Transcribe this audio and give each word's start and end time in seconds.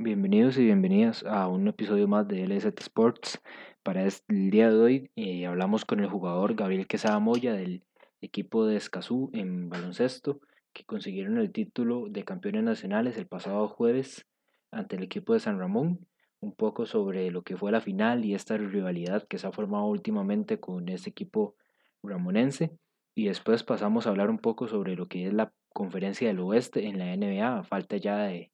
Bienvenidos 0.00 0.56
y 0.58 0.64
bienvenidas 0.64 1.24
a 1.24 1.48
un 1.48 1.66
episodio 1.66 2.06
más 2.06 2.28
de 2.28 2.46
LZ 2.46 2.66
Sports. 2.78 3.40
Para 3.82 4.06
el 4.06 4.50
día 4.50 4.70
de 4.70 4.76
hoy 4.78 5.10
eh, 5.16 5.44
hablamos 5.44 5.84
con 5.84 5.98
el 5.98 6.08
jugador 6.08 6.54
Gabriel 6.54 6.86
Quesada 6.86 7.18
Moya 7.18 7.52
del 7.52 7.82
equipo 8.20 8.64
de 8.64 8.76
Escazú 8.76 9.28
en 9.32 9.68
baloncesto, 9.68 10.40
que 10.72 10.84
consiguieron 10.84 11.38
el 11.38 11.50
título 11.50 12.06
de 12.08 12.22
campeones 12.22 12.62
nacionales 12.62 13.18
el 13.18 13.26
pasado 13.26 13.66
jueves 13.66 14.24
ante 14.70 14.94
el 14.94 15.02
equipo 15.02 15.32
de 15.32 15.40
San 15.40 15.58
Ramón. 15.58 16.06
Un 16.38 16.54
poco 16.54 16.86
sobre 16.86 17.32
lo 17.32 17.42
que 17.42 17.56
fue 17.56 17.72
la 17.72 17.80
final 17.80 18.24
y 18.24 18.36
esta 18.36 18.56
rivalidad 18.56 19.26
que 19.26 19.38
se 19.38 19.48
ha 19.48 19.52
formado 19.52 19.86
últimamente 19.86 20.60
con 20.60 20.88
este 20.88 21.10
equipo 21.10 21.56
ramonense. 22.04 22.70
Y 23.16 23.26
después 23.26 23.64
pasamos 23.64 24.06
a 24.06 24.10
hablar 24.10 24.30
un 24.30 24.38
poco 24.38 24.68
sobre 24.68 24.94
lo 24.94 25.08
que 25.08 25.26
es 25.26 25.32
la 25.32 25.52
conferencia 25.70 26.28
del 26.28 26.38
oeste 26.38 26.86
en 26.86 27.00
la 27.00 27.16
NBA, 27.16 27.58
a 27.58 27.64
falta 27.64 27.96
ya 27.96 28.18
de 28.18 28.52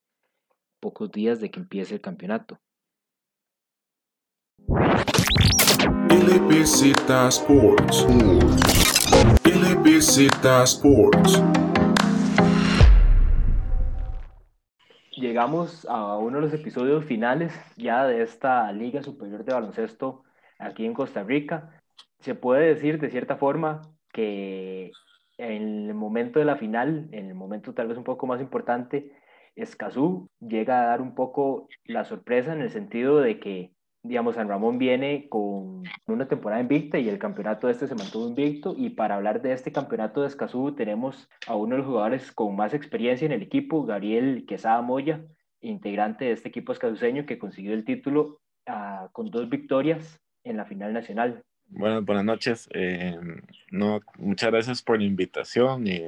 pocos 0.84 1.10
días 1.10 1.40
de 1.40 1.50
que 1.50 1.60
empiece 1.60 1.94
el 1.94 2.02
campeonato. 2.02 2.58
Sports. 7.30 8.06
Sports. 10.64 11.42
Llegamos 15.16 15.86
a 15.88 16.18
uno 16.18 16.36
de 16.36 16.42
los 16.42 16.52
episodios 16.52 17.06
finales 17.06 17.58
ya 17.78 18.04
de 18.06 18.22
esta 18.22 18.70
Liga 18.70 19.02
Superior 19.02 19.42
de 19.42 19.54
Baloncesto 19.54 20.24
aquí 20.58 20.84
en 20.84 20.92
Costa 20.92 21.22
Rica. 21.22 21.80
Se 22.20 22.34
puede 22.34 22.74
decir 22.74 23.00
de 23.00 23.08
cierta 23.08 23.36
forma 23.36 23.80
que 24.12 24.92
en 25.38 25.88
el 25.88 25.94
momento 25.94 26.40
de 26.40 26.44
la 26.44 26.56
final, 26.56 27.08
en 27.12 27.28
el 27.28 27.34
momento 27.34 27.72
tal 27.72 27.88
vez 27.88 27.96
un 27.96 28.04
poco 28.04 28.26
más 28.26 28.42
importante, 28.42 29.23
Escazú 29.56 30.28
llega 30.40 30.82
a 30.82 30.86
dar 30.86 31.00
un 31.00 31.14
poco 31.14 31.68
la 31.84 32.04
sorpresa 32.04 32.52
en 32.52 32.60
el 32.60 32.70
sentido 32.70 33.20
de 33.20 33.38
que, 33.38 33.72
digamos, 34.02 34.34
San 34.34 34.48
Ramón 34.48 34.78
viene 34.78 35.28
con 35.28 35.82
una 36.06 36.28
temporada 36.28 36.60
invicta 36.60 36.98
y 36.98 37.08
el 37.08 37.18
campeonato 37.18 37.68
este 37.68 37.86
se 37.86 37.94
mantuvo 37.94 38.28
invicto. 38.28 38.74
Y 38.76 38.90
para 38.90 39.16
hablar 39.16 39.42
de 39.42 39.52
este 39.52 39.72
campeonato 39.72 40.22
de 40.22 40.28
Escazú, 40.28 40.74
tenemos 40.74 41.28
a 41.46 41.54
uno 41.56 41.76
de 41.76 41.78
los 41.78 41.86
jugadores 41.86 42.32
con 42.32 42.56
más 42.56 42.74
experiencia 42.74 43.26
en 43.26 43.32
el 43.32 43.42
equipo, 43.42 43.84
Gabriel 43.84 44.44
Quesada 44.46 44.82
Moya, 44.82 45.24
integrante 45.60 46.26
de 46.26 46.32
este 46.32 46.48
equipo 46.48 46.72
escazuseño 46.72 47.26
que 47.26 47.38
consiguió 47.38 47.72
el 47.72 47.84
título 47.84 48.40
ah, 48.66 49.08
con 49.12 49.30
dos 49.30 49.48
victorias 49.48 50.20
en 50.44 50.56
la 50.56 50.64
final 50.66 50.92
nacional. 50.92 51.42
Bueno, 51.68 52.02
buenas 52.02 52.24
noches. 52.24 52.68
Eh, 52.72 53.18
no, 53.70 54.00
muchas 54.18 54.50
gracias 54.50 54.82
por 54.82 54.98
la 54.98 55.04
invitación. 55.04 55.86
Y 55.86 56.02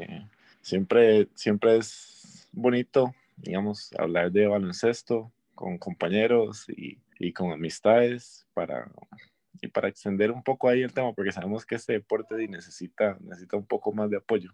siempre, 0.61 1.29
siempre 1.35 1.79
es 1.79 2.49
bonito, 2.53 3.15
digamos, 3.37 3.91
hablar 3.99 4.33
de 4.33 4.47
baloncesto 4.47 5.33
con 5.55 5.79
compañeros 5.79 6.69
y, 6.69 6.99
y 7.19 7.33
con 7.33 7.53
amistades 7.53 8.47
para, 8.55 8.91
y 9.61 9.69
para 9.69 9.89
extender 9.89 10.31
un 10.31 10.43
poco 10.43 10.69
ahí 10.69 10.83
el 10.83 10.93
tema, 10.93 11.13
porque 11.13 11.33
sabemos 11.33 11.65
que 11.65 11.77
este 11.77 11.95
deporte 11.95 12.35
necesita, 12.49 13.17
necesita 13.21 13.57
un 13.57 13.67
poco 13.67 13.93
más 13.93 14.11
de 14.11 14.19
apoyo. 14.19 14.51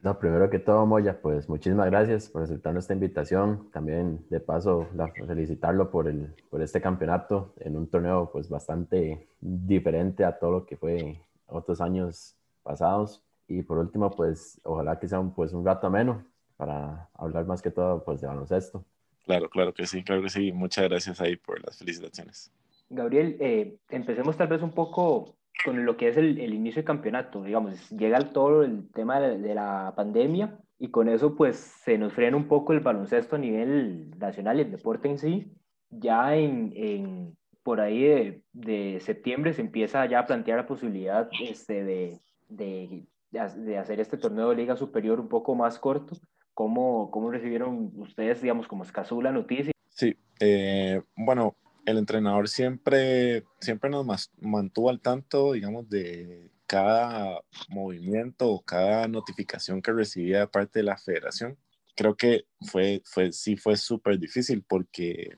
No, 0.00 0.18
primero 0.18 0.50
que 0.50 0.58
todo, 0.58 0.86
Moya, 0.86 1.20
pues 1.20 1.48
muchísimas 1.48 1.86
gracias 1.86 2.28
por 2.28 2.42
aceptar 2.42 2.72
nuestra 2.72 2.94
invitación. 2.94 3.70
También, 3.72 4.24
de 4.28 4.40
paso, 4.40 4.88
felicitarlo 5.26 5.90
por, 5.90 6.06
el, 6.06 6.34
por 6.50 6.62
este 6.62 6.80
campeonato 6.80 7.54
en 7.60 7.76
un 7.76 7.88
torneo 7.88 8.30
pues 8.30 8.48
bastante 8.48 9.26
diferente 9.40 10.24
a 10.24 10.38
todo 10.38 10.50
lo 10.52 10.66
que 10.66 10.76
fue 10.76 11.22
otros 11.46 11.80
años 11.80 12.36
pasados. 12.62 13.22
Y 13.48 13.62
por 13.62 13.78
último, 13.78 14.10
pues 14.10 14.60
ojalá 14.64 14.98
que 14.98 15.08
sea 15.08 15.18
un, 15.18 15.34
pues, 15.34 15.52
un 15.52 15.64
rato 15.64 15.86
ameno 15.86 16.24
para 16.56 17.08
hablar 17.14 17.46
más 17.46 17.62
que 17.62 17.70
todo 17.70 18.04
pues 18.04 18.20
de 18.20 18.26
baloncesto. 18.26 18.84
Claro, 19.24 19.50
claro 19.50 19.74
que 19.74 19.86
sí, 19.86 20.04
claro 20.04 20.22
que 20.22 20.30
sí. 20.30 20.52
Muchas 20.52 20.88
gracias 20.88 21.20
ahí 21.20 21.36
por 21.36 21.64
las 21.64 21.78
felicitaciones. 21.78 22.52
Gabriel, 22.88 23.36
eh, 23.40 23.76
empecemos 23.90 24.36
tal 24.36 24.48
vez 24.48 24.62
un 24.62 24.72
poco 24.72 25.36
con 25.64 25.84
lo 25.84 25.96
que 25.96 26.08
es 26.08 26.16
el, 26.16 26.38
el 26.38 26.54
inicio 26.54 26.80
del 26.80 26.86
campeonato, 26.86 27.42
digamos, 27.42 27.90
llega 27.90 28.20
todo 28.32 28.62
el 28.62 28.90
tema 28.92 29.20
de, 29.20 29.54
la 29.54 29.92
pandemia 29.96 30.58
y 30.78 30.90
con 30.90 31.08
eso 31.08 31.34
pues 31.34 31.56
se 31.56 31.98
nos 31.98 32.12
frena 32.12 32.36
un 32.36 32.46
poco 32.46 32.72
el 32.72 32.80
baloncesto 32.80 33.36
a 33.36 33.38
nivel 33.38 34.10
nacional 34.18 34.58
y 34.58 34.62
el 34.62 34.70
deporte 34.70 35.08
en 35.08 35.18
sí. 35.18 35.52
Ya 35.90 36.36
en, 36.36 36.72
en 36.76 37.36
por 37.62 37.80
ahí 37.80 38.02
de, 38.02 38.42
de, 38.52 39.00
septiembre 39.00 39.52
se 39.54 39.62
empieza 39.62 40.04
ya 40.06 40.20
a 40.20 40.26
plantear 40.26 40.58
la 40.58 40.66
posibilidad 40.66 41.28
este, 41.40 41.82
de, 41.84 42.20
de, 42.48 43.06
de, 43.30 43.78
hacer 43.78 44.00
este 44.00 44.18
torneo 44.18 44.50
de 44.50 44.56
liga 44.56 44.76
superior 44.76 45.18
un 45.20 45.28
poco 45.28 45.54
más 45.54 45.78
corto. 45.78 46.16
¿Cómo, 46.56 47.10
cómo 47.10 47.30
recibieron 47.30 47.92
ustedes, 47.96 48.40
digamos, 48.40 48.66
como 48.66 48.82
escaso 48.82 49.20
la 49.20 49.30
noticia? 49.30 49.72
Sí, 49.90 50.16
eh, 50.40 51.02
bueno, 51.14 51.54
el 51.84 51.98
entrenador 51.98 52.48
siempre, 52.48 53.44
siempre 53.60 53.90
nos 53.90 54.30
mantuvo 54.40 54.88
al 54.88 55.02
tanto, 55.02 55.52
digamos, 55.52 55.86
de 55.90 56.50
cada 56.66 57.42
movimiento 57.68 58.48
o 58.48 58.62
cada 58.62 59.06
notificación 59.06 59.82
que 59.82 59.92
recibía 59.92 60.40
de 60.40 60.48
parte 60.48 60.78
de 60.78 60.84
la 60.84 60.96
federación. 60.96 61.58
Creo 61.94 62.16
que 62.16 62.46
fue, 62.62 63.02
fue, 63.04 63.32
sí 63.32 63.58
fue 63.58 63.76
súper 63.76 64.18
difícil 64.18 64.64
porque 64.66 65.36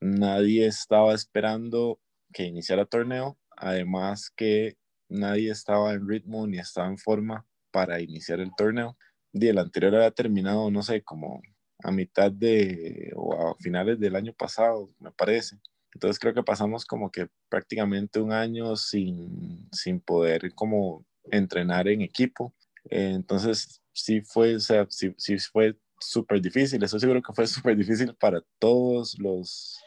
nadie 0.00 0.66
estaba 0.66 1.14
esperando 1.14 1.98
que 2.32 2.44
iniciara 2.44 2.82
el 2.82 2.88
torneo, 2.88 3.36
además 3.56 4.30
que 4.36 4.76
nadie 5.08 5.50
estaba 5.50 5.94
en 5.94 6.08
ritmo 6.08 6.46
ni 6.46 6.58
estaba 6.58 6.86
en 6.86 6.98
forma 6.98 7.44
para 7.72 8.00
iniciar 8.00 8.38
el 8.38 8.52
torneo. 8.56 8.96
Y 9.32 9.46
el 9.48 9.58
anterior 9.58 9.94
había 9.94 10.10
terminado, 10.10 10.70
no 10.70 10.82
sé, 10.82 11.02
como 11.02 11.40
a 11.82 11.90
mitad 11.90 12.30
de 12.30 13.12
o 13.16 13.34
a 13.34 13.56
finales 13.56 13.98
del 13.98 14.16
año 14.16 14.32
pasado, 14.32 14.88
me 14.98 15.10
parece. 15.12 15.58
Entonces 15.94 16.18
creo 16.18 16.34
que 16.34 16.42
pasamos 16.42 16.84
como 16.84 17.10
que 17.10 17.28
prácticamente 17.48 18.20
un 18.20 18.32
año 18.32 18.76
sin, 18.76 19.68
sin 19.72 20.00
poder 20.00 20.54
como 20.54 21.04
entrenar 21.30 21.88
en 21.88 22.02
equipo. 22.02 22.54
entonces 22.84 23.82
sí 23.92 24.20
fue, 24.22 24.56
o 24.56 24.60
sea, 24.60 24.86
sí, 24.88 25.12
sí 25.18 25.38
fue 25.38 25.76
súper 26.00 26.40
difícil. 26.40 26.82
Eso 26.82 26.98
seguro 26.98 27.22
que 27.22 27.32
fue 27.32 27.46
súper 27.46 27.76
difícil 27.76 28.14
para 28.14 28.42
todos 28.58 29.18
los, 29.18 29.78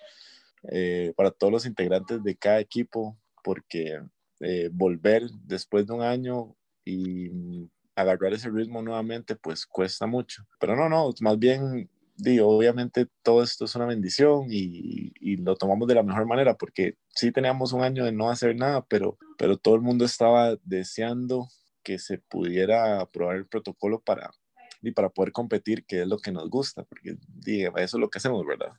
eh, 0.71 1.13
para 1.15 1.31
todos 1.31 1.51
los 1.51 1.65
integrantes 1.65 2.23
de 2.23 2.35
cada 2.35 2.59
equipo, 2.59 3.17
porque 3.43 3.99
eh, 4.41 4.69
volver 4.71 5.23
después 5.45 5.87
de 5.87 5.93
un 5.93 6.01
año 6.01 6.55
y 6.85 7.69
agarrar 7.95 8.33
ese 8.33 8.49
ritmo 8.49 8.81
nuevamente, 8.81 9.35
pues 9.35 9.65
cuesta 9.65 10.07
mucho. 10.07 10.43
Pero 10.59 10.75
no, 10.75 10.89
no, 10.89 11.11
más 11.21 11.37
bien 11.37 11.89
digo, 12.15 12.47
obviamente 12.49 13.07
todo 13.21 13.43
esto 13.43 13.65
es 13.65 13.75
una 13.75 13.85
bendición 13.85 14.45
y, 14.49 15.11
y, 15.19 15.37
lo 15.37 15.55
tomamos 15.55 15.87
de 15.87 15.95
la 15.95 16.03
mejor 16.03 16.25
manera 16.25 16.55
porque 16.55 16.97
sí 17.09 17.31
teníamos 17.31 17.73
un 17.73 17.81
año 17.81 18.05
de 18.05 18.11
no 18.11 18.29
hacer 18.29 18.55
nada, 18.55 18.85
pero, 18.87 19.17
pero 19.37 19.57
todo 19.57 19.75
el 19.75 19.81
mundo 19.81 20.05
estaba 20.05 20.55
deseando 20.63 21.47
que 21.83 21.99
se 21.99 22.19
pudiera 22.19 23.01
aprobar 23.01 23.35
el 23.35 23.47
protocolo 23.47 23.99
para, 23.99 24.31
y 24.81 24.91
para 24.91 25.09
poder 25.09 25.31
competir, 25.31 25.85
que 25.85 26.01
es 26.01 26.07
lo 26.07 26.17
que 26.17 26.31
nos 26.31 26.49
gusta, 26.49 26.83
porque 26.83 27.17
digo, 27.27 27.77
eso 27.77 27.97
es 27.97 28.01
lo 28.01 28.09
que 28.09 28.19
hacemos, 28.19 28.45
¿verdad? 28.45 28.73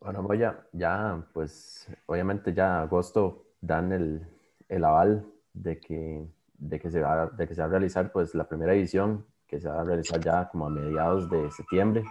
Bueno, 0.00 0.22
Moya, 0.22 0.66
ya, 0.72 1.26
pues 1.32 1.88
obviamente 2.06 2.52
ya 2.52 2.82
agosto 2.82 3.46
dan 3.60 3.92
el, 3.92 4.26
el 4.68 4.84
aval 4.84 5.26
de 5.52 5.80
que, 5.80 6.26
de, 6.58 6.80
que 6.80 6.90
se 6.90 7.00
va, 7.00 7.26
de 7.26 7.46
que 7.46 7.54
se 7.54 7.60
va 7.60 7.66
a 7.66 7.70
realizar 7.70 8.12
pues 8.12 8.34
la 8.34 8.48
primera 8.48 8.74
edición, 8.74 9.24
que 9.46 9.60
se 9.60 9.68
va 9.68 9.80
a 9.80 9.84
realizar 9.84 10.20
ya 10.20 10.48
como 10.48 10.66
a 10.66 10.70
mediados 10.70 11.30
de 11.30 11.50
septiembre 11.50 12.04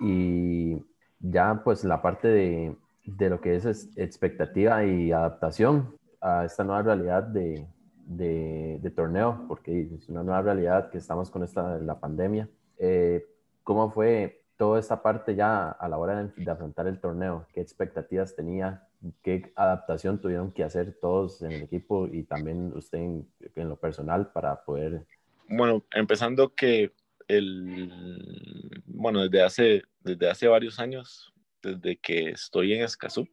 y 0.00 0.84
ya 1.20 1.62
pues 1.64 1.84
la 1.84 2.02
parte 2.02 2.28
de, 2.28 2.76
de 3.04 3.30
lo 3.30 3.40
que 3.40 3.56
es 3.56 3.90
expectativa 3.96 4.84
y 4.84 5.12
adaptación 5.12 5.96
a 6.20 6.44
esta 6.44 6.64
nueva 6.64 6.82
realidad 6.82 7.22
de, 7.22 7.66
de, 8.06 8.92
torneo, 8.94 9.44
porque 9.48 9.88
es 9.94 10.08
una 10.08 10.22
nueva 10.22 10.42
realidad 10.42 10.90
que 10.90 10.98
estamos 10.98 11.30
con 11.30 11.42
esta, 11.42 11.78
la 11.78 11.98
pandemia. 11.98 12.48
Eh, 12.78 13.26
¿Cómo 13.62 13.90
fue 13.90 14.44
toda 14.56 14.78
esta 14.78 15.02
parte 15.02 15.34
ya 15.34 15.70
a 15.70 15.88
la 15.88 15.98
hora 15.98 16.22
de, 16.22 16.50
afrontar 16.50 16.86
el 16.86 17.00
torneo? 17.00 17.46
¿Qué 17.52 17.60
expectativas 17.60 18.34
tenía? 18.34 18.86
¿Qué 19.22 19.52
adaptación 19.56 20.20
tuvieron 20.20 20.52
que 20.52 20.64
hacer 20.64 20.98
todos 21.00 21.42
en 21.42 21.52
el 21.52 21.62
equipo 21.62 22.06
y 22.06 22.22
también 22.24 22.72
usted 22.74 22.98
en, 22.98 23.28
lo 23.68 23.76
personal 23.76 24.30
para 24.32 24.64
poder... 24.64 25.06
Bueno, 25.48 25.84
empezando 25.92 26.54
que 26.54 26.92
el, 27.28 28.82
bueno, 28.86 29.22
desde 29.22 29.42
hace, 29.42 29.82
desde 30.00 30.30
hace 30.30 30.46
varios 30.48 30.78
años, 30.78 31.32
desde 31.62 31.96
que 31.96 32.30
estoy 32.30 32.74
en 32.74 32.84
Escazú, 32.84 33.28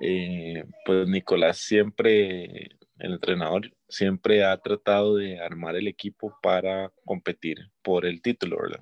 eh, 0.00 0.64
pues 0.84 1.06
Nicolás 1.06 1.58
siempre, 1.58 2.70
el 2.98 3.12
entrenador, 3.12 3.70
siempre 3.88 4.44
ha 4.44 4.56
tratado 4.56 5.16
de 5.16 5.38
armar 5.38 5.76
el 5.76 5.88
equipo 5.88 6.34
para 6.42 6.90
competir 7.04 7.70
por 7.82 8.06
el 8.06 8.22
título, 8.22 8.58
¿verdad? 8.62 8.80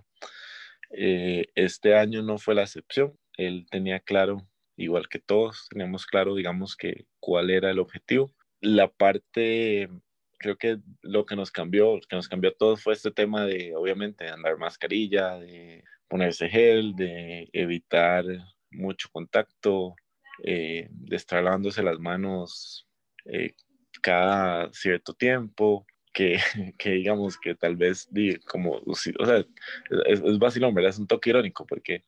Eh, 0.93 1.47
este 1.55 1.95
año 1.97 2.23
no 2.23 2.39
fue 2.39 2.55
la 2.55 2.63
excepción. 2.63 3.17
Él 3.37 3.67
tenía 3.71 4.01
claro, 4.01 4.47
igual 4.81 5.09
que 5.09 5.19
todos, 5.19 5.69
teníamos 5.71 6.06
claro, 6.06 6.35
digamos, 6.35 6.77
que 6.77 7.06
cuál 7.21 7.50
era 7.50 7.71
el 7.71 7.79
objetivo. 7.79 8.32
La 8.61 8.88
parte 8.88 9.88
creo 10.38 10.56
que 10.56 10.79
lo 11.03 11.27
que 11.27 11.37
nos 11.37 11.50
cambió, 11.50 11.97
lo 11.97 12.00
que 12.00 12.17
nos 12.17 12.29
cambió 12.29 12.50
a 12.50 12.55
todos 12.55 12.82
fue 12.82 12.94
este 12.94 13.11
tema 13.11 13.44
de, 13.44 13.75
obviamente, 13.77 14.29
andar 14.29 14.56
mascarilla, 14.56 15.38
de 15.38 15.85
ponerse 16.09 16.49
gel, 16.49 16.97
de 16.97 17.49
evitar 17.53 18.25
mucho 18.71 19.09
contacto, 19.12 19.94
eh, 20.43 20.88
de 20.91 21.17
estar 21.17 21.43
lavándose 21.43 21.82
las 21.82 21.99
manos 21.99 22.88
eh, 23.27 23.55
cada 24.00 24.73
cierto 24.73 25.12
tiempo, 25.12 25.87
que, 26.12 26.38
que, 26.79 26.91
digamos 26.93 27.38
que 27.38 27.55
tal 27.55 27.77
vez, 27.77 28.09
como, 28.47 28.81
o 28.87 28.94
sea, 28.94 29.44
es, 30.06 30.21
es 30.21 30.38
vacilón, 30.38 30.75
¿verdad? 30.75 30.91
Es 30.91 30.99
un 30.99 31.06
toque 31.06 31.31
irónico 31.31 31.67
porque 31.67 32.05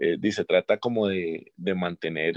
eh, 0.00 0.32
se 0.32 0.44
trata 0.44 0.78
como 0.78 1.08
de, 1.08 1.52
de 1.56 1.74
mantener 1.74 2.36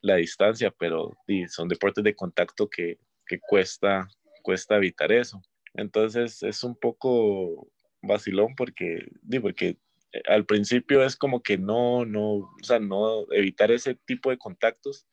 la 0.00 0.16
distancia, 0.16 0.70
pero 0.70 1.16
son 1.48 1.68
deportes 1.68 2.04
de 2.04 2.14
contacto 2.14 2.68
que, 2.68 2.98
que 3.26 3.38
cuesta, 3.40 4.08
cuesta 4.42 4.76
evitar 4.76 5.12
eso. 5.12 5.40
Entonces 5.74 6.42
es 6.42 6.64
un 6.64 6.74
poco 6.74 7.70
vacilón 8.02 8.54
porque, 8.56 9.06
di, 9.22 9.38
porque 9.38 9.78
eh, 10.12 10.22
al 10.26 10.44
principio 10.46 11.04
es 11.04 11.16
como 11.16 11.42
que 11.42 11.58
no, 11.58 12.04
no, 12.04 12.22
o 12.22 12.56
sea, 12.62 12.78
no 12.78 13.30
evitar 13.32 13.70
ese 13.70 13.94
tipo 13.94 14.30
de 14.30 14.38
contactos. 14.38 15.06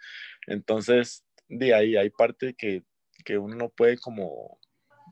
Entonces, 0.48 1.24
de 1.48 1.74
ahí 1.74 1.96
hay 1.96 2.10
parte 2.10 2.56
que, 2.58 2.84
que 3.26 3.38
uno 3.38 3.56
no 3.56 3.70
puede 3.70 3.98
como, 3.98 4.60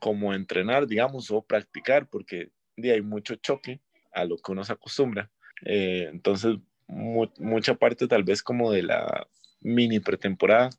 como 0.01 0.33
entrenar, 0.33 0.87
digamos, 0.87 1.29
o 1.31 1.43
practicar, 1.43 2.09
porque 2.09 2.49
de 2.77 2.91
hay 2.91 3.01
mucho 3.01 3.35
choque 3.35 3.81
a 4.13 4.25
lo 4.25 4.37
que 4.37 4.51
uno 4.51 4.63
se 4.63 4.73
acostumbra. 4.73 5.31
Eh, 5.63 6.09
entonces, 6.11 6.57
mucha 6.87 7.75
parte 7.75 8.07
tal 8.07 8.23
vez 8.23 8.43
como 8.43 8.71
de 8.71 8.83
la 8.83 9.27
mini 9.61 9.99
pretemporada 9.99 10.69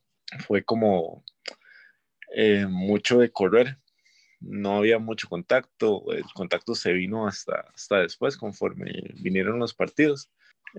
fue 0.47 0.63
como 0.63 1.25
eh, 2.35 2.67
mucho 2.69 3.19
de 3.19 3.31
correr, 3.31 3.79
no 4.41 4.77
había 4.77 4.99
mucho 4.99 5.29
contacto, 5.29 6.13
el 6.13 6.25
contacto 6.35 6.75
se 6.75 6.93
vino 6.93 7.27
hasta, 7.27 7.65
hasta 7.75 8.01
después, 8.01 8.37
conforme 8.37 8.93
vinieron 9.21 9.59
los 9.59 9.75
partidos. 9.75 10.31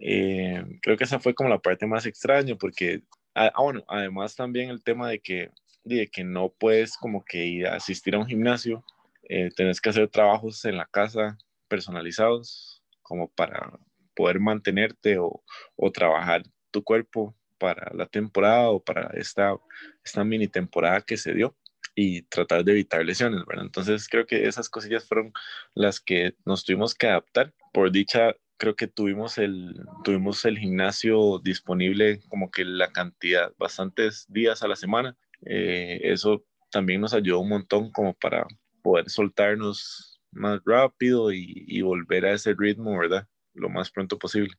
Eh, 0.02 0.64
creo 0.82 0.98
que 0.98 1.06
esa 1.06 1.20
fue 1.20 1.34
como 1.34 1.50
la 1.50 1.60
parte 1.60 1.88
más 1.88 2.06
extraña, 2.06 2.56
porque, 2.56 3.02
ah, 3.34 3.52
ah, 3.54 3.64
bueno, 3.64 3.84
además 3.88 4.36
también 4.36 4.70
el 4.70 4.84
tema 4.84 5.10
de 5.10 5.20
que, 5.20 5.52
de 5.84 6.08
que 6.08 6.24
no 6.24 6.50
puedes 6.50 6.98
como 6.98 7.24
que 7.26 7.46
ir 7.46 7.68
a 7.68 7.76
asistir 7.76 8.16
a 8.16 8.20
un 8.20 8.28
gimnasio, 8.28 8.84
eh, 9.30 9.50
tenés 9.56 9.82
que 9.82 9.90
hacer 9.90 10.08
trabajos 10.10 10.64
en 10.66 10.78
la 10.78 10.86
casa 10.86 11.38
personalizados, 11.68 12.84
como 13.02 13.30
para 13.30 13.80
poder 14.18 14.40
mantenerte 14.40 15.20
o, 15.20 15.44
o 15.76 15.92
trabajar 15.92 16.42
tu 16.72 16.84
cuerpo 16.84 17.36
para 17.60 17.92
la 17.94 18.08
temporada 18.08 18.70
o 18.70 18.84
para 18.84 19.12
esta, 19.14 19.56
esta 20.04 20.24
mini 20.24 20.48
temporada 20.48 21.02
que 21.02 21.18
se 21.18 21.34
dio 21.34 21.56
y 21.96 22.24
tratar 22.24 22.64
de 22.64 22.74
evitar 22.74 23.06
lesiones, 23.06 23.46
¿verdad? 23.46 23.66
Entonces 23.66 24.08
creo 24.08 24.26
que 24.26 24.48
esas 24.48 24.70
cosillas 24.70 25.08
fueron 25.08 25.32
las 25.74 26.00
que 26.00 26.36
nos 26.46 26.64
tuvimos 26.64 26.96
que 26.96 27.08
adaptar. 27.08 27.54
Por 27.74 27.92
dicha, 27.92 28.36
creo 28.58 28.76
que 28.76 28.88
tuvimos 28.88 29.38
el, 29.38 29.76
tuvimos 30.04 30.46
el 30.46 30.58
gimnasio 30.58 31.40
disponible 31.40 32.22
como 32.30 32.52
que 32.52 32.66
la 32.66 32.92
cantidad, 32.92 33.52
bastantes 33.58 34.26
días 34.30 34.64
a 34.64 34.68
la 34.68 34.76
semana. 34.76 35.16
Eh, 35.46 36.00
eso 36.04 36.44
también 36.72 37.02
nos 37.02 37.14
ayudó 37.14 37.40
un 37.40 37.50
montón 37.50 37.92
como 37.92 38.14
para 38.16 38.46
poder 38.84 39.10
soltarnos 39.10 40.20
más 40.32 40.60
rápido 40.66 41.32
y, 41.32 41.66
y 41.68 41.82
volver 41.82 42.26
a 42.26 42.34
ese 42.34 42.54
ritmo, 42.58 42.98
¿verdad? 42.98 43.28
Lo 43.58 43.70
más 43.70 43.92
pronto 43.92 44.18
posible. 44.18 44.54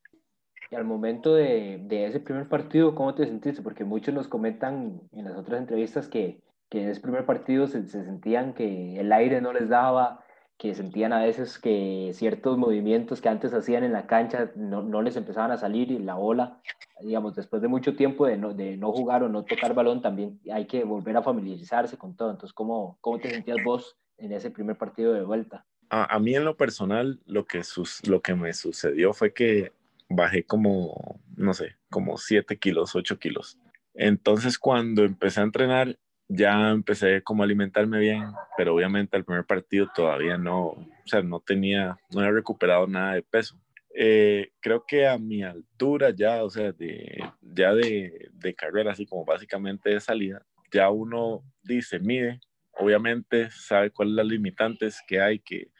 Y 0.70 0.74
al 0.74 0.84
momento 0.84 1.34
de, 1.34 1.80
de, 1.82 2.06
ese 2.06 2.20
primer 2.20 2.48
partido, 2.48 2.94
¿cómo 2.94 3.14
te 3.14 3.24
sentiste? 3.24 3.62
Porque 3.62 3.84
muchos 3.84 4.12
nos 4.12 4.28
comentan 4.28 5.00
en 5.12 5.24
las 5.24 5.36
otras 5.36 5.60
entrevistas 5.60 6.08
que, 6.08 6.42
que 6.68 6.82
en 6.82 6.90
ese 6.90 7.00
primer 7.00 7.24
partido 7.24 7.66
se, 7.66 7.86
se, 7.86 8.04
sentían 8.04 8.52
que 8.52 9.00
el 9.00 9.10
aire 9.12 9.40
no 9.40 9.52
les 9.52 9.68
daba, 9.70 10.24
que 10.58 10.74
sentían 10.74 11.12
a 11.12 11.20
veces 11.20 11.58
que 11.58 12.10
ciertos 12.12 12.58
movimientos 12.58 13.20
que 13.20 13.28
antes 13.28 13.54
hacían 13.54 13.84
en 13.84 13.92
la 13.92 14.06
cancha 14.06 14.50
no, 14.56 14.82
no 14.82 15.00
les 15.00 15.16
empezaban 15.16 15.52
a 15.52 15.56
salir 15.56 15.90
y 15.90 16.00
la 16.00 16.16
ola, 16.16 16.60
digamos, 17.00 17.36
después 17.36 17.62
de 17.62 17.68
mucho 17.68 17.94
tiempo 17.94 18.26
de 18.26 18.36
no, 18.36 18.52
de 18.52 18.76
no 18.76 18.92
jugar 18.92 19.22
o 19.22 19.28
no 19.28 19.44
tocar 19.44 19.72
balón, 19.74 20.02
también 20.02 20.40
hay 20.52 20.66
que 20.66 20.84
volver 20.84 21.16
a 21.16 21.22
familiarizarse 21.22 21.96
con 21.96 22.16
todo. 22.16 22.30
Entonces, 22.32 22.52
¿cómo, 22.52 22.98
cómo 23.00 23.18
te 23.20 23.30
sentías 23.30 23.62
vos 23.64 23.96
en 24.18 24.32
ese 24.32 24.50
primer 24.50 24.76
partido 24.76 25.14
de 25.14 25.22
vuelta? 25.22 25.64
A, 25.90 26.18
mí 26.18 26.34
en 26.34 26.44
lo 26.44 26.56
personal, 26.56 27.18
lo 27.26 27.46
que, 27.46 27.64
sus, 27.64 28.06
lo 28.06 28.20
que 28.20 28.34
me 28.34 28.52
sucedió 28.52 29.14
fue 29.14 29.32
que 29.32 29.72
bajé 30.08 30.44
como, 30.44 31.20
no 31.36 31.54
sé, 31.54 31.76
como 31.90 32.18
7 32.18 32.58
kilos, 32.58 32.94
8 32.94 33.18
kilos. 33.18 33.58
Entonces, 33.94 34.58
cuando 34.58 35.04
empecé 35.04 35.40
a 35.40 35.44
entrenar, 35.44 35.98
ya 36.28 36.70
empecé 36.70 37.22
como 37.22 37.42
a 37.42 37.46
alimentarme 37.46 37.98
bien, 37.98 38.22
pero 38.56 38.74
obviamente 38.74 39.16
al 39.16 39.24
primer 39.24 39.44
partido 39.44 39.90
todavía 39.94 40.36
no, 40.36 40.66
o 40.66 40.86
sea, 41.06 41.22
no 41.22 41.40
tenía, 41.40 41.98
no 42.10 42.20
había 42.20 42.32
recuperado 42.32 42.86
nada 42.86 43.14
de 43.14 43.22
peso. 43.22 43.58
Eh, 43.94 44.52
creo 44.60 44.84
que 44.86 45.08
a 45.08 45.18
mi 45.18 45.42
altura 45.42 46.10
ya, 46.10 46.44
o 46.44 46.50
sea, 46.50 46.72
de, 46.72 47.18
ya 47.40 47.72
de, 47.74 48.28
de 48.32 48.54
carrera, 48.54 48.92
así 48.92 49.06
como 49.06 49.24
básicamente 49.24 49.90
de 49.90 50.00
salida, 50.00 50.44
ya 50.70 50.90
uno 50.90 51.42
dice, 51.62 51.98
mide, 51.98 52.40
obviamente 52.78 53.50
sabe 53.50 53.90
cuáles 53.90 54.14
las 54.14 54.26
limitantes 54.26 55.02
que 55.06 55.20
hay, 55.20 55.38
que, 55.40 55.70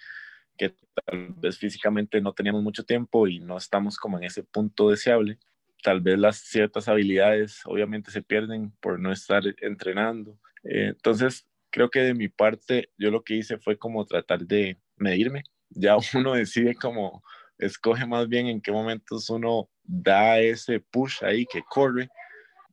que 0.56 0.75
tal 1.06 1.35
vez 1.37 1.59
físicamente 1.59 2.21
no 2.21 2.33
teníamos 2.33 2.62
mucho 2.62 2.85
tiempo 2.85 3.27
y 3.27 3.41
no 3.41 3.56
estamos 3.56 3.97
como 3.97 4.19
en 4.19 4.25
ese 4.25 4.43
punto 4.43 4.91
deseable 4.91 5.39
tal 5.83 6.00
vez 6.00 6.19
las 6.19 6.39
ciertas 6.39 6.89
habilidades 6.89 7.62
obviamente 7.65 8.11
se 8.11 8.23
pierden 8.23 8.73
por 8.81 8.99
no 8.99 9.12
estar 9.12 9.43
entrenando. 9.61 10.39
Eh, 10.65 10.89
entonces, 10.89 11.47
creo 11.71 11.91
que 11.91 12.00
de 12.00 12.15
mi 12.15 12.29
parte, 12.29 12.91
yo 12.99 13.11
lo 13.11 13.23
que 13.23 13.35
hice 13.35 13.59
fue 13.59 13.79
como 13.79 14.05
tratar 14.05 14.41
de 14.41 14.79
medirme. 14.97 15.45
Ya 15.71 15.97
uno 16.15 16.35
decide 16.35 16.75
como, 16.75 17.23
escoge 17.59 18.06
más 18.06 18.29
bien 18.29 18.47
en 18.47 18.61
qué 18.61 18.73
momentos 18.73 19.29
uno 19.31 19.69
da 19.85 20.39
ese 20.41 20.81
push 20.81 21.25
ahí 21.25 21.47
que 21.47 21.62
corre, 21.62 22.09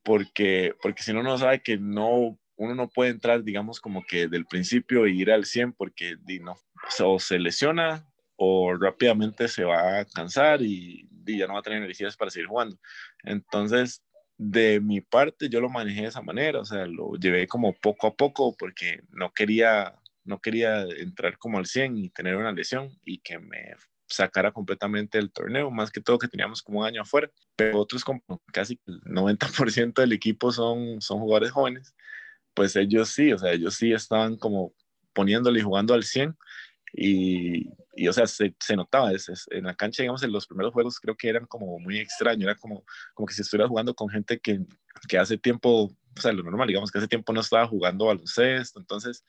porque, 0.04 0.74
porque 0.82 1.04
si 1.04 1.14
no, 1.14 1.24
no 1.24 1.38
sabe 1.38 1.62
que 1.62 1.78
no, 1.78 2.38
uno 2.58 2.76
no 2.76 2.90
puede 2.90 3.12
entrar, 3.12 3.44
digamos, 3.44 3.80
como 3.80 4.04
que 4.04 4.28
del 4.28 4.46
principio 4.46 5.06
e 5.06 5.12
ir 5.12 5.32
al 5.32 5.46
100 5.46 5.74
porque 5.74 6.16
no, 6.42 6.56
o 7.04 7.20
se 7.20 7.40
lesiona 7.40 8.06
o 8.38 8.76
rápidamente 8.76 9.48
se 9.48 9.64
va 9.64 10.00
a 10.00 10.06
cansar 10.06 10.62
y, 10.62 11.08
ya 11.26 11.48
no 11.48 11.54
va 11.54 11.60
a 11.60 11.64
tener 11.64 11.80
energías 11.80 12.16
para 12.16 12.30
seguir 12.30 12.48
jugando. 12.48 12.78
Entonces, 13.24 14.04
de 14.38 14.80
mi 14.80 15.02
parte, 15.02 15.50
yo 15.50 15.60
lo 15.60 15.70
manejé 15.70 16.02
de 16.02 16.08
esa 16.08 16.22
manera, 16.22 16.60
o 16.60 16.66
sea, 16.66 16.86
lo 16.86 17.16
llevé 17.16 17.48
como 17.48 17.74
poco 17.74 18.08
a 18.08 18.16
poco 18.16 18.56
porque 18.56 19.02
no 19.10 19.32
quería, 19.34 19.96
no 20.24 20.40
quería 20.40 20.84
entrar 20.84 21.38
como 21.38 21.58
al 21.58 21.66
100 21.66 21.98
y 21.98 22.10
tener 22.10 22.36
una 22.36 22.52
lesión 22.52 22.92
y 23.04 23.20
que 23.20 23.40
me 23.40 23.76
sacara 24.08 24.52
completamente 24.52 25.18
del 25.18 25.32
torneo, 25.32 25.72
más 25.72 25.90
que 25.90 26.02
todo 26.02 26.20
que 26.20 26.28
teníamos 26.28 26.62
como 26.62 26.82
un 26.82 26.86
año 26.86 27.02
afuera, 27.02 27.32
pero 27.56 27.80
otros 27.80 28.04
como 28.04 28.22
casi 28.54 28.80
el 28.86 29.02
90% 29.02 30.02
del 30.02 30.14
equipo 30.14 30.52
son, 30.52 31.02
son 31.02 31.20
jugadores 31.20 31.52
jóvenes, 31.52 31.96
pues 32.56 32.76
ellos 32.76 33.10
sí, 33.10 33.34
o 33.34 33.38
sea, 33.38 33.52
ellos 33.54 33.76
sí 33.76 33.92
estaban 33.94 34.38
como 34.38 34.74
poniéndole 35.14 35.60
y 35.60 35.64
jugando 35.64 35.94
al 35.94 36.04
100 36.04 36.36
y, 36.94 37.70
y 37.96 38.08
o 38.08 38.14
sea, 38.14 38.26
se, 38.28 38.56
se 38.60 38.76
notaba, 38.76 39.12
es, 39.12 39.30
en 39.52 39.66
la 39.66 39.76
cancha, 39.76 40.04
digamos, 40.04 40.24
en 40.24 40.32
los 40.32 40.48
primeros 40.48 40.74
juegos 40.74 41.00
creo 41.00 41.16
que 41.16 41.30
eran 41.30 41.46
como 41.46 41.78
muy 41.80 42.00
extraños, 42.00 42.44
era 42.44 42.56
como, 42.56 42.84
como 43.14 43.28
que 43.28 43.34
si 43.34 43.42
estuviera 43.42 43.68
jugando 43.68 43.94
con 43.94 44.10
gente 44.10 44.40
que, 44.40 44.62
que 45.08 45.18
hace 45.18 45.38
tiempo, 45.38 45.86
o 46.18 46.22
sea, 46.22 46.32
lo 46.32 46.44
normal, 46.44 46.68
digamos, 46.68 46.92
que 46.92 46.98
hace 46.98 47.08
tiempo 47.08 47.34
no 47.34 47.42
estaba 47.42 47.68
jugando 47.68 48.06
baloncesto, 48.06 48.80
entonces 48.80 49.26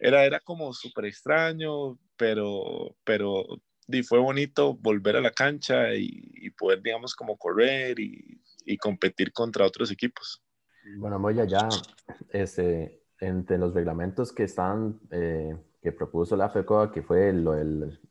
era, 0.00 0.24
era 0.24 0.40
como 0.40 0.72
súper 0.72 1.06
extraño, 1.06 1.98
pero, 2.16 2.96
pero 3.04 3.60
y 3.88 4.02
fue 4.02 4.18
bonito 4.18 4.74
volver 4.74 5.16
a 5.16 5.20
la 5.20 5.30
cancha 5.30 5.94
y, 5.94 6.50
poder, 6.50 6.82
digamos, 6.82 7.14
como 7.14 7.36
correr 7.38 7.98
y, 7.98 8.40
competir 8.80 9.32
contra 9.32 9.64
otros 9.64 9.90
equipos. 9.90 10.42
Bueno, 10.96 11.18
Moya, 11.18 11.44
ya 11.44 11.68
este, 12.30 13.02
entre 13.20 13.58
los 13.58 13.74
reglamentos 13.74 14.32
que 14.32 14.44
están... 14.44 14.98
Eh 15.10 15.56
que 15.80 15.92
propuso 15.92 16.36
la 16.36 16.48
FECOA, 16.48 16.90
que 16.90 17.02
fue 17.02 17.32
lo, 17.32 17.54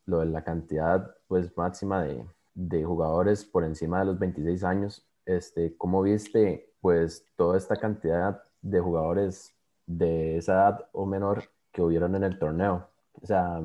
lo 0.06 0.20
de 0.20 0.26
la 0.26 0.44
cantidad 0.44 1.16
pues, 1.28 1.56
máxima 1.58 2.04
de, 2.04 2.24
de, 2.54 2.84
jugadores 2.84 3.46
por 3.46 3.64
encima 3.64 4.00
de 4.00 4.06
los 4.06 4.20
26 4.20 4.64
años. 4.64 5.06
Este, 5.26 5.76
¿Cómo 5.78 6.02
viste 6.02 6.74
pues, 6.82 7.26
toda 7.36 7.58
esta 7.58 7.76
cantidad 7.76 8.42
de 8.62 8.80
jugadores 8.80 9.54
de 9.86 10.38
esa 10.38 10.54
edad 10.54 10.90
o 10.94 11.06
menor 11.06 11.44
que 11.72 11.82
hubieron 11.82 12.16
en 12.16 12.24
el 12.24 12.40
torneo? 12.40 12.88
O 13.22 13.26
sea, 13.26 13.62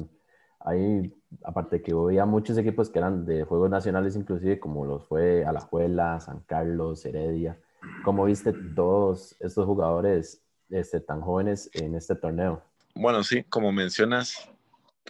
hay, 0.60 1.14
aparte 1.44 1.82
que 1.82 1.92
había 1.92 2.26
muchos 2.26 2.58
equipos 2.58 2.90
que 2.90 2.98
eran 2.98 3.24
de 3.24 3.44
Juegos 3.44 3.70
Nacionales, 3.70 4.16
inclusive 4.16 4.58
como 4.58 4.84
los 4.84 5.06
fue 5.06 5.44
Alajuela, 5.44 6.18
San 6.20 6.40
Carlos, 6.40 7.04
Heredia. 7.06 7.58
¿Cómo 8.02 8.24
viste 8.24 8.52
todos 8.74 9.36
estos 9.38 9.64
jugadores 9.64 10.42
este, 10.70 11.00
tan 11.00 11.20
jóvenes 11.20 11.70
en 11.74 11.94
este 11.94 12.16
torneo? 12.16 12.64
Bueno, 12.94 13.22
sí, 13.22 13.44
como 13.44 13.70
mencionas, 13.70 14.50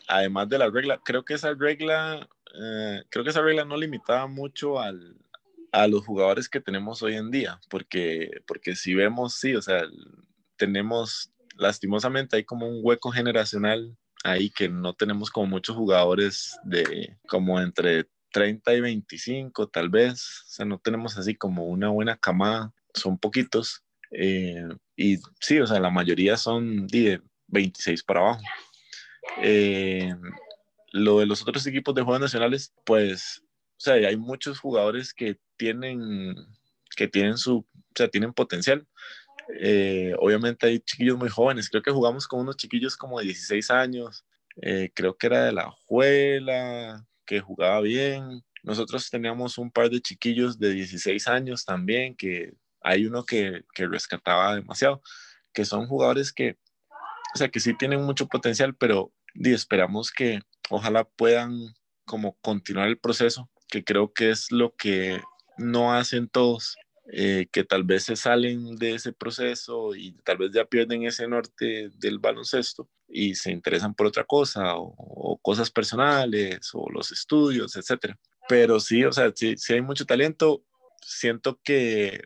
además 0.08 0.48
de 0.48 0.58
la 0.58 0.68
regla, 0.68 1.00
creo 1.02 1.24
que 1.24 1.34
esa 1.34 1.54
regla, 1.54 2.28
eh, 2.54 3.02
creo 3.08 3.24
que 3.24 3.30
esa 3.30 3.40
regla 3.40 3.64
no 3.64 3.76
limitaba 3.76 4.26
mucho 4.26 4.78
al, 4.78 5.16
a 5.72 5.86
los 5.86 6.04
jugadores 6.04 6.48
que 6.48 6.60
tenemos 6.60 7.02
hoy 7.02 7.16
en 7.16 7.30
día, 7.30 7.58
porque, 7.70 8.30
porque 8.46 8.76
si 8.76 8.94
vemos, 8.94 9.36
sí, 9.36 9.54
o 9.54 9.62
sea, 9.62 9.84
tenemos, 10.56 11.32
lastimosamente, 11.56 12.36
hay 12.36 12.44
como 12.44 12.68
un 12.68 12.80
hueco 12.82 13.10
generacional 13.10 13.96
ahí 14.22 14.50
que 14.50 14.68
no 14.68 14.94
tenemos 14.94 15.30
como 15.30 15.46
muchos 15.46 15.76
jugadores 15.76 16.58
de 16.62 17.16
como 17.26 17.58
entre 17.58 18.06
30 18.32 18.74
y 18.74 18.80
25 18.80 19.68
tal 19.68 19.88
vez, 19.88 20.44
o 20.46 20.50
sea, 20.50 20.66
no 20.66 20.78
tenemos 20.78 21.16
así 21.18 21.34
como 21.34 21.66
una 21.66 21.88
buena 21.88 22.16
camada, 22.16 22.72
son 22.94 23.18
poquitos. 23.18 23.82
Eh, 24.10 24.68
y 24.96 25.18
sí, 25.40 25.58
o 25.58 25.66
sea, 25.66 25.80
la 25.80 25.90
mayoría 25.90 26.36
son 26.36 26.86
de 26.86 27.20
26 27.48 28.02
para 28.04 28.20
abajo. 28.20 28.42
Eh, 29.42 30.14
lo 30.92 31.20
de 31.20 31.26
los 31.26 31.42
otros 31.42 31.66
equipos 31.66 31.94
de 31.94 32.02
Juegos 32.02 32.20
Nacionales, 32.20 32.72
pues, 32.84 33.42
o 33.42 33.80
sea, 33.80 33.94
hay 33.94 34.16
muchos 34.16 34.58
jugadores 34.58 35.14
que 35.14 35.38
tienen, 35.56 36.34
que 36.96 37.08
tienen 37.08 37.38
su, 37.38 37.58
o 37.58 37.66
sea, 37.94 38.08
tienen 38.08 38.32
potencial. 38.32 38.86
Eh, 39.60 40.14
obviamente 40.18 40.66
hay 40.66 40.80
chiquillos 40.80 41.18
muy 41.18 41.28
jóvenes, 41.28 41.68
creo 41.68 41.82
que 41.82 41.90
jugamos 41.90 42.28
con 42.28 42.40
unos 42.40 42.56
chiquillos 42.56 42.96
como 42.96 43.18
de 43.18 43.26
16 43.26 43.70
años, 43.70 44.24
creo 44.94 45.16
que 45.16 45.26
era 45.26 45.46
de 45.46 45.52
la 45.52 45.70
Juela, 45.86 47.06
que 47.24 47.40
jugaba 47.40 47.80
bien. 47.80 48.42
Nosotros 48.62 49.08
teníamos 49.10 49.58
un 49.58 49.70
par 49.70 49.90
de 49.90 50.00
chiquillos 50.00 50.58
de 50.58 50.72
16 50.72 51.26
años 51.28 51.64
también, 51.64 52.14
que 52.14 52.52
hay 52.84 53.06
uno 53.06 53.24
que, 53.24 53.64
que 53.74 53.86
rescataba 53.86 54.54
demasiado, 54.54 55.02
que 55.52 55.64
son 55.64 55.86
jugadores 55.86 56.32
que, 56.32 56.58
o 57.34 57.38
sea, 57.38 57.48
que 57.48 57.60
sí 57.60 57.76
tienen 57.76 58.02
mucho 58.02 58.26
potencial, 58.26 58.74
pero 58.74 59.12
esperamos 59.34 60.10
que 60.10 60.40
ojalá 60.70 61.04
puedan 61.04 61.74
como 62.04 62.36
continuar 62.40 62.88
el 62.88 62.98
proceso, 62.98 63.50
que 63.68 63.84
creo 63.84 64.12
que 64.12 64.30
es 64.30 64.50
lo 64.50 64.74
que 64.76 65.20
no 65.56 65.92
hacen 65.92 66.28
todos, 66.28 66.76
eh, 67.12 67.48
que 67.52 67.64
tal 67.64 67.84
vez 67.84 68.04
se 68.04 68.16
salen 68.16 68.76
de 68.76 68.94
ese 68.94 69.12
proceso 69.12 69.94
y 69.94 70.12
tal 70.24 70.38
vez 70.38 70.50
ya 70.52 70.64
pierden 70.64 71.04
ese 71.04 71.26
norte 71.26 71.90
del 71.94 72.18
baloncesto 72.18 72.88
y 73.08 73.34
se 73.34 73.50
interesan 73.50 73.94
por 73.94 74.06
otra 74.06 74.24
cosa 74.24 74.76
o, 74.76 74.94
o 74.96 75.38
cosas 75.38 75.70
personales 75.70 76.70
o 76.72 76.88
los 76.90 77.12
estudios, 77.12 77.76
etcétera. 77.76 78.18
Pero 78.48 78.80
sí, 78.80 79.04
o 79.04 79.12
sea, 79.12 79.32
sí, 79.34 79.56
sí 79.56 79.74
hay 79.74 79.80
mucho 79.80 80.06
talento. 80.06 80.64
Siento 81.00 81.60
que 81.62 82.22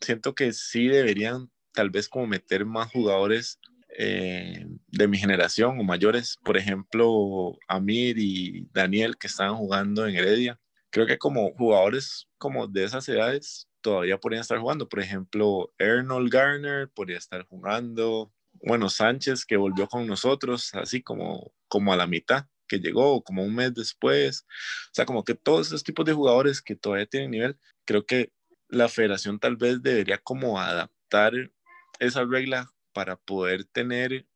siento 0.00 0.34
que 0.34 0.52
sí 0.52 0.88
deberían 0.88 1.50
tal 1.72 1.90
vez 1.90 2.08
como 2.08 2.26
meter 2.26 2.64
más 2.64 2.90
jugadores 2.90 3.58
eh, 3.96 4.66
de 4.88 5.08
mi 5.08 5.18
generación 5.18 5.78
o 5.78 5.84
mayores, 5.84 6.38
por 6.42 6.56
ejemplo, 6.56 7.56
Amir 7.68 8.18
y 8.18 8.68
Daniel 8.72 9.16
que 9.16 9.28
estaban 9.28 9.56
jugando 9.56 10.06
en 10.06 10.16
Heredia. 10.16 10.60
Creo 10.90 11.06
que 11.06 11.18
como 11.18 11.52
jugadores 11.54 12.28
como 12.38 12.66
de 12.66 12.84
esas 12.84 13.08
edades 13.08 13.68
todavía 13.80 14.18
podrían 14.18 14.40
estar 14.40 14.58
jugando. 14.58 14.88
Por 14.88 15.00
ejemplo, 15.00 15.72
Arnold 15.78 16.32
Garner 16.32 16.88
podría 16.88 17.18
estar 17.18 17.44
jugando. 17.46 18.32
Bueno, 18.54 18.88
Sánchez 18.88 19.44
que 19.44 19.56
volvió 19.56 19.86
con 19.86 20.06
nosotros, 20.06 20.74
así 20.74 21.02
como, 21.02 21.52
como 21.68 21.92
a 21.92 21.96
la 21.96 22.06
mitad 22.06 22.46
que 22.66 22.78
llegó, 22.78 23.22
como 23.22 23.44
un 23.44 23.54
mes 23.54 23.74
después. 23.74 24.46
O 24.90 24.94
sea, 24.94 25.04
como 25.04 25.24
que 25.24 25.34
todos 25.34 25.68
esos 25.68 25.84
tipos 25.84 26.04
de 26.06 26.14
jugadores 26.14 26.62
que 26.62 26.76
todavía 26.76 27.06
tienen 27.06 27.30
nivel, 27.30 27.58
creo 27.84 28.06
que 28.06 28.32
la 28.74 28.88
federación 28.88 29.38
tal 29.38 29.56
vez 29.56 29.82
debería 29.82 30.18
como 30.18 30.60
adaptar 30.60 31.32
esa 31.98 32.24
regla 32.24 32.72
para 32.92 33.16
poder 33.16 33.64
tener, 33.64 34.26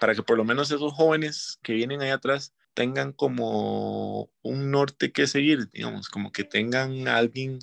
para 0.00 0.14
que 0.14 0.22
por 0.22 0.36
lo 0.36 0.44
menos 0.44 0.70
esos 0.70 0.92
jóvenes 0.92 1.58
que 1.62 1.74
vienen 1.74 2.02
ahí 2.02 2.10
atrás 2.10 2.54
tengan 2.74 3.12
como 3.12 4.30
un 4.42 4.70
norte 4.70 5.12
que 5.12 5.26
seguir, 5.26 5.70
digamos, 5.70 6.08
como 6.08 6.32
que 6.32 6.44
tengan 6.44 7.08
alguien 7.08 7.60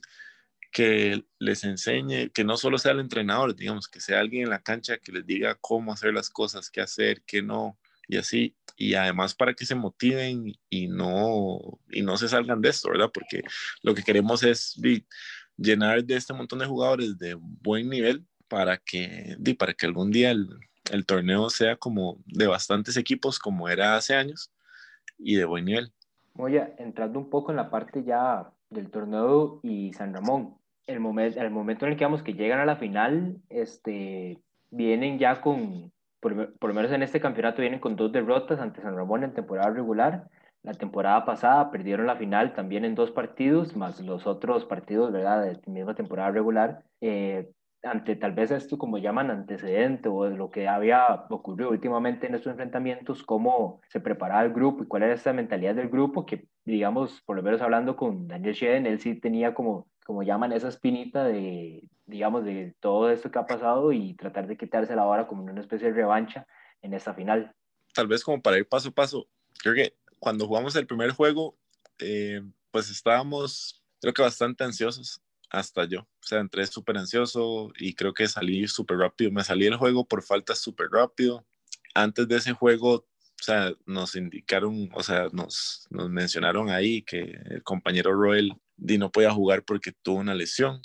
que 0.72 1.26
les 1.38 1.66
enseñe, 1.66 2.30
que 2.34 2.46
no 2.46 2.56
solo 2.56 2.78
sea 2.78 2.94
el 2.94 3.02
entrenador, 3.02 3.56
digamos, 3.56 3.90
que 3.90 4.00
sea 4.00 4.22
alguien 4.22 4.44
en 4.44 4.50
la 4.50 4.62
cancha 4.62 4.98
que 4.98 5.12
les 5.12 5.26
diga 5.26 5.58
cómo 5.60 5.92
hacer 5.92 6.14
las 6.14 6.30
cosas, 6.30 6.70
qué 6.70 6.80
hacer, 6.80 7.24
qué 7.24 7.42
no, 7.42 7.78
y 8.08 8.18
así, 8.18 8.56
y 8.78 8.94
además 8.94 9.36
para 9.36 9.54
que 9.54 9.66
se 9.66 9.76
motiven 9.76 10.54
y 10.70 10.88
no, 10.88 11.60
y 11.90 12.02
no 12.02 12.18
se 12.18 12.30
salgan 12.30 12.62
de 12.62 12.70
esto, 12.70 12.90
¿verdad? 12.90 13.12
Porque 13.14 13.44
lo 13.84 13.94
que 13.94 14.04
queremos 14.04 14.44
es 14.44 14.80
llenar 15.62 16.04
de 16.04 16.16
este 16.16 16.34
montón 16.34 16.60
de 16.60 16.66
jugadores 16.66 17.18
de 17.18 17.36
buen 17.36 17.90
nivel 17.90 18.26
para 18.48 18.78
que, 18.78 19.38
para 19.58 19.74
que 19.74 19.86
algún 19.86 20.12
día 20.12 20.32
el, 20.32 20.50
el 20.92 21.06
torneo 21.06 21.50
sea 21.50 21.76
como 21.78 22.18
de 22.26 22.48
bastantes 22.48 22.98
equipos 22.98 23.40
como 23.40 23.70
era 23.70 23.96
hace 23.96 24.16
años 24.16 24.52
y 25.18 25.36
de 25.36 25.46
buen 25.46 25.66
nivel. 25.66 25.92
Oye, 26.38 26.74
entrando 26.78 27.20
un 27.20 27.30
poco 27.30 27.52
en 27.52 27.58
la 27.58 27.70
parte 27.70 28.04
ya 28.04 28.52
del 28.70 28.90
torneo 28.90 29.60
y 29.64 29.94
San 29.94 30.14
Ramón, 30.14 30.56
el, 30.88 31.00
momento 31.00 31.40
el 31.40 31.52
momento 31.52 31.86
en 31.86 31.92
el 31.92 31.98
que 31.98 32.06
vamos 32.06 32.24
que 32.24 32.34
llegan 32.34 32.60
a 32.60 32.66
la 32.66 32.78
final, 32.78 33.38
este, 33.50 34.40
vienen 34.70 35.20
ya 35.20 35.42
con, 35.42 35.92
por, 36.20 36.54
por, 36.58 36.70
lo 36.70 36.74
menos 36.74 36.92
en 36.92 37.04
este 37.04 37.20
campeonato, 37.20 37.62
vienen 37.62 37.80
con 37.80 37.96
dos 37.96 38.12
derrotas 38.12 38.60
ante 38.60 38.82
San 38.82 38.96
Ramón 38.96 39.24
en 39.24 39.34
temporada 39.34 39.72
regular 39.72 40.30
la 40.64 40.74
temporada 40.74 41.26
pasada 41.26 41.72
perdieron 41.72 42.06
la 42.06 42.16
final 42.16 42.54
también 42.54 42.86
en 42.86 42.96
dos 42.96 43.12
partidos, 43.12 43.76
más 43.76 44.00
los 44.00 44.28
otros 44.28 44.66
partidos, 44.66 45.12
¿verdad?, 45.12 45.44
de 45.44 45.72
misma 45.72 45.96
temporada 45.96 46.32
regular. 46.32 46.84
Eh, 47.02 47.50
ante 47.84 48.16
tal 48.16 48.34
vez 48.34 48.52
esto 48.52 48.78
como 48.78 49.00
llaman 49.00 49.32
antecedente 49.32 50.08
o 50.08 50.28
lo 50.30 50.52
que 50.52 50.68
había 50.68 51.26
ocurrido 51.30 51.72
últimamente 51.72 52.28
en 52.28 52.36
estos 52.36 52.52
enfrentamientos, 52.52 53.24
cómo 53.24 53.82
se 53.90 54.00
preparaba 54.00 54.44
el 54.44 54.54
grupo 54.54 54.84
y 54.84 54.88
cuál 54.88 55.04
era 55.04 55.16
esa 55.16 55.34
mentalidad 55.34 55.76
del 55.76 55.90
grupo, 55.90 56.26
que 56.26 56.46
digamos, 56.64 57.22
por 57.26 57.36
lo 57.36 57.44
menos 57.44 57.62
hablando 57.62 57.96
con 57.96 58.28
Daniel 58.28 58.54
Sheden, 58.54 58.86
él 58.86 59.00
sí 59.00 59.20
tenía 59.20 59.54
como, 59.54 59.88
como 60.06 60.22
llaman 60.22 60.54
esa 60.54 60.68
espinita 60.68 61.24
de, 61.24 61.90
digamos, 62.06 62.46
de 62.46 62.76
todo 62.80 63.10
esto 63.10 63.32
que 63.32 63.40
ha 63.40 63.48
pasado 63.48 63.92
y 63.92 64.14
tratar 64.14 64.46
de 64.46 64.58
quitársela 64.58 65.02
ahora 65.02 65.26
como 65.26 65.44
una 65.44 65.60
especie 65.60 65.88
de 65.88 65.94
revancha 65.94 66.46
en 66.84 66.94
esta 66.94 67.16
final. 67.16 67.52
Tal 67.96 68.08
vez 68.08 68.24
como 68.24 68.42
para 68.42 68.60
ir 68.60 68.68
paso 68.68 68.90
a 68.90 68.92
paso, 68.92 69.28
creo 69.60 69.74
que 69.74 69.96
cuando 70.22 70.46
jugamos 70.46 70.76
el 70.76 70.86
primer 70.86 71.12
juego, 71.12 71.58
eh, 71.98 72.44
pues 72.70 72.92
estábamos, 72.92 73.84
creo 74.00 74.14
que 74.14 74.22
bastante 74.22 74.64
ansiosos, 74.64 75.20
hasta 75.50 75.86
yo. 75.86 76.02
O 76.02 76.24
sea, 76.24 76.40
entré 76.40 76.66
súper 76.68 76.96
ansioso 76.96 77.72
y 77.80 77.96
creo 77.96 78.14
que 78.14 78.28
salí 78.28 78.68
súper 78.68 78.98
rápido. 78.98 79.32
Me 79.32 79.44
salí 79.44 79.66
del 79.66 79.78
juego 79.78 80.06
por 80.06 80.22
falta 80.22 80.54
súper 80.54 80.90
rápido. 80.92 81.44
Antes 81.96 82.28
de 82.28 82.38
ese 82.38 82.54
juego, 82.54 82.94
o 82.94 83.44
sea, 83.44 83.74
nos 83.88 84.16
indicaron, 84.16 84.92
o 84.94 85.02
sea, 85.02 85.28
nos, 85.34 85.88
mencionaron 85.90 86.70
ahí 86.70 87.02
que 87.02 87.40
el 87.50 87.64
compañero 87.64 88.14
Roel 88.14 88.54
Di 88.78 89.00
no 89.00 89.12
podía 89.12 89.32
jugar 89.32 89.64
porque 89.64 89.92
tuvo 90.04 90.20
una 90.20 90.36
lesión, 90.36 90.84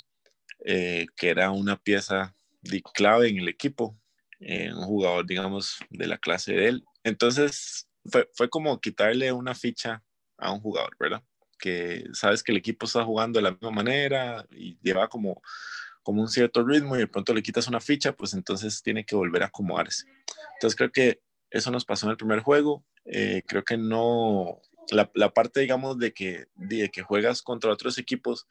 eh, 0.65 1.05
que 1.15 1.29
era 1.29 1.51
una 1.51 1.77
pieza 1.77 2.35
de 2.61 2.81
clave 2.81 3.29
en 3.29 3.37
el 3.37 3.49
equipo, 3.49 3.95
eh, 4.39 4.73
un 4.73 4.83
jugador, 4.85 5.27
digamos, 5.27 5.77
de 5.91 6.07
la 6.07 6.17
clase 6.17 6.53
de 6.53 6.67
él. 6.69 6.85
Entonces, 7.03 7.87
fue, 8.09 8.29
fue 8.33 8.49
como 8.49 8.79
quitarle 8.79 9.31
una 9.31 9.55
ficha 9.55 10.03
a 10.37 10.51
un 10.51 10.59
jugador, 10.59 10.95
¿verdad? 10.99 11.23
Que 11.59 12.05
sabes 12.13 12.43
que 12.43 12.51
el 12.51 12.57
equipo 12.57 12.85
está 12.85 13.03
jugando 13.03 13.39
de 13.39 13.43
la 13.43 13.51
misma 13.51 13.71
manera 13.71 14.45
y 14.51 14.77
lleva 14.81 15.07
como, 15.07 15.41
como 16.03 16.21
un 16.21 16.29
cierto 16.29 16.63
ritmo 16.63 16.95
y 16.95 16.99
de 16.99 17.07
pronto 17.07 17.33
le 17.33 17.43
quitas 17.43 17.67
una 17.67 17.79
ficha, 17.79 18.13
pues 18.13 18.33
entonces 18.33 18.81
tiene 18.81 19.05
que 19.05 19.15
volver 19.15 19.43
a 19.43 19.47
acomodarse. 19.47 20.05
Entonces 20.53 20.75
creo 20.75 20.91
que 20.91 21.21
eso 21.49 21.71
nos 21.71 21.85
pasó 21.85 22.05
en 22.05 22.11
el 22.11 22.17
primer 22.17 22.41
juego. 22.41 22.85
Eh, 23.05 23.41
creo 23.47 23.63
que 23.63 23.77
no, 23.77 24.61
la, 24.91 25.09
la, 25.13 25.33
parte, 25.33 25.61
digamos, 25.61 25.97
de 25.97 26.13
que, 26.13 26.47
de 26.55 26.89
que 26.89 27.01
juegas 27.01 27.41
contra 27.41 27.71
otros 27.71 27.97
equipos 27.97 28.47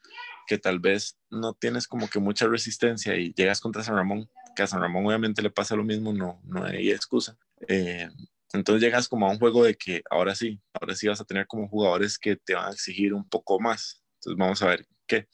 que 0.47 0.57
tal 0.57 0.79
vez 0.79 1.17
no 1.29 1.53
tienes 1.53 1.87
como 1.87 2.09
que 2.09 2.19
mucha 2.19 2.47
resistencia 2.47 3.15
y 3.15 3.33
llegas 3.33 3.59
contra 3.59 3.83
San 3.83 3.95
Ramón, 3.95 4.29
que 4.55 4.63
a 4.63 4.67
San 4.67 4.81
Ramón 4.81 5.05
obviamente 5.05 5.41
le 5.41 5.51
pasa 5.51 5.75
lo 5.75 5.83
mismo, 5.83 6.13
no, 6.13 6.41
no 6.43 6.63
hay 6.63 6.91
excusa. 6.91 7.37
Eh, 7.67 8.09
entonces 8.57 8.81
llegas 8.81 9.07
como 9.07 9.27
a 9.27 9.31
un 9.31 9.39
juego 9.39 9.63
de 9.63 9.75
que 9.75 10.01
ahora 10.09 10.35
sí, 10.35 10.59
ahora 10.73 10.95
sí 10.95 11.07
vas 11.07 11.21
a 11.21 11.25
tener 11.25 11.47
como 11.47 11.67
jugadores 11.67 12.17
que 12.17 12.35
te 12.35 12.55
van 12.55 12.67
a 12.67 12.71
exigir 12.71 13.13
un 13.13 13.27
poco 13.27 13.59
más. 13.59 14.03
Entonces 14.15 14.37
vamos 14.37 14.61
a 14.61 14.67
ver 14.67 14.85
qué. 15.07 15.27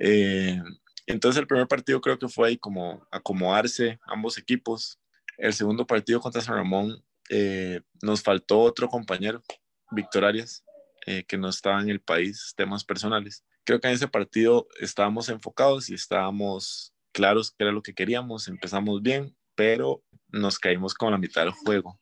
Eh, 0.00 0.60
entonces 1.06 1.40
el 1.40 1.46
primer 1.46 1.66
partido 1.66 2.00
creo 2.00 2.18
que 2.18 2.28
fue 2.28 2.48
ahí 2.48 2.58
como 2.58 3.06
acomodarse 3.10 3.98
ambos 4.06 4.38
equipos. 4.38 5.00
El 5.36 5.54
segundo 5.54 5.86
partido 5.86 6.20
contra 6.20 6.42
San 6.42 6.56
Ramón 6.56 7.02
eh, 7.30 7.80
nos 8.02 8.22
faltó 8.22 8.60
otro 8.60 8.88
compañero, 8.88 9.42
Víctor 9.90 10.24
Arias, 10.24 10.64
eh, 11.06 11.24
que 11.24 11.38
no 11.38 11.48
estaba 11.48 11.80
en 11.80 11.88
el 11.88 12.00
país, 12.00 12.52
temas 12.56 12.84
personales. 12.84 13.44
Creo 13.64 13.80
que 13.80 13.88
en 13.88 13.94
ese 13.94 14.08
partido 14.08 14.68
estábamos 14.80 15.28
enfocados 15.28 15.90
y 15.90 15.94
estábamos 15.94 16.94
claros 17.12 17.50
que 17.50 17.64
era 17.64 17.72
lo 17.72 17.82
que 17.82 17.94
queríamos, 17.94 18.48
empezamos 18.48 19.02
bien, 19.02 19.36
pero 19.54 20.02
nos 20.28 20.58
caímos 20.58 20.94
con 20.94 21.12
la 21.12 21.18
mitad 21.18 21.42
del 21.42 21.52
juego. 21.52 22.00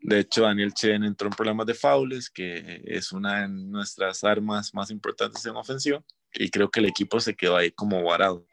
De 0.00 0.20
hecho, 0.20 0.42
Daniel 0.42 0.74
Chen 0.74 1.04
entró 1.04 1.28
en 1.28 1.34
problemas 1.34 1.66
de 1.66 1.74
faules, 1.74 2.28
que 2.28 2.82
es 2.84 3.12
una 3.12 3.42
de 3.42 3.48
nuestras 3.48 4.24
armas 4.24 4.74
más 4.74 4.90
importantes 4.90 5.44
en 5.46 5.54
ofensiva, 5.56 6.02
y 6.34 6.50
creo 6.50 6.70
que 6.70 6.80
el 6.80 6.86
equipo 6.86 7.20
se 7.20 7.34
quedó 7.34 7.56
ahí 7.56 7.70
como 7.70 8.02
varado 8.02 8.46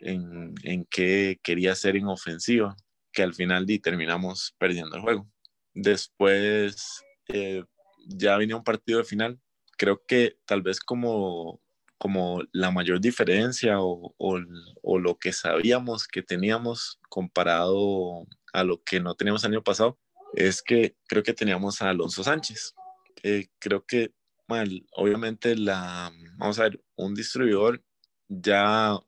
en, 0.00 0.54
en 0.62 0.86
qué 0.86 1.38
quería 1.42 1.72
hacer 1.72 1.96
en 1.96 2.06
ofensiva, 2.06 2.76
que 3.12 3.22
al 3.22 3.34
final 3.34 3.66
terminamos 3.82 4.54
perdiendo 4.58 4.96
el 4.96 5.02
juego. 5.02 5.28
Después 5.74 7.02
eh, 7.28 7.62
ya 8.06 8.36
venía 8.36 8.56
un 8.56 8.64
partido 8.64 8.98
de 8.98 9.04
final. 9.04 9.38
Creo 9.76 10.02
que 10.06 10.38
tal 10.46 10.62
vez 10.62 10.80
como 10.80 11.60
como 11.98 12.42
la 12.52 12.70
mayor 12.70 13.00
diferencia 13.00 13.80
o, 13.80 14.14
o, 14.18 14.98
lo 14.98 15.18
que 15.18 15.32
sabíamos 15.32 16.06
que 16.06 16.22
teníamos 16.22 17.00
comparado 17.08 18.26
a 18.52 18.64
lo 18.64 18.82
que 18.82 19.00
no 19.00 19.14
teníamos 19.14 19.44
el 19.44 19.52
año 19.52 19.62
pasado 19.62 19.98
es 20.34 20.62
que 20.62 20.96
creo 21.08 21.22
que 21.22 21.32
teníamos 21.32 21.80
a 21.80 21.90
Alonso 21.90 22.22
Sánchez. 22.22 22.74
Eh, 23.22 23.48
creo 23.58 23.84
que 23.86 24.12
mal, 24.46 24.86
obviamente 24.92 25.56
la, 25.56 26.12
vamos 26.36 26.58
a 26.58 26.64
ver, 26.64 26.82
un 26.96 27.14
distribuidor 27.14 27.82
ya 28.28 28.98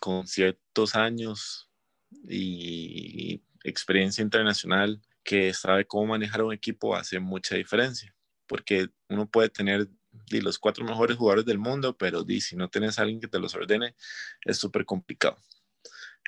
con 0.00 0.26
ciertos 0.26 0.96
años 0.96 1.70
y 2.28 3.42
experiencia 3.64 4.22
internacional 4.22 5.00
que 5.22 5.54
sabe 5.54 5.86
cómo 5.86 6.06
manejar 6.06 6.42
un 6.42 6.52
equipo 6.52 6.96
hace 6.96 7.20
mucha 7.20 7.54
diferencia, 7.54 8.14
porque 8.46 8.88
uno 9.08 9.30
puede 9.30 9.48
tener 9.48 9.88
los 10.30 10.58
cuatro 10.58 10.84
mejores 10.84 11.16
jugadores 11.16 11.44
del 11.44 11.58
mundo, 11.58 11.96
pero 11.96 12.24
si 12.40 12.56
no 12.56 12.68
tienes 12.68 12.98
a 12.98 13.02
alguien 13.02 13.20
que 13.20 13.28
te 13.28 13.38
los 13.38 13.54
ordene, 13.54 13.94
es 14.44 14.58
súper 14.58 14.84
complicado. 14.84 15.36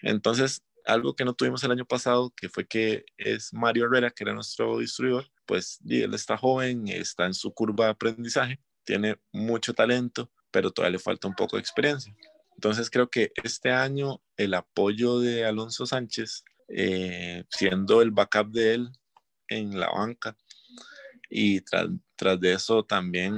Entonces, 0.03 0.63
algo 0.85 1.15
que 1.15 1.25
no 1.25 1.35
tuvimos 1.35 1.65
el 1.65 1.71
año 1.71 1.87
pasado, 1.87 2.33
que 2.37 2.49
fue 2.49 2.67
que 2.67 3.05
es 3.17 3.53
Mario 3.53 3.87
Herrera, 3.87 4.11
que 4.11 4.25
era 4.25 4.35
nuestro 4.35 4.79
distribuidor, 4.79 5.31
pues 5.47 5.81
él 5.89 6.13
está 6.15 6.37
joven, 6.37 6.89
está 6.89 7.27
en 7.27 7.35
su 7.35 7.53
curva 7.53 7.87
de 7.87 7.91
aprendizaje, 7.93 8.61
tiene 8.85 9.17
mucho 9.33 9.73
talento, 9.73 10.31
pero 10.51 10.71
todavía 10.71 10.99
le 10.99 11.03
falta 11.03 11.29
un 11.29 11.35
poco 11.35 11.57
de 11.57 11.61
experiencia. 11.61 12.15
Entonces 12.55 12.91
creo 12.91 13.11
que 13.11 13.33
este 13.43 13.71
año 13.71 14.23
el 14.37 14.55
apoyo 14.55 15.19
de 15.21 15.45
Alonso 15.45 15.87
Sánchez, 15.87 16.45
eh, 16.69 17.45
siendo 17.51 18.03
el 18.03 18.11
backup 18.11 18.51
de 18.51 18.75
él 18.75 18.89
en 19.49 19.79
la 19.79 19.91
banca, 19.91 20.37
y 21.31 21.61
tras, 21.63 21.89
tras 22.17 22.41
de 22.41 22.53
eso 22.53 22.85
también 22.85 23.35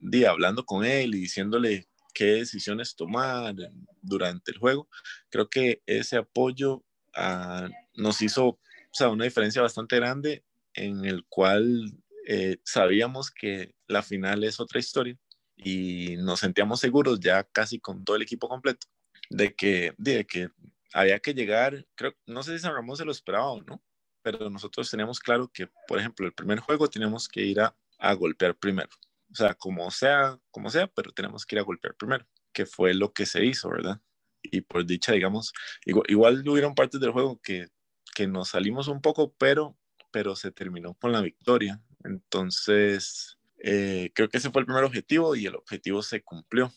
di, 0.00 0.24
hablando 0.24 0.64
con 0.64 0.84
él 0.84 1.14
y 1.14 1.20
diciéndole 1.20 1.88
qué 2.14 2.24
decisiones 2.24 2.96
tomar 2.96 3.54
durante 4.02 4.52
el 4.52 4.58
juego, 4.58 4.88
creo 5.30 5.48
que 5.48 5.82
ese 5.86 6.16
apoyo 6.16 6.84
ah, 7.14 7.68
nos 7.94 8.22
hizo 8.22 8.58
o 8.90 8.94
sea, 8.94 9.08
una 9.08 9.24
diferencia 9.24 9.62
bastante 9.62 9.96
grande 9.96 10.44
en 10.74 11.04
el 11.04 11.24
cual 11.26 11.92
eh, 12.26 12.58
sabíamos 12.64 13.30
que 13.30 13.74
la 13.86 14.02
final 14.02 14.44
es 14.44 14.60
otra 14.60 14.80
historia 14.80 15.16
y 15.56 16.16
nos 16.18 16.40
sentíamos 16.40 16.80
seguros 16.80 17.20
ya 17.20 17.44
casi 17.44 17.80
con 17.80 18.04
todo 18.04 18.16
el 18.16 18.22
equipo 18.22 18.48
completo 18.48 18.86
de 19.30 19.54
que, 19.54 19.94
de 19.98 20.24
que 20.24 20.48
había 20.92 21.18
que 21.18 21.34
llegar, 21.34 21.86
creo, 21.94 22.14
no 22.26 22.42
sé 22.42 22.52
si 22.56 22.60
San 22.60 22.74
Ramón 22.74 22.96
se 22.96 23.04
lo 23.04 23.12
esperaba 23.12 23.50
o 23.50 23.62
no, 23.62 23.82
pero 24.30 24.50
nosotros 24.50 24.90
teníamos 24.90 25.20
claro 25.20 25.48
que, 25.48 25.68
por 25.86 25.98
ejemplo, 25.98 26.26
el 26.26 26.34
primer 26.34 26.58
juego 26.60 26.88
teníamos 26.88 27.28
que 27.28 27.40
ir 27.40 27.60
a, 27.60 27.74
a 27.98 28.12
golpear 28.12 28.54
primero. 28.54 28.90
O 29.30 29.34
sea, 29.34 29.54
como 29.54 29.90
sea, 29.90 30.38
como 30.50 30.68
sea, 30.68 30.86
pero 30.86 31.12
tenemos 31.12 31.46
que 31.46 31.56
ir 31.56 31.60
a 31.60 31.64
golpear 31.64 31.94
primero, 31.94 32.26
que 32.52 32.66
fue 32.66 32.92
lo 32.92 33.12
que 33.12 33.24
se 33.24 33.44
hizo, 33.44 33.70
¿verdad? 33.70 34.00
Y 34.42 34.60
por 34.60 34.84
dicha, 34.84 35.12
digamos, 35.12 35.52
igual, 35.86 36.04
igual 36.08 36.48
hubieron 36.48 36.74
partes 36.74 37.00
del 37.00 37.12
juego 37.12 37.40
que, 37.42 37.68
que 38.14 38.26
nos 38.26 38.50
salimos 38.50 38.88
un 38.88 39.00
poco, 39.00 39.32
pero, 39.38 39.78
pero 40.10 40.36
se 40.36 40.52
terminó 40.52 40.92
con 40.94 41.12
la 41.12 41.22
victoria. 41.22 41.80
Entonces, 42.04 43.38
eh, 43.58 44.10
creo 44.14 44.28
que 44.28 44.36
ese 44.36 44.50
fue 44.50 44.60
el 44.60 44.66
primer 44.66 44.84
objetivo 44.84 45.36
y 45.36 45.46
el 45.46 45.56
objetivo 45.56 46.02
se 46.02 46.22
cumplió. 46.22 46.70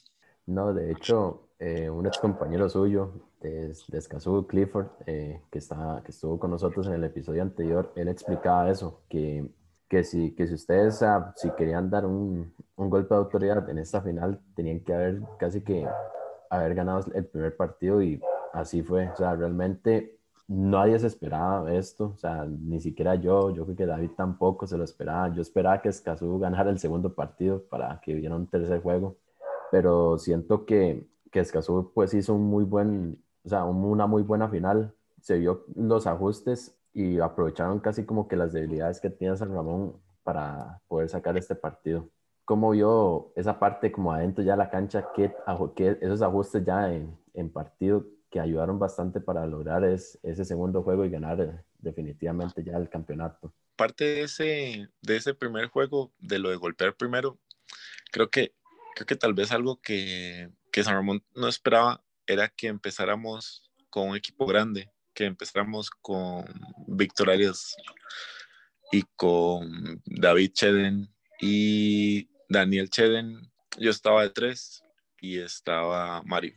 No, 0.45 0.73
de 0.73 0.91
hecho, 0.91 1.49
eh, 1.63 1.91
un 1.91 2.07
ex 2.07 2.17
compañero 2.17 2.67
suyo 2.67 3.11
de, 3.39 3.67
de 3.67 4.47
Clifford, 4.47 4.87
eh, 5.05 5.41
que, 5.51 5.59
está, 5.59 6.01
que 6.03 6.09
estuvo 6.09 6.39
con 6.39 6.49
nosotros 6.49 6.87
en 6.87 6.93
el 6.93 7.03
episodio 7.03 7.43
anterior, 7.43 7.91
él 7.95 8.07
explicaba 8.07 8.71
eso, 8.71 9.03
que, 9.07 9.47
que, 9.87 10.03
si, 10.03 10.33
que 10.33 10.47
si 10.47 10.55
ustedes 10.55 11.03
ah, 11.03 11.31
si 11.35 11.51
querían 11.51 11.87
dar 11.91 12.07
un, 12.07 12.51
un, 12.75 12.89
golpe 12.89 13.13
de 13.13 13.19
autoridad 13.19 13.69
en 13.69 13.77
esta 13.77 14.01
final, 14.01 14.41
tenían 14.55 14.79
que 14.79 14.91
haber 14.91 15.21
casi 15.37 15.61
que 15.61 15.87
haber 16.49 16.73
ganado 16.73 17.05
el 17.13 17.25
primer 17.27 17.55
partido 17.55 18.01
y 18.01 18.19
así 18.53 18.81
fue. 18.81 19.09
O 19.09 19.15
sea, 19.15 19.35
realmente 19.35 20.17
nadie 20.47 20.97
se 20.97 21.05
esperaba 21.05 21.71
esto, 21.71 22.13
o 22.15 22.17
sea, 22.17 22.43
ni 22.45 22.79
siquiera 22.79 23.13
yo, 23.13 23.51
yo 23.51 23.65
creo 23.65 23.77
que 23.77 23.85
David 23.85 24.11
tampoco 24.17 24.65
se 24.65 24.79
lo 24.79 24.83
esperaba. 24.83 25.31
Yo 25.31 25.43
esperaba 25.43 25.79
que 25.79 25.89
Escazú 25.89 26.39
ganara 26.39 26.71
el 26.71 26.79
segundo 26.79 27.13
partido 27.13 27.63
para 27.69 28.01
que 28.01 28.15
hubiera 28.15 28.35
un 28.35 28.47
tercer 28.47 28.81
juego, 28.81 29.17
pero 29.71 30.17
siento 30.17 30.65
que, 30.65 31.07
que 31.31 31.39
Escazú 31.39 31.91
pues 31.93 32.13
hizo 32.13 32.35
un 32.35 32.43
muy 32.43 32.63
buen, 32.63 33.23
o 33.43 33.49
sea, 33.49 33.63
una 33.63 34.05
muy 34.05 34.21
buena 34.23 34.49
final. 34.49 34.93
Se 35.21 35.37
vio 35.37 35.65
los 35.75 36.07
ajustes 36.07 36.77
y 36.93 37.19
aprovecharon 37.19 37.79
casi 37.79 38.05
como 38.05 38.27
que 38.27 38.35
las 38.35 38.53
debilidades 38.53 38.99
que 38.99 39.09
tenía 39.09 39.35
San 39.35 39.53
Ramón 39.53 39.99
para 40.23 40.81
poder 40.87 41.09
sacar 41.09 41.37
este 41.37 41.55
partido. 41.55 42.09
¿Cómo 42.45 42.71
vio 42.71 43.31
esa 43.35 43.59
parte 43.59 43.91
como 43.91 44.11
adentro 44.11 44.43
ya 44.43 44.53
de 44.53 44.57
la 44.57 44.69
cancha? 44.69 45.07
¿Qué, 45.15 45.33
qué 45.75 45.97
esos 46.01 46.21
ajustes 46.21 46.65
ya 46.65 46.93
en, 46.93 47.17
en, 47.33 47.49
partido 47.51 48.05
que 48.29 48.39
ayudaron 48.39 48.77
bastante 48.77 49.21
para 49.21 49.45
lograr 49.45 49.85
es, 49.85 50.19
ese 50.23 50.43
segundo 50.43 50.83
juego 50.83 51.05
y 51.05 51.09
ganar 51.09 51.39
eh, 51.39 51.63
definitivamente 51.79 52.63
ya 52.63 52.75
el 52.77 52.89
campeonato? 52.89 53.53
Parte 53.77 54.03
de 54.03 54.21
ese, 54.23 54.89
de 55.01 55.15
ese 55.15 55.33
primer 55.33 55.67
juego, 55.67 56.11
de 56.19 56.39
lo 56.39 56.49
de 56.49 56.57
golpear 56.57 56.95
primero, 56.95 57.39
creo 58.11 58.29
que, 58.29 58.53
creo 58.95 59.07
que 59.07 59.15
tal 59.15 59.33
vez 59.33 59.51
algo 59.51 59.79
que, 59.81 60.49
que 60.71 60.83
San 60.83 60.95
Ramón 60.95 61.23
no 61.35 61.47
esperaba 61.47 62.03
era 62.25 62.47
que 62.49 62.67
empezáramos 62.67 63.69
con 63.89 64.09
un 64.09 64.15
equipo 64.15 64.45
grande, 64.45 64.89
que 65.13 65.25
empezáramos 65.25 65.89
con 65.89 66.45
Víctor 66.87 67.29
Arias 67.29 67.75
y 68.91 69.03
con 69.15 70.01
David 70.05 70.51
Cheden 70.53 71.13
y 71.41 72.29
Daniel 72.47 72.89
Cheden. 72.89 73.51
Yo 73.77 73.91
estaba 73.91 74.23
de 74.23 74.29
tres 74.29 74.81
y 75.19 75.39
estaba 75.39 76.21
Mario. 76.23 76.53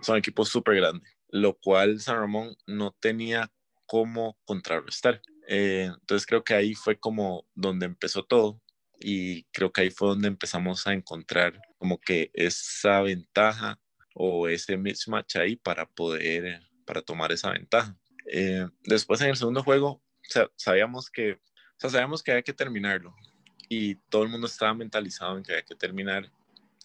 Son 0.00 0.16
equipos 0.16 0.48
súper 0.48 0.76
grandes, 0.76 1.16
lo 1.28 1.58
cual 1.58 2.00
San 2.00 2.16
Ramón 2.16 2.56
no 2.66 2.92
tenía 3.00 3.50
cómo 3.86 4.38
contrarrestar. 4.44 5.20
Eh, 5.48 5.90
entonces 5.92 6.26
creo 6.26 6.42
que 6.42 6.54
ahí 6.54 6.74
fue 6.74 6.98
como 6.98 7.46
donde 7.54 7.86
empezó 7.86 8.24
todo 8.24 8.62
y 9.02 9.44
creo 9.52 9.72
que 9.72 9.82
ahí 9.82 9.90
fue 9.90 10.08
donde 10.08 10.28
empezamos 10.28 10.86
a 10.86 10.92
encontrar 10.92 11.60
como 11.78 11.98
que 11.98 12.30
esa 12.34 13.00
ventaja 13.00 13.78
o 14.14 14.48
ese 14.48 14.76
mismatch 14.76 15.36
ahí 15.36 15.56
para 15.56 15.86
poder, 15.86 16.60
para 16.86 17.02
tomar 17.02 17.32
esa 17.32 17.50
ventaja. 17.50 17.96
Eh, 18.30 18.66
después 18.84 19.20
en 19.20 19.30
el 19.30 19.36
segundo 19.36 19.62
juego, 19.62 20.02
sabíamos 20.56 21.10
que, 21.10 21.32
o 21.32 21.38
sea, 21.78 21.90
sabíamos 21.90 22.22
que 22.22 22.32
había 22.32 22.42
que 22.42 22.52
terminarlo 22.52 23.14
y 23.68 23.96
todo 24.10 24.22
el 24.22 24.28
mundo 24.28 24.46
estaba 24.46 24.74
mentalizado 24.74 25.36
en 25.36 25.42
que 25.42 25.52
había 25.52 25.64
que 25.64 25.74
terminar 25.74 26.30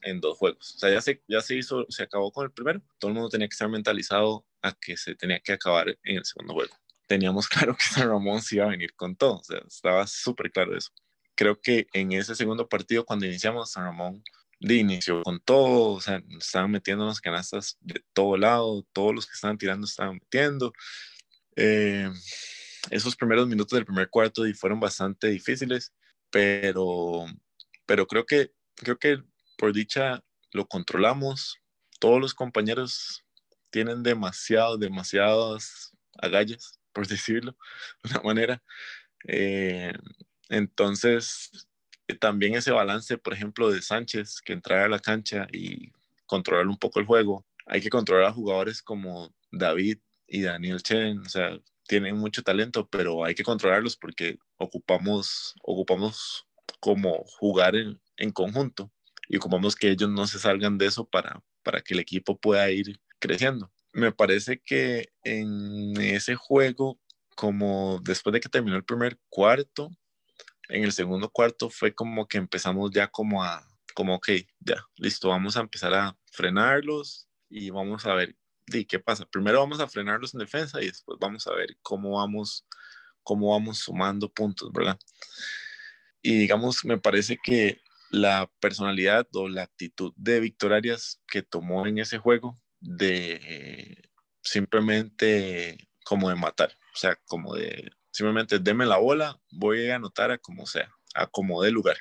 en 0.03 0.21
dos 0.21 0.38
juegos. 0.38 0.75
O 0.75 0.80
sea, 0.80 0.89
ya 0.89 1.01
se, 1.01 1.21
ya 1.27 1.41
se 1.41 1.56
hizo, 1.56 1.86
se 1.89 2.03
acabó 2.03 2.32
con 2.32 2.45
el 2.45 2.51
primero, 2.51 2.82
todo 2.97 3.10
el 3.10 3.15
mundo 3.15 3.30
tenía 3.30 3.47
que 3.47 3.53
estar 3.53 3.69
mentalizado 3.69 4.45
a 4.62 4.73
que 4.73 4.97
se 4.97 5.15
tenía 5.15 5.39
que 5.39 5.53
acabar 5.53 5.89
en 6.03 6.17
el 6.17 6.25
segundo 6.25 6.53
juego. 6.53 6.73
Teníamos 7.08 7.47
claro 7.49 7.75
que 7.75 7.84
San 7.84 8.10
Ramón 8.10 8.41
se 8.41 8.56
iba 8.56 8.65
a 8.65 8.69
venir 8.69 8.93
con 8.95 9.15
todo, 9.15 9.39
o 9.39 9.43
sea, 9.43 9.60
estaba 9.67 10.08
súper 10.08 10.51
claro 10.51 10.77
eso. 10.77 10.91
Creo 11.38 11.62
que 11.62 11.88
en 11.93 12.13
ese 12.13 12.36
segundo 12.36 12.67
partido, 12.67 13.06
cuando 13.06 13.28
iniciamos, 13.28 13.71
San 13.71 13.84
Ramón 13.86 14.23
de 14.60 14.73
inicio 14.73 15.21
con 15.21 15.39
todo, 15.39 15.91
o 15.93 16.02
sea, 16.02 16.19
estaban 16.39 16.71
metiendo 16.71 17.06
las 17.06 17.21
canastas 17.21 17.78
de 17.80 18.04
todo 18.13 18.38
lado, 18.38 18.84
todos 18.91 19.13
los 19.13 19.28
que 19.28 19.34
estaban 19.34 19.58
tirando 19.60 19.86
estaban 19.86 20.15
metiendo. 20.15 20.73
Eh, 21.56 22.10
esos 22.89 23.15
primeros 23.15 23.47
minutos 23.47 23.78
del 23.78 23.86
primer 23.86 24.10
cuarto 24.10 24.43
fueron 24.56 24.80
bastante 24.80 25.28
difíciles, 25.28 25.93
pero, 26.32 27.26
pero 27.86 28.08
creo, 28.08 28.26
que, 28.26 28.52
creo 28.76 28.97
que 28.97 29.21
por 29.60 29.73
dicha 29.73 30.23
lo 30.52 30.67
controlamos. 30.67 31.58
Todos 32.00 32.19
los 32.19 32.34
compañeros 32.34 33.23
tienen 33.69 34.02
demasiado, 34.02 34.78
demasiadas 34.80 35.93
agallas, 36.19 36.80
por 36.93 37.08
decirlo 37.08 37.56
de 38.04 38.10
una 38.10 38.21
manera. 38.21 38.63
Eh, 39.28 39.93
entonces, 40.50 41.68
también 42.20 42.56
ese 42.56 42.72
balance, 42.72 43.18
por 43.18 43.34
ejemplo, 43.34 43.72
de 43.72 43.82
Sánchez, 43.82 44.42
que 44.42 44.54
entrara 44.54 44.86
a 44.86 44.90
la 44.90 45.00
cancha 45.00 45.48
y 45.52 45.92
controlar 46.26 46.68
un 46.68 46.78
poco 46.78 47.00
el 47.00 47.06
juego. 47.06 47.46
Hay 47.66 47.82
que 47.82 47.90
controlar 47.90 48.28
a 48.28 48.34
jugadores 48.34 48.82
como 48.82 49.34
David 49.52 50.00
y 50.28 50.42
Daniel 50.42 50.82
Chen, 50.82 51.20
o 51.20 51.30
sea, 51.30 51.58
tienen 51.88 52.18
mucho 52.18 52.44
talento, 52.44 52.88
pero 52.90 53.24
hay 53.24 53.34
que 53.34 53.44
controlarlos 53.44 53.96
porque 53.96 54.38
ocupamos, 54.58 55.56
ocupamos 55.64 56.46
como 56.80 57.24
jugar 57.40 57.76
en, 57.76 58.00
en 58.18 58.32
conjunto 58.32 58.92
y 59.30 59.38
ocupamos 59.38 59.76
que 59.76 59.92
ellos 59.92 60.10
no 60.10 60.28
se 60.28 60.40
salgan 60.40 60.78
de 60.78 60.88
eso 60.88 61.06
para, 61.06 61.42
para 61.64 61.82
que 61.82 61.94
el 61.94 62.00
equipo 62.00 62.38
pueda 62.38 62.70
ir 62.70 63.00
creciendo. 63.20 63.72
Me 63.94 64.12
parece 64.12 64.60
que 64.60 65.10
en 65.24 66.00
ese 66.00 66.36
juego, 66.36 67.00
como 67.36 68.00
después 68.04 68.34
de 68.34 68.40
que 68.40 68.50
terminó 68.50 68.76
el 68.76 68.84
primer 68.84 69.18
cuarto, 69.30 69.92
en 70.69 70.84
el 70.84 70.91
segundo 70.91 71.30
cuarto 71.30 71.69
fue 71.69 71.93
como 71.93 72.27
que 72.27 72.38
empezamos 72.38 72.91
ya 72.91 73.08
como 73.08 73.43
a, 73.43 73.65
como, 73.93 74.15
ok, 74.15 74.30
ya, 74.60 74.84
listo, 74.97 75.30
vamos 75.30 75.58
a 75.58 75.62
empezar 75.62 75.93
a 75.93 76.17
frenarlos 76.32 77.27
y 77.49 77.69
vamos 77.69 78.06
a 78.06 78.13
ver 78.13 78.36
¿y 78.67 78.86
qué 78.86 78.99
pasa. 78.99 79.25
Primero 79.25 79.60
vamos 79.60 79.80
a 79.80 79.88
frenarlos 79.88 80.34
en 80.34 80.39
defensa 80.39 80.82
y 80.82 80.88
después 80.88 81.17
vamos 81.19 81.47
a 81.47 81.53
ver 81.53 81.77
cómo 81.82 82.17
vamos, 82.17 82.65
cómo 83.23 83.51
vamos 83.51 83.80
sumando 83.80 84.30
puntos, 84.32 84.71
¿verdad? 84.71 84.99
Y 86.21 86.38
digamos, 86.38 86.84
me 86.84 86.97
parece 86.97 87.38
que 87.41 87.80
la 88.10 88.49
personalidad 88.60 89.27
o 89.34 89.47
la 89.47 89.63
actitud 89.63 90.13
de 90.15 90.39
Víctor 90.39 90.73
Arias 90.73 91.21
que 91.27 91.41
tomó 91.41 91.88
en 91.88 91.99
ese 91.99 92.17
juego 92.17 92.60
de 92.80 94.10
simplemente 94.41 95.89
como 96.06 96.30
de 96.30 96.36
matar, 96.36 96.77
o 96.93 96.97
sea, 96.97 97.17
como 97.25 97.56
de 97.56 97.91
simplemente 98.17 98.58
deme 98.58 98.88
la 98.88 98.97
bola, 98.97 99.39
voy 99.51 99.91
a 99.91 99.97
anotar 99.97 100.32
a 100.32 100.39
como 100.39 100.65
sea, 100.65 100.91
a 101.13 101.27
como 101.27 101.62
dé 101.62 101.69
lugar. 101.69 101.97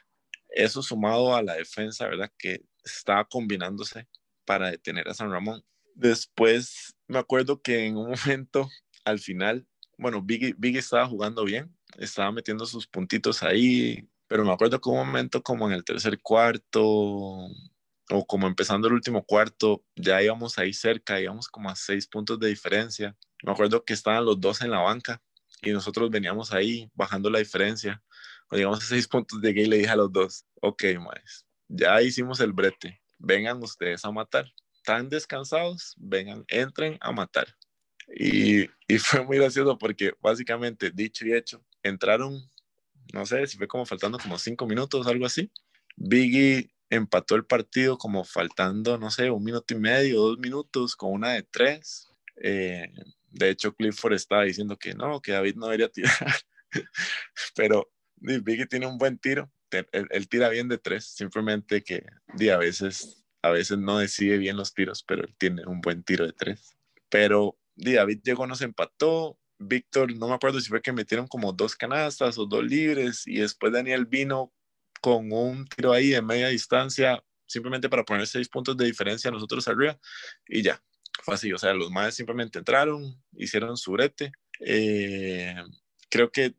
eso 0.49 0.83
sumado 0.83 1.37
a 1.37 1.43
la 1.43 1.55
defensa, 1.55 2.09
¿verdad? 2.09 2.33
Que 2.39 2.63
estaba 2.83 3.27
combinándose 3.27 4.09
para 4.47 4.71
detener 4.71 5.07
a 5.09 5.15
San 5.15 5.31
Ramón. 5.31 5.63
Después 5.95 6.95
me 7.07 7.19
acuerdo 7.19 7.61
que 7.61 7.85
en 7.85 7.99
un 7.99 8.11
momento, 8.11 8.71
al 9.05 9.19
final, 9.19 9.67
bueno, 9.99 10.23
Biggie, 10.23 10.55
Biggie 10.57 10.79
estaba 10.79 11.07
jugando 11.07 11.45
bien, 11.45 11.77
estaba 11.99 12.33
metiendo 12.33 12.65
sus 12.65 12.87
puntitos 12.87 13.43
ahí, 13.43 14.09
pero 14.27 14.43
me 14.43 14.53
acuerdo 14.53 14.81
que 14.81 14.89
un 14.89 14.97
momento 14.97 15.43
como 15.43 15.67
en 15.67 15.75
el 15.75 15.85
tercer 15.85 16.19
cuarto 16.23 16.83
o 16.83 18.27
como 18.27 18.47
empezando 18.47 18.89
el 18.89 18.95
último 18.95 19.23
cuarto, 19.23 19.85
ya 19.95 20.23
íbamos 20.23 20.57
ahí 20.57 20.73
cerca, 20.73 21.21
íbamos 21.21 21.49
como 21.49 21.69
a 21.69 21.77
seis 21.77 22.07
puntos 22.07 22.39
de 22.41 22.49
diferencia. 22.49 23.15
Me 23.45 23.53
acuerdo 23.53 23.85
que 23.85 23.93
estaban 23.93 24.25
los 24.25 24.41
dos 24.41 24.63
en 24.63 24.71
la 24.71 24.79
banca 24.79 25.21
y 25.63 25.71
nosotros 25.71 26.11
veníamos 26.11 26.53
ahí 26.53 26.91
bajando 26.95 27.31
la 27.31 27.39
diferencia. 27.39 28.03
Cuando 28.49 28.61
llegamos 28.61 28.85
a 28.85 28.87
seis 28.89 29.09
puntos 29.09 29.41
de 29.41 29.53
gay, 29.53 29.67
le 29.67 29.79
dije 29.79 29.91
a 29.91 29.97
los 29.97 30.13
dos, 30.13 30.45
ok, 30.61 30.85
más, 31.01 31.47
ya 31.69 32.01
hicimos 32.03 32.41
el 32.41 32.53
brete, 32.53 33.01
vengan 33.19 33.63
ustedes 33.63 34.05
a 34.05 34.11
matar. 34.11 34.47
Están 34.77 35.09
descansados, 35.09 35.95
vengan, 35.97 36.45
entren 36.49 36.97
a 37.01 37.11
matar. 37.11 37.49
Y, 38.15 38.69
y 38.87 38.99
fue 38.99 39.25
muy 39.25 39.39
gracioso 39.39 39.77
porque 39.79 40.13
básicamente, 40.21 40.93
dicho 40.93 41.27
y 41.27 41.33
hecho, 41.33 41.65
entraron, 41.83 42.41
no 43.13 43.27
sé 43.27 43.47
si 43.49 43.57
fue 43.57 43.67
como 43.67 43.85
faltando 43.85 44.19
como 44.19 44.39
cinco 44.39 44.67
minutos, 44.67 45.07
algo 45.07 45.27
así. 45.27 45.51
Biggie 45.97 46.71
empató 46.91 47.35
el 47.35 47.45
partido 47.45 47.99
como 47.99 48.25
faltando, 48.25 48.97
no 48.99 49.11
sé, 49.11 49.31
un 49.31 49.43
minuto 49.43 49.75
y 49.75 49.79
medio, 49.79 50.21
dos 50.21 50.39
minutos, 50.39 50.95
con 50.95 51.13
una 51.13 51.33
de 51.33 51.43
tres. 51.43 52.09
Eh, 52.43 52.93
de 53.37 53.51
hecho, 53.51 53.75
Clifford 53.75 54.15
estaba 54.15 54.45
diciendo 54.45 54.79
que 54.79 54.95
no, 54.95 55.21
que 55.21 55.33
David 55.33 55.57
no 55.57 55.67
debería 55.67 55.89
tirar. 55.89 56.13
Pero 57.55 57.91
Biggie 58.17 58.67
tiene 58.67 58.87
un 58.87 58.99
buen 58.99 59.19
tiro. 59.19 59.51
Él, 59.71 60.29
tira 60.29 60.49
bien 60.49 60.69
de 60.69 60.79
tres, 60.79 61.07
simplemente 61.07 61.83
que 61.83 62.07
a 62.51 62.57
veces, 62.57 63.25
a 63.43 63.51
veces 63.51 63.79
no 63.79 63.99
decide 63.99 64.39
bien 64.39 64.57
los 64.57 64.73
tiros, 64.73 65.03
pero 65.03 65.25
él 65.25 65.35
tiene 65.37 65.67
un 65.67 65.81
buen 65.81 66.03
tiro 66.05 66.25
de 66.25 66.33
tres. 66.33 66.77
Pero 67.11 67.59
David 67.75 68.21
llegó, 68.23 68.47
nos 68.47 68.63
empató. 68.63 69.39
Víctor, 69.59 70.15
no 70.15 70.29
me 70.29 70.35
acuerdo 70.35 70.61
si 70.61 70.69
fue 70.69 70.83
que 70.83 70.93
metieron 70.93 71.27
como 71.27 71.53
dos 71.53 71.75
canastas 71.75 72.39
o 72.39 72.47
dos 72.47 72.65
libres 72.65 73.27
y 73.27 73.39
después 73.41 73.73
Daniel 73.73 74.07
vino 74.07 74.53
con 75.01 75.33
un 75.33 75.67
tiro 75.67 75.93
ahí 75.93 76.11
de 76.11 76.23
media 76.23 76.49
distancia 76.49 77.23
simplemente 77.47 77.89
para 77.89 78.05
poner 78.05 78.27
seis 78.27 78.49
puntos 78.49 78.77
de 78.77 78.85
diferencia 78.85 79.31
nosotros 79.31 79.67
arriba 79.67 79.99
y 80.47 80.63
ya, 80.63 80.83
fue 81.23 81.35
así, 81.35 81.53
o 81.53 81.59
sea, 81.59 81.75
los 81.75 81.91
más 81.91 82.15
simplemente 82.15 82.59
entraron, 82.59 83.21
hicieron 83.33 83.77
su 83.77 83.93
brete. 83.93 84.33
Eh, 84.61 85.55
creo 86.09 86.31
que 86.31 86.55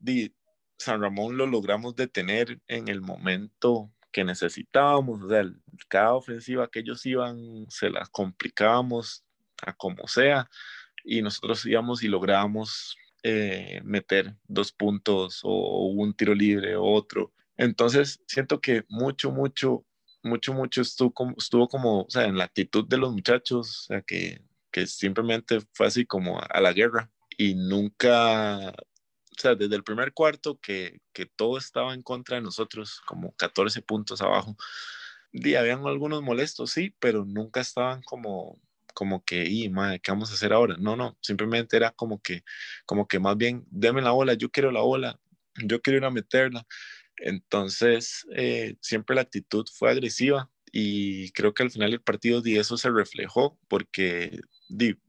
San 0.77 1.01
Ramón 1.01 1.37
lo 1.37 1.47
logramos 1.47 1.95
detener 1.95 2.59
en 2.67 2.87
el 2.87 3.01
momento 3.01 3.91
que 4.11 4.23
necesitábamos, 4.23 5.23
o 5.23 5.29
sea, 5.29 5.43
cada 5.87 6.13
ofensiva 6.13 6.69
que 6.69 6.79
ellos 6.79 7.05
iban 7.05 7.65
se 7.69 7.89
la 7.89 8.05
complicábamos 8.11 9.23
a 9.61 9.73
como 9.73 10.07
sea 10.07 10.49
y 11.03 11.21
nosotros 11.21 11.65
íbamos 11.65 12.03
y 12.03 12.07
lográbamos 12.07 12.97
eh, 13.23 13.81
meter 13.83 14.35
dos 14.47 14.71
puntos 14.71 15.41
o 15.43 15.87
un 15.87 16.13
tiro 16.13 16.35
libre 16.35 16.75
o 16.75 16.83
otro. 16.83 17.33
Entonces, 17.57 18.21
siento 18.27 18.61
que 18.61 18.83
mucho, 18.89 19.31
mucho, 19.31 19.85
mucho, 20.23 20.53
mucho 20.53 20.81
estuvo 20.81 21.11
como, 21.11 21.35
estuvo 21.37 21.67
como 21.67 22.01
o 22.01 22.09
sea, 22.09 22.25
en 22.25 22.37
la 22.37 22.45
actitud 22.45 22.87
de 22.87 22.97
los 22.97 23.13
muchachos, 23.13 23.81
o 23.81 23.93
sea, 23.93 24.01
que 24.01 24.41
que 24.71 24.87
simplemente 24.87 25.59
fue 25.73 25.87
así 25.87 26.05
como 26.05 26.39
a 26.41 26.61
la 26.61 26.73
guerra 26.73 27.11
y 27.37 27.55
nunca, 27.55 28.69
o 28.69 29.41
sea, 29.41 29.55
desde 29.55 29.75
el 29.75 29.83
primer 29.83 30.13
cuarto 30.13 30.59
que, 30.59 30.99
que 31.13 31.25
todo 31.25 31.57
estaba 31.57 31.93
en 31.93 32.01
contra 32.03 32.37
de 32.37 32.41
nosotros, 32.43 33.01
como 33.05 33.33
14 33.35 33.81
puntos 33.81 34.21
abajo. 34.21 34.57
Y 35.31 35.55
habían 35.55 35.85
algunos 35.85 36.23
molestos, 36.23 36.71
sí, 36.71 36.95
pero 36.99 37.25
nunca 37.25 37.61
estaban 37.61 38.01
como, 38.01 38.59
como 38.93 39.23
que, 39.23 39.45
y 39.45 39.69
madre, 39.69 39.99
¿qué 39.99 40.11
vamos 40.11 40.31
a 40.31 40.33
hacer 40.33 40.53
ahora? 40.53 40.75
No, 40.79 40.95
no, 40.95 41.17
simplemente 41.21 41.77
era 41.77 41.91
como 41.91 42.21
que, 42.21 42.43
como 42.85 43.07
que 43.07 43.19
más 43.19 43.37
bien, 43.37 43.65
deme 43.69 44.01
la 44.01 44.11
bola, 44.11 44.33
yo 44.33 44.49
quiero 44.49 44.71
la 44.71 44.81
bola, 44.81 45.19
yo 45.63 45.81
quiero 45.81 45.97
ir 45.99 46.05
a 46.05 46.11
meterla. 46.11 46.65
Entonces, 47.17 48.25
eh, 48.35 48.77
siempre 48.81 49.15
la 49.15 49.21
actitud 49.23 49.65
fue 49.73 49.91
agresiva 49.91 50.49
y 50.71 51.31
creo 51.31 51.53
que 51.53 51.63
al 51.63 51.71
final 51.71 51.91
del 51.91 52.01
partido 52.01 52.41
y 52.43 52.57
eso 52.57 52.77
se 52.77 52.89
reflejó 52.91 53.59
porque 53.67 54.39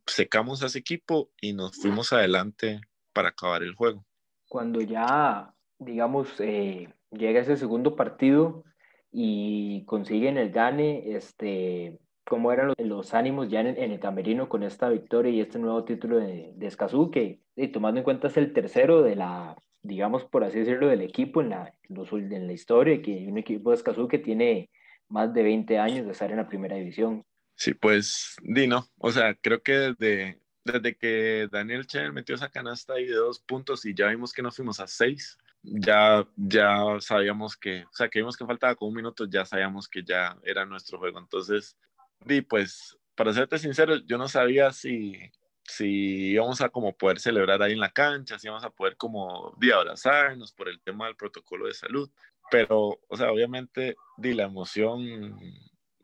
secamos 0.06 0.62
a 0.62 0.66
ese 0.66 0.78
equipo 0.78 1.30
y 1.40 1.52
nos 1.52 1.76
fuimos 1.76 2.12
adelante 2.12 2.80
para 3.12 3.30
acabar 3.30 3.62
el 3.62 3.74
juego. 3.74 4.04
Cuando 4.48 4.80
ya, 4.80 5.54
digamos, 5.78 6.28
eh, 6.40 6.88
llega 7.10 7.40
ese 7.40 7.56
segundo 7.56 7.96
partido 7.96 8.64
y 9.10 9.84
consiguen 9.84 10.38
el 10.38 10.50
gane, 10.50 11.16
este, 11.16 11.98
¿cómo 12.24 12.52
eran 12.52 12.74
los, 12.78 13.14
ánimos 13.14 13.50
ya 13.50 13.60
en, 13.60 13.78
el 13.78 14.00
camerino 14.00 14.48
con 14.48 14.62
esta 14.62 14.88
victoria 14.88 15.32
y 15.32 15.40
este 15.40 15.58
nuevo 15.58 15.84
título 15.84 16.18
de, 16.18 16.52
de 16.56 16.66
Escazú, 16.66 17.10
que 17.10 17.40
tomando 17.72 17.98
en 17.98 18.04
cuenta 18.04 18.28
es 18.28 18.36
el 18.36 18.52
tercero 18.52 19.02
de 19.02 19.16
la, 19.16 19.56
digamos, 19.82 20.24
por 20.24 20.44
así 20.44 20.58
decirlo, 20.60 20.88
del 20.88 21.02
equipo 21.02 21.40
en 21.40 21.50
la, 21.50 21.74
en 21.88 22.46
la 22.46 22.52
historia, 22.52 23.02
que 23.02 23.26
un 23.28 23.38
equipo 23.38 23.70
de 23.70 23.76
Escazú 23.76 24.08
que 24.08 24.18
tiene 24.18 24.70
más 25.08 25.32
de 25.32 25.42
20 25.42 25.78
años 25.78 26.06
de 26.06 26.12
estar 26.12 26.30
en 26.30 26.36
la 26.36 26.48
primera 26.48 26.76
división. 26.76 27.24
Sí, 27.58 27.74
pues, 27.74 28.36
Dino, 28.40 28.88
o 28.98 29.10
sea, 29.10 29.34
creo 29.34 29.60
que 29.64 29.72
desde, 29.72 30.40
desde 30.62 30.96
que 30.96 31.48
Daniel 31.50 31.88
Chen 31.88 32.14
metió 32.14 32.36
esa 32.36 32.50
canasta 32.50 32.92
ahí 32.92 33.06
de 33.06 33.16
dos 33.16 33.40
puntos 33.40 33.84
y 33.84 33.94
ya 33.94 34.06
vimos 34.06 34.32
que 34.32 34.42
nos 34.42 34.54
fuimos 34.54 34.78
a 34.78 34.86
seis, 34.86 35.36
ya, 35.64 36.24
ya 36.36 36.84
sabíamos 37.00 37.56
que, 37.56 37.82
o 37.82 37.92
sea, 37.92 38.08
que 38.08 38.20
vimos 38.20 38.36
que 38.36 38.46
faltaba 38.46 38.76
con 38.76 38.90
un 38.90 38.94
minuto, 38.94 39.24
ya 39.24 39.44
sabíamos 39.44 39.88
que 39.88 40.04
ya 40.04 40.38
era 40.44 40.64
nuestro 40.64 40.98
juego. 40.98 41.18
Entonces, 41.18 41.76
di, 42.24 42.42
pues, 42.42 42.96
para 43.16 43.32
serte 43.32 43.58
sincero, 43.58 43.96
yo 44.06 44.18
no 44.18 44.28
sabía 44.28 44.70
si, 44.70 45.18
si 45.64 46.30
íbamos 46.30 46.60
a 46.60 46.68
como 46.68 46.96
poder 46.96 47.18
celebrar 47.18 47.60
ahí 47.60 47.72
en 47.72 47.80
la 47.80 47.90
cancha, 47.90 48.38
si 48.38 48.46
íbamos 48.46 48.64
a 48.64 48.70
poder 48.70 48.96
como 48.96 49.56
di, 49.58 49.72
abrazarnos 49.72 50.52
por 50.52 50.68
el 50.68 50.80
tema 50.80 51.06
del 51.06 51.16
protocolo 51.16 51.66
de 51.66 51.74
salud. 51.74 52.08
Pero, 52.52 53.00
o 53.08 53.16
sea, 53.16 53.32
obviamente, 53.32 53.96
di, 54.16 54.32
la 54.32 54.44
emoción, 54.44 55.40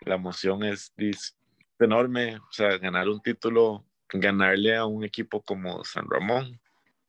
la 0.01 0.17
emoción 0.17 0.65
es, 0.65 0.93
enorme, 1.79 2.37
o 2.37 2.53
sea, 2.53 2.79
ganar 2.79 3.09
un 3.09 3.21
título, 3.21 3.85
ganarle 4.13 4.77
a 4.77 4.87
un 4.87 5.05
equipo 5.05 5.43
como 5.43 5.85
San 5.85 6.09
Ramón, 6.09 6.61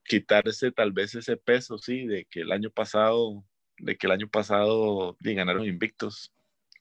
quitarse 0.04 0.72
tal 0.72 0.92
vez 0.92 1.16
ese 1.16 1.38
peso, 1.38 1.78
sí, 1.78 2.06
de 2.08 2.26
que 2.26 2.42
el 2.42 2.52
año 2.52 2.70
pasado, 2.70 3.44
de 3.78 3.98
que 3.98 4.08
el 4.08 4.14
año 4.14 4.28
pasado 4.28 5.18
y 5.20 5.34
ganaron 5.34 5.66
invictos, 5.66 6.34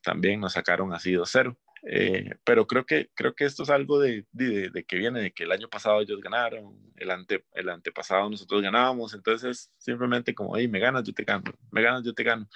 también 0.03 0.39
nos 0.39 0.53
sacaron 0.53 0.93
así 0.93 1.13
2-0. 1.13 1.57
Eh, 1.87 2.31
pero 2.43 2.65
creo 2.65 2.83
que, 2.85 3.11
creo 3.13 3.35
que 3.35 3.45
esto 3.45 3.61
es 3.61 3.69
algo 3.69 3.99
de, 3.99 4.25
de, 4.31 4.85
que 4.87 4.97
viene 4.97 5.21
de 5.21 5.31
que 5.31 5.43
el 5.43 5.51
año 5.51 5.69
pasado 5.69 6.01
ellos 6.01 6.19
ganaron, 6.19 6.75
el, 6.95 7.11
ante, 7.11 7.45
el 7.53 7.69
antepasado 7.69 8.27
nosotros 8.27 8.63
ganábamos, 8.63 9.13
entonces 9.13 9.71
simplemente 9.77 10.33
como, 10.33 10.57
hey, 10.57 10.67
me 10.67 10.79
ganas, 10.79 11.03
yo 11.03 11.13
te 11.13 11.23
gano, 11.23 11.43
me 11.71 11.83
ganas, 11.83 12.03
yo 12.03 12.13
te 12.13 12.23
gano 12.23 12.49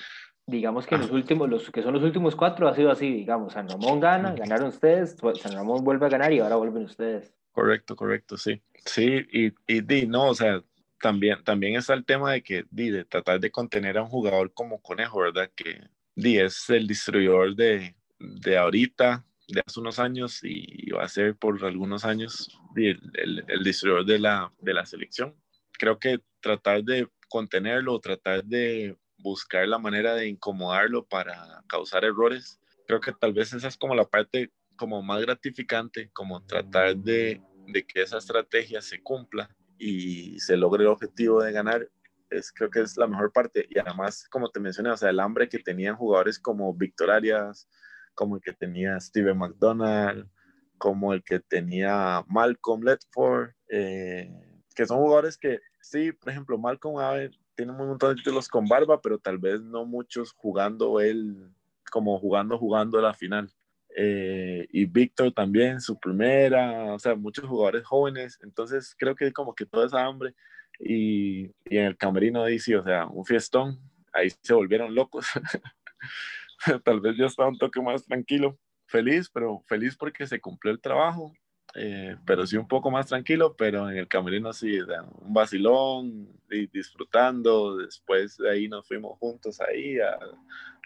digamos 0.49 0.85
que 0.85 0.97
los 0.97 1.11
últimos, 1.11 1.49
los 1.49 1.69
que 1.71 1.81
son 1.81 1.93
los 1.93 2.03
últimos 2.03 2.35
cuatro 2.35 2.67
ha 2.67 2.75
sido 2.75 2.91
así, 2.91 3.11
digamos, 3.11 3.53
San 3.53 3.69
Ramón 3.69 3.99
gana, 3.99 4.33
ganaron 4.33 4.67
ustedes, 4.67 5.15
San 5.41 5.53
Ramón 5.53 5.83
vuelve 5.83 6.05
a 6.05 6.09
ganar 6.09 6.33
y 6.33 6.39
ahora 6.39 6.55
vuelven 6.55 6.83
ustedes. 6.83 7.33
Correcto, 7.51 7.95
correcto, 7.95 8.37
sí. 8.37 8.61
Sí, 8.85 9.25
y, 9.31 9.53
y 9.67 9.81
di, 9.81 10.07
no, 10.07 10.29
o 10.29 10.35
sea, 10.35 10.61
también, 11.01 11.43
también 11.43 11.75
está 11.75 11.93
el 11.93 12.05
tema 12.05 12.33
de 12.33 12.41
que, 12.41 12.65
di, 12.69 12.89
de 12.89 13.05
tratar 13.05 13.39
de 13.39 13.51
contener 13.51 13.97
a 13.97 14.03
un 14.03 14.09
jugador 14.09 14.53
como 14.53 14.81
Conejo, 14.81 15.19
¿verdad? 15.19 15.49
Que, 15.55 15.81
di, 16.15 16.37
es 16.37 16.69
el 16.69 16.87
distribuidor 16.87 17.55
de, 17.55 17.95
de 18.19 18.57
ahorita, 18.57 19.25
de 19.47 19.63
hace 19.65 19.79
unos 19.79 19.99
años 19.99 20.39
y 20.43 20.91
va 20.91 21.03
a 21.03 21.09
ser 21.09 21.35
por 21.35 21.63
algunos 21.65 22.05
años 22.05 22.49
el, 22.75 22.99
el, 23.15 23.43
el, 23.47 23.63
distribuidor 23.63 24.05
de 24.05 24.19
la, 24.19 24.53
de 24.59 24.73
la 24.73 24.85
selección. 24.85 25.35
Creo 25.71 25.97
que 25.97 26.19
tratar 26.39 26.83
de 26.83 27.07
contenerlo, 27.27 27.99
tratar 27.99 28.43
de 28.43 28.95
buscar 29.21 29.67
la 29.67 29.77
manera 29.77 30.15
de 30.15 30.27
incomodarlo 30.27 31.05
para 31.05 31.63
causar 31.67 32.05
errores. 32.05 32.59
Creo 32.87 32.99
que 32.99 33.13
tal 33.13 33.33
vez 33.33 33.53
esa 33.53 33.67
es 33.67 33.77
como 33.77 33.95
la 33.95 34.05
parte 34.05 34.51
como 34.75 35.01
más 35.01 35.21
gratificante, 35.21 36.09
como 36.13 36.45
tratar 36.45 36.95
de, 36.95 37.41
de 37.67 37.85
que 37.85 38.01
esa 38.01 38.17
estrategia 38.17 38.81
se 38.81 39.01
cumpla 39.01 39.49
y 39.77 40.39
se 40.39 40.57
logre 40.57 40.83
el 40.83 40.89
objetivo 40.89 41.43
de 41.43 41.51
ganar. 41.51 41.89
Es, 42.29 42.51
creo 42.51 42.69
que 42.69 42.81
es 42.81 42.95
la 42.97 43.07
mejor 43.07 43.31
parte. 43.31 43.65
Y 43.69 43.79
además, 43.79 44.27
como 44.29 44.49
te 44.49 44.59
mencioné, 44.59 44.91
o 44.91 44.95
el 44.95 45.19
hambre 45.19 45.49
que 45.49 45.59
tenían 45.59 45.95
jugadores 45.95 46.39
como 46.39 46.73
Víctor 46.73 47.11
Arias, 47.11 47.67
como 48.13 48.35
el 48.35 48.41
que 48.41 48.53
tenía 48.53 48.99
Steven 48.99 49.37
McDonald, 49.37 50.29
como 50.77 51.13
el 51.13 51.23
que 51.23 51.39
tenía 51.39 52.23
Malcolm 52.27 52.83
Ledford, 52.83 53.51
eh, 53.67 54.31
que 54.75 54.85
son 54.85 54.97
jugadores 54.99 55.37
que 55.37 55.59
sí, 55.81 56.11
por 56.11 56.29
ejemplo, 56.31 56.57
Malcolm 56.57 56.97
ver 56.97 57.31
tiene 57.59 57.73
un 57.73 57.89
montón 57.89 58.11
de 58.11 58.15
títulos 58.15 58.47
con 58.47 58.65
barba, 58.69 59.01
pero 59.01 59.19
tal 59.19 59.37
vez 59.37 59.59
no 59.59 59.83
muchos 59.83 60.31
jugando 60.31 61.01
él, 61.01 61.51
como 61.91 62.17
jugando, 62.17 62.57
jugando 62.57 63.01
la 63.01 63.13
final. 63.13 63.51
Eh, 63.97 64.65
y 64.71 64.85
Víctor 64.85 65.33
también, 65.33 65.81
su 65.81 65.99
primera, 65.99 66.93
o 66.93 66.99
sea, 66.99 67.15
muchos 67.15 67.43
jugadores 67.43 67.85
jóvenes, 67.85 68.39
entonces 68.43 68.95
creo 68.97 69.13
que 69.13 69.33
como 69.33 69.53
que 69.53 69.65
toda 69.65 69.87
esa 69.87 70.05
hambre 70.05 70.33
y, 70.79 71.47
y 71.65 71.77
en 71.77 71.87
el 71.87 71.97
camerino 71.97 72.45
dice, 72.45 72.77
o 72.77 72.83
sea, 72.85 73.07
un 73.07 73.25
fiestón, 73.25 73.77
ahí 74.13 74.29
se 74.41 74.53
volvieron 74.53 74.95
locos. 74.95 75.27
tal 76.85 77.01
vez 77.01 77.17
ya 77.17 77.25
estaba 77.25 77.49
un 77.49 77.57
toque 77.57 77.81
más 77.81 78.05
tranquilo. 78.05 78.57
Feliz, 78.85 79.29
pero 79.29 79.65
feliz 79.67 79.97
porque 79.97 80.25
se 80.27 80.39
cumplió 80.39 80.71
el 80.71 80.79
trabajo, 80.79 81.33
eh, 81.75 82.17
pero 82.25 82.47
sí 82.47 82.57
un 82.57 82.67
poco 82.67 82.89
más 82.89 83.07
tranquilo, 83.07 83.55
pero 83.55 83.89
en 83.89 83.97
el 83.97 84.07
camerino 84.07 84.53
sí, 84.53 84.79
un 84.79 85.33
vacilón 85.33 86.27
y 86.49 86.67
disfrutando. 86.67 87.77
Después 87.77 88.37
de 88.37 88.49
ahí 88.49 88.67
nos 88.67 88.87
fuimos 88.87 89.17
juntos 89.19 89.59
ahí 89.61 89.99
a, 89.99 90.17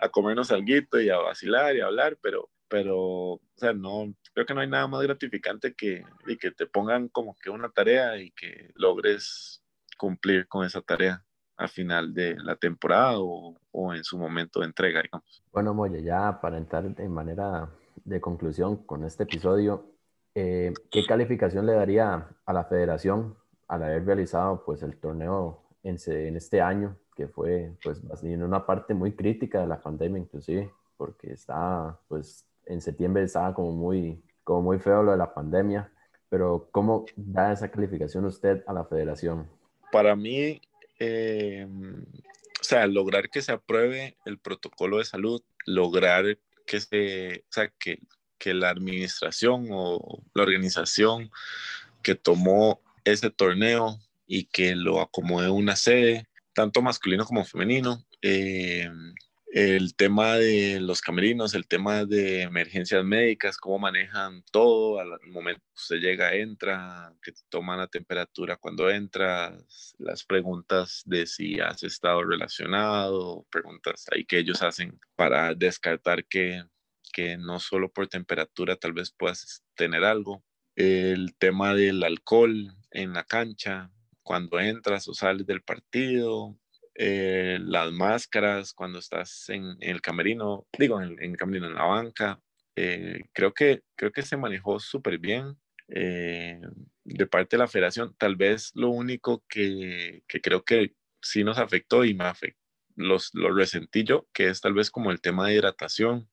a 0.01 0.09
comernos 0.09 0.51
algo 0.51 0.99
y 0.99 1.09
a 1.09 1.17
vacilar 1.17 1.75
y 1.75 1.81
a 1.81 1.85
hablar, 1.85 2.17
pero, 2.21 2.49
pero, 2.67 2.97
o 2.97 3.41
sea, 3.55 3.73
no, 3.73 4.13
creo 4.33 4.45
que 4.45 4.53
no 4.53 4.61
hay 4.61 4.67
nada 4.67 4.87
más 4.87 5.01
gratificante 5.03 5.73
que, 5.73 6.03
que 6.39 6.51
te 6.51 6.65
pongan 6.65 7.07
como 7.07 7.35
que 7.35 7.49
una 7.49 7.69
tarea 7.69 8.17
y 8.17 8.31
que 8.31 8.71
logres 8.75 9.63
cumplir 9.97 10.47
con 10.47 10.65
esa 10.65 10.81
tarea 10.81 11.23
al 11.55 11.69
final 11.69 12.13
de 12.13 12.35
la 12.37 12.55
temporada 12.55 13.19
o, 13.19 13.55
o 13.71 13.93
en 13.93 14.03
su 14.03 14.17
momento 14.17 14.59
de 14.59 14.65
entrega, 14.65 15.01
digamos. 15.01 15.43
Bueno, 15.51 15.73
Moya, 15.73 15.99
ya 15.99 16.41
para 16.41 16.57
entrar 16.57 16.83
de 16.83 17.07
manera 17.07 17.69
de 18.03 18.19
conclusión 18.19 18.83
con 18.85 19.05
este 19.05 19.23
episodio, 19.23 19.93
eh, 20.35 20.73
¿qué 20.91 21.05
calificación 21.05 21.65
le 21.65 21.73
daría 21.73 22.27
a 22.45 22.53
la 22.53 22.65
federación 22.65 23.35
al 23.67 23.83
haber 23.83 24.05
realizado 24.05 24.63
pues 24.65 24.83
el 24.83 24.97
torneo 24.97 25.63
en, 25.83 25.97
en 26.07 26.35
este 26.35 26.61
año, 26.61 26.97
que 27.15 27.27
fue 27.27 27.73
pues 27.83 28.01
en 28.23 28.43
una 28.43 28.65
parte 28.65 28.93
muy 28.93 29.13
crítica 29.13 29.61
de 29.61 29.67
la 29.67 29.81
pandemia 29.81 30.19
inclusive, 30.19 30.71
porque 30.97 31.33
está 31.33 31.99
pues 32.07 32.45
en 32.65 32.81
septiembre 32.81 33.23
estaba 33.23 33.53
como 33.53 33.71
muy, 33.71 34.21
como 34.43 34.61
muy 34.61 34.79
feo 34.79 35.03
lo 35.03 35.11
de 35.11 35.17
la 35.17 35.33
pandemia, 35.33 35.91
pero 36.29 36.67
¿cómo 36.71 37.05
da 37.15 37.51
esa 37.53 37.69
calificación 37.69 38.25
usted 38.25 38.63
a 38.65 38.73
la 38.73 38.85
federación? 38.85 39.47
Para 39.91 40.15
mí, 40.15 40.61
eh, 40.99 41.67
o 42.59 42.63
sea, 42.63 42.87
lograr 42.87 43.29
que 43.29 43.41
se 43.41 43.51
apruebe 43.51 44.17
el 44.25 44.39
protocolo 44.39 44.97
de 44.97 45.05
salud, 45.05 45.41
lograr 45.65 46.37
que 46.65 46.79
se, 46.79 47.43
o 47.49 47.51
sea, 47.51 47.71
que, 47.77 47.99
que 48.43 48.53
la 48.53 48.69
administración 48.69 49.67
o 49.71 50.21
la 50.33 50.43
organización 50.43 51.31
que 52.01 52.13
tomó 52.13 52.81
ese 53.05 53.29
torneo 53.29 53.97
y 54.27 54.45
que 54.45 54.75
lo 54.75 54.99
acomode 54.99 55.49
una 55.49 55.77
sede, 55.77 56.27
tanto 56.53 56.81
masculino 56.81 57.23
como 57.23 57.45
femenino, 57.45 58.05
eh, 58.21 58.89
el 59.53 59.95
tema 59.95 60.33
de 60.35 60.81
los 60.81 60.99
camerinos, 60.99 61.53
el 61.53 61.67
tema 61.67 62.03
de 62.03 62.41
emergencias 62.41 63.05
médicas, 63.05 63.55
cómo 63.57 63.79
manejan 63.79 64.43
todo, 64.51 64.99
al 64.99 65.17
momento 65.27 65.61
que 65.61 65.81
usted 65.81 65.95
llega, 65.97 66.33
entra, 66.35 67.13
que 67.21 67.31
te 67.31 67.41
toman 67.47 67.77
la 67.77 67.87
temperatura 67.87 68.57
cuando 68.57 68.89
entras, 68.89 69.95
las 69.99 70.25
preguntas 70.25 71.03
de 71.05 71.27
si 71.27 71.61
has 71.61 71.81
estado 71.83 72.23
relacionado, 72.25 73.45
preguntas 73.49 74.05
ahí 74.11 74.25
que 74.25 74.39
ellos 74.39 74.61
hacen 74.61 74.99
para 75.15 75.53
descartar 75.53 76.25
que, 76.25 76.65
que 77.13 77.37
no 77.37 77.59
solo 77.59 77.89
por 77.91 78.07
temperatura 78.09 78.75
tal 78.75 78.91
vez 78.91 79.11
puedas 79.11 79.63
tener 79.75 80.03
algo. 80.03 80.43
El 80.75 81.35
tema 81.37 81.73
del 81.75 82.03
alcohol 82.03 82.75
en 82.91 83.13
la 83.13 83.23
cancha, 83.23 83.91
cuando 84.23 84.59
entras 84.59 85.07
o 85.07 85.13
sales 85.13 85.45
del 85.45 85.61
partido, 85.61 86.57
eh, 86.95 87.59
las 87.61 87.91
máscaras 87.91 88.73
cuando 88.73 88.99
estás 88.99 89.49
en, 89.49 89.77
el 89.79 90.01
camerino, 90.01 90.67
digo, 90.77 91.01
en, 91.01 91.35
camerino, 91.35 91.67
en 91.67 91.75
la 91.75 91.85
banca. 91.85 92.41
Eh, 92.75 93.21
creo, 93.33 93.53
que, 93.53 93.81
creo 93.95 94.11
que 94.11 94.23
se 94.23 94.35
manejó 94.35 94.79
súper 94.79 95.19
bien 95.19 95.57
eh, 95.89 96.59
de 97.03 97.27
parte 97.27 97.55
de 97.55 97.59
la 97.59 97.67
federación. 97.67 98.15
Tal 98.17 98.35
vez 98.35 98.71
lo 98.73 98.89
único 98.89 99.43
que, 99.47 100.23
que 100.27 100.41
creo 100.41 100.63
que 100.63 100.95
sí 101.21 101.43
nos 101.43 101.59
afectó 101.59 102.03
y 102.03 102.13
me 102.13 102.25
afectó, 102.25 102.59
los, 102.95 103.31
lo 103.33 103.53
resentí 103.53 104.03
yo, 104.03 104.27
que 104.33 104.49
es 104.49 104.61
tal 104.61 104.73
vez 104.73 104.91
como 104.91 105.11
el 105.11 105.21
tema 105.21 105.47
de 105.47 105.55
hidratación, 105.55 106.29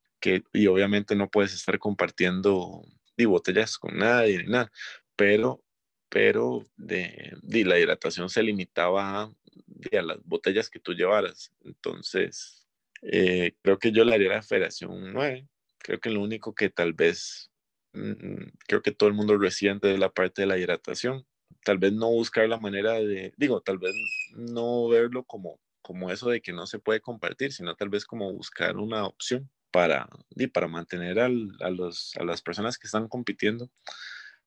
y 0.52 0.66
obviamente 0.66 1.14
no 1.14 1.28
puedes 1.30 1.54
estar 1.54 1.78
compartiendo 1.78 2.82
de 3.16 3.26
botellas 3.26 3.78
con 3.78 3.98
nadie 3.98 4.38
ni 4.38 4.50
nada, 4.50 4.70
pero 5.16 5.62
pero 6.10 6.64
de, 6.76 7.36
de, 7.40 7.64
la 7.64 7.78
hidratación 7.78 8.28
se 8.28 8.42
limitaba 8.42 9.22
a 9.22 10.02
las 10.02 10.18
botellas 10.24 10.68
que 10.68 10.80
tú 10.80 10.92
llevaras. 10.92 11.52
Entonces, 11.62 12.66
eh, 13.02 13.52
creo 13.62 13.78
que 13.78 13.92
yo 13.92 14.04
le 14.04 14.14
haría 14.14 14.30
la 14.30 14.42
Federación 14.42 15.12
9. 15.12 15.48
Creo 15.78 16.00
que 16.00 16.10
lo 16.10 16.20
único 16.20 16.54
que 16.54 16.68
tal 16.68 16.92
vez, 16.94 17.50
mm, 17.92 18.42
creo 18.66 18.82
que 18.82 18.90
todo 18.90 19.08
el 19.08 19.14
mundo 19.14 19.38
resiente 19.38 19.86
de 19.88 19.98
la 19.98 20.10
parte 20.10 20.42
de 20.42 20.46
la 20.48 20.58
hidratación. 20.58 21.24
Tal 21.64 21.78
vez 21.78 21.92
no 21.92 22.10
buscar 22.10 22.48
la 22.48 22.58
manera 22.58 22.94
de, 22.94 23.32
digo, 23.36 23.60
tal 23.60 23.78
vez 23.78 23.94
no 24.34 24.88
verlo 24.88 25.24
como, 25.24 25.60
como 25.80 26.10
eso 26.10 26.28
de 26.28 26.40
que 26.40 26.52
no 26.52 26.66
se 26.66 26.80
puede 26.80 27.00
compartir, 27.00 27.52
sino 27.52 27.76
tal 27.76 27.88
vez 27.88 28.04
como 28.04 28.32
buscar 28.32 28.76
una 28.78 29.06
opción 29.06 29.48
para, 29.70 30.08
y 30.30 30.46
para 30.46 30.68
mantener 30.68 31.20
al, 31.20 31.56
a, 31.60 31.70
los, 31.70 32.16
a 32.16 32.24
las 32.24 32.42
personas 32.42 32.78
que 32.78 32.86
están 32.86 33.08
compitiendo 33.08 33.70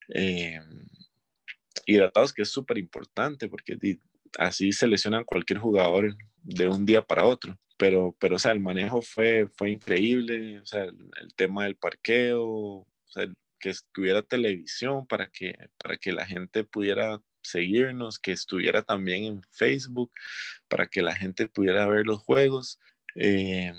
eh, 0.09 0.59
hidratados, 1.86 2.33
que 2.33 2.43
es 2.43 2.49
súper 2.49 2.77
importante, 2.77 3.47
porque 3.47 3.77
así 4.38 4.71
seleccionan 4.71 5.23
cualquier 5.23 5.59
jugador 5.59 6.15
de 6.41 6.67
un 6.67 6.86
día 6.86 7.01
para 7.01 7.25
otro. 7.25 7.57
Pero, 7.77 8.15
pero 8.19 8.36
o 8.36 8.39
sea, 8.39 8.51
el 8.51 8.59
manejo 8.59 9.01
fue, 9.01 9.47
fue 9.47 9.71
increíble, 9.71 10.59
o 10.59 10.65
sea, 10.65 10.83
el, 10.83 11.33
tema 11.36 11.63
del 11.65 11.75
parqueo, 11.75 12.45
o 12.45 12.88
sea, 13.07 13.27
que 13.59 13.73
hubiera 13.97 14.21
televisión 14.21 15.07
para 15.07 15.29
que, 15.29 15.55
para 15.81 15.97
que 15.97 16.12
la 16.12 16.25
gente 16.25 16.63
pudiera 16.63 17.19
seguirnos, 17.41 18.19
que 18.19 18.31
estuviera 18.31 18.83
también 18.83 19.23
en 19.23 19.41
Facebook, 19.51 20.12
para 20.67 20.88
que 20.88 21.01
la 21.01 21.15
gente 21.15 21.47
pudiera 21.47 21.88
ver 21.88 22.05
los 22.05 22.19
juegos. 22.19 22.79
Eh, 23.15 23.73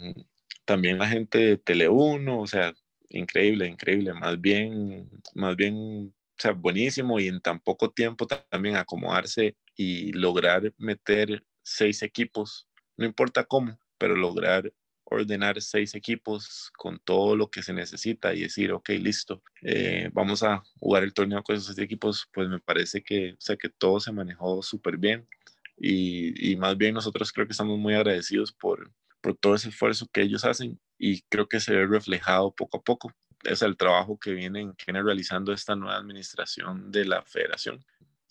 también 0.64 0.98
la 0.98 1.08
gente 1.08 1.38
de 1.38 1.62
Tele1, 1.62 2.42
o 2.42 2.46
sea, 2.46 2.74
increíble, 3.08 3.66
increíble, 3.66 4.12
más 4.14 4.40
bien, 4.40 5.08
más 5.34 5.56
bien, 5.56 5.74
o 5.76 6.36
sea, 6.38 6.52
buenísimo 6.52 7.20
y 7.20 7.28
en 7.28 7.40
tan 7.40 7.60
poco 7.60 7.90
tiempo 7.90 8.26
también 8.26 8.76
acomodarse 8.76 9.56
y 9.76 10.12
lograr 10.12 10.72
meter 10.78 11.44
seis 11.62 12.02
equipos, 12.02 12.68
no 12.96 13.04
importa 13.06 13.44
cómo, 13.44 13.78
pero 13.98 14.16
lograr 14.16 14.72
ordenar 15.04 15.60
seis 15.60 15.94
equipos 15.94 16.72
con 16.76 16.98
todo 16.98 17.36
lo 17.36 17.50
que 17.50 17.62
se 17.62 17.72
necesita 17.72 18.34
y 18.34 18.42
decir, 18.42 18.72
ok, 18.72 18.88
listo, 18.90 19.42
eh, 19.62 20.10
vamos 20.12 20.42
a 20.42 20.62
jugar 20.78 21.04
el 21.04 21.14
torneo 21.14 21.42
con 21.42 21.56
esos 21.56 21.66
seis 21.66 21.78
equipos, 21.78 22.28
pues 22.32 22.48
me 22.48 22.58
parece 22.58 23.02
que, 23.02 23.32
o 23.32 23.40
sea, 23.40 23.56
que 23.56 23.68
todo 23.68 24.00
se 24.00 24.12
manejó 24.12 24.62
súper 24.62 24.96
bien 24.96 25.28
y, 25.76 26.52
y, 26.52 26.56
más 26.56 26.76
bien 26.76 26.94
nosotros 26.94 27.32
creo 27.32 27.46
que 27.46 27.52
estamos 27.52 27.78
muy 27.78 27.94
agradecidos 27.94 28.52
por, 28.52 28.92
por 29.24 29.34
todo 29.38 29.54
ese 29.54 29.70
esfuerzo 29.70 30.06
que 30.12 30.20
ellos 30.20 30.44
hacen 30.44 30.78
y 30.98 31.22
creo 31.30 31.48
que 31.48 31.58
se 31.58 31.74
ve 31.74 31.86
reflejado 31.86 32.54
poco 32.54 32.76
a 32.76 32.82
poco. 32.82 33.10
Es 33.42 33.62
el 33.62 33.74
trabajo 33.74 34.18
que 34.18 34.34
vienen, 34.34 34.74
que 34.74 34.84
viene 34.92 35.02
realizando 35.02 35.50
esta 35.50 35.74
nueva 35.74 35.96
administración 35.96 36.92
de 36.92 37.06
la 37.06 37.22
federación, 37.22 37.82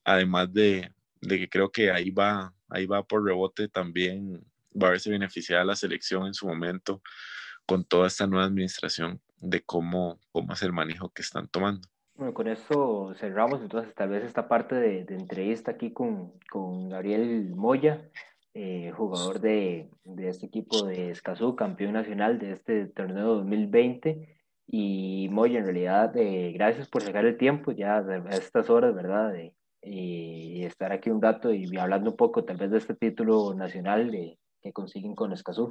además 0.03 0.53
de, 0.53 0.93
de 1.19 1.39
que 1.39 1.49
creo 1.49 1.71
que 1.71 1.89
ahí 1.89 2.11
va, 2.11 2.53
ahí 2.69 2.85
va 2.85 3.01
por 3.01 3.25
rebote 3.25 3.67
también, 3.69 4.45
va 4.79 4.89
a 4.89 4.91
verse 4.91 5.09
beneficiada 5.09 5.65
la 5.65 5.75
selección 5.75 6.27
en 6.27 6.35
su 6.35 6.45
momento 6.45 7.01
con 7.65 7.83
toda 7.85 8.05
esta 8.05 8.27
nueva 8.27 8.45
administración 8.45 9.19
de 9.39 9.63
cómo, 9.63 10.19
cómo 10.31 10.53
es 10.53 10.61
el 10.61 10.73
manejo 10.73 11.09
que 11.09 11.23
están 11.23 11.47
tomando. 11.47 11.87
Bueno, 12.13 12.35
con 12.35 12.47
esto 12.47 13.15
cerramos 13.15 13.61
entonces 13.61 13.95
tal 13.95 14.09
vez 14.09 14.23
esta 14.23 14.47
parte 14.47 14.75
de, 14.75 15.05
de 15.05 15.15
entrevista 15.15 15.71
aquí 15.71 15.91
con, 15.91 16.33
con 16.51 16.89
Gabriel 16.89 17.49
Moya, 17.55 18.11
eh, 18.53 18.91
jugador 18.95 19.39
de, 19.39 19.89
de, 20.03 20.29
este 20.29 20.45
equipo 20.45 20.85
de 20.85 21.09
Escazú, 21.09 21.55
campeón 21.55 21.93
nacional 21.93 22.37
de 22.37 22.51
este 22.51 22.85
torneo 22.85 23.35
2020. 23.35 24.27
Y 24.67 25.27
Moya, 25.31 25.59
en 25.59 25.65
realidad, 25.65 26.15
eh, 26.15 26.51
gracias 26.53 26.87
por 26.87 27.01
sacar 27.01 27.25
el 27.25 27.37
tiempo 27.37 27.71
ya 27.71 27.97
a 27.97 28.29
estas 28.29 28.69
horas, 28.69 28.93
¿verdad? 28.93 29.33
De, 29.33 29.53
y 29.81 30.63
estar 30.63 30.91
aquí 30.91 31.09
un 31.09 31.21
rato 31.21 31.53
y 31.53 31.77
hablando 31.77 32.11
un 32.11 32.17
poco 32.17 32.43
tal 32.43 32.57
vez 32.57 32.71
de 32.71 32.77
este 32.77 32.93
título 32.93 33.53
nacional 33.53 34.11
de, 34.11 34.37
que 34.61 34.71
consiguen 34.71 35.15
con 35.15 35.33
Escazú. 35.33 35.67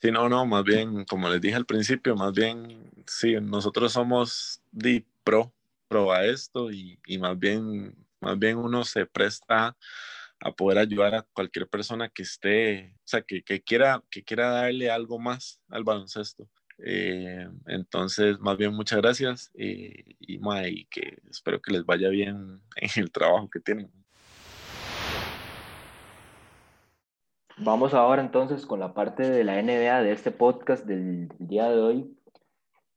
Sí, 0.00 0.10
no, 0.10 0.28
no, 0.28 0.44
más 0.46 0.64
bien, 0.64 1.04
como 1.04 1.28
les 1.28 1.40
dije 1.40 1.54
al 1.54 1.66
principio, 1.66 2.16
más 2.16 2.32
bien, 2.32 2.90
sí, 3.06 3.36
nosotros 3.40 3.92
somos 3.92 4.60
de 4.72 5.04
pro, 5.22 5.52
pro 5.86 6.10
a 6.12 6.24
esto 6.24 6.72
y, 6.72 6.98
y 7.06 7.18
más 7.18 7.38
bien, 7.38 7.94
más 8.20 8.36
bien 8.38 8.58
uno 8.58 8.82
se 8.84 9.06
presta 9.06 9.76
a 10.44 10.52
poder 10.52 10.78
ayudar 10.78 11.14
a 11.14 11.26
cualquier 11.32 11.68
persona 11.68 12.08
que 12.08 12.22
esté, 12.22 12.96
o 12.96 13.06
sea, 13.06 13.22
que, 13.22 13.42
que 13.42 13.62
quiera, 13.62 14.02
que 14.10 14.24
quiera 14.24 14.50
darle 14.50 14.90
algo 14.90 15.18
más 15.18 15.60
al 15.68 15.84
baloncesto. 15.84 16.48
Eh, 16.84 17.46
entonces, 17.66 18.40
más 18.40 18.56
bien, 18.56 18.74
muchas 18.74 19.00
gracias 19.00 19.50
y, 19.54 20.16
y, 20.18 20.84
que 20.86 21.18
espero 21.30 21.62
que 21.62 21.72
les 21.72 21.84
vaya 21.84 22.08
bien 22.08 22.60
en 22.76 23.02
el 23.02 23.12
trabajo 23.12 23.48
que 23.48 23.60
tienen. 23.60 23.90
Vamos 27.58 27.94
ahora 27.94 28.22
entonces 28.22 28.66
con 28.66 28.80
la 28.80 28.94
parte 28.94 29.30
de 29.30 29.44
la 29.44 29.62
NBA 29.62 30.02
de 30.02 30.12
este 30.12 30.32
podcast 30.32 30.84
del, 30.84 31.28
día 31.38 31.70
de 31.70 31.80
hoy. 31.80 32.18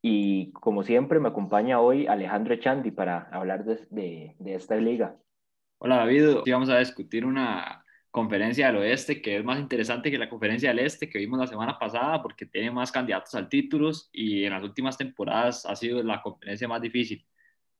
Y 0.02 0.50
como 0.52 0.82
siempre, 0.82 1.20
me 1.20 1.28
acompaña 1.28 1.80
hoy 1.80 2.06
Alejandro 2.06 2.54
Echandi 2.54 2.90
para 2.90 3.28
hablar 3.30 3.64
de, 3.64 3.86
de, 3.90 4.34
de 4.38 4.54
esta 4.54 4.76
liga. 4.76 5.16
Hola 5.78 5.96
David, 5.98 6.38
hoy 6.38 6.50
vamos 6.50 6.70
a 6.70 6.78
discutir 6.78 7.24
una 7.26 7.84
conferencia 8.10 8.66
del 8.66 8.76
oeste, 8.76 9.20
que 9.20 9.36
es 9.36 9.44
más 9.44 9.58
interesante 9.60 10.10
que 10.10 10.16
la 10.18 10.28
conferencia 10.28 10.70
del 10.70 10.78
este 10.80 11.08
que 11.08 11.18
vimos 11.18 11.38
la 11.38 11.46
semana 11.46 11.78
pasada, 11.78 12.22
porque 12.22 12.46
tiene 12.46 12.70
más 12.70 12.90
candidatos 12.90 13.34
al 13.34 13.48
títulos 13.48 14.08
y 14.10 14.44
en 14.44 14.52
las 14.52 14.62
últimas 14.62 14.96
temporadas 14.96 15.66
ha 15.66 15.76
sido 15.76 16.02
la 16.02 16.22
conferencia 16.22 16.66
más 16.66 16.80
difícil. 16.80 17.26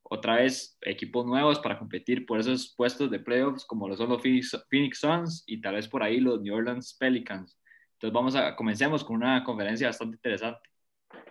Otra 0.03 0.35
vez, 0.35 0.77
equipos 0.81 1.25
nuevos 1.25 1.59
para 1.59 1.79
competir 1.79 2.25
por 2.25 2.39
esos 2.39 2.73
puestos 2.77 3.09
de 3.09 3.19
playoffs, 3.19 3.65
como 3.65 3.89
lo 3.89 3.97
son 3.97 4.09
los 4.09 4.21
Phoenix, 4.21 4.99
Suns 4.99 5.43
y 5.47 5.59
tal 5.59 5.75
vez 5.75 5.87
por 5.87 6.03
ahí 6.03 6.19
los 6.19 6.39
New 6.41 6.55
Orleans 6.55 6.95
Pelicans. 6.99 7.57
Entonces, 7.93 8.13
vamos 8.13 8.35
a 8.35 8.55
comencemos 8.55 9.03
con 9.03 9.17
una 9.17 9.43
conferencia 9.43 9.87
bastante 9.87 10.17
interesante. 10.17 10.69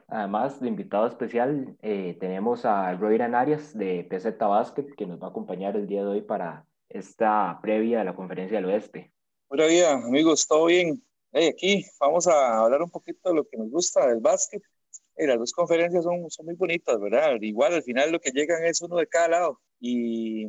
Además, 0.09 0.61
de 0.61 0.69
invitado 0.69 1.07
especial, 1.07 1.77
eh, 1.83 2.17
tenemos 2.21 2.65
a 2.65 2.95
Royran 2.95 3.35
Arias 3.35 3.77
de 3.77 4.07
PZ 4.09 4.39
Basket, 4.39 4.87
que 4.97 5.07
nos 5.07 5.21
va 5.21 5.27
a 5.27 5.31
acompañar 5.31 5.77
el 5.77 5.89
día 5.89 6.03
de 6.03 6.09
hoy 6.09 6.21
para 6.23 6.65
esta 6.89 7.59
previa 7.61 7.99
de 7.99 8.05
la 8.05 8.15
conferencia 8.15 8.59
del 8.59 8.67
oeste. 8.67 9.13
Buenos 9.49 9.69
días, 9.69 9.93
amigos, 9.93 10.47
¿todo 10.47 10.67
bien? 10.67 11.03
Hey, 11.33 11.49
aquí 11.49 11.85
vamos 11.99 12.29
a 12.29 12.59
hablar 12.59 12.83
un 12.83 12.91
poquito 12.91 13.31
de 13.31 13.35
lo 13.35 13.49
que 13.49 13.57
nos 13.57 13.69
gusta 13.69 14.07
del 14.07 14.21
básquet. 14.21 14.63
las 15.17 15.39
dos 15.39 15.53
conferencias 15.53 16.05
son, 16.05 16.31
son 16.31 16.47
muy 16.47 16.55
bonitas, 16.55 17.01
¿verdad? 17.01 17.37
Igual 17.41 17.75
al 17.75 17.83
final 17.83 18.13
lo 18.13 18.21
que 18.21 18.31
llegan 18.31 18.65
es 18.65 18.81
uno 18.81 18.97
de 18.97 19.09
cada 19.09 19.29
lado 19.29 19.61
y 19.81 20.47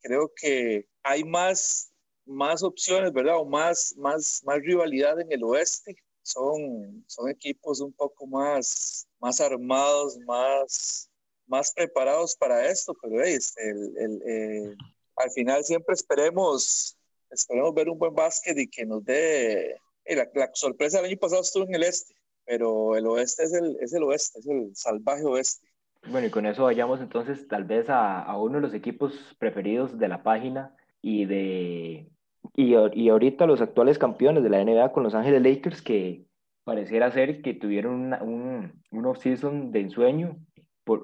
creo 0.00 0.32
que 0.34 0.86
hay 1.02 1.24
más, 1.24 1.92
más 2.24 2.62
opciones, 2.62 3.12
¿verdad? 3.12 3.36
O 3.38 3.44
más, 3.44 3.94
más, 3.98 4.42
más 4.44 4.60
rivalidad 4.60 5.20
en 5.20 5.30
el 5.30 5.44
oeste. 5.44 5.94
Son, 6.24 7.04
son 7.06 7.28
equipos 7.28 7.80
un 7.80 7.92
poco 7.92 8.26
más, 8.26 9.06
más 9.20 9.40
armados, 9.40 10.18
más, 10.26 11.10
más 11.46 11.72
preparados 11.74 12.34
para 12.34 12.66
esto, 12.66 12.94
pero 13.00 13.22
hey, 13.22 13.34
este, 13.34 13.70
el, 13.70 13.96
el, 13.98 14.22
eh, 14.26 14.76
al 15.16 15.30
final 15.30 15.62
siempre 15.64 15.94
esperemos, 15.94 16.96
esperemos 17.30 17.74
ver 17.74 17.90
un 17.90 17.98
buen 17.98 18.14
básquet 18.14 18.58
y 18.58 18.66
que 18.68 18.86
nos 18.86 19.04
dé... 19.04 19.72
Eh, 20.06 20.16
la, 20.16 20.28
la, 20.34 20.50
sorpresa 20.54 20.98
del 20.98 21.10
año 21.10 21.18
pasado 21.18 21.42
estuvo 21.42 21.64
en 21.64 21.74
el 21.74 21.82
este, 21.82 22.14
pero 22.46 22.96
el 22.96 23.06
oeste 23.06 23.44
es 23.44 23.52
el, 23.52 23.76
es 23.80 23.92
el 23.92 24.02
oeste, 24.02 24.38
es 24.38 24.46
el 24.46 24.74
salvaje 24.74 25.24
oeste. 25.24 25.68
Bueno, 26.10 26.26
y 26.26 26.30
con 26.30 26.46
eso 26.46 26.64
vayamos 26.64 27.00
entonces 27.00 27.46
tal 27.48 27.64
vez 27.64 27.90
a, 27.90 28.22
a 28.22 28.38
uno 28.38 28.56
de 28.56 28.62
los 28.62 28.74
equipos 28.74 29.12
preferidos 29.38 29.98
de 29.98 30.08
la 30.08 30.22
página 30.22 30.74
y 31.02 31.26
de 31.26 32.08
y, 32.54 32.74
y, 32.74 33.08
ahorita 33.08 33.46
los 33.46 33.60
actuales 33.60 33.98
campeones 33.98 34.42
de 34.42 34.50
la 34.50 34.62
NBA 34.62 34.92
con 34.92 35.02
Los 35.02 35.14
Ángeles 35.14 35.42
Lakers 35.42 35.82
que 35.82 36.26
pareciera 36.64 37.10
ser 37.10 37.42
que 37.42 37.54
tuvieron 37.54 37.94
una, 37.94 38.22
un, 38.22 38.82
un 38.90 39.06
off-season 39.06 39.72
de 39.72 39.80
ensueño 39.80 40.38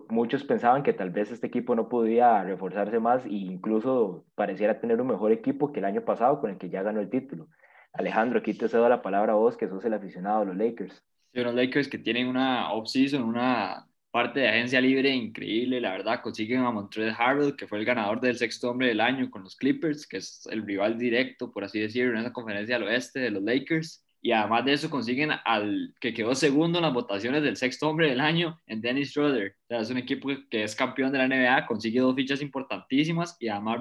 muchos 0.09 0.45
pensaban 0.45 0.83
que 0.83 0.93
tal 0.93 1.11
vez 1.11 1.31
este 1.31 1.47
equipo 1.47 1.75
no 1.75 1.89
podía 1.89 2.43
reforzarse 2.43 2.99
más 2.99 3.25
e 3.25 3.31
incluso 3.31 4.25
pareciera 4.35 4.81
tener 4.81 5.01
un 5.01 5.09
mejor 5.09 5.33
equipo 5.33 5.73
que 5.73 5.81
el 5.81 5.87
año 5.87 6.05
pasado 6.05 6.41
con 6.41 6.51
el 6.51 6.59
que 6.59 6.69
ya 6.69 6.83
ganó 6.83 7.01
el 7.01 7.09
título. 7.09 7.49
Alejandro, 7.93 8.39
aquí 8.39 8.55
te 8.55 8.69
cedo 8.69 8.89
la 8.89 9.03
palabra 9.03 9.33
a 9.33 9.37
vos, 9.37 9.57
que 9.57 9.69
sos 9.69 9.85
el 9.85 9.95
aficionado 9.95 10.41
de 10.41 10.47
los 10.47 10.57
Lakers. 10.57 11.03
Sí, 11.33 11.41
los 11.41 11.55
Lakers 11.55 11.89
que 11.89 11.99
tienen 11.99 12.29
una 12.29 12.73
off-season, 12.73 13.23
una 13.23 13.87
parte 14.11 14.41
de 14.41 14.49
agencia 14.49 14.81
libre 14.81 15.11
increíble, 15.11 15.81
la 15.81 15.93
verdad, 15.93 16.21
consiguen 16.23 16.61
a 16.61 16.71
Montrezl 16.71 17.15
Harrell, 17.17 17.57
que 17.57 17.67
fue 17.67 17.79
el 17.79 17.85
ganador 17.85 18.21
del 18.21 18.37
sexto 18.37 18.71
hombre 18.71 18.89
del 18.89 19.01
año 19.01 19.31
con 19.31 19.45
los 19.45 19.57
Clippers, 19.57 20.07
que 20.07 20.19
es 20.19 20.47
el 20.51 20.67
rival 20.67 20.99
directo, 20.99 21.53
por 21.53 21.65
así 21.65 21.81
decirlo, 21.81 22.13
en 22.13 22.21
esa 22.21 22.33
conferencia 22.33 22.77
al 22.77 22.85
oeste 22.85 23.21
de 23.21 23.31
los 23.31 23.43
Lakers 23.43 24.05
y 24.23 24.33
además 24.33 24.65
de 24.67 24.75
eso 24.75 24.91
consiguen 24.91 25.31
al 25.45 25.95
que 26.01 26.13
quedó 26.13 26.35
segundo 26.35 26.79
en 26.79 26.85
las 26.85 26.93
votaciones 26.93 27.43
del 27.43 27.57
sexto 27.57 27.89
hombre 27.89 28.11
del 28.11 28.21
año, 28.21 28.61
en 28.67 28.81
Dennis 28.83 29.11
Schroeder. 29.11 29.57
O 29.65 29.67
sea, 29.69 29.81
es 29.81 29.91
un 29.91 29.97
equipo 29.97 30.29
que 30.51 30.65
es 30.65 30.77
campeón 30.77 31.11
de 31.13 31.19
la 31.19 31.27
NBA, 31.27 31.67
consigue 31.67 32.01
dos 32.01 32.15
fichas 32.15 32.43
importantísimas 32.43 33.37
y 33.41 33.49
además 33.49 33.81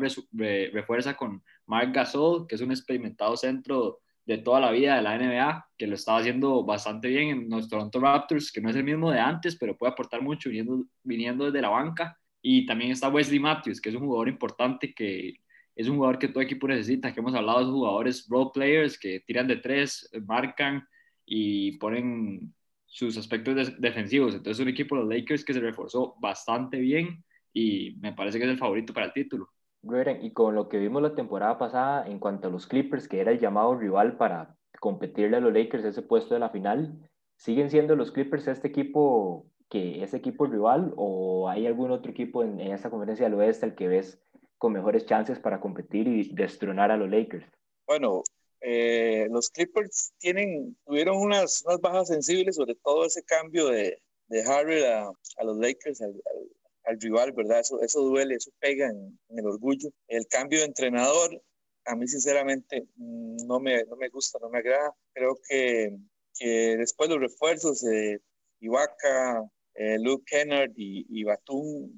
refuerza 0.71 1.15
con 1.17 1.43
Mark 1.65 1.91
Gasol, 1.91 2.47
que 2.47 2.55
es 2.55 2.61
un 2.61 2.71
experimentado 2.71 3.35
centro 3.35 3.99
de 4.29 4.37
toda 4.37 4.59
la 4.59 4.69
vida 4.69 4.95
de 4.95 5.01
la 5.01 5.17
NBA, 5.17 5.65
que 5.75 5.87
lo 5.87 5.95
estaba 5.95 6.19
haciendo 6.19 6.63
bastante 6.63 7.07
bien 7.07 7.29
en 7.29 7.49
los 7.49 7.67
Toronto 7.67 7.99
Raptors, 7.99 8.51
que 8.51 8.61
no 8.61 8.69
es 8.69 8.75
el 8.75 8.83
mismo 8.83 9.09
de 9.09 9.19
antes, 9.19 9.55
pero 9.55 9.75
puede 9.75 9.91
aportar 9.91 10.21
mucho 10.21 10.49
viniendo, 10.49 10.85
viniendo 11.01 11.45
desde 11.45 11.61
la 11.61 11.69
banca. 11.69 12.15
Y 12.39 12.63
también 12.67 12.91
está 12.91 13.09
Wesley 13.09 13.39
Matthews, 13.39 13.81
que 13.81 13.89
es 13.89 13.95
un 13.95 14.05
jugador 14.05 14.29
importante 14.29 14.93
que 14.93 15.33
es 15.75 15.87
un 15.87 15.95
jugador 15.95 16.19
que 16.19 16.27
todo 16.27 16.43
equipo 16.43 16.67
necesita, 16.67 17.11
que 17.11 17.21
hemos 17.21 17.33
hablado 17.33 17.65
de 17.65 17.71
jugadores 17.71 18.27
role 18.29 18.51
players 18.53 18.99
que 18.99 19.21
tiran 19.21 19.47
de 19.47 19.55
tres, 19.55 20.07
marcan 20.27 20.87
y 21.25 21.79
ponen 21.79 22.53
sus 22.85 23.17
aspectos 23.17 23.79
defensivos. 23.79 24.35
Entonces, 24.35 24.61
un 24.61 24.69
equipo 24.69 24.95
de 24.95 25.01
los 25.01 25.09
Lakers 25.09 25.43
que 25.43 25.55
se 25.55 25.59
reforzó 25.59 26.15
bastante 26.21 26.77
bien 26.77 27.23
y 27.51 27.95
me 27.99 28.13
parece 28.13 28.37
que 28.37 28.45
es 28.45 28.51
el 28.51 28.59
favorito 28.59 28.93
para 28.93 29.07
el 29.07 29.13
título. 29.13 29.49
Y 29.81 30.31
con 30.31 30.55
lo 30.55 30.67
que 30.67 30.77
vimos 30.77 31.01
la 31.01 31.15
temporada 31.15 31.57
pasada 31.57 32.07
en 32.07 32.19
cuanto 32.19 32.47
a 32.47 32.51
los 32.51 32.67
Clippers, 32.67 33.07
que 33.07 33.21
era 33.21 33.31
el 33.31 33.39
llamado 33.39 33.75
rival 33.75 34.17
para 34.17 34.57
competirle 34.79 35.37
a 35.37 35.39
los 35.39 35.53
Lakers 35.53 35.85
ese 35.85 36.01
puesto 36.01 36.33
de 36.33 36.39
la 36.39 36.49
final, 36.49 37.09
¿siguen 37.37 37.69
siendo 37.69 37.95
los 37.95 38.11
Clippers 38.11 38.47
este 38.47 38.67
equipo 38.67 39.45
que 39.69 40.03
es 40.03 40.13
equipo 40.13 40.47
rival 40.47 40.93
o 40.95 41.47
hay 41.47 41.67
algún 41.67 41.91
otro 41.91 42.11
equipo 42.11 42.43
en, 42.43 42.59
en 42.59 42.73
esta 42.73 42.89
conferencia 42.89 43.25
del 43.25 43.35
oeste 43.35 43.65
al 43.65 43.75
que 43.75 43.87
ves 43.87 44.19
con 44.57 44.73
mejores 44.73 45.05
chances 45.05 45.39
para 45.39 45.61
competir 45.61 46.07
y 46.07 46.33
destronar 46.33 46.91
a 46.91 46.97
los 46.97 47.09
Lakers? 47.09 47.45
Bueno, 47.87 48.23
eh, 48.61 49.27
los 49.31 49.49
Clippers 49.49 50.13
tienen, 50.19 50.77
tuvieron 50.85 51.17
unas, 51.17 51.63
unas, 51.65 51.79
bajas 51.79 52.09
sensibles, 52.09 52.57
sobre 52.57 52.75
todo 52.75 53.05
ese 53.05 53.23
cambio 53.23 53.67
de, 53.67 54.01
de 54.27 54.43
Harry 54.43 54.83
a, 54.83 55.07
a, 55.07 55.43
los 55.43 55.57
Lakers, 55.57 56.01
al, 56.01 56.09
al, 56.09 56.49
rival, 56.97 57.31
¿verdad? 57.33 57.59
Eso, 57.59 57.81
eso 57.81 58.01
duele, 58.01 58.35
eso 58.35 58.51
pega 58.59 58.87
en, 58.87 59.19
el 59.29 59.45
orgullo. 59.45 59.89
El 60.07 60.27
cambio 60.27 60.59
de 60.59 60.65
entrenador, 60.65 61.41
a 61.85 61.95
mí 61.95 62.07
sinceramente 62.07 62.87
mm, 62.95 63.47
no 63.47 63.59
me, 63.59 63.83
no 63.85 63.95
me 63.95 64.09
gusta, 64.09 64.39
no 64.41 64.49
me 64.49 64.59
agrada. 64.59 64.93
Creo 65.13 65.37
que, 65.47 65.97
que 66.37 66.77
después 66.77 67.09
los 67.09 67.19
refuerzos 67.19 67.81
de 67.81 68.21
Ibaka, 68.59 69.49
eh, 69.75 69.97
Luke 69.99 70.23
Kennard 70.25 70.71
y, 70.75 71.05
y 71.09 71.23
Batum 71.23 71.91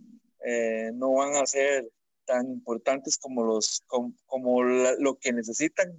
eh, 0.46 0.92
no 0.94 1.14
van 1.14 1.36
a 1.36 1.46
ser 1.46 1.90
tan 2.26 2.50
importantes 2.50 3.18
como, 3.18 3.44
los, 3.44 3.84
como, 3.88 4.64
lo 4.64 5.18
que 5.20 5.34
necesitan 5.34 5.94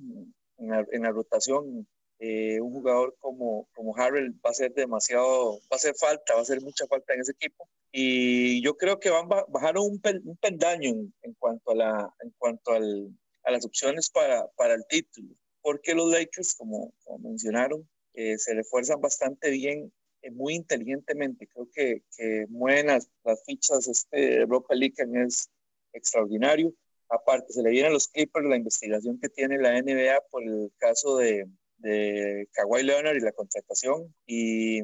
en 0.58 0.68
la, 0.68 0.86
en 0.90 1.02
la 1.02 1.10
rotación. 1.10 1.86
Eh, 2.24 2.60
un 2.60 2.72
jugador 2.72 3.16
como, 3.18 3.68
como 3.74 3.96
Harrell 3.96 4.32
va 4.46 4.50
a 4.50 4.54
ser 4.54 4.72
demasiado, 4.74 5.58
va 5.62 5.72
a 5.72 5.74
hacer 5.74 5.96
falta, 5.96 6.34
va 6.34 6.38
a 6.38 6.42
hacer 6.42 6.60
mucha 6.62 6.86
falta 6.86 7.14
en 7.14 7.20
ese 7.20 7.32
equipo. 7.32 7.68
Y 7.90 8.62
yo 8.62 8.76
creo 8.76 9.00
que 9.00 9.10
van 9.10 9.26
a 9.32 9.44
bajar 9.48 9.76
un, 9.76 10.00
un 10.24 10.36
pendaño 10.36 10.90
en, 11.22 11.34
cuanto, 11.40 11.72
a, 11.72 11.74
la, 11.74 12.14
en 12.22 12.30
cuanto 12.38 12.74
al, 12.74 13.10
a 13.42 13.50
las 13.50 13.64
opciones 13.64 14.08
para, 14.08 14.46
para 14.56 14.74
el 14.74 14.86
título. 14.88 15.34
Porque 15.62 15.96
los 15.96 16.12
Lakers, 16.12 16.54
como, 16.54 16.94
como 17.02 17.30
mencionaron, 17.30 17.88
eh, 18.14 18.38
se 18.38 18.54
refuerzan 18.54 19.00
bastante 19.00 19.50
bien, 19.50 19.92
eh, 20.22 20.30
muy 20.30 20.54
inteligentemente. 20.54 21.48
Creo 21.48 21.68
que, 21.74 22.04
que 22.16 22.46
mueven 22.48 22.86
las, 22.86 23.10
las 23.24 23.42
fichas. 23.44 23.88
Este 23.88 24.46
Rob 24.46 24.64
Pelican 24.68 25.16
es 25.16 25.50
extraordinario. 25.92 26.72
Aparte, 27.08 27.52
se 27.52 27.62
le 27.64 27.70
vienen 27.70 27.92
los 27.92 28.06
Clippers 28.06 28.46
la 28.46 28.56
investigación 28.56 29.18
que 29.18 29.28
tiene 29.28 29.58
la 29.58 29.72
NBA 29.82 30.20
por 30.30 30.44
el 30.44 30.70
caso 30.78 31.16
de, 31.16 31.48
de 31.82 32.48
Kawhi 32.52 32.82
Leonard 32.82 33.16
y 33.16 33.20
la 33.20 33.32
contratación. 33.32 34.14
Y 34.26 34.82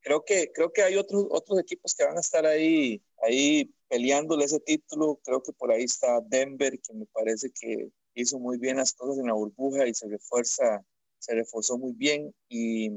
creo 0.00 0.24
que, 0.24 0.50
creo 0.52 0.72
que 0.72 0.82
hay 0.82 0.96
otros, 0.96 1.26
otros 1.30 1.58
equipos 1.60 1.94
que 1.94 2.04
van 2.04 2.16
a 2.16 2.20
estar 2.20 2.44
ahí, 2.46 3.02
ahí 3.22 3.72
peleándole 3.88 4.44
ese 4.44 4.60
título. 4.60 5.20
Creo 5.24 5.42
que 5.42 5.52
por 5.52 5.72
ahí 5.72 5.84
está 5.84 6.20
Denver, 6.26 6.78
que 6.80 6.94
me 6.94 7.06
parece 7.06 7.50
que 7.50 7.88
hizo 8.14 8.38
muy 8.38 8.58
bien 8.58 8.76
las 8.76 8.92
cosas 8.92 9.18
en 9.18 9.26
la 9.26 9.34
burbuja 9.34 9.86
y 9.86 9.94
se 9.94 10.08
refuerza, 10.08 10.84
se 11.18 11.34
reforzó 11.34 11.78
muy 11.78 11.92
bien. 11.92 12.34
Y, 12.48 12.90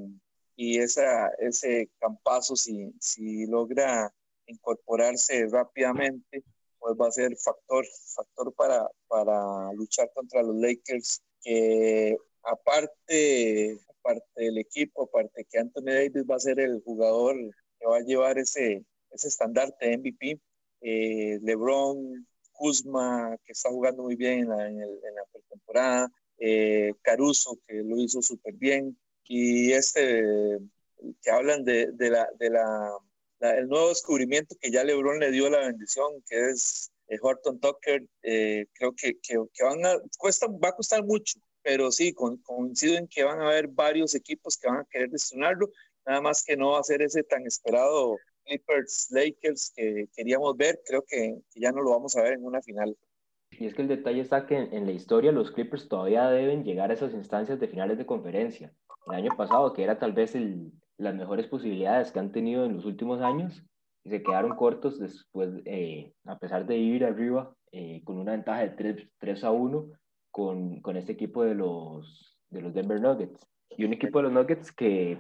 y 0.56 0.80
esa, 0.80 1.30
ese 1.39 1.89
campazo, 2.00 2.56
si, 2.56 2.91
si 3.00 3.45
logra 3.45 4.13
incorporarse 4.47 5.45
rápidamente, 5.47 6.43
pues 6.80 6.95
va 7.00 7.08
a 7.08 7.12
ser 7.12 7.36
factor, 7.38 7.86
factor 8.15 8.54
para, 8.54 8.89
para 9.08 9.71
luchar 9.73 10.12
contra 10.13 10.43
los 10.43 10.56
Lakers, 10.56 11.21
que 11.41 12.17
aparte, 12.48 13.78
aparte 14.00 14.28
del 14.36 14.58
equipo, 14.58 15.04
aparte 15.04 15.45
que 15.50 15.60
Anthony 15.60 15.86
Davis 15.86 16.24
va 16.30 16.36
a 16.36 16.39
ser 16.39 16.60
el 16.60 16.82
jugador 16.82 17.36
que 17.80 17.86
va 17.86 17.98
a 17.98 18.02
llevar 18.02 18.38
ese, 18.38 18.84
ese 19.12 19.28
estandarte 19.28 19.98
MVP, 19.98 20.39
eh, 20.82 21.39
LeBron, 21.41 22.26
Kuzma, 22.54 23.38
que 23.45 23.52
está 23.52 23.70
jugando 23.70 24.04
muy 24.04 24.16
bien 24.16 24.39
en 24.39 24.80
la, 24.80 25.26
pretemporada, 25.32 26.10
eh, 26.39 26.93
Caruso, 27.02 27.60
que 27.68 27.76
lo 27.84 27.98
hizo 27.98 28.22
súper 28.22 28.54
bien, 28.56 28.98
y 29.26 29.74
este, 29.74 30.58
que 31.22 31.30
hablan 31.30 31.66
de, 31.66 31.91
la, 32.00 32.28
de 32.39 32.48
el 33.60 33.68
nuevo 33.68 33.89
descubrimiento 33.89 34.56
que 34.60 34.72
ya 34.72 34.84
LeBron 34.84 35.20
le 35.20 35.32
dio 35.32 35.50
la 35.50 35.60
bendición, 35.60 36.24
que 36.28 36.50
es 36.50 36.91
eh, 37.10 37.18
Horton 37.22 37.60
Tucker, 37.60 38.08
creo 38.22 38.95
que, 38.95 39.20
que, 39.20 39.38
van 39.64 39.86
a, 39.86 39.98
cuesta, 40.18 40.48
va 40.48 40.70
a 40.70 40.76
costar 40.76 41.04
mucho, 41.04 41.39
pero 41.68 41.91
sí, 41.91 42.13
coincido 42.13 42.95
en 42.95 43.09
que 43.09 43.26
van 43.26 43.41
a 43.41 43.47
haber 43.47 43.68
varios 43.68 44.15
equipos 44.15 44.57
que 44.57 44.70
van 44.70 44.80
a 44.80 44.86
querer 44.86 45.09
destronarlo, 45.09 45.70
nada 46.05 46.22
más 46.22 46.41
que 46.41 46.55
no 46.55 46.72
va 46.72 46.80
a 46.80 46.84
ser 46.84 47.01
ese 47.01 47.24
tan 47.24 47.45
esperado 47.45 48.15
Clippers 48.45 49.09
Lakers 49.11 49.74
que 49.76 50.07
queríamos 50.15 50.55
ver, 50.55 50.80
creo 50.86 51.03
que, 51.05 51.41
ya 51.55 51.74
no 51.74 51.82
lo 51.82 51.89
vamos 51.89 52.15
a 52.15 52.24
ver 52.24 52.36
en 52.36 52.45
una 52.45 52.61
final. 52.61 52.95
Y 53.51 53.65
es 53.65 53.74
que 53.74 53.82
el 53.82 53.89
detalle 53.89 54.22
está 54.22 54.45
que 54.45 54.55
en, 54.55 54.86
la 54.86 54.93
historia 54.93 55.34
los 55.34 55.51
Clippers 55.51 55.89
todavía 55.89 56.30
deben 56.30 56.63
llegar 56.63 56.89
a 56.89 56.93
esas 56.93 57.13
instancias 57.13 57.59
de 57.59 57.68
finales 57.68 57.97
de 57.97 58.05
conferencia. 58.05 58.74
El 59.07 59.15
año 59.15 59.36
pasado, 59.36 59.74
que 59.74 59.84
era 59.84 59.99
tal 59.99 60.13
vez 60.13 60.36
el, 60.36 60.72
las 60.97 61.15
mejores 61.15 61.47
posibilidades 61.47 62.13
que 62.13 62.20
han 62.20 62.32
tenido 62.32 62.63
en 62.63 62.78
los 62.78 62.86
últimos 62.86 63.20
años, 63.20 63.61
y 64.05 64.09
se 64.11 64.24
quedaron 64.24 64.55
cortos 64.55 64.99
después, 64.99 65.49
eh, 65.65 66.13
a 66.24 66.39
pesar 66.39 66.65
de 66.65 66.78
ir 66.78 67.03
arriba 67.03 67.53
eh, 67.74 68.01
con 68.05 68.20
una 68.20 68.32
ventaja 68.32 68.61
de 68.61 68.70
3, 68.70 69.09
3 69.20 69.43
a 69.43 69.51
1 69.51 69.91
con, 70.32 70.82
con, 70.82 70.97
este 70.97 71.13
equipo 71.13 71.43
de 71.43 71.55
los, 71.55 72.38
de 72.49 72.61
los 72.61 72.73
Denver 72.73 73.01
Nuggets. 73.01 73.47
Y 73.78 73.86
un 73.86 73.93
equipo 73.93 74.19
de 74.19 74.23
los 74.23 74.32
Nuggets 74.32 74.71
que 74.71 75.17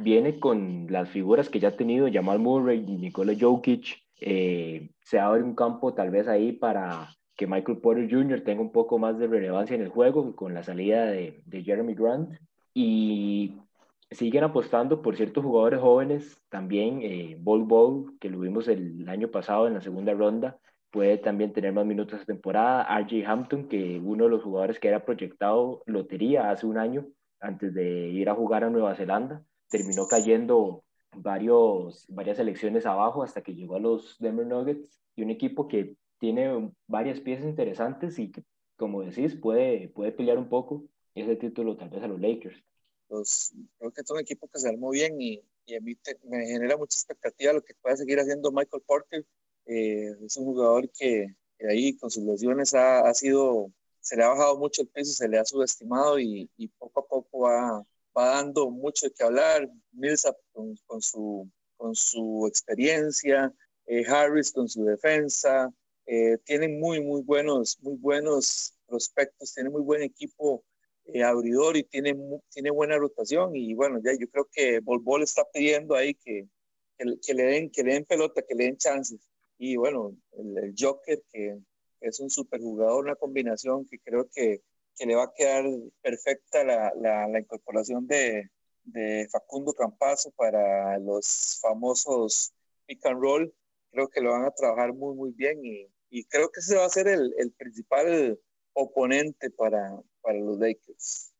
viene 0.00 0.38
con 0.38 0.86
las 0.90 1.08
figuras 1.10 1.48
que 1.48 1.60
ya 1.60 1.68
ha 1.68 1.76
tenido 1.76 2.08
Jamal 2.12 2.38
Murray 2.38 2.84
y 2.86 2.96
Nikola 2.96 3.34
Jokic. 3.38 4.02
Eh, 4.20 4.90
se 5.02 5.18
abre 5.18 5.42
un 5.42 5.54
campo 5.54 5.94
tal 5.94 6.10
vez 6.10 6.26
ahí 6.28 6.52
para 6.52 7.10
que 7.36 7.46
Michael 7.46 7.78
Porter 7.78 8.10
Jr. 8.10 8.42
tenga 8.42 8.62
un 8.62 8.72
poco 8.72 8.98
más 8.98 9.18
de 9.18 9.26
relevancia 9.26 9.76
en 9.76 9.82
el 9.82 9.88
juego 9.88 10.34
con 10.34 10.54
la 10.54 10.62
salida 10.62 11.06
de, 11.06 11.42
de 11.44 11.62
Jeremy 11.62 11.94
Grant. 11.94 12.38
Y 12.72 13.54
siguen 14.10 14.44
apostando 14.44 15.02
por 15.02 15.16
ciertos 15.16 15.44
jugadores 15.44 15.80
jóvenes, 15.80 16.40
también 16.48 17.00
eh, 17.02 17.36
Bol 17.40 17.64
Bol, 17.64 18.18
que 18.20 18.30
lo 18.30 18.38
vimos 18.40 18.68
el 18.68 19.08
año 19.08 19.28
pasado 19.28 19.66
en 19.66 19.74
la 19.74 19.80
segunda 19.80 20.12
ronda, 20.14 20.58
puede 20.90 21.18
también 21.18 21.52
tener 21.52 21.72
más 21.72 21.86
minutos 21.86 22.20
de 22.20 22.26
temporada, 22.26 22.84
RJ 23.00 23.26
Hampton, 23.26 23.68
que 23.68 23.98
uno 23.98 24.24
de 24.24 24.30
los 24.30 24.42
jugadores 24.42 24.78
que 24.78 24.88
era 24.88 25.04
proyectado 25.04 25.82
lotería 25.86 26.50
hace 26.50 26.66
un 26.66 26.78
año 26.78 27.06
antes 27.40 27.74
de 27.74 28.08
ir 28.08 28.28
a 28.28 28.34
jugar 28.34 28.64
a 28.64 28.70
Nueva 28.70 28.94
Zelanda, 28.94 29.44
terminó 29.68 30.06
cayendo 30.06 30.84
varios, 31.16 32.06
varias 32.08 32.38
selecciones 32.38 32.86
abajo 32.86 33.22
hasta 33.22 33.42
que 33.42 33.54
llegó 33.54 33.76
a 33.76 33.80
los 33.80 34.16
Denver 34.18 34.46
Nuggets 34.46 34.98
y 35.14 35.22
un 35.22 35.30
equipo 35.30 35.68
que 35.68 35.96
tiene 36.18 36.72
varias 36.86 37.20
piezas 37.20 37.46
interesantes 37.46 38.18
y 38.18 38.30
que, 38.32 38.42
como 38.76 39.02
decís, 39.02 39.34
puede, 39.36 39.88
puede 39.88 40.12
pelear 40.12 40.38
un 40.38 40.48
poco 40.48 40.84
ese 41.14 41.36
título 41.36 41.76
tal 41.76 41.90
vez 41.90 42.02
a 42.02 42.08
los 42.08 42.20
Lakers 42.20 42.62
pues 43.08 43.54
creo 43.78 43.92
que 43.92 44.00
es 44.00 44.10
un 44.10 44.20
equipo 44.20 44.48
que 44.48 44.58
se 44.58 44.68
armó 44.68 44.90
bien 44.90 45.20
y, 45.20 45.42
y 45.66 45.74
a 45.74 45.80
mí 45.80 45.96
me 46.24 46.46
genera 46.46 46.76
mucha 46.76 46.96
expectativa 46.96 47.52
lo 47.52 47.62
que 47.62 47.74
pueda 47.74 47.96
seguir 47.96 48.18
haciendo 48.18 48.50
Michael 48.50 48.82
Porter. 48.86 49.24
Eh, 49.66 50.14
es 50.24 50.36
un 50.36 50.44
jugador 50.46 50.88
que, 50.90 51.34
ahí 51.68 51.96
con 51.96 52.10
sus 52.10 52.24
lesiones 52.24 52.74
ha, 52.74 53.08
ha, 53.08 53.14
sido, 53.14 53.72
se 54.00 54.16
le 54.16 54.24
ha 54.24 54.28
bajado 54.28 54.58
mucho 54.58 54.82
el 54.82 54.88
peso, 54.88 55.12
se 55.12 55.28
le 55.28 55.38
ha 55.38 55.44
subestimado 55.44 56.18
y, 56.18 56.50
y 56.56 56.68
poco 56.68 57.00
a 57.00 57.06
poco 57.06 57.40
va, 57.40 57.84
va, 58.16 58.26
dando 58.36 58.70
mucho 58.70 59.06
de 59.06 59.14
qué 59.14 59.24
hablar. 59.24 59.68
Millsap 59.92 60.36
con, 60.52 60.76
con, 60.86 61.02
su, 61.02 61.50
con 61.76 61.94
su 61.94 62.46
experiencia, 62.48 63.52
eh, 63.86 64.04
Harris 64.06 64.52
con 64.52 64.68
su 64.68 64.84
defensa, 64.84 65.72
eh, 66.06 66.38
tienen 66.44 66.78
muy, 66.78 67.02
muy 67.02 67.22
buenos, 67.22 67.78
muy 67.82 67.96
buenos 67.96 68.74
prospectos, 68.86 69.52
tienen 69.52 69.72
muy 69.72 69.82
buen 69.82 70.02
equipo 70.02 70.64
eh, 71.06 71.22
abridor 71.22 71.76
y 71.76 71.82
tiene, 71.82 72.16
tiene 72.50 72.70
buena 72.70 72.96
rotación 72.96 73.56
y 73.56 73.74
bueno, 73.74 74.00
ya 74.02 74.12
yo 74.18 74.28
creo 74.28 74.48
que 74.52 74.80
Bol 74.80 75.22
está 75.22 75.44
pidiendo 75.52 75.94
ahí 75.94 76.14
que, 76.14 76.48
que, 76.98 77.34
le 77.34 77.42
den, 77.44 77.70
que 77.70 77.82
le 77.82 77.94
den 77.94 78.04
pelota, 78.04 78.42
que 78.42 78.54
le 78.54 78.64
den 78.64 78.76
chances. 78.76 79.20
Y 79.58 79.76
bueno, 79.76 80.16
el, 80.32 80.74
Joker, 80.78 81.22
que 81.30 81.58
es 82.00 82.20
un 82.20 82.30
superjugador, 82.30 83.04
una 83.04 83.16
combinación 83.16 83.86
que 83.86 83.98
creo 83.98 84.28
que, 84.32 84.62
que 84.96 85.06
le 85.06 85.14
va 85.14 85.24
a 85.24 85.32
quedar 85.34 85.64
perfecta 86.02 86.64
la, 86.64 86.92
la, 86.96 87.28
la 87.28 87.40
incorporación 87.40 88.06
de, 88.06 88.50
de, 88.84 89.28
Facundo 89.30 89.72
Campazo 89.72 90.30
para 90.32 90.98
los 90.98 91.58
famosos 91.60 92.52
pick 92.86 93.04
and 93.06 93.20
roll. 93.20 93.54
Creo 93.90 94.08
que 94.08 94.20
lo 94.20 94.32
van 94.32 94.44
a 94.44 94.50
trabajar 94.50 94.92
muy, 94.92 95.14
muy 95.14 95.32
bien 95.32 95.64
y, 95.64 95.88
y 96.10 96.24
creo 96.24 96.50
que 96.50 96.60
ese 96.60 96.76
va 96.76 96.84
a 96.84 96.90
ser 96.90 97.08
el, 97.08 97.34
el 97.38 97.52
principal 97.52 98.38
oponente 98.74 99.50
para, 99.50 99.90
para 100.20 100.38
los 100.38 100.58
Lakers. 100.58 101.32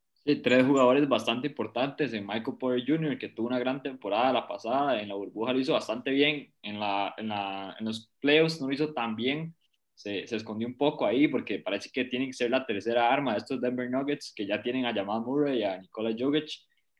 Tres 0.43 0.66
jugadores 0.66 1.09
bastante 1.09 1.47
importantes 1.47 2.12
en 2.12 2.27
Michael 2.27 2.57
Porter 2.59 2.85
Jr., 2.85 3.16
que 3.16 3.29
tuvo 3.29 3.47
una 3.47 3.61
gran 3.61 3.81
temporada 3.81 4.33
la 4.33 4.49
pasada, 4.49 5.01
en 5.01 5.09
la 5.09 5.14
burbuja 5.14 5.53
lo 5.53 5.61
hizo 5.61 5.72
bastante 5.72 6.11
bien, 6.11 6.53
en, 6.62 6.81
la, 6.81 7.14
en, 7.16 7.29
la, 7.29 7.77
en 7.79 7.87
los 7.87 8.11
playoffs 8.20 8.61
no 8.61 8.66
lo 8.66 8.72
hizo 8.72 8.93
tan 8.93 9.14
bien, 9.14 9.55
se, 9.95 10.27
se, 10.27 10.35
escondió 10.35 10.66
un 10.66 10.77
poco 10.77 11.07
ahí 11.07 11.29
porque 11.29 11.61
parece 11.61 11.91
que 11.93 12.07
tiene 12.07 12.27
que 12.27 12.33
ser 12.33 12.51
la 12.51 12.66
tercera 12.66 13.12
arma 13.12 13.33
de 13.33 13.39
estos 13.39 13.61
Denver 13.61 13.89
Nuggets, 13.89 14.33
que 14.35 14.47
ya 14.47 14.61
tienen 14.61 14.85
a 14.85 14.93
Jamal 14.93 15.22
Murray 15.22 15.61
y 15.61 15.62
a 15.62 15.79
Nikola 15.79 16.12
Jokic, 16.18 16.51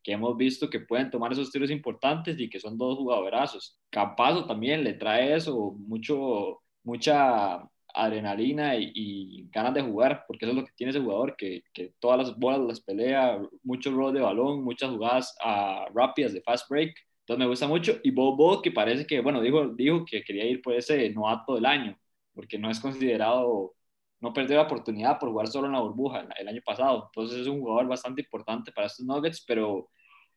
que 0.05 0.13
hemos 0.13 0.37
visto 0.37 0.71
que 0.71 0.79
pueden 0.79 1.11
tomar 1.11 1.33
esos 1.33 1.51
tiros 1.51 1.69
importantes 1.73 2.39
y 2.39 2.49
que 2.49 2.61
son 2.61 2.79
dos 2.79 2.97
jugadorazos. 2.97 3.77
Capazo 3.91 4.47
también 4.47 4.85
le 4.85 4.95
trae 4.95 5.35
eso, 5.35 5.73
mucho, 5.73 6.63
mucha 6.85 7.69
adrenalina 7.97 8.77
y, 8.77 9.49
ganas 9.51 9.75
de 9.75 9.83
jugar, 9.83 10.25
porque 10.29 10.45
eso 10.45 10.53
es 10.53 10.59
lo 10.61 10.65
que 10.67 10.73
tiene 10.77 10.91
ese 10.91 11.01
jugador, 11.01 11.37
que, 11.37 11.63
que 11.73 11.95
todas 11.99 12.19
las 12.19 12.39
bolas 12.39 12.61
las 12.61 12.81
pelea, 12.81 13.41
mucho 13.63 13.91
rol 13.91 14.13
de 14.15 14.21
balón, 14.21 14.63
muchas 14.63 14.91
jugadas 14.91 15.37
uh, 15.45 15.93
rápidas 15.95 16.33
de 16.33 16.43
fast 16.43 16.69
break. 16.69 16.95
Entonces 17.21 17.39
me 17.41 17.49
gusta 17.49 17.67
mucho. 17.67 17.99
Y 18.05 18.11
Bob 18.11 18.63
que 18.63 18.71
parece 18.71 19.07
que, 19.07 19.21
bueno, 19.21 19.41
dijo, 19.41 19.67
dijo 19.69 20.05
que 20.05 20.23
quería 20.23 20.45
ir 20.47 20.63
por 20.63 20.75
ese 20.75 21.11
novato 21.11 21.57
del 21.57 21.67
año, 21.67 21.99
porque 22.33 22.59
no 22.59 22.71
es 22.71 22.79
considerado, 22.79 23.75
no 24.21 24.33
perdió 24.33 24.57
la 24.57 24.63
oportunidad 24.63 25.19
por 25.19 25.31
jugar 25.31 25.49
solo 25.49 25.67
en 25.67 25.73
la 25.73 25.81
burbuja 25.81 26.27
el, 26.39 26.49
año 26.49 26.61
pasado. 26.65 27.07
Entonces 27.07 27.41
es 27.41 27.47
un 27.49 27.61
jugador 27.61 27.89
bastante 27.89 28.21
importante 28.23 28.71
para 28.73 28.87
estos 28.87 29.05
Nuggets, 29.07 29.45
pero 29.47 29.89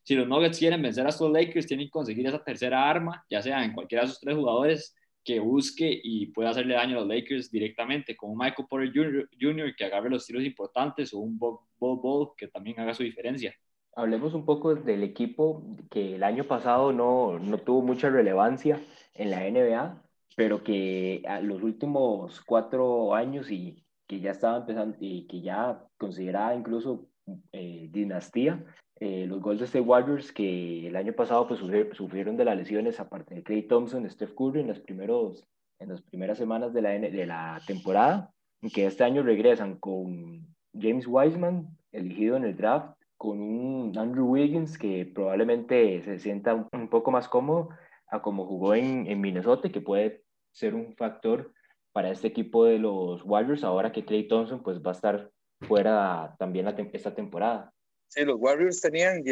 si 0.03 0.15
los 0.15 0.27
Nuggets 0.27 0.57
quieren 0.57 0.81
vencer 0.81 1.05
a 1.05 1.09
estos 1.09 1.31
Lakers, 1.31 1.67
tienen 1.67 1.87
que 1.87 1.91
conseguir 1.91 2.25
esa 2.25 2.43
tercera 2.43 2.89
arma, 2.89 3.23
ya 3.29 3.41
sea 3.41 3.63
en 3.63 3.73
cualquiera 3.73 4.03
de 4.03 4.07
esos 4.07 4.19
tres 4.19 4.35
jugadores, 4.35 4.95
que 5.29 5.39
busque 5.39 6.01
y 6.03 6.25
pueda 6.25 6.49
hacerle 6.49 6.73
daño 6.73 6.97
a 6.97 7.01
los 7.01 7.07
Lakers 7.07 7.51
directamente, 7.51 8.17
como 8.17 8.35
Michael 8.35 8.67
Porter 8.67 8.91
Jr., 9.39 9.75
que 9.75 9.85
agarre 9.85 10.09
los 10.09 10.25
tiros 10.25 10.43
importantes 10.43 11.13
o 11.13 11.19
un 11.19 11.37
Bob 11.37 11.61
Ball 11.77 12.29
que 12.35 12.47
también 12.47 12.79
haga 12.79 12.95
su 12.95 13.03
diferencia. 13.03 13.53
Hablemos 13.95 14.33
un 14.33 14.43
poco 14.43 14.73
del 14.73 15.03
equipo 15.03 15.63
que 15.91 16.15
el 16.15 16.23
año 16.23 16.45
pasado 16.45 16.91
no, 16.91 17.37
no 17.37 17.59
tuvo 17.59 17.83
mucha 17.83 18.09
relevancia 18.09 18.81
en 19.13 19.29
la 19.29 19.47
NBA, 19.47 20.01
pero 20.35 20.63
que 20.63 21.21
a 21.27 21.41
los 21.41 21.61
últimos 21.61 22.41
cuatro 22.41 23.13
años 23.13 23.51
y 23.51 23.85
que 24.07 24.21
ya 24.21 24.31
estaba 24.31 24.57
empezando 24.57 24.97
y 24.99 25.27
que 25.27 25.41
ya 25.41 25.85
consideraba 25.99 26.55
incluso 26.55 27.07
eh, 27.51 27.87
dinastía, 27.91 28.65
eh, 28.99 29.25
los 29.27 29.41
Golden 29.41 29.65
State 29.65 29.85
Warriors 29.85 30.31
que 30.31 30.87
el 30.87 30.95
año 30.95 31.13
pasado 31.13 31.47
pues, 31.47 31.59
sufrieron 31.93 32.35
de 32.37 32.45
las 32.45 32.57
lesiones 32.57 32.99
aparte 32.99 33.35
de 33.35 33.43
Clay 33.43 33.63
Thompson, 33.63 34.09
Steph 34.09 34.33
Curry 34.35 34.61
en, 34.61 34.67
los 34.67 34.79
primeros, 34.79 35.47
en 35.79 35.89
las 35.89 36.01
primeras 36.01 36.37
semanas 36.37 36.73
de 36.73 36.81
la, 36.81 36.89
de 36.91 37.25
la 37.25 37.61
temporada, 37.65 38.31
que 38.73 38.85
este 38.85 39.03
año 39.03 39.23
regresan 39.23 39.77
con 39.77 40.47
James 40.73 41.07
Wiseman, 41.07 41.67
elegido 41.91 42.35
en 42.35 42.43
el 42.43 42.57
draft, 42.57 42.95
con 43.17 43.39
un 43.41 43.97
Andrew 43.97 44.27
Wiggins 44.27 44.77
que 44.77 45.05
probablemente 45.05 46.01
se 46.03 46.19
sienta 46.19 46.53
un 46.53 46.89
poco 46.89 47.11
más 47.11 47.27
cómodo 47.27 47.69
a 48.07 48.21
como 48.21 48.45
jugó 48.45 48.75
en, 48.75 49.07
en 49.07 49.21
Minnesota, 49.21 49.69
que 49.69 49.81
puede 49.81 50.23
ser 50.51 50.75
un 50.75 50.95
factor 50.95 51.53
para 51.91 52.11
este 52.11 52.27
equipo 52.27 52.65
de 52.65 52.79
los 52.79 53.23
Warriors 53.23 53.63
ahora 53.63 53.91
que 53.91 54.05
Clay 54.05 54.27
Thompson 54.27 54.61
pues 54.61 54.81
va 54.81 54.91
a 54.91 54.93
estar 54.93 55.31
fuera 55.61 56.35
también 56.37 56.67
esta 56.93 57.13
temporada. 57.13 57.73
Sí, 58.09 58.25
los 58.25 58.37
Warriors 58.39 58.81
tenían, 58.81 59.23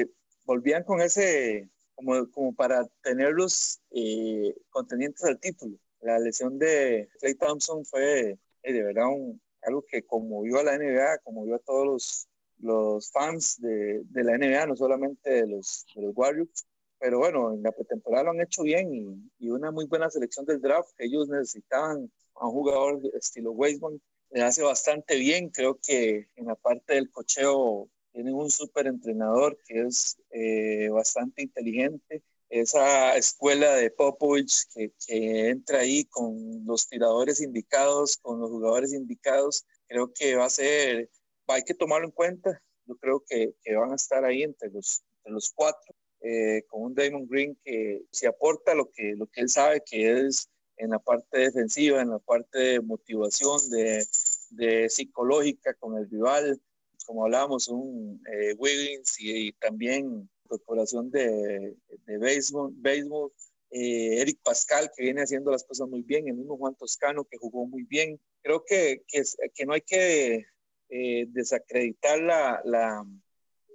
volvían 0.45 0.83
con 0.83 1.01
ese, 1.01 1.67
como, 1.95 2.29
como 2.29 2.53
para 2.53 2.87
tenerlos 3.01 3.81
eh, 3.91 4.55
contendientes 4.69 5.23
al 5.23 5.39
título. 5.39 5.77
La 6.01 6.19
lesión 6.19 6.59
de 6.59 7.09
Clay 7.19 7.33
Thompson 7.35 7.83
fue 7.85 8.37
eh, 8.61 8.73
de 8.73 8.83
verdad 8.83 9.07
un, 9.07 9.41
algo 9.63 9.83
que 9.87 10.03
conmovió 10.03 10.59
a 10.59 10.63
la 10.63 10.77
NBA, 10.77 11.17
conmovió 11.23 11.55
a 11.55 11.59
todos 11.59 11.87
los, 11.87 12.27
los 12.59 13.11
fans 13.11 13.59
de, 13.59 14.03
de, 14.05 14.23
la 14.23 14.37
NBA, 14.37 14.67
no 14.67 14.75
solamente 14.75 15.29
de 15.31 15.47
los, 15.47 15.87
de 15.95 16.03
los 16.03 16.15
Warriors. 16.15 16.67
Pero 16.99 17.17
bueno, 17.17 17.53
en 17.53 17.63
la 17.63 17.71
pretemporada 17.71 18.25
lo 18.25 18.31
han 18.31 18.41
hecho 18.41 18.61
bien 18.61 18.93
y, 18.93 19.31
y 19.39 19.49
una 19.49 19.71
muy 19.71 19.85
buena 19.85 20.09
selección 20.11 20.45
del 20.45 20.61
draft. 20.61 20.91
Ellos 20.99 21.27
necesitaban 21.29 22.11
a 22.35 22.47
un 22.47 22.53
jugador 22.53 23.01
estilo 23.15 23.53
Weisman. 23.53 23.99
Le 24.29 24.43
hace 24.43 24.61
bastante 24.61 25.15
bien. 25.15 25.49
Creo 25.49 25.79
que 25.81 26.29
en 26.35 26.45
la 26.45 26.55
parte 26.55 26.93
del 26.93 27.09
cocheo 27.09 27.89
tienen 28.17 28.33
un 28.33 28.49
súper 28.49 28.87
entrenador 28.87 29.59
que 29.67 29.81
es 29.81 30.17
eh, 30.31 30.89
bastante 30.89 31.43
inteligente. 31.43 32.23
Esa 32.49 33.15
escuela 33.15 33.75
de 33.75 33.91
Popovich 33.91 34.65
que, 34.73 34.91
que, 35.05 35.49
entra 35.49 35.81
ahí 35.81 36.03
con 36.05 36.65
los 36.65 36.87
tiradores 36.87 37.41
indicados, 37.41 38.17
con 38.17 38.39
los 38.39 38.49
jugadores 38.49 38.91
indicados, 38.91 39.67
creo 39.85 40.11
que 40.13 40.35
va 40.35 40.45
a 40.45 40.49
ser, 40.49 41.11
hay 41.45 41.61
que 41.61 41.75
tomarlo 41.75 42.07
en 42.07 42.11
cuenta. 42.11 42.59
Yo 42.87 42.95
creo 42.95 43.23
que, 43.23 43.53
que 43.61 43.75
van 43.75 43.91
a 43.91 43.97
estar 43.97 44.25
ahí 44.25 44.41
entre 44.41 44.71
los, 44.71 45.03
entre 45.19 45.33
los 45.33 45.51
cuatro, 45.53 45.93
eh, 46.21 46.63
con 46.69 46.81
un 46.81 46.95
Damon 46.95 47.27
Green 47.27 47.55
que 47.63 48.01
se 48.09 48.25
aporta 48.25 48.73
lo 48.73 48.89
que, 48.89 49.13
lo 49.15 49.27
que 49.27 49.41
él 49.41 49.49
sabe 49.49 49.83
que 49.85 50.25
es 50.25 50.49
en 50.77 50.89
la 50.89 50.97
parte 50.97 51.37
defensiva, 51.37 52.01
en 52.01 52.09
la 52.09 52.19
parte 52.19 52.57
de 52.57 52.81
motivación, 52.81 53.59
de, 53.69 54.03
de 54.49 54.89
psicológica 54.89 55.75
con 55.75 55.99
el 55.99 56.09
rival, 56.09 56.59
como 57.07 57.23
hablábamos, 57.25 57.67
un 57.69 58.21
Wiggins 58.57 59.15
y, 59.19 59.53
también 59.53 60.29
incorporación 60.43 61.09
de, 61.09 61.75
de 62.05 62.17
béisbol, 62.19 62.73
béisbol 62.75 63.31
eh, 63.69 64.21
Eric 64.21 64.39
Pascal, 64.43 64.89
que 64.95 65.03
viene 65.03 65.21
haciendo 65.21 65.51
las 65.51 65.63
cosas 65.63 65.89
muy 65.89 66.01
bien, 66.01 66.27
el 66.27 66.35
mismo 66.35 66.57
Juan 66.57 66.75
Toscano, 66.75 67.25
que 67.25 67.37
jugó 67.37 67.65
muy 67.65 67.83
bien. 67.83 68.19
Creo 68.41 68.63
que, 68.63 69.03
que, 69.07 69.23
que 69.53 69.65
no 69.65 69.73
hay 69.73 69.81
que 69.81 70.45
eh, 70.89 71.25
desacreditar 71.29 72.19
la, 72.19 72.61
la, 72.63 73.05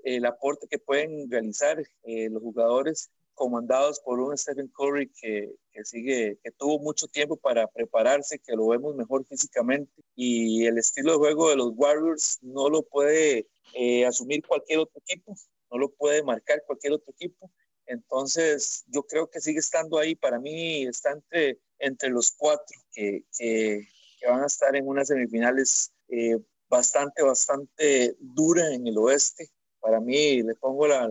el 0.05 0.25
aporte 0.25 0.67
que 0.69 0.79
pueden 0.79 1.31
realizar 1.31 1.83
eh, 2.05 2.31
los 2.31 2.43
jugadores 2.43 3.11
comandados 3.35 4.01
por 4.01 4.21
un 4.21 4.37
Stephen 4.37 4.69
Curry 4.69 5.11
que, 5.11 5.53
que, 5.73 5.85
sigue, 5.85 6.39
que 6.43 6.51
tuvo 6.53 6.79
mucho 6.79 7.07
tiempo 7.09 7.37
para 7.37 7.67
prepararse, 7.67 8.39
que 8.39 8.55
lo 8.55 8.69
vemos 8.69 8.95
mejor 8.95 9.25
físicamente 9.27 9.93
y 10.15 10.67
el 10.67 10.79
estilo 10.79 11.13
de 11.13 11.19
juego 11.19 11.51
de 11.51 11.57
los 11.57 11.73
Warriors 11.75 12.39
no 12.43 12.69
lo 12.69 12.83
puede 12.83 13.49
asumir 14.07 14.47
cualquier 14.47 14.81
otro 14.81 15.01
equipo, 15.01 15.35
no 15.71 15.79
lo 15.79 15.91
puede 15.91 16.23
marcar 16.23 16.63
cualquier 16.67 16.93
otro 16.93 17.13
equipo 17.13 17.51
entonces, 17.87 18.85
yo 18.87 19.03
creo 19.03 19.29
que 19.29 19.41
sigue 19.41 19.59
estando 19.59 19.99
ahí. 19.99 20.15
Para 20.15 20.39
mí 20.39 20.87
está 20.87 21.13
entre, 21.13 21.59
entre 21.79 22.11
los 22.11 22.31
cuatro 22.31 22.81
que, 22.93 23.25
que, 23.37 23.87
van 24.27 24.43
a 24.43 24.47
estar 24.47 24.75
en 24.77 24.87
unas 24.87 25.09
semifinales 25.09 25.93
eh, 26.09 26.39
bastante, 26.69 27.23
bastante 27.23 28.17
dura 28.21 28.73
en 28.73 28.87
el 28.87 28.97
oeste. 28.99 29.51
Para 29.81 30.01
mí, 30.01 30.43
le 30.43 30.55
pongo 30.55 30.87
la, 30.87 31.11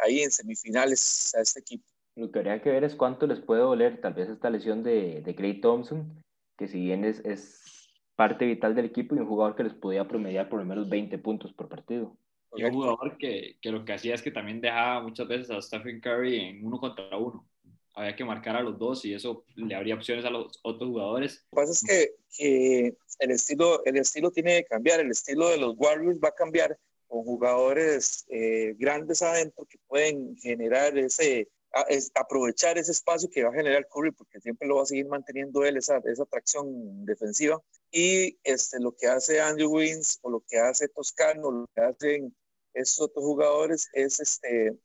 ahí 0.00 0.22
en 0.22 0.30
semifinales 0.30 1.34
a 1.34 1.40
este 1.40 1.60
equipo. 1.60 1.86
Lo 2.16 2.30
que 2.30 2.38
habría 2.38 2.62
que 2.62 2.70
ver 2.70 2.82
es 2.82 2.94
cuánto 2.94 3.26
les 3.26 3.40
puede 3.40 3.60
doler 3.60 4.00
tal 4.00 4.14
vez 4.14 4.30
esta 4.30 4.48
lesión 4.48 4.82
de, 4.82 5.20
de 5.20 5.34
Clay 5.34 5.60
Thompson, 5.60 6.24
que 6.56 6.66
si 6.66 6.80
bien 6.80 7.04
es, 7.04 7.22
es 7.24 7.90
parte 8.16 8.46
vital 8.46 8.74
del 8.74 8.86
equipo 8.86 9.14
y 9.14 9.18
un 9.18 9.28
jugador 9.28 9.54
que 9.54 9.64
les 9.64 9.74
podía 9.74 10.08
promediar 10.08 10.48
por 10.48 10.58
lo 10.58 10.64
menos 10.64 10.88
20 10.88 11.18
puntos 11.18 11.52
por 11.52 11.68
partido. 11.68 12.16
Y 12.54 12.64
un 12.64 12.72
jugador 12.72 13.18
que, 13.18 13.58
que, 13.60 13.70
lo 13.70 13.84
que 13.84 13.92
hacía 13.92 14.14
es 14.14 14.22
que 14.22 14.30
también 14.30 14.62
dejaba 14.62 15.02
muchas 15.02 15.28
veces 15.28 15.50
a 15.50 15.60
Stephen 15.60 16.00
Curry 16.00 16.40
en 16.40 16.64
uno 16.64 16.80
contra 16.80 17.16
uno. 17.18 17.46
Había 17.92 18.16
que 18.16 18.24
marcar 18.24 18.56
a 18.56 18.62
los 18.62 18.78
dos 18.78 19.04
y 19.04 19.12
eso 19.12 19.44
le 19.54 19.74
abría 19.74 19.94
opciones 19.94 20.24
a 20.24 20.30
los 20.30 20.58
otros 20.62 20.88
jugadores. 20.88 21.46
Lo 21.52 21.56
que 21.56 21.66
pasa 21.66 21.72
es 21.72 21.82
que, 21.86 22.14
que 22.36 22.96
el, 23.18 23.30
estilo, 23.30 23.84
el 23.84 23.96
estilo 23.96 24.30
tiene 24.30 24.62
que 24.62 24.64
cambiar, 24.64 25.00
el 25.00 25.10
estilo 25.10 25.50
de 25.50 25.58
los 25.58 25.74
Warriors 25.76 26.18
va 26.22 26.28
a 26.28 26.34
cambiar 26.34 26.78
con 27.06 27.24
jugadores 27.24 28.24
eh, 28.28 28.74
grandes 28.78 29.20
adentro 29.20 29.66
que 29.66 29.78
pueden 29.86 30.36
generar 30.36 30.96
ese, 30.98 31.48
es 31.88 32.10
aprovechar 32.14 32.78
ese 32.78 32.92
espacio 32.92 33.28
que 33.30 33.44
va 33.44 33.50
a 33.50 33.54
generar 33.54 33.86
Curry, 33.88 34.12
porque 34.12 34.40
siempre 34.40 34.68
lo 34.68 34.76
va 34.76 34.82
a 34.82 34.86
seguir 34.86 35.06
manteniendo 35.06 35.64
él, 35.64 35.76
esa, 35.76 35.98
esa 36.04 36.22
atracción 36.22 37.04
defensiva. 37.04 37.62
Y 37.90 38.38
este, 38.44 38.80
lo 38.80 38.92
que 38.92 39.06
hace 39.06 39.40
Andrew 39.40 39.70
Wins 39.70 40.18
o 40.22 40.30
lo 40.30 40.44
que 40.48 40.58
hace 40.58 40.88
Toscano, 40.88 41.50
lo 41.50 41.66
que 41.74 41.80
hacen 41.80 42.36
esos 42.74 43.00
otros 43.00 43.24
jugadores 43.24 43.88
es 43.92 44.20
este, 44.20 44.76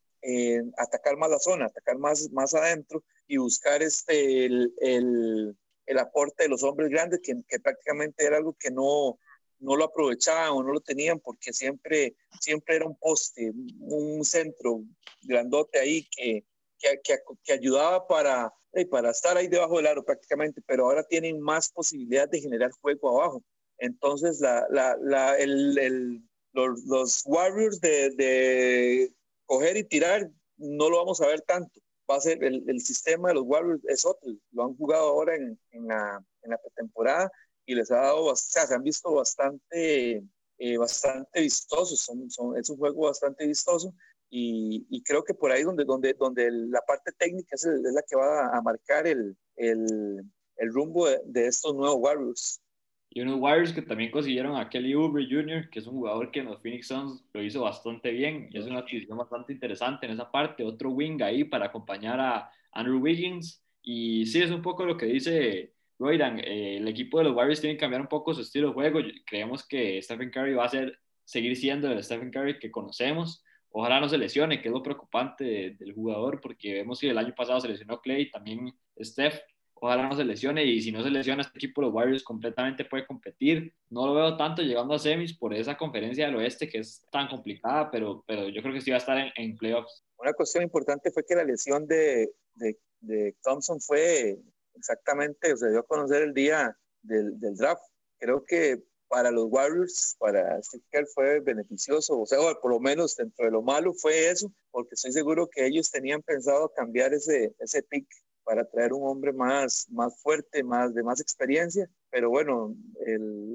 atacar 0.78 1.16
más 1.16 1.30
la 1.30 1.38
zona, 1.38 1.66
atacar 1.66 1.98
más, 1.98 2.30
más 2.32 2.54
adentro 2.54 3.04
y 3.26 3.36
buscar 3.36 3.82
este, 3.82 4.46
el, 4.46 4.72
el, 4.80 5.56
el 5.86 5.98
aporte 5.98 6.44
de 6.44 6.48
los 6.48 6.62
hombres 6.62 6.88
grandes, 6.90 7.20
que, 7.22 7.34
que, 7.48 7.60
prácticamente 7.60 8.24
era 8.24 8.36
algo 8.36 8.56
que 8.58 8.70
no, 8.70 9.18
no 9.58 9.76
lo 9.76 9.84
aprovechaban 9.84 10.50
o 10.50 10.62
no 10.62 10.72
lo 10.72 10.80
tenían 10.80 11.20
porque 11.20 11.52
siempre, 11.52 12.16
siempre 12.40 12.76
era 12.76 12.86
un 12.86 12.96
poste, 12.96 13.52
un 13.80 14.24
centro 14.24 14.82
grandote 15.22 15.78
ahí 15.78 16.06
que, 16.16 16.44
que, 16.82 17.18
que, 17.44 17.52
ayudaba 17.52 18.06
para, 18.06 18.52
eh, 18.72 18.86
para 18.86 19.10
estar 19.10 19.36
ahí 19.36 19.48
debajo 19.48 19.76
del 19.76 19.86
aro 19.86 20.04
prácticamente, 20.04 20.60
pero 20.66 20.86
ahora 20.86 21.04
tienen 21.04 21.40
más 21.40 21.70
posibilidad 21.70 22.28
de 22.28 22.40
generar 22.40 22.70
juego 22.72 23.20
abajo. 23.20 23.42
Entonces, 23.78 24.40
la, 24.40 24.66
la, 24.70 24.96
la, 25.00 25.36
el, 25.36 25.78
el, 25.78 26.22
los, 26.52 26.84
los, 26.84 27.22
Warriors 27.24 27.80
de, 27.80 28.10
de, 28.10 29.12
coger 29.46 29.76
y 29.76 29.84
tirar 29.84 30.30
no 30.56 30.90
lo 30.90 30.98
vamos 30.98 31.20
a 31.20 31.26
ver 31.26 31.40
tanto. 31.42 31.80
Va 32.10 32.16
a 32.16 32.20
ser 32.20 32.42
el, 32.44 32.64
el 32.68 32.80
sistema 32.80 33.28
de 33.28 33.34
los 33.34 33.44
Warriors 33.44 33.82
es 33.88 34.04
otro. 34.04 34.32
Lo 34.52 34.64
han 34.64 34.76
jugado 34.76 35.08
ahora 35.08 35.34
en, 35.36 35.58
en 35.70 35.86
la, 35.88 36.24
en 36.42 36.50
la 36.50 36.58
pretemporada 36.58 37.30
y 37.66 37.74
les 37.74 37.90
ha 37.90 37.96
dado, 37.96 38.24
o 38.24 38.36
sea, 38.36 38.66
se 38.66 38.74
han 38.74 38.82
visto 38.82 39.12
bastante, 39.12 40.22
eh, 40.58 40.76
bastante 40.78 41.40
vistosos. 41.40 42.00
Son, 42.00 42.30
son, 42.30 42.56
es 42.56 42.68
un 42.70 42.76
juego 42.76 43.06
bastante 43.06 43.46
vistoso 43.46 43.94
y, 44.34 45.02
creo 45.02 45.22
que 45.22 45.34
por 45.34 45.52
ahí 45.52 45.62
donde, 45.62 45.84
donde, 45.84 46.14
donde 46.14 46.50
la 46.50 46.80
parte 46.86 47.12
técnica 47.18 47.54
es, 47.54 47.66
la 47.66 48.02
que 48.08 48.16
va 48.16 48.56
a 48.56 48.62
marcar 48.62 49.06
el, 49.06 49.36
el, 49.56 50.22
el 50.56 50.72
rumbo 50.72 51.06
de, 51.06 51.46
estos 51.46 51.74
nuevos 51.74 51.98
Warriors. 52.00 52.62
Y 53.10 53.20
unos 53.20 53.38
Warriors 53.40 53.74
que 53.74 53.82
también 53.82 54.10
consiguieron 54.10 54.56
a 54.56 54.70
Kelly 54.70 54.94
Oubre 54.94 55.26
Jr., 55.28 55.68
que 55.68 55.80
es 55.80 55.86
un 55.86 55.96
jugador 55.96 56.30
que 56.30 56.40
en 56.40 56.46
los 56.46 56.62
Phoenix 56.62 56.86
Suns 56.86 57.22
lo 57.34 57.42
hizo 57.42 57.60
bastante 57.60 58.10
bien 58.10 58.48
y 58.50 58.58
es 58.58 58.64
una 58.64 58.78
adquisición 58.78 59.18
bastante 59.18 59.52
interesante 59.52 60.06
en 60.06 60.12
esa 60.12 60.30
parte. 60.30 60.64
Otro 60.64 60.88
wing 60.92 61.20
ahí 61.20 61.44
para 61.44 61.66
acompañar 61.66 62.18
a 62.18 62.50
Andrew 62.72 63.02
Wiggins. 63.02 63.62
Y 63.82 64.24
sí, 64.24 64.40
es 64.40 64.50
un 64.50 64.62
poco 64.62 64.86
lo 64.86 64.96
que 64.96 65.04
dice 65.04 65.74
Roydan. 65.98 66.38
Eh, 66.38 66.78
el 66.78 66.88
equipo 66.88 67.18
de 67.18 67.24
los 67.24 67.36
Warriors 67.36 67.60
tiene 67.60 67.76
que 67.76 67.80
cambiar 67.80 68.00
un 68.00 68.08
poco 68.08 68.32
su 68.32 68.40
estilo 68.40 68.68
de 68.68 68.74
juego. 68.74 69.00
Creemos 69.26 69.68
que 69.68 70.00
Stephen 70.00 70.30
Curry 70.30 70.54
va 70.54 70.64
a 70.64 70.70
ser, 70.70 70.98
seguir 71.22 71.54
siendo 71.54 71.92
el 71.92 72.02
Stephen 72.02 72.30
Curry 72.30 72.58
que 72.58 72.70
conocemos 72.70 73.44
Ojalá 73.72 74.00
no 74.00 74.08
se 74.08 74.18
lesione, 74.18 74.60
que 74.60 74.68
es 74.68 74.72
lo 74.72 74.82
preocupante 74.82 75.74
del 75.78 75.94
jugador, 75.94 76.40
porque 76.40 76.74
vemos 76.74 77.00
que 77.00 77.10
el 77.10 77.18
año 77.18 77.34
pasado 77.34 77.58
se 77.60 77.68
lesionó 77.68 78.00
Clay, 78.00 78.30
también 78.30 78.72
Steph. 79.00 79.40
Ojalá 79.74 80.08
no 80.08 80.14
se 80.14 80.24
lesione 80.24 80.64
y 80.64 80.80
si 80.80 80.92
no 80.92 81.02
se 81.02 81.10
lesiona 81.10 81.42
este 81.42 81.58
equipo, 81.58 81.80
los 81.82 81.92
Warriors 81.92 82.22
completamente 82.22 82.84
puede 82.84 83.06
competir. 83.06 83.74
No 83.88 84.06
lo 84.06 84.14
veo 84.14 84.36
tanto 84.36 84.62
llegando 84.62 84.94
a 84.94 84.98
semis 84.98 85.36
por 85.36 85.54
esa 85.54 85.76
conferencia 85.76 86.26
del 86.26 86.36
oeste 86.36 86.68
que 86.68 86.78
es 86.78 87.04
tan 87.10 87.26
complicada, 87.28 87.90
pero, 87.90 88.22
pero 88.26 88.48
yo 88.48 88.62
creo 88.62 88.74
que 88.74 88.80
sí 88.80 88.90
va 88.90 88.98
a 88.98 89.00
estar 89.00 89.18
en, 89.18 89.32
en 89.34 89.56
playoffs. 89.56 90.04
Una 90.18 90.34
cuestión 90.34 90.62
importante 90.62 91.10
fue 91.10 91.24
que 91.24 91.34
la 91.34 91.42
lesión 91.42 91.86
de, 91.86 92.30
de, 92.54 93.34
Thompson 93.42 93.80
fue 93.80 94.38
exactamente, 94.74 95.52
o 95.52 95.56
se 95.56 95.70
dio 95.70 95.80
a 95.80 95.86
conocer 95.86 96.22
el 96.22 96.34
día 96.34 96.76
del, 97.02 97.40
del 97.40 97.56
draft. 97.56 97.82
Creo 98.18 98.44
que 98.44 98.84
para 99.12 99.30
los 99.30 99.48
Warriors, 99.50 100.16
para 100.18 100.58
Steve 100.62 101.04
fue 101.14 101.40
beneficioso, 101.40 102.18
o 102.18 102.24
sea, 102.24 102.38
por 102.62 102.70
lo 102.70 102.80
menos 102.80 103.14
dentro 103.14 103.44
de 103.44 103.50
lo 103.50 103.60
malo 103.60 103.92
fue 103.92 104.30
eso, 104.30 104.50
porque 104.70 104.94
estoy 104.94 105.12
seguro 105.12 105.50
que 105.50 105.66
ellos 105.66 105.90
tenían 105.90 106.22
pensado 106.22 106.72
cambiar 106.74 107.12
ese, 107.12 107.54
ese 107.58 107.82
pick 107.82 108.06
para 108.42 108.64
traer 108.64 108.94
un 108.94 109.06
hombre 109.06 109.34
más, 109.34 109.86
más 109.90 110.18
fuerte, 110.22 110.64
más 110.64 110.94
de 110.94 111.02
más 111.02 111.20
experiencia, 111.20 111.90
pero 112.08 112.30
bueno, 112.30 112.74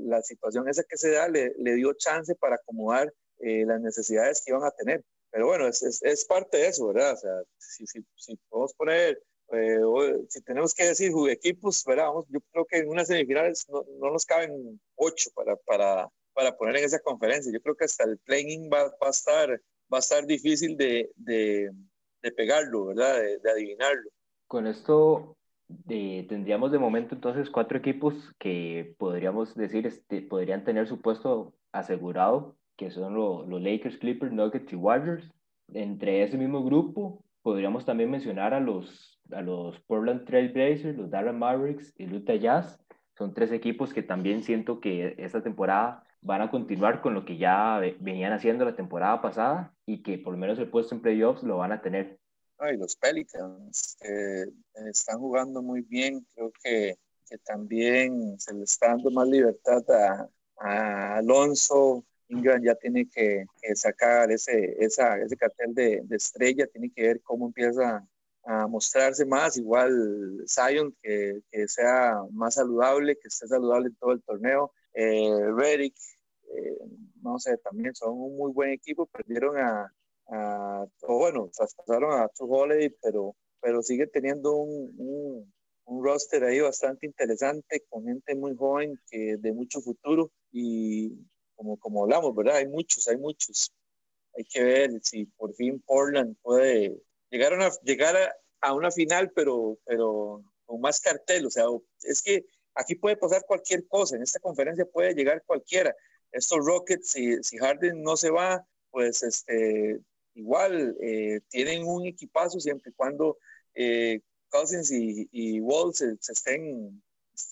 la 0.05 0.21
situación 0.21 0.69
esa 0.69 0.83
que 0.83 0.95
se 0.95 1.09
da 1.09 1.27
le, 1.27 1.55
le 1.57 1.73
dio 1.73 1.91
chance 1.93 2.35
para 2.35 2.57
acomodar 2.57 3.11
eh, 3.39 3.65
las 3.65 3.81
necesidades 3.81 4.43
que 4.45 4.51
iban 4.51 4.63
a 4.63 4.69
tener. 4.69 5.03
Pero 5.31 5.47
bueno, 5.47 5.67
es, 5.67 5.81
es, 5.81 6.03
es, 6.03 6.23
parte 6.25 6.57
de 6.57 6.67
eso, 6.67 6.87
¿verdad? 6.87 7.13
O 7.13 7.17
sea, 7.17 7.41
si, 7.57 7.87
si, 7.87 8.05
si 8.15 8.35
podemos 8.47 8.75
poner 8.75 9.19
eh, 9.53 9.79
si 10.27 10.41
tenemos 10.41 10.73
que 10.73 10.85
decir 10.85 11.11
equipos, 11.29 11.83
Vamos, 11.85 12.25
yo 12.29 12.39
creo 12.51 12.65
que 12.65 12.77
en 12.79 12.89
unas 12.89 13.07
semifinales 13.07 13.65
no, 13.69 13.83
no 13.99 14.11
nos 14.11 14.25
caben 14.25 14.79
ocho 14.95 15.29
para, 15.33 15.55
para, 15.57 16.09
para, 16.33 16.57
poner 16.57 16.77
en 16.77 16.85
esa 16.85 16.99
conferencia. 16.99 17.51
Yo 17.51 17.61
creo 17.61 17.75
que 17.75 17.85
hasta 17.85 18.03
el 18.03 18.17
playing 18.19 18.69
va, 18.71 18.83
va, 18.83 19.07
a, 19.07 19.09
estar, 19.09 19.49
va 19.91 19.97
a 19.97 19.99
estar 19.99 20.25
difícil 20.25 20.75
de, 20.75 21.09
de, 21.15 21.71
de 22.21 22.31
pegarlo, 22.31 22.87
¿verdad? 22.87 23.15
De, 23.41 23.51
adivinarlo. 23.51 24.09
Con 24.47 24.67
esto 24.67 25.37
eh, 25.89 26.25
tendríamos 26.27 26.71
de 26.71 26.79
momento 26.79 27.15
entonces 27.15 27.49
cuatro 27.49 27.77
equipos 27.77 28.13
que 28.39 28.95
podríamos 28.97 29.55
decir 29.55 29.87
este, 29.87 30.21
podrían 30.21 30.63
tener 30.63 30.87
su 30.87 31.01
puesto 31.01 31.53
asegurado, 31.71 32.57
que 32.75 32.91
son 32.91 33.15
los 33.15 33.61
Lakers, 33.61 33.97
Clippers, 33.97 34.33
Nuggets 34.33 34.71
y 34.71 34.75
Warriors. 34.75 35.29
Entre 35.73 36.23
ese 36.23 36.37
mismo 36.37 36.63
grupo 36.63 37.23
podríamos 37.41 37.85
también 37.85 38.11
mencionar 38.11 38.53
a 38.53 38.59
los 38.59 39.16
a 39.31 39.41
los 39.41 39.79
Portland 39.81 40.25
Trail 40.25 40.51
Blazers, 40.51 40.97
los 40.97 41.09
Dallas 41.09 41.35
Mavericks 41.35 41.93
y 41.97 42.13
Utah 42.13 42.35
Jazz. 42.35 42.79
Son 43.17 43.33
tres 43.33 43.51
equipos 43.51 43.93
que 43.93 44.03
también 44.03 44.43
siento 44.43 44.79
que 44.79 45.15
esta 45.17 45.41
temporada 45.41 46.03
van 46.21 46.41
a 46.41 46.51
continuar 46.51 47.01
con 47.01 47.13
lo 47.13 47.25
que 47.25 47.37
ya 47.37 47.79
venían 47.99 48.33
haciendo 48.33 48.65
la 48.65 48.75
temporada 48.75 49.21
pasada 49.21 49.73
y 49.85 50.03
que 50.03 50.17
por 50.17 50.33
lo 50.33 50.39
menos 50.39 50.59
el 50.59 50.69
puesto 50.69 50.95
en 50.95 51.01
playoffs 51.01 51.43
lo 51.43 51.57
van 51.57 51.71
a 51.71 51.81
tener. 51.81 52.19
Ay, 52.59 52.77
los 52.77 52.95
Pelicans 52.95 53.97
están 54.89 55.19
jugando 55.19 55.61
muy 55.61 55.81
bien, 55.81 56.25
creo 56.33 56.51
que, 56.63 56.97
que, 57.29 57.37
también 57.39 58.39
se 58.39 58.53
le 58.53 58.63
está 58.63 58.87
dando 58.89 59.11
más 59.11 59.27
libertad 59.27 59.83
a, 59.91 60.29
a 60.57 61.17
Alonso, 61.17 62.03
Ingram 62.29 62.61
ya 62.61 62.75
tiene 62.75 63.07
que, 63.07 63.45
sacar 63.75 64.31
ese, 64.31 64.75
esa, 64.83 65.17
ese 65.19 65.37
cartel 65.37 65.73
de, 65.73 66.01
de, 66.03 66.15
estrella, 66.15 66.67
tiene 66.67 66.89
que 66.89 67.03
ver 67.03 67.21
cómo 67.21 67.47
empieza 67.47 68.05
a 68.47 68.65
mostrarse 68.65 69.25
más, 69.25 69.57
igual 69.57 69.91
Zion, 70.47 70.95
que, 71.01 71.41
que, 71.51 71.67
sea 71.67 72.15
más 72.31 72.53
saludable, 72.55 73.17
que 73.17 73.27
esté 73.27 73.45
saludable 73.45 73.89
en 73.89 73.95
todo 73.95 74.13
el 74.13 74.23
torneo. 74.23 74.71
Eh, 74.93 75.51
Redick, 75.53 75.95
eh, 76.55 76.77
no 77.21 77.37
sé, 77.39 77.57
también 77.57 77.93
son 77.93 78.13
un 78.13 78.37
muy 78.37 78.53
buen 78.53 78.69
equipo, 78.69 79.05
perdieron 79.07 79.57
a, 79.57 79.93
a 80.29 80.85
o 81.01 81.17
bueno, 81.17 81.51
traspasaron 81.53 82.13
a 82.13 82.29
True 82.29 82.47
Holiday, 82.49 82.95
pero, 83.01 83.35
pero 83.59 83.81
sigue 83.81 84.07
teniendo 84.07 84.55
un, 84.55 84.95
un, 84.97 85.53
un, 85.83 86.03
roster 86.05 86.45
ahí 86.45 86.61
bastante 86.61 87.05
interesante, 87.05 87.83
con 87.89 88.05
gente 88.05 88.33
muy 88.33 88.55
joven, 88.55 88.97
que 89.11 89.35
de 89.37 89.51
mucho 89.51 89.81
futuro, 89.81 90.31
y 90.53 91.11
como, 91.55 91.77
como 91.77 92.03
hablamos, 92.03 92.33
¿verdad? 92.33 92.55
Hay 92.57 92.67
muchos, 92.69 93.09
hay 93.09 93.17
muchos. 93.17 93.73
Hay 94.37 94.45
que 94.45 94.63
ver 94.63 94.91
si 95.03 95.25
por 95.25 95.53
fin 95.55 95.81
Portland 95.85 96.37
puede 96.41 96.95
Llegaron 97.29 97.61
a, 97.61 97.71
llegar 97.83 98.15
a 98.61 98.73
una 98.73 98.91
final, 98.91 99.31
pero, 99.35 99.77
pero 99.85 100.43
con 100.65 100.81
más 100.81 100.99
cartel. 100.99 101.45
O 101.45 101.51
sea, 101.51 101.65
es 102.03 102.21
que 102.21 102.45
aquí 102.75 102.95
puede 102.95 103.17
pasar 103.17 103.43
cualquier 103.45 103.87
cosa. 103.87 104.15
En 104.15 104.23
esta 104.23 104.39
conferencia 104.39 104.85
puede 104.85 105.13
llegar 105.13 105.43
cualquiera. 105.45 105.95
Estos 106.31 106.65
Rockets, 106.65 107.09
si, 107.09 107.41
si 107.43 107.57
Harden 107.57 108.01
no 108.01 108.17
se 108.17 108.29
va, 108.29 108.65
pues 108.91 109.23
este, 109.23 109.99
igual 110.35 110.95
eh, 111.01 111.41
tienen 111.49 111.85
un 111.85 112.05
equipazo 112.05 112.59
siempre 112.59 112.91
y 112.91 112.93
cuando 112.93 113.37
eh, 113.73 114.21
Cousins 114.49 114.91
y, 114.91 115.27
y 115.31 115.59
Walls 115.59 116.01
estén, 116.01 117.01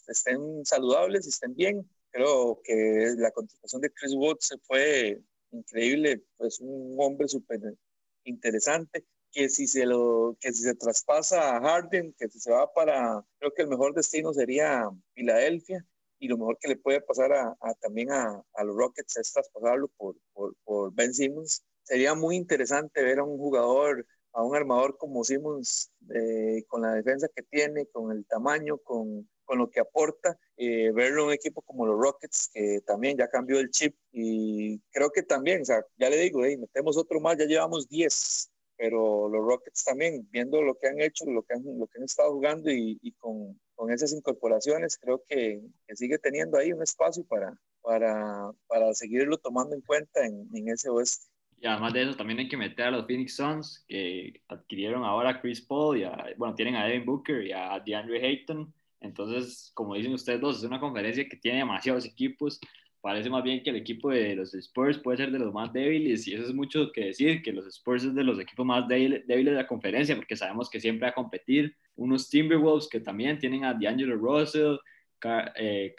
estén 0.07 0.65
saludables, 0.65 1.27
estén 1.27 1.55
bien. 1.55 1.89
Creo 2.11 2.61
que 2.63 3.13
la 3.17 3.31
contratación 3.31 3.81
de 3.81 3.91
Chris 3.91 4.13
Woods 4.15 4.55
fue 4.63 5.21
increíble, 5.51 6.23
pues 6.37 6.59
un 6.59 6.95
hombre 6.97 7.27
súper 7.27 7.59
interesante 8.23 9.05
que 9.35 9.49
si 9.49 9.67
se 9.67 9.85
lo 9.85 10.37
que 10.39 10.53
si 10.53 10.63
se 10.63 10.75
traspasa 10.75 11.57
a 11.57 11.61
Harden, 11.61 12.15
que 12.17 12.29
si 12.29 12.39
se 12.39 12.51
va 12.51 12.71
para, 12.73 13.21
creo 13.37 13.53
que 13.53 13.63
el 13.63 13.67
mejor 13.67 13.93
destino 13.93 14.33
sería 14.33 14.89
Filadelfia 15.13 15.85
y 16.19 16.29
lo 16.29 16.37
mejor 16.37 16.57
que 16.57 16.69
le 16.69 16.77
puede 16.77 17.01
pasar 17.01 17.33
a, 17.33 17.57
también 17.81 18.13
a, 18.13 18.41
a, 18.53 18.63
los 18.63 18.77
Rockets 18.77 19.17
es 19.17 19.33
traspasarlo 19.33 19.89
por, 19.97 20.15
por, 20.31 20.55
por, 20.63 20.93
Ben 20.93 21.13
Simmons. 21.13 21.65
Sería 21.83 22.15
muy 22.15 22.37
interesante 22.37 23.03
ver 23.03 23.19
a 23.19 23.25
un 23.25 23.37
jugador, 23.37 24.07
a 24.31 24.41
un 24.41 24.55
armador 24.55 24.97
como 24.97 25.25
Simmons, 25.25 25.91
eh, 26.13 26.63
con 26.67 26.83
la 26.83 26.93
defensa 26.93 27.27
que 27.35 27.43
tiene, 27.43 27.87
con 27.87 28.13
el 28.13 28.25
tamaño, 28.25 28.77
con, 28.77 29.29
con 29.43 29.57
lo 29.57 29.69
que 29.69 29.81
aporta, 29.81 30.39
eh, 30.55 30.91
verlo 30.93 31.23
en 31.23 31.27
un 31.27 31.33
equipo 31.33 31.61
como 31.61 31.85
los 31.85 31.99
Rockets, 31.99 32.49
que 32.53 32.79
también 32.85 33.17
ya 33.17 33.27
cambió 33.27 33.59
el 33.59 33.69
chip 33.69 33.97
y 34.13 34.79
creo 34.91 35.11
que 35.11 35.23
también, 35.23 35.61
o 35.61 35.65
sea, 35.65 35.85
ya 35.97 36.09
le 36.09 36.17
digo, 36.17 36.39
metemos 36.39 36.95
otro 36.95 37.19
más, 37.19 37.37
ya 37.37 37.45
llevamos 37.45 37.89
10 37.89 38.49
pero 38.77 39.29
los 39.29 39.43
Rockets 39.45 39.83
también, 39.83 40.27
viendo 40.31 40.61
lo 40.61 40.75
que 40.75 40.87
han 40.87 40.99
hecho, 41.01 41.25
lo 41.25 41.43
que 41.43 41.53
han, 41.53 41.63
lo 41.77 41.87
que 41.87 41.97
han 41.97 42.03
estado 42.03 42.33
jugando 42.33 42.69
y, 42.69 42.99
y 43.01 43.11
con, 43.13 43.59
con, 43.75 43.91
esas 43.91 44.13
incorporaciones, 44.13 44.97
creo 44.97 45.23
que, 45.27 45.61
que, 45.87 45.95
sigue 45.95 46.17
teniendo 46.17 46.57
ahí 46.57 46.73
un 46.73 46.83
espacio 46.83 47.23
para, 47.25 47.57
para, 47.81 48.51
para 48.67 48.93
seguirlo 48.93 49.37
tomando 49.37 49.75
en 49.75 49.81
cuenta 49.81 50.25
en, 50.25 50.47
en, 50.53 50.69
ese 50.69 50.89
oeste. 50.89 51.27
Y 51.59 51.67
además 51.67 51.93
de 51.93 52.03
eso, 52.03 52.15
también 52.15 52.39
hay 52.39 52.49
que 52.49 52.57
meter 52.57 52.87
a 52.87 52.91
los 52.91 53.05
Phoenix 53.05 53.35
Suns, 53.35 53.85
que 53.87 54.41
adquirieron 54.49 55.03
ahora 55.05 55.29
a 55.31 55.41
Chris 55.41 55.61
Paul, 55.61 55.97
y 55.97 56.03
a, 56.03 56.33
bueno, 56.37 56.53
tienen 56.53 56.75
a 56.75 56.85
Devin 56.85 57.05
Booker 57.05 57.43
y 57.43 57.53
a 57.53 57.81
DeAndre 57.85 58.25
Ayton. 58.25 58.73
Entonces, 58.99 59.71
como 59.73 59.95
dicen 59.95 60.13
ustedes 60.13 60.41
dos, 60.41 60.57
es 60.57 60.63
una 60.63 60.79
conferencia 60.79 61.27
que 61.29 61.37
tiene 61.37 61.59
demasiados 61.59 62.05
equipos 62.05 62.59
parece 63.05 63.29
más 63.29 63.43
bien 63.43 63.61
que 63.61 63.69
el 63.69 63.75
equipo 63.75 64.09
de 64.09 64.35
los 64.35 64.55
Spurs 64.55 64.97
puede 64.97 65.17
ser 65.17 65.31
de 65.31 65.37
los 65.37 65.53
más 65.53 65.71
débiles 65.71 66.27
y 66.27 66.33
eso 66.33 66.45
es 66.45 66.55
mucho 66.55 66.91
que 66.91 67.05
decir, 67.05 67.43
que 67.43 67.51
los 67.51 67.67
Spurs 67.67 68.03
es 68.03 68.15
de 68.15 68.23
los 68.23 68.39
equipos 68.39 68.65
más 68.65 68.87
débiles 68.87 69.27
de 69.27 69.43
la 69.43 69.67
conferencia 69.67 70.15
porque 70.15 70.35
sabemos 70.35 70.71
que 70.71 70.79
siempre 70.79 71.05
va 71.05 71.11
a 71.11 71.13
competir. 71.13 71.75
Unos 71.95 72.27
Timberwolves 72.27 72.89
que 72.89 72.99
también 72.99 73.37
tienen 73.37 73.63
a 73.63 73.75
D'Angelo 73.75 74.15
Russell, 74.15 74.77
Kat, 75.19 75.51
eh, 75.55 75.93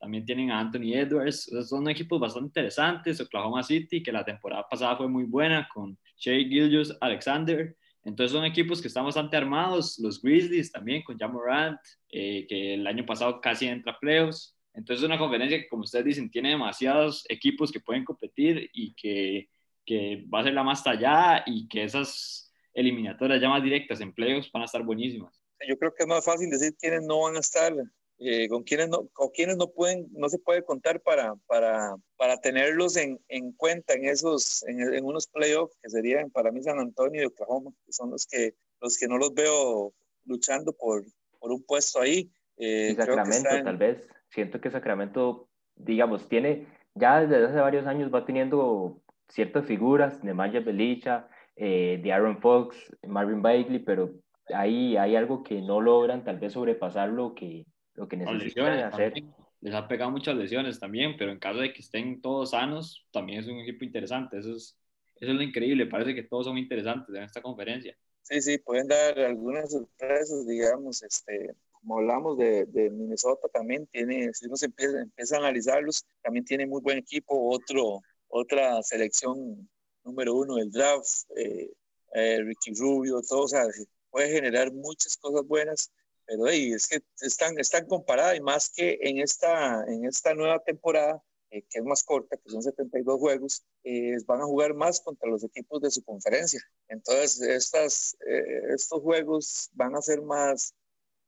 también 0.00 0.24
tienen 0.24 0.50
a 0.50 0.58
Anthony 0.58 0.94
Edwards, 0.94 1.48
son 1.68 1.88
equipos 1.88 2.18
bastante 2.18 2.48
interesantes, 2.48 3.20
Oklahoma 3.20 3.62
City 3.62 4.02
que 4.02 4.10
la 4.10 4.24
temporada 4.24 4.66
pasada 4.68 4.96
fue 4.96 5.06
muy 5.06 5.22
buena 5.22 5.68
con 5.72 5.96
Shea 6.16 6.48
Gilgeous 6.48 6.98
Alexander. 7.00 7.76
Entonces 8.02 8.32
son 8.32 8.44
equipos 8.44 8.82
que 8.82 8.88
están 8.88 9.04
bastante 9.04 9.36
armados, 9.36 10.00
los 10.00 10.20
Grizzlies 10.20 10.72
también 10.72 11.04
con 11.04 11.16
Jamorant, 11.16 11.78
eh, 12.10 12.44
que 12.48 12.74
el 12.74 12.84
año 12.88 13.06
pasado 13.06 13.40
casi 13.40 13.68
entra 13.68 13.92
a 13.92 14.00
playoffs. 14.00 14.53
Entonces 14.74 15.02
es 15.02 15.06
una 15.06 15.18
conferencia 15.18 15.58
que, 15.58 15.68
como 15.68 15.84
ustedes 15.84 16.04
dicen, 16.04 16.30
tiene 16.30 16.50
demasiados 16.50 17.24
equipos 17.28 17.70
que 17.70 17.80
pueden 17.80 18.04
competir 18.04 18.70
y 18.72 18.94
que, 18.94 19.48
que 19.86 20.24
va 20.32 20.40
a 20.40 20.44
ser 20.44 20.54
la 20.54 20.64
más 20.64 20.82
tallada 20.82 21.44
y 21.46 21.68
que 21.68 21.84
esas 21.84 22.52
eliminatorias 22.74 23.40
ya 23.40 23.48
más 23.48 23.62
directas 23.62 24.00
en 24.00 24.12
playoffs 24.12 24.50
van 24.52 24.62
a 24.62 24.66
estar 24.66 24.82
buenísimas. 24.82 25.40
Yo 25.66 25.78
creo 25.78 25.94
que 25.94 26.02
es 26.02 26.08
más 26.08 26.24
fácil 26.24 26.50
decir 26.50 26.74
quiénes 26.76 27.02
no 27.02 27.22
van 27.22 27.36
a 27.36 27.40
estar, 27.40 27.72
eh, 28.18 28.48
con 28.48 28.64
quiénes 28.64 28.88
no, 28.88 29.06
con 29.12 29.28
quiénes 29.30 29.56
no 29.56 29.68
pueden, 29.68 30.08
no 30.10 30.28
se 30.28 30.38
puede 30.38 30.64
contar 30.64 31.00
para, 31.00 31.34
para, 31.46 31.94
para 32.16 32.36
tenerlos 32.38 32.96
en, 32.96 33.20
en 33.28 33.52
cuenta 33.52 33.94
en 33.94 34.06
esos, 34.06 34.64
en, 34.64 34.80
en, 34.80 35.04
unos 35.04 35.28
playoffs 35.28 35.76
que 35.80 35.88
serían 35.88 36.30
para 36.30 36.50
mí 36.50 36.60
San 36.62 36.80
Antonio 36.80 37.22
y 37.22 37.26
Oklahoma, 37.26 37.70
que 37.86 37.92
son 37.92 38.10
los 38.10 38.26
que, 38.26 38.54
los 38.80 38.98
que 38.98 39.06
no 39.06 39.18
los 39.18 39.32
veo 39.34 39.94
luchando 40.24 40.72
por, 40.72 41.04
por 41.38 41.52
un 41.52 41.62
puesto 41.62 42.00
ahí. 42.00 42.28
Eh, 42.56 42.90
y 42.92 42.96
Sacramento, 42.96 43.48
tal 43.64 43.76
vez 43.76 43.98
siento 44.34 44.60
que 44.60 44.70
Sacramento, 44.70 45.48
digamos, 45.76 46.28
tiene, 46.28 46.66
ya 46.94 47.20
desde 47.20 47.46
hace 47.46 47.60
varios 47.60 47.86
años 47.86 48.12
va 48.12 48.26
teniendo 48.26 49.00
ciertas 49.28 49.64
figuras, 49.66 50.22
de 50.22 50.34
Maya 50.34 50.60
Belicha, 50.60 51.28
eh, 51.56 52.00
de 52.02 52.12
Aaron 52.12 52.40
Fox, 52.40 52.76
Marvin 53.06 53.42
Bagley, 53.42 53.78
pero 53.78 54.10
ahí 54.52 54.96
hay 54.96 55.16
algo 55.16 55.42
que 55.42 55.60
no 55.62 55.80
logran 55.80 56.24
tal 56.24 56.38
vez 56.38 56.52
sobrepasar 56.52 57.08
lo 57.08 57.34
que, 57.34 57.64
lo 57.94 58.08
que 58.08 58.16
necesitan 58.16 58.78
hacer. 58.80 59.14
Les 59.60 59.74
ha 59.74 59.88
pegado 59.88 60.10
muchas 60.10 60.36
lesiones 60.36 60.78
también, 60.78 61.16
pero 61.16 61.30
en 61.30 61.38
caso 61.38 61.60
de 61.60 61.72
que 61.72 61.80
estén 61.80 62.20
todos 62.20 62.50
sanos, 62.50 63.06
también 63.12 63.40
es 63.40 63.46
un 63.46 63.60
equipo 63.60 63.84
interesante. 63.84 64.38
Eso 64.38 64.52
es, 64.52 64.76
eso 65.16 65.30
es 65.30 65.36
lo 65.36 65.42
increíble, 65.42 65.86
parece 65.86 66.14
que 66.14 66.24
todos 66.24 66.46
son 66.46 66.58
interesantes 66.58 67.14
en 67.14 67.22
esta 67.22 67.40
conferencia. 67.40 67.96
Sí, 68.22 68.40
sí, 68.42 68.58
pueden 68.58 68.88
dar 68.88 69.18
algunas 69.18 69.70
sorpresas, 69.70 70.46
digamos, 70.46 71.02
este, 71.02 71.54
como 71.84 71.98
hablamos 71.98 72.38
de, 72.38 72.64
de, 72.66 72.88
Minnesota 72.90 73.46
también 73.52 73.86
tiene, 73.88 74.32
si 74.32 74.46
uno 74.46 74.56
se 74.56 74.66
empieza, 74.66 75.00
empieza, 75.02 75.36
a 75.36 75.40
analizarlos, 75.40 76.06
también 76.22 76.44
tiene 76.46 76.66
muy 76.66 76.80
buen 76.80 76.96
equipo, 76.96 77.50
otro, 77.50 78.00
otra 78.28 78.82
selección 78.82 79.68
número 80.02 80.34
uno 80.34 80.56
del 80.56 80.70
draft, 80.70 81.30
eh, 81.36 81.70
eh, 82.14 82.42
Ricky 82.42 82.72
Rubio, 82.74 83.20
todo, 83.20 83.42
o 83.42 83.48
sea, 83.48 83.64
puede 84.10 84.30
generar 84.30 84.72
muchas 84.72 85.16
cosas 85.18 85.46
buenas, 85.46 85.92
pero 86.24 86.46
hey, 86.48 86.72
es 86.72 86.86
que 86.86 87.02
están, 87.20 87.58
están 87.58 87.86
comparadas 87.86 88.36
y 88.36 88.40
más 88.40 88.70
que 88.70 88.98
en 89.02 89.18
esta, 89.18 89.84
en 89.84 90.06
esta 90.06 90.34
nueva 90.34 90.60
temporada, 90.60 91.22
eh, 91.54 91.62
que 91.70 91.78
es 91.78 91.84
más 91.84 92.02
corta, 92.02 92.36
que 92.36 92.50
son 92.50 92.62
72 92.62 93.20
juegos, 93.20 93.64
eh, 93.84 94.16
van 94.26 94.40
a 94.40 94.44
jugar 94.44 94.74
más 94.74 95.00
contra 95.00 95.28
los 95.28 95.44
equipos 95.44 95.80
de 95.82 95.90
su 95.90 96.02
conferencia. 96.02 96.60
Entonces, 96.88 97.40
estas, 97.42 98.16
eh, 98.26 98.72
estos 98.74 99.00
juegos 99.02 99.70
van 99.74 99.94
a 99.94 100.02
ser 100.02 100.22
más, 100.22 100.74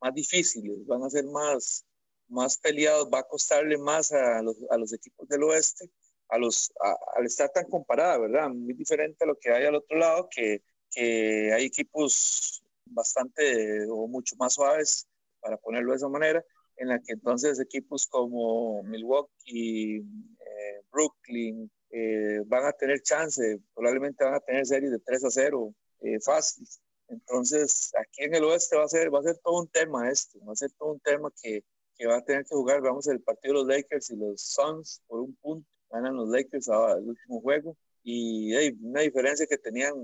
más 0.00 0.14
difíciles, 0.14 0.86
van 0.86 1.02
a 1.02 1.10
ser 1.10 1.24
más, 1.26 1.84
más 2.28 2.58
peleados, 2.58 3.08
va 3.12 3.20
a 3.20 3.28
costarle 3.28 3.78
más 3.78 4.12
a 4.12 4.42
los, 4.42 4.56
a 4.70 4.76
los 4.76 4.92
equipos 4.92 5.28
del 5.28 5.44
oeste, 5.44 5.90
a 6.28 6.38
los, 6.38 6.72
al 7.16 7.26
estar 7.26 7.50
tan 7.50 7.64
comparada, 7.64 8.18
¿verdad? 8.18 8.48
Muy 8.50 8.74
diferente 8.74 9.24
a 9.24 9.28
lo 9.28 9.36
que 9.36 9.50
hay 9.50 9.64
al 9.64 9.76
otro 9.76 9.98
lado, 9.98 10.28
que, 10.30 10.62
que 10.90 11.52
hay 11.52 11.64
equipos 11.66 12.62
bastante 12.86 13.86
o 13.88 14.06
mucho 14.06 14.36
más 14.36 14.54
suaves, 14.54 15.06
para 15.40 15.56
ponerlo 15.58 15.92
de 15.92 15.96
esa 15.96 16.08
manera, 16.08 16.44
en 16.76 16.88
la 16.88 16.98
que 17.00 17.12
entonces 17.12 17.60
equipos 17.60 18.06
como 18.06 18.82
Milwaukee, 18.82 19.98
eh, 19.98 20.82
Brooklyn, 20.90 21.70
eh, 21.90 22.40
van 22.46 22.66
a 22.66 22.72
tener 22.72 23.00
chance, 23.02 23.60
probablemente 23.74 24.24
van 24.24 24.34
a 24.34 24.40
tener 24.40 24.66
series 24.66 24.90
de 24.90 24.98
3 24.98 25.24
a 25.24 25.30
0 25.30 25.74
eh, 26.00 26.20
fácil. 26.20 26.66
Entonces, 27.08 27.92
aquí 27.98 28.24
en 28.24 28.34
el 28.34 28.44
oeste 28.44 28.76
va 28.76 28.84
a 28.84 28.88
ser, 28.88 29.14
va 29.14 29.20
a 29.20 29.22
ser 29.22 29.38
todo 29.38 29.60
un 29.60 29.68
tema 29.68 30.10
esto, 30.10 30.38
va 30.44 30.52
a 30.52 30.56
ser 30.56 30.72
todo 30.72 30.92
un 30.92 31.00
tema 31.00 31.30
que, 31.42 31.64
que 31.96 32.06
va 32.06 32.16
a 32.16 32.24
tener 32.24 32.44
que 32.44 32.54
jugar, 32.54 32.80
vamos, 32.80 33.06
el 33.08 33.20
partido 33.20 33.54
de 33.54 33.60
los 33.60 33.68
Lakers 33.68 34.10
y 34.10 34.16
los 34.16 34.40
Suns 34.40 35.02
por 35.06 35.20
un 35.20 35.34
punto, 35.36 35.68
ganan 35.90 36.16
los 36.16 36.28
Lakers 36.28 36.68
al 36.68 37.08
último 37.08 37.40
juego, 37.40 37.76
y 38.02 38.54
hay 38.54 38.76
una 38.82 39.02
diferencia 39.02 39.46
que 39.46 39.58
tenían 39.58 39.94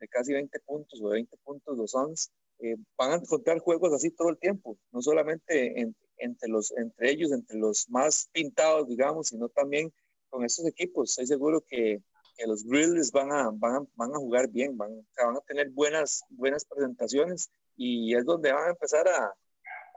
de 0.00 0.08
casi 0.08 0.32
20 0.32 0.58
puntos 0.60 1.00
o 1.02 1.08
20 1.08 1.36
puntos 1.38 1.76
los 1.76 1.90
Suns, 1.90 2.30
eh, 2.58 2.76
van 2.96 3.12
a 3.12 3.16
encontrar 3.16 3.58
juegos 3.58 3.92
así 3.92 4.10
todo 4.10 4.30
el 4.30 4.38
tiempo, 4.38 4.78
no 4.92 5.02
solamente 5.02 5.80
en, 5.80 5.94
entre, 6.16 6.48
los, 6.48 6.72
entre 6.76 7.10
ellos, 7.10 7.32
entre 7.32 7.58
los 7.58 7.88
más 7.90 8.28
pintados, 8.32 8.88
digamos, 8.88 9.28
sino 9.28 9.48
también 9.48 9.92
con 10.30 10.44
estos 10.44 10.66
equipos. 10.66 11.10
Estoy 11.10 11.26
seguro 11.26 11.62
que, 11.66 12.02
que 12.36 12.46
los 12.46 12.64
Grizzlies 12.64 13.10
van 13.10 13.32
a, 13.32 13.50
van, 13.52 13.76
a, 13.76 13.86
van 13.94 14.14
a 14.14 14.18
jugar 14.18 14.48
bien, 14.48 14.76
van, 14.76 15.06
van 15.16 15.36
a 15.36 15.40
tener 15.40 15.70
buenas, 15.70 16.22
buenas 16.30 16.64
presentaciones 16.64 17.50
y 17.76 18.14
es 18.14 18.24
donde 18.24 18.52
van 18.52 18.68
a 18.68 18.70
empezar 18.70 19.08
a, 19.08 19.34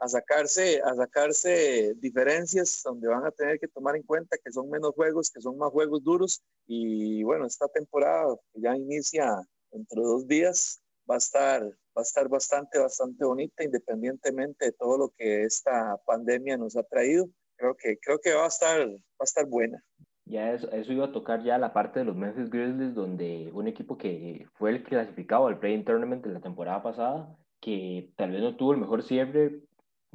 a, 0.00 0.08
sacarse, 0.08 0.80
a 0.84 0.94
sacarse 0.94 1.94
diferencias, 1.96 2.80
donde 2.84 3.08
van 3.08 3.26
a 3.26 3.30
tener 3.30 3.58
que 3.58 3.68
tomar 3.68 3.96
en 3.96 4.02
cuenta 4.02 4.36
que 4.42 4.50
son 4.52 4.70
menos 4.70 4.92
juegos, 4.94 5.30
que 5.30 5.40
son 5.40 5.58
más 5.58 5.70
juegos 5.70 6.02
duros. 6.02 6.42
Y 6.66 7.22
bueno, 7.22 7.46
esta 7.46 7.68
temporada 7.68 8.34
que 8.52 8.60
ya 8.60 8.76
inicia 8.76 9.36
entre 9.72 10.02
dos 10.02 10.26
días 10.26 10.80
va 11.08 11.16
a 11.16 11.18
estar, 11.18 11.62
va 11.62 12.00
a 12.00 12.02
estar 12.02 12.28
bastante, 12.28 12.78
bastante 12.78 13.24
bonita, 13.24 13.64
independientemente 13.64 14.66
de 14.66 14.72
todo 14.72 14.98
lo 14.98 15.08
que 15.16 15.44
esta 15.44 15.96
pandemia 16.06 16.56
nos 16.56 16.76
ha 16.76 16.82
traído. 16.82 17.28
Creo 17.56 17.76
que, 17.76 17.98
creo 17.98 18.18
que 18.18 18.32
va 18.32 18.44
a 18.44 18.48
estar, 18.48 18.88
va 18.88 19.20
a 19.20 19.24
estar 19.24 19.46
buena 19.46 19.84
ya 20.30 20.52
eso, 20.52 20.70
eso, 20.70 20.92
iba 20.92 21.06
a 21.06 21.12
tocar 21.12 21.42
ya 21.42 21.58
la 21.58 21.72
parte 21.72 22.00
de 22.00 22.04
los 22.06 22.16
Memphis 22.16 22.50
Grizzlies, 22.50 22.94
donde 22.94 23.50
un 23.52 23.68
equipo 23.68 23.98
que 23.98 24.46
fue 24.54 24.70
el 24.70 24.82
clasificado 24.82 25.46
al 25.46 25.58
Play-in 25.58 25.84
Tournament 25.84 26.24
de 26.24 26.32
la 26.32 26.40
temporada 26.40 26.82
pasada, 26.82 27.36
que 27.60 28.12
tal 28.16 28.30
vez 28.30 28.40
no 28.40 28.56
tuvo 28.56 28.72
el 28.72 28.78
mejor 28.78 29.02
cierre, 29.02 29.62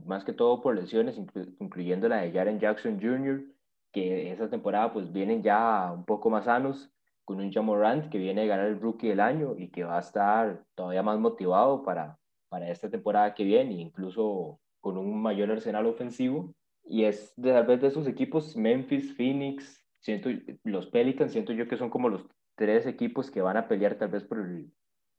más 0.05 0.23
que 0.23 0.33
todo 0.33 0.61
por 0.61 0.75
lesiones, 0.75 1.19
incluyendo 1.59 2.07
la 2.07 2.21
de 2.21 2.31
Jaren 2.31 2.59
Jackson 2.59 2.99
Jr., 3.01 3.43
que 3.91 4.31
esa 4.31 4.49
temporada 4.49 4.91
pues 4.91 5.11
vienen 5.11 5.43
ya 5.43 5.91
un 5.93 6.05
poco 6.05 6.29
más 6.29 6.45
sanos, 6.45 6.91
con 7.25 7.39
un 7.39 7.51
Jamorant 7.51 8.09
que 8.09 8.19
viene 8.19 8.43
a 8.43 8.45
ganar 8.45 8.67
el 8.67 8.79
Rookie 8.79 9.09
del 9.09 9.19
Año 9.19 9.55
y 9.57 9.69
que 9.69 9.83
va 9.83 9.97
a 9.97 10.01
estar 10.01 10.63
todavía 10.75 11.01
más 11.01 11.19
motivado 11.19 11.83
para, 11.83 12.17
para 12.49 12.69
esta 12.69 12.89
temporada 12.89 13.33
que 13.33 13.43
viene, 13.43 13.73
incluso 13.73 14.59
con 14.79 14.97
un 14.97 15.21
mayor 15.21 15.51
arsenal 15.51 15.87
ofensivo. 15.87 16.53
Y 16.83 17.05
es 17.05 17.33
de, 17.35 17.51
tal 17.51 17.65
vez 17.65 17.81
de 17.81 17.87
esos 17.87 18.07
equipos, 18.07 18.55
Memphis, 18.55 19.15
Phoenix, 19.15 19.84
siento, 20.05 20.29
los 20.63 20.85
Pelicans, 20.85 21.31
siento 21.31 21.51
yo 21.51 21.67
que 21.67 21.77
son 21.77 21.89
como 21.89 22.09
los 22.09 22.27
tres 22.53 22.85
equipos 22.85 23.31
que 23.31 23.41
van 23.41 23.57
a 23.57 23.67
pelear 23.67 23.97
tal 23.97 24.09
vez 24.09 24.23
por 24.23 24.39
el 24.39 24.71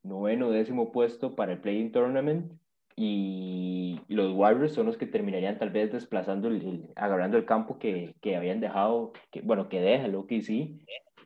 noveno 0.04 0.50
décimo 0.50 0.92
puesto 0.92 1.34
para 1.34 1.52
el 1.52 1.60
Playing 1.60 1.90
Tournament 1.90 2.52
y 2.94 4.00
los 4.06 4.32
Warriors 4.32 4.72
son 4.72 4.86
los 4.86 4.96
que 4.96 5.06
terminarían 5.06 5.58
tal 5.58 5.70
vez 5.70 5.92
desplazando, 5.92 6.46
el, 6.46 6.88
agarrando 6.94 7.36
el 7.36 7.44
campo 7.44 7.80
que, 7.80 8.14
que, 8.22 8.36
habían 8.36 8.60
dejado, 8.60 9.12
que, 9.32 9.40
bueno, 9.40 9.68
que 9.68 9.80
deja 9.80 10.08
que 10.28 10.40
sí 10.40 10.80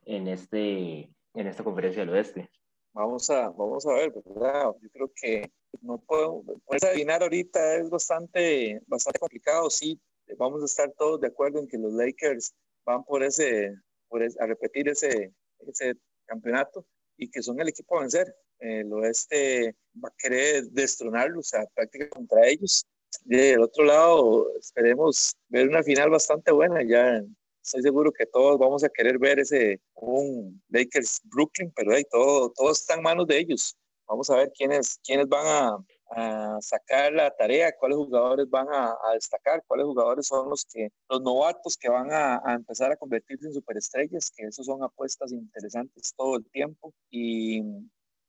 en, 0.06 0.26
este, 0.26 1.10
en 1.34 1.46
esta 1.46 1.62
conferencia 1.62 2.00
del 2.00 2.14
oeste. 2.14 2.50
Vamos 2.94 3.28
a, 3.28 3.50
vamos 3.50 3.86
a 3.86 3.92
ver, 3.92 4.10
¿verdad? 4.24 4.72
Yo 4.80 4.88
creo 4.90 5.12
que 5.14 5.52
no 5.82 5.98
puedo, 5.98 6.42
adivinar 6.82 7.22
ahorita, 7.22 7.76
es 7.76 7.90
bastante, 7.90 8.80
bastante 8.86 9.18
complicado, 9.20 9.68
sí, 9.68 10.00
vamos 10.38 10.62
a 10.62 10.64
estar 10.64 10.90
todos 10.96 11.20
de 11.20 11.28
acuerdo 11.28 11.60
en 11.60 11.68
que 11.68 11.78
los 11.78 11.92
Lakers 11.92 12.54
van 12.84 13.04
por 13.04 13.22
ese, 13.22 13.74
por 14.08 14.22
a 14.22 14.46
repetir 14.46 14.88
ese, 14.88 15.32
ese 15.66 15.94
campeonato 16.26 16.86
y 17.16 17.30
que 17.30 17.42
son 17.42 17.60
el 17.60 17.68
equipo 17.68 17.96
a 17.96 18.00
vencer 18.00 18.34
el 18.60 18.92
oeste 18.92 19.74
va 20.02 20.08
a 20.08 20.14
querer 20.16 20.64
destronarlos, 20.70 21.46
o 21.46 21.48
sea, 21.48 21.66
práctica 21.74 22.08
contra 22.10 22.46
ellos. 22.46 22.84
Del 23.24 23.60
otro 23.60 23.84
lado, 23.84 24.46
esperemos 24.58 25.34
ver 25.48 25.68
una 25.68 25.82
final 25.82 26.10
bastante 26.10 26.52
buena. 26.52 26.82
Ya 26.82 27.22
estoy 27.62 27.82
seguro 27.82 28.12
que 28.12 28.26
todos 28.26 28.58
vamos 28.58 28.84
a 28.84 28.88
querer 28.88 29.18
ver 29.18 29.40
ese 29.40 29.80
un 29.94 30.62
Lakers 30.68 31.20
Brooklyn, 31.24 31.72
pero 31.74 31.94
hey, 31.94 32.04
todo, 32.10 32.52
todo 32.52 32.70
está 32.70 32.94
en 32.94 33.02
manos 33.02 33.26
de 33.26 33.38
ellos. 33.38 33.76
Vamos 34.06 34.30
a 34.30 34.36
ver 34.36 34.52
quiénes, 34.56 34.98
quiénes 35.04 35.28
van 35.28 35.46
a, 35.46 35.76
a 36.10 36.58
sacar 36.60 37.12
la 37.12 37.30
tarea, 37.30 37.72
cuáles 37.78 37.96
jugadores 37.96 38.48
van 38.50 38.66
a, 38.72 38.90
a, 38.90 39.14
destacar, 39.14 39.62
cuáles 39.66 39.86
jugadores 39.86 40.26
son 40.26 40.50
los 40.50 40.64
que 40.64 40.88
los 41.08 41.22
novatos 41.22 41.76
que 41.76 41.88
van 41.88 42.12
a, 42.12 42.40
a, 42.44 42.54
empezar 42.54 42.92
a 42.92 42.96
convertirse 42.96 43.46
en 43.46 43.54
superestrellas, 43.54 44.32
que 44.36 44.46
esos 44.46 44.66
son 44.66 44.82
apuestas 44.82 45.32
interesantes 45.32 46.12
todo 46.16 46.36
el 46.36 46.44
tiempo 46.50 46.92
y 47.10 47.62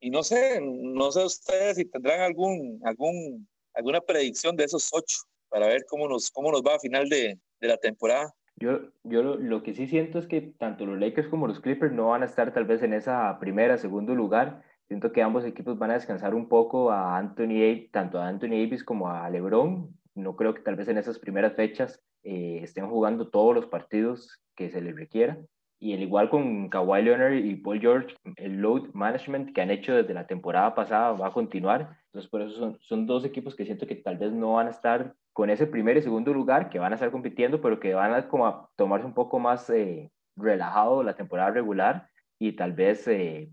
y 0.02 0.10
no 0.10 0.24
sé, 0.24 0.60
no 0.62 1.12
sé 1.12 1.24
ustedes 1.24 1.78
si 1.78 1.86
tendrán 1.86 2.22
algún, 2.22 2.82
algún, 2.84 3.48
alguna 3.76 4.02
predicción 4.02 4.56
de 4.56 4.64
esos 4.64 4.90
ocho 4.92 5.20
para 5.48 5.68
ver 5.68 5.86
cómo 5.88 6.08
nos, 6.08 6.32
cómo 6.32 6.52
nos 6.52 6.64
va 6.64 6.76
a 6.76 6.80
final 6.80 7.08
de, 7.08 7.38
de 7.60 7.68
la 7.68 7.78
temporada. 7.78 8.34
Yo, 8.56 8.80
yo 9.04 9.22
lo, 9.22 9.38
lo, 9.38 9.62
que 9.62 9.76
sí 9.76 9.88
siento 9.88 10.18
es 10.18 10.26
que 10.26 10.42
tanto 10.42 10.88
los 10.88 11.00
Lakers 11.00 11.28
como 11.28 11.48
los 11.48 11.60
Clippers 11.60 11.94
no 11.94 12.08
van 12.08 12.24
a 12.24 12.26
estar 12.26 12.52
tal 12.52 12.66
vez 12.66 12.82
en 12.82 12.94
esa 12.94 13.38
primera, 13.40 13.78
segundo 13.78 14.16
lugar. 14.16 14.64
Siento 14.92 15.14
que 15.14 15.22
ambos 15.22 15.46
equipos 15.46 15.80
van 15.80 15.92
a 15.92 15.94
descansar 15.94 16.36
un 16.36 16.50
poco 16.50 16.92
a 16.92 17.18
Anthony, 17.18 17.88
tanto 17.94 18.20
a 18.20 18.28
Anthony 18.28 18.60
Davis 18.60 18.84
como 18.84 19.08
a 19.08 19.30
LeBron. 19.30 19.88
No 20.16 20.36
creo 20.36 20.54
que 20.54 20.64
tal 20.64 20.76
vez 20.76 20.90
en 20.90 20.98
esas 20.98 21.18
primeras 21.18 21.54
fechas 21.54 22.04
eh, 22.24 22.60
estén 22.62 22.90
jugando 22.90 23.30
todos 23.30 23.56
los 23.56 23.68
partidos 23.68 24.42
que 24.54 24.70
se 24.70 24.82
les 24.82 24.94
requiera. 24.94 25.38
Y 25.80 25.94
el 25.94 26.02
igual 26.02 26.30
con 26.30 26.68
Kawhi 26.68 27.04
Leonard 27.04 27.36
y 27.36 27.56
Paul 27.56 27.80
George, 27.80 28.18
el 28.36 28.58
load 28.58 28.90
management 28.92 29.54
que 29.56 29.62
han 29.62 29.72
hecho 29.72 29.96
desde 29.96 30.14
la 30.14 30.28
temporada 30.28 30.76
pasada 30.76 31.14
va 31.14 31.28
a 31.28 31.32
continuar. 31.32 31.96
Entonces, 32.08 32.30
por 32.30 32.42
eso 32.42 32.60
son, 32.60 32.78
son 32.82 33.06
dos 33.06 33.24
equipos 33.24 33.56
que 33.56 33.64
siento 33.64 33.88
que 33.88 33.96
tal 33.96 34.18
vez 34.18 34.34
no 34.34 34.56
van 34.56 34.68
a 34.68 34.72
estar 34.72 35.16
con 35.32 35.50
ese 35.50 35.68
primer 35.68 35.96
y 35.96 36.02
segundo 36.02 36.34
lugar, 36.34 36.70
que 36.70 36.80
van 36.80 36.92
a 36.92 36.96
estar 36.96 37.12
compitiendo, 37.12 37.62
pero 37.62 37.80
que 37.80 37.94
van 37.94 38.14
a, 38.14 38.28
como 38.28 38.46
a 38.46 38.70
tomarse 38.76 39.06
un 39.08 39.14
poco 39.14 39.40
más 39.40 39.70
eh, 39.70 40.12
relajado 40.36 41.02
la 41.02 41.16
temporada 41.16 41.52
regular 41.52 42.11
y 42.44 42.54
tal 42.54 42.74
vez 42.74 43.08
eh, 43.08 43.52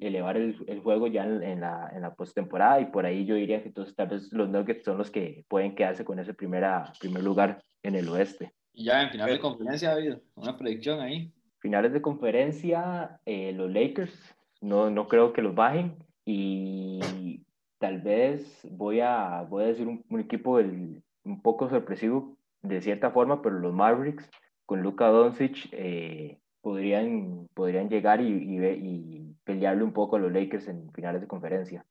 elevar 0.00 0.36
el, 0.36 0.56
el, 0.66 0.80
juego 0.80 1.06
ya 1.06 1.24
en, 1.24 1.42
en 1.42 1.60
la, 1.60 1.90
en 1.94 2.02
la 2.02 2.14
postemporada. 2.14 2.80
Y 2.80 2.86
por 2.86 3.06
ahí 3.06 3.24
yo 3.24 3.36
diría 3.36 3.62
que 3.62 3.68
entonces 3.68 3.94
tal 3.94 4.08
vez 4.08 4.32
los 4.32 4.48
Nuggets 4.48 4.84
son 4.84 4.98
los 4.98 5.10
que 5.10 5.44
pueden 5.48 5.76
quedarse 5.76 6.04
con 6.04 6.18
ese 6.18 6.34
primera, 6.34 6.92
primer 6.98 7.22
lugar 7.22 7.62
en 7.84 7.94
el 7.94 8.08
oeste. 8.08 8.52
Y 8.72 8.86
ya 8.86 9.02
en 9.02 9.10
final 9.10 9.30
de 9.30 9.38
conferencia 9.38 9.90
ha 9.90 9.94
habido 9.94 10.20
una 10.34 10.58
predicción 10.58 11.00
ahí 11.00 11.32
finales 11.64 11.94
de 11.94 12.02
conferencia, 12.02 13.18
eh, 13.24 13.52
los 13.52 13.72
Lakers, 13.72 14.12
no, 14.60 14.90
no 14.90 15.08
creo 15.08 15.32
que 15.32 15.40
los 15.40 15.54
bajen 15.54 15.96
y 16.26 17.40
tal 17.78 18.02
vez 18.02 18.68
voy 18.70 19.00
a, 19.00 19.46
voy 19.48 19.64
a 19.64 19.66
decir 19.68 19.86
un, 19.86 20.20
equipo 20.20 20.58
del, 20.58 21.02
un 21.24 21.40
poco 21.40 21.70
sorpresivo 21.70 22.36
de 22.60 22.82
cierta 22.82 23.12
forma, 23.12 23.40
pero 23.40 23.60
los 23.60 23.72
Mavericks 23.72 24.28
con 24.66 24.82
Luka 24.82 25.06
Doncic 25.06 25.68
eh, 25.72 26.38
podrían, 26.64 27.46
podrían 27.52 27.90
llegar 27.90 28.22
y, 28.22 28.26
y, 28.26 28.58
y, 28.58 29.36
pelearle 29.44 29.84
un 29.84 29.92
poco 29.92 30.16
a 30.16 30.18
los 30.18 30.32
Lakers 30.32 30.66
en 30.68 30.90
finales 30.94 31.20
de 31.20 31.28
conferencia. 31.28 31.84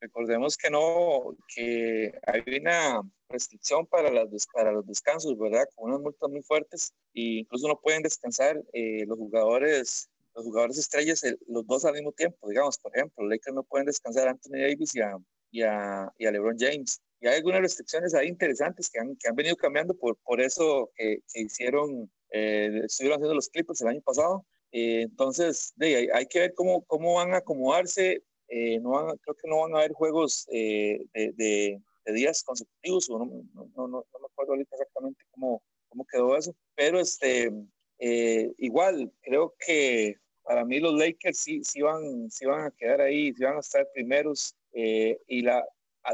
Recordemos 0.00 0.56
que 0.56 0.70
no, 0.70 1.36
que 1.52 2.12
hay 2.24 2.58
una 2.60 3.02
restricción 3.28 3.86
para, 3.86 4.10
las, 4.12 4.28
para 4.54 4.70
los 4.70 4.86
descansos, 4.86 5.36
¿verdad? 5.36 5.64
Con 5.74 5.90
unas 5.90 6.00
multas 6.00 6.30
muy 6.30 6.42
fuertes 6.42 6.94
e 7.12 7.40
incluso 7.40 7.66
no 7.66 7.80
pueden 7.80 8.02
descansar 8.02 8.62
eh, 8.72 9.04
los 9.06 9.18
jugadores 9.18 10.08
los 10.36 10.44
jugadores 10.44 10.78
estrellas 10.78 11.22
los 11.48 11.66
dos 11.66 11.84
al 11.84 11.94
mismo 11.94 12.12
tiempo, 12.12 12.48
digamos, 12.48 12.78
por 12.78 12.96
ejemplo, 12.96 13.24
los 13.24 13.32
Lakers 13.32 13.52
no 13.52 13.64
pueden 13.64 13.86
descansar 13.86 14.28
a 14.28 14.30
Anthony 14.30 14.60
Davis 14.60 14.94
y 14.94 15.00
a, 15.00 15.16
y 15.50 15.62
a, 15.62 16.08
y 16.18 16.26
a 16.26 16.30
LeBron 16.30 16.56
James. 16.56 17.02
Y 17.20 17.26
hay 17.26 17.38
algunas 17.38 17.62
restricciones 17.62 18.14
ahí 18.14 18.28
interesantes 18.28 18.88
que 18.88 19.00
han, 19.00 19.16
que 19.16 19.28
han 19.28 19.34
venido 19.34 19.56
cambiando 19.56 19.92
por, 19.92 20.16
por 20.18 20.40
eso 20.40 20.88
que, 20.94 21.18
que 21.34 21.40
hicieron, 21.40 22.08
eh, 22.30 22.82
estuvieron 22.84 23.16
haciendo 23.16 23.34
los 23.34 23.48
Clippers 23.48 23.80
el 23.80 23.88
año 23.88 24.02
pasado. 24.02 24.44
Eh, 24.72 25.02
entonces, 25.02 25.72
de, 25.76 25.96
hay, 25.96 26.08
hay, 26.12 26.26
que 26.26 26.40
ver 26.40 26.54
cómo, 26.54 26.82
cómo 26.84 27.14
van 27.14 27.34
a 27.34 27.38
acomodarse. 27.38 28.22
Eh, 28.48 28.78
no 28.80 28.90
van, 28.90 29.16
creo 29.18 29.36
que 29.36 29.48
no 29.48 29.60
van 29.60 29.74
a 29.74 29.78
haber 29.78 29.92
juegos 29.92 30.46
eh, 30.52 31.04
de, 31.14 31.32
de, 31.36 31.80
de, 32.04 32.12
días 32.12 32.42
consecutivos, 32.42 33.08
o 33.08 33.18
no, 33.18 33.26
no, 33.54 33.70
no, 33.76 33.88
no, 33.88 34.04
me 34.20 34.26
acuerdo 34.26 34.52
ahorita 34.52 34.74
exactamente 34.74 35.24
cómo, 35.30 35.62
cómo 35.88 36.04
quedó 36.04 36.36
eso, 36.36 36.52
pero 36.74 36.98
este, 36.98 37.52
eh, 38.00 38.52
igual 38.58 39.12
creo 39.20 39.54
que 39.64 40.16
para 40.42 40.64
mí 40.64 40.80
los 40.80 40.94
Lakers 40.94 41.38
sí, 41.38 41.62
sí, 41.62 41.80
van, 41.82 42.28
sí 42.30 42.46
van 42.46 42.66
a 42.66 42.70
quedar 42.72 43.02
ahí, 43.02 43.32
sí 43.34 43.44
van 43.44 43.56
a 43.56 43.60
estar 43.60 43.86
primeros, 43.94 44.56
eh, 44.72 45.16
y 45.28 45.42
la, 45.42 45.64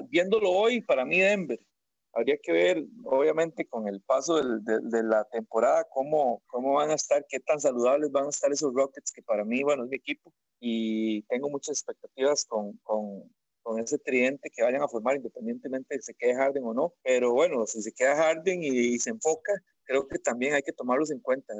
viéndolo 0.08 0.50
hoy, 0.50 0.82
para 0.82 1.06
mí 1.06 1.20
Denver, 1.20 1.58
habría 2.16 2.38
que 2.42 2.52
ver, 2.52 2.84
obviamente, 3.04 3.66
con 3.66 3.88
el 3.88 4.00
paso 4.00 4.36
del, 4.36 4.64
de, 4.64 4.78
de, 4.82 5.02
la 5.02 5.24
temporada, 5.24 5.86
cómo, 5.90 6.42
cómo 6.46 6.72
van 6.72 6.90
a 6.90 6.94
estar, 6.94 7.24
qué 7.28 7.40
tan 7.40 7.60
saludables 7.60 8.10
van 8.10 8.24
a 8.24 8.30
estar 8.30 8.50
esos 8.50 8.72
Rockets, 8.72 9.12
que 9.12 9.22
para 9.22 9.44
mí, 9.44 9.62
bueno, 9.62 9.84
es 9.84 9.90
mi 9.90 9.96
equipo, 9.96 10.32
y 10.58 11.22
tengo 11.24 11.50
muchas 11.50 11.76
expectativas 11.76 12.46
con, 12.46 12.72
con, 12.78 13.30
con 13.62 13.78
ese 13.80 13.98
tridente 13.98 14.48
que 14.48 14.62
vayan 14.62 14.82
a 14.82 14.88
formar, 14.88 15.16
independientemente 15.16 15.94
de 15.94 16.00
si 16.00 16.12
se 16.12 16.14
quede 16.14 16.36
Harden 16.36 16.64
o 16.64 16.72
no. 16.72 16.94
Pero 17.02 17.34
bueno, 17.34 17.66
si 17.66 17.82
se 17.82 17.92
queda 17.92 18.16
Harden 18.16 18.62
y, 18.62 18.98
se 18.98 19.10
enfoca, 19.10 19.52
creo 19.84 20.08
que 20.08 20.18
también 20.18 20.54
hay 20.54 20.62
que 20.62 20.72
tomarlos 20.72 21.10
en 21.10 21.20
cuenta. 21.20 21.52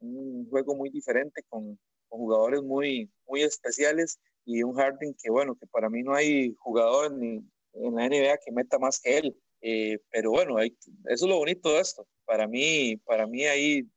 Un 0.00 0.46
juego 0.50 0.74
muy 0.74 0.90
diferente 0.90 1.42
con, 1.48 1.78
con, 2.08 2.18
jugadores 2.18 2.62
muy, 2.62 3.10
muy 3.26 3.42
especiales 3.42 4.20
y 4.44 4.62
un 4.62 4.74
Harden 4.74 5.14
que, 5.18 5.30
bueno, 5.30 5.54
que 5.54 5.66
para 5.68 5.88
mí 5.88 6.02
no 6.02 6.14
hay 6.14 6.54
jugador 6.58 7.12
ni 7.12 7.42
en 7.72 7.94
la 7.94 8.08
NBA 8.08 8.38
que 8.44 8.52
meta 8.52 8.78
más 8.78 9.00
que 9.00 9.18
él. 9.18 9.36
Eh, 9.66 9.98
pero 10.10 10.30
bueno, 10.30 10.58
hay, 10.58 10.76
eso 11.06 11.24
es 11.24 11.30
lo 11.30 11.38
bonito 11.38 11.72
de 11.72 11.80
esto. 11.80 12.06
Para 12.26 12.46
mí, 12.46 12.98
para 12.98 13.26
mí 13.26 13.46
ahí 13.46 13.88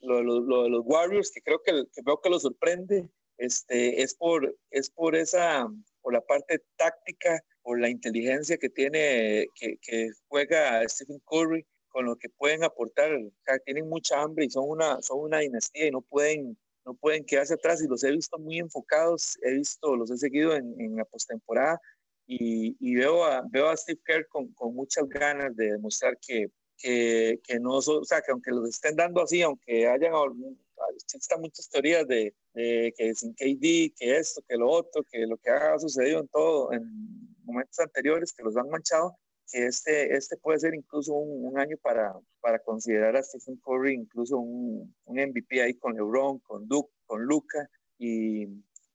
lo, 0.00 0.22
lo, 0.22 0.38
lo 0.38 0.62
de 0.62 0.70
los 0.70 0.82
Warriors, 0.84 1.32
que 1.32 1.42
creo 1.42 1.60
que, 1.60 1.72
que 1.92 2.02
veo 2.06 2.20
que 2.20 2.30
lo 2.30 2.38
sorprende, 2.38 3.08
este, 3.36 4.00
es, 4.00 4.14
por, 4.14 4.56
es 4.70 4.90
por 4.90 5.16
esa 5.16 5.66
por 6.02 6.12
la 6.12 6.20
parte 6.20 6.62
táctica, 6.76 7.42
por 7.62 7.80
la 7.80 7.88
inteligencia 7.88 8.58
que 8.58 8.70
tiene, 8.70 9.48
que, 9.56 9.76
que 9.82 10.10
juega 10.28 10.88
Stephen 10.88 11.20
Curry, 11.24 11.66
con 11.88 12.06
lo 12.06 12.14
que 12.14 12.28
pueden 12.28 12.62
aportar. 12.62 13.12
O 13.12 13.32
sea, 13.44 13.58
tienen 13.58 13.88
mucha 13.88 14.22
hambre 14.22 14.44
y 14.44 14.50
son 14.50 14.68
una, 14.68 15.02
son 15.02 15.18
una 15.18 15.40
dinastía 15.40 15.88
y 15.88 15.90
no 15.90 16.00
pueden, 16.00 16.56
no 16.86 16.94
pueden 16.94 17.24
quedarse 17.24 17.54
atrás. 17.54 17.82
Y 17.82 17.88
los 17.88 18.04
he 18.04 18.12
visto 18.12 18.38
muy 18.38 18.60
enfocados, 18.60 19.36
he 19.42 19.54
visto, 19.54 19.96
los 19.96 20.12
he 20.12 20.16
seguido 20.16 20.54
en, 20.54 20.80
en 20.80 20.94
la 20.94 21.04
postemporada 21.04 21.80
y, 22.28 22.76
y, 22.78 22.94
veo, 22.94 23.24
a, 23.24 23.42
veo 23.50 23.70
a 23.70 23.76
Steve 23.76 24.00
Kerr 24.04 24.28
con, 24.28 24.52
con 24.52 24.74
muchas 24.74 25.08
ganas 25.08 25.56
de 25.56 25.72
demostrar 25.72 26.18
que, 26.20 26.48
que, 26.76 27.40
que 27.42 27.58
no, 27.58 27.78
o 27.78 28.04
sea, 28.04 28.20
que 28.20 28.32
aunque 28.32 28.50
los 28.50 28.68
estén 28.68 28.96
dando 28.96 29.22
así, 29.22 29.40
aunque 29.40 29.88
hayan 29.88 30.12
existen 30.94 31.40
muchas 31.40 31.70
teorías 31.70 32.06
de, 32.06 32.34
de, 32.52 32.92
que 32.94 33.14
sin 33.14 33.32
KD, 33.32 33.94
que 33.96 34.18
esto, 34.18 34.42
que 34.46 34.56
lo 34.56 34.68
otro, 34.70 35.02
que 35.10 35.26
lo 35.26 35.38
que 35.38 35.50
ha 35.50 35.78
sucedido 35.78 36.20
en 36.20 36.28
todo, 36.28 36.70
en 36.74 36.82
momentos 37.44 37.78
anteriores 37.80 38.34
que 38.34 38.42
los 38.42 38.56
han 38.58 38.68
manchado, 38.68 39.16
que 39.50 39.64
este, 39.64 40.14
este 40.14 40.36
puede 40.36 40.58
ser 40.58 40.74
incluso 40.74 41.14
un, 41.14 41.46
un 41.46 41.58
año 41.58 41.78
para, 41.82 42.12
para 42.40 42.58
considerar 42.58 43.16
a 43.16 43.22
Stephen 43.22 43.56
Curry 43.64 43.94
incluso 43.94 44.36
un, 44.36 44.94
un 45.06 45.16
MVP 45.16 45.62
ahí 45.62 45.72
con 45.74 45.94
LeBron, 45.94 46.40
con 46.40 46.68
Duke, 46.68 46.92
con 47.06 47.22
Luca, 47.22 47.70
y, 47.98 48.46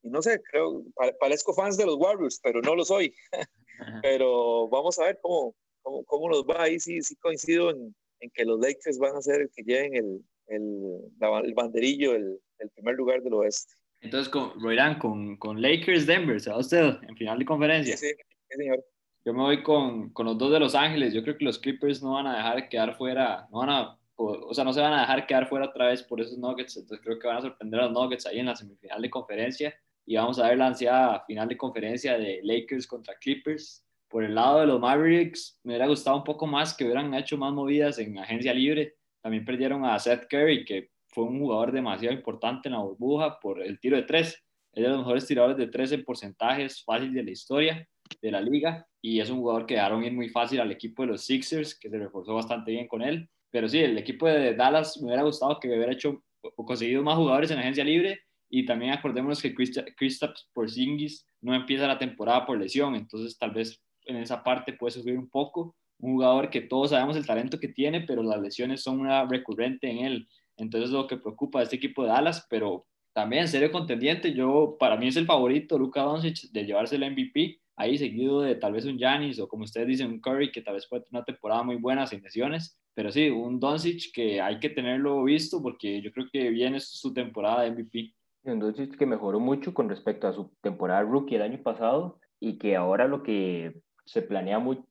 y 0.04 0.10
no 0.10 0.22
sé, 0.22 0.42
creo, 0.52 0.84
parezco 1.20 1.54
fans 1.54 1.78
de 1.78 1.86
los 1.86 1.96
Warriors, 1.96 2.40
pero 2.44 2.62
no 2.62 2.76
lo 2.76 2.86
soy. 2.86 3.14
pero 4.04 4.68
vamos 4.68 5.00
a 5.00 5.06
ver 5.06 5.20
cómo, 5.22 5.56
cómo, 5.82 6.04
cómo 6.04 6.30
nos 6.30 6.44
va 6.44 6.64
ahí, 6.64 6.80
sí, 6.80 7.02
sí 7.02 7.16
coincido 7.16 7.72
en, 7.72 7.96
en 8.20 8.30
que 8.32 8.46
los 8.46 8.60
Lakers 8.60 9.00
van 9.00 9.16
a 9.16 9.22
ser 9.22 9.42
el 9.42 9.50
que 9.56 9.64
lleven 9.64 9.96
el, 9.96 10.22
el, 10.48 11.12
la, 11.20 11.40
el 11.40 11.54
banderillo, 11.54 12.16
el, 12.16 12.40
el, 12.60 12.70
primer 12.72 12.96
lugar 12.96 13.22
del 13.22 13.34
oeste. 13.34 13.74
Entonces, 14.02 14.30
con, 14.30 14.60
Roirán, 14.62 15.00
con, 15.00 15.38
con 15.38 15.62
Lakers 15.62 16.06
Denver, 16.06 16.40
¿se 16.40 16.50
va 16.50 16.58
usted 16.58 16.96
en 17.08 17.16
final 17.16 17.40
de 17.40 17.46
conferencia? 17.46 17.98
Sí, 17.98 18.08
sí, 18.08 18.14
sí 18.18 18.58
señor. 18.58 18.84
Yo 19.26 19.34
me 19.34 19.42
voy 19.42 19.64
con, 19.64 20.10
con, 20.10 20.26
los 20.26 20.38
dos 20.38 20.52
de 20.52 20.60
Los 20.60 20.76
Ángeles. 20.76 21.14
Yo 21.14 21.24
creo 21.24 21.38
que 21.38 21.46
los 21.46 21.58
Clippers 21.60 22.04
no 22.04 22.14
van 22.14 22.28
a 22.28 22.36
dejar 22.36 22.68
quedar 22.68 22.98
fuera, 22.98 23.48
no 23.52 23.60
van 23.60 23.70
a, 23.70 23.98
o 24.16 24.54
sea, 24.54 24.66
no 24.66 24.74
se 24.74 24.82
van 24.82 24.94
a 24.94 25.02
dejar 25.02 25.26
quedar 25.26 25.48
fuera 25.48 25.68
otra 25.68 25.88
vez 25.88 26.04
por 26.04 26.20
esos 26.20 26.38
Nuggets. 26.38 26.76
Entonces 26.76 27.04
creo 27.04 27.18
que 27.18 27.28
van 27.28 27.38
a 27.38 27.42
sorprender 27.42 27.80
a 27.80 27.84
los 27.86 27.94
Nuggets 27.94 28.26
ahí 28.26 28.40
en 28.40 28.48
la 28.48 28.56
semifinal 28.56 29.02
de 29.02 29.10
conferencia. 29.10 29.74
Y 30.06 30.16
vamos 30.16 30.40
a 30.40 30.50
ver 30.50 30.58
la 30.58 30.68
ansiada 30.68 31.24
final 31.26 31.48
de 31.48 31.58
conferencia 31.58 32.18
de 32.18 32.42
Lakers 32.44 32.88
contra 32.88 33.16
Clippers. 33.16 33.86
Por 34.10 34.24
el 34.24 34.36
lado 34.36 34.60
de 34.60 34.68
los 34.68 34.80
Mavericks, 34.80 35.60
me 35.64 35.74
hubiera 35.74 35.88
gustado 35.88 36.18
un 36.18 36.24
poco 36.24 36.46
más 36.46 36.76
que 36.76 36.84
hubieran 36.84 37.14
hecho 37.14 37.38
más 37.38 37.54
movidas 37.54 37.98
en 38.00 38.18
agencia 38.18 38.54
libre. 38.54 38.96
También 39.22 39.46
perdieron 39.46 39.86
a 39.86 39.98
Seth 39.98 40.28
Curry, 40.30 40.66
que 40.66 40.90
fue 41.08 41.24
un 41.24 41.40
jugador 41.40 41.72
demasiado 41.72 42.14
importante 42.14 42.68
en 42.68 42.74
la 42.74 42.82
burbuja 42.82 43.40
por 43.40 43.62
el 43.62 43.80
tiro 43.80 43.96
de 43.96 44.04
tres. 44.04 44.44
Es 44.74 44.84
de 44.84 44.90
los 44.90 45.00
mejores 45.00 45.26
tiradores 45.26 45.58
de 45.58 45.68
tres 45.68 45.92
en 45.92 46.04
porcentajes 46.04 46.84
fácil 46.84 47.14
de 47.14 47.24
la 47.24 47.32
historia 47.32 47.88
de 48.22 48.32
la 48.32 48.42
liga 48.42 48.86
y 49.02 49.20
es 49.20 49.30
un 49.30 49.38
jugador 49.38 49.66
que 49.66 49.76
dejaron 49.76 50.04
ir 50.04 50.14
muy 50.14 50.30
fácil 50.30 50.60
al 50.60 50.72
equipo 50.72 51.04
de 51.04 51.10
los 51.10 51.26
Sixers, 51.26 51.78
que 51.78 51.90
se 51.90 51.98
reforzó 51.98 52.36
bastante 52.36 52.72
bien 52.72 52.88
con 52.88 53.02
él. 53.02 53.30
Pero 53.52 53.70
sí, 53.70 53.80
el 53.80 53.98
equipo 53.98 54.28
de 54.28 54.56
Dallas 54.56 55.00
me 55.00 55.08
hubiera 55.08 55.24
gustado 55.24 55.60
que 55.60 55.68
hubiera 55.68 55.92
hecho 55.92 56.24
o 56.42 56.66
conseguido 56.66 57.04
más 57.04 57.16
jugadores 57.16 57.52
en 57.52 57.60
agencia 57.60 57.84
libre 57.84 58.20
y 58.56 58.66
también 58.66 58.92
acordémonos 58.92 59.42
que 59.42 59.56
Kristaps 59.56 60.48
Porzingis 60.54 61.26
no 61.42 61.56
empieza 61.56 61.88
la 61.88 61.98
temporada 61.98 62.46
por 62.46 62.60
lesión, 62.60 62.94
entonces 62.94 63.36
tal 63.36 63.50
vez 63.50 63.82
en 64.06 64.18
esa 64.18 64.44
parte 64.44 64.74
puede 64.74 64.92
sufrir 64.92 65.18
un 65.18 65.28
poco. 65.28 65.76
Un 65.98 66.14
jugador 66.14 66.52
que 66.52 66.62
todos 66.62 66.92
sabemos 66.92 67.18
el 67.18 67.26
talento 67.26 67.60
que 67.60 67.70
tiene, 67.70 68.02
pero 68.02 68.22
las 68.22 68.40
lesiones 68.40 68.84
son 68.84 69.00
una 69.00 69.26
recurrente 69.26 69.90
en 69.90 70.06
él. 70.06 70.28
Entonces 70.56 70.92
lo 70.92 71.08
que 71.08 71.18
preocupa 71.18 71.62
a 71.62 71.64
este 71.64 71.78
equipo 71.78 72.04
de 72.04 72.10
Dallas, 72.10 72.46
pero 72.48 72.86
también 73.12 73.48
serio 73.48 73.72
contendiente. 73.72 74.36
Yo, 74.36 74.78
para 74.80 74.98
mí 74.98 75.08
es 75.08 75.16
el 75.16 75.26
favorito, 75.26 75.80
Luka 75.80 76.04
Doncic, 76.04 76.52
de 76.52 76.64
llevarse 76.64 76.98
el 76.98 77.10
MVP 77.10 77.60
ahí 77.76 77.98
seguido 77.98 78.42
de 78.42 78.54
tal 78.54 78.74
vez 78.74 78.86
un 78.86 79.00
Giannis 79.00 79.40
o 79.40 79.48
como 79.48 79.64
ustedes 79.64 79.88
dicen, 79.88 80.12
un 80.12 80.22
Curry 80.22 80.52
que 80.52 80.62
tal 80.62 80.76
vez 80.76 80.86
puede 80.88 81.02
tener 81.06 81.22
una 81.22 81.26
temporada 81.26 81.64
muy 81.64 81.78
buena 81.78 82.06
sin 82.06 82.22
lesiones, 82.22 82.78
pero 82.94 83.12
sí, 83.12 83.30
un 83.30 83.60
Doncic 83.60 84.12
que 84.14 84.40
hay 84.40 84.60
que 84.60 84.70
tenerlo 84.70 85.24
visto 85.24 85.60
porque 85.60 86.04
yo 86.04 86.12
creo 86.12 86.28
que 86.32 86.52
viene 86.52 86.80
su 86.80 87.12
temporada 87.16 87.64
de 87.64 87.72
MVP. 87.72 88.14
Un 88.46 88.60
Doncic 88.60 88.98
que 88.98 89.06
mejoró 89.06 89.40
mucho 89.40 89.74
con 89.74 89.88
respecto 89.88 90.28
a 90.28 90.34
su 90.34 90.52
temporada 90.62 91.02
rookie 91.02 91.36
el 91.36 91.42
año 91.44 91.62
pasado 91.64 92.20
y 92.40 92.58
que 92.58 92.76
ahora 92.76 93.08
lo 93.08 93.24
que 93.24 93.82
se 94.06 94.22
planea 94.22 94.60
mucho, 94.60 94.84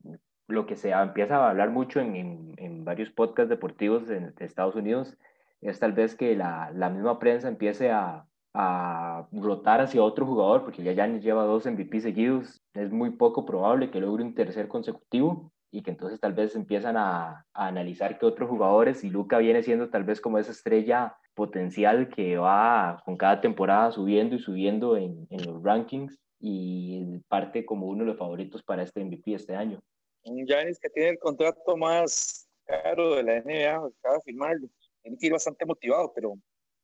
lo 0.49 0.67
que 0.67 0.77
se 0.77 0.91
empieza 0.91 1.37
a 1.37 1.51
hablar 1.51 1.71
mucho 1.71 2.01
en, 2.01 2.55
en, 2.57 2.85
varios 2.85 3.11
podcasts 3.11 3.51
deportivos 3.51 4.07
de, 4.09 4.33
Estados 4.41 4.75
Unidos 4.75 5.17
es 5.61 5.79
tal 5.79 5.93
vez 5.93 6.15
que 6.17 6.35
la, 6.35 6.71
la 6.75 6.89
misma 6.89 7.19
prensa 7.19 7.49
empiece 7.49 7.91
a, 7.91 8.27
a 8.55 9.29
rotar 9.33 9.81
hacia 9.81 10.03
otro 10.03 10.27
jugador, 10.27 10.65
porque 10.65 10.83
ya 10.83 10.93
Giannis 10.93 11.23
lleva 11.23 11.45
dos 11.45 11.67
MVP 11.67 12.01
seguidos, 12.01 12.63
es 12.75 12.91
muy 12.91 13.11
poco 13.11 13.45
probable 13.45 13.91
que 13.91 14.01
logre 14.01 14.25
un 14.25 14.35
tercer 14.35 14.69
consecutivo 14.69 15.53
y 15.71 15.83
que 15.83 15.91
entonces 15.91 16.21
tal 16.21 16.35
vez 16.35 16.55
empiezan 16.57 16.97
a, 16.97 17.47
a 17.55 17.67
analizar 17.67 18.19
que 18.19 18.27
otros 18.27 18.49
jugadores, 18.49 19.05
y 19.05 19.11
Luca 19.11 19.39
viene 19.39 19.63
siendo 19.63 19.89
tal 19.89 20.05
vez 20.05 20.21
como 20.21 20.39
esa 20.39 20.53
estrella 20.53 21.17
potencial 21.35 22.09
que 22.09 22.37
va 22.37 23.03
con 23.05 23.16
cada 23.16 23.41
temporada 23.41 23.93
subiendo 23.93 24.37
y 24.37 24.39
subiendo 24.39 24.97
en, 24.97 25.26
en 25.30 25.45
los 25.45 25.62
rankings 25.62 26.18
y 26.41 27.18
parte 27.28 27.64
como 27.64 27.87
uno 27.87 28.01
de 28.01 28.11
los 28.11 28.18
favoritos 28.18 28.62
para 28.62 28.83
este 28.83 29.05
MVP 29.05 29.35
este 29.35 29.55
año. 29.55 29.80
Un 30.24 30.47
Giannis 30.47 30.78
que 30.78 30.91
tiene 30.91 31.11
el 31.11 31.18
contrato 31.18 31.76
más 31.76 32.49
caro 32.64 33.16
de 33.16 33.22
la 33.22 33.41
NBA, 33.41 33.74
acaba 33.74 34.16
de 34.16 34.22
firmarlo, 34.24 34.68
tiene 35.03 35.16
que 35.18 35.26
ir 35.26 35.33
bastante 35.33 35.64
motivado, 35.64 36.12
pero 36.14 36.35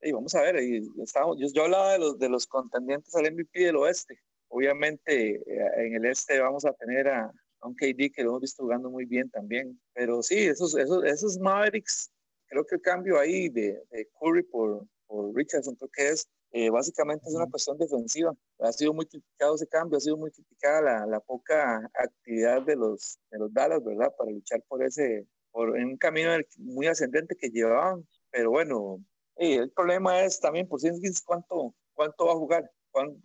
y 0.00 0.12
vamos 0.12 0.34
a 0.34 0.42
ver, 0.42 0.62
y 0.62 0.80
estamos, 1.02 1.36
yo, 1.40 1.48
yo, 1.52 1.64
hablaba 1.64 1.92
de 1.92 1.98
los, 1.98 2.18
de 2.18 2.28
los 2.28 2.46
contendientes 2.46 3.14
al 3.16 3.32
MVP 3.32 3.64
del 3.64 3.76
oeste. 3.76 4.20
Obviamente 4.48 5.36
eh, 5.36 5.70
en 5.76 5.96
el 5.96 6.04
este 6.06 6.40
vamos 6.40 6.64
a 6.64 6.72
tener 6.72 7.08
a, 7.08 7.32
un 7.62 7.74
KD 7.74 8.12
que 8.14 8.22
lo 8.22 8.30
hemos 8.30 8.42
visto 8.42 8.62
jugando 8.62 8.90
muy 8.90 9.04
bien 9.04 9.28
también. 9.30 9.78
Pero 9.92 10.22
sí, 10.22 10.46
esos, 10.46 10.76
esos, 10.76 11.04
esos 11.04 11.38
Mavericks, 11.38 12.12
creo 12.48 12.64
que 12.64 12.76
el 12.76 12.82
cambio 12.82 13.18
ahí 13.18 13.48
de, 13.48 13.82
de 13.90 14.08
Curry 14.20 14.42
por, 14.44 14.86
por, 15.06 15.34
Richardson, 15.34 15.74
creo 15.76 15.90
que 15.92 16.08
es 16.08 16.28
eh, 16.52 16.70
básicamente 16.70 17.28
es 17.28 17.34
una 17.34 17.46
cuestión 17.46 17.76
defensiva. 17.76 18.34
Ha 18.60 18.72
sido 18.72 18.94
muy 18.94 19.06
criticado 19.06 19.54
ese 19.54 19.66
cambio, 19.66 19.98
ha 19.98 20.00
sido 20.00 20.16
muy 20.16 20.30
criticada 20.30 20.80
la, 20.80 21.06
la 21.06 21.20
poca 21.20 21.90
actividad 21.94 22.62
de 22.62 22.76
los, 22.76 23.18
de 23.30 23.38
los 23.38 23.52
Dallas, 23.52 23.84
¿verdad? 23.84 24.12
Para 24.16 24.30
luchar 24.30 24.62
por 24.66 24.82
ese, 24.82 25.26
por 25.50 25.70
un 25.70 25.96
camino 25.98 26.30
muy 26.56 26.86
ascendente 26.86 27.36
que 27.36 27.50
llevaban. 27.50 28.06
Pero 28.30 28.50
bueno, 28.50 29.02
el 29.36 29.70
problema 29.70 30.22
es 30.22 30.40
también, 30.40 30.66
por 30.68 30.80
si 30.80 30.90
cuánto, 31.24 31.74
cuánto 31.94 32.26
va 32.26 32.32
a 32.32 32.36
jugar, 32.36 32.70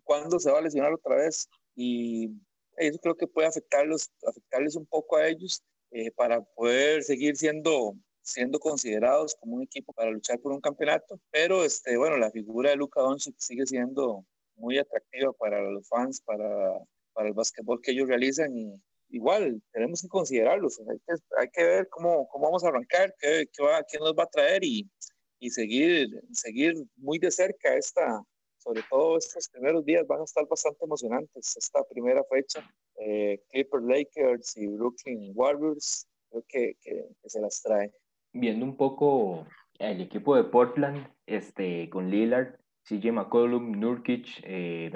cuándo, 0.04 0.40
se 0.40 0.52
va 0.52 0.60
a 0.60 0.62
lesionar 0.62 0.94
otra 0.94 1.16
vez. 1.16 1.50
Y 1.76 2.30
eso 2.78 3.00
creo 3.00 3.16
que 3.16 3.28
puede 3.28 3.48
afectarlos, 3.48 4.12
afectarles 4.28 4.76
un 4.76 4.86
poco 4.86 5.18
a 5.18 5.28
ellos 5.28 5.64
eh, 5.92 6.12
para 6.12 6.42
poder 6.42 7.04
seguir 7.04 7.36
siendo, 7.36 7.96
siendo 8.24 8.60
considerados 8.60 9.36
como 9.36 9.56
un 9.58 9.64
equipo 9.64 9.94
para 9.94 10.12
luchar 10.12 10.40
por 10.40 10.52
un 10.52 10.62
campeonato. 10.62 11.20
Pero 11.32 11.64
este, 11.64 11.98
bueno, 11.98 12.18
la 12.18 12.32
figura 12.32 12.72
de 12.72 12.78
Luka 12.78 13.02
Doncic 13.02 13.36
sigue 13.38 13.66
siendo 13.66 14.26
muy 14.56 14.78
atractiva 14.80 15.32
para 15.34 15.62
los 15.62 15.88
fans, 15.88 16.22
para, 16.22 16.80
para 17.14 17.28
el 17.28 17.34
básquetbol 17.34 17.82
que 17.82 17.92
ellos 17.92 18.08
realizan 18.08 18.56
y 18.58 18.74
igual 19.10 19.62
tenemos 19.72 20.02
que 20.02 20.08
considerarlos. 20.08 20.80
Hay 20.90 20.98
que, 21.06 21.14
hay 21.38 21.50
que 21.50 21.64
ver 21.64 21.88
cómo, 21.90 22.28
cómo 22.30 22.46
vamos 22.46 22.64
a 22.64 22.70
arrancar, 22.70 23.14
qué, 23.20 23.46
qué, 23.54 23.64
va, 23.64 23.84
qué 23.84 24.00
nos 24.00 24.14
va 24.14 24.24
a 24.24 24.28
traer 24.28 24.64
y 24.64 24.90
y 25.44 25.50
seguir, 25.50 26.08
seguir 26.32 26.74
muy 26.96 27.20
de 27.20 27.30
cerca 27.30 27.76
esta, 27.76 28.24
sobre 28.60 28.82
todo 28.90 29.18
estos 29.18 29.50
primeros 29.50 29.84
días 29.84 30.08
van 30.08 30.22
a 30.22 30.24
estar 30.24 30.48
bastante 30.48 30.86
emocionantes. 30.86 31.58
Esta 31.58 31.84
primera 31.84 32.24
fecha, 32.32 32.66
eh, 32.96 33.42
Clippers 33.50 33.84
Lakers 33.84 34.56
y 34.56 34.68
Brooklyn 34.68 35.34
Warriors, 35.36 36.08
creo 36.30 36.46
que, 36.48 36.78
que, 36.82 37.10
se 37.26 37.42
las 37.42 37.62
trae. 37.62 37.92
Viendo 38.34 38.66
un 38.66 38.76
poco 38.76 39.46
el 39.80 40.02
equipo 40.02 40.36
de 40.36 40.44
Portland, 40.44 41.08
este, 41.26 41.90
con 41.90 42.10
Lillard, 42.10 42.56
CJ 42.84 43.12
McCollum, 43.12 43.80
Nurkic, 43.80 44.42
eh, 44.44 44.92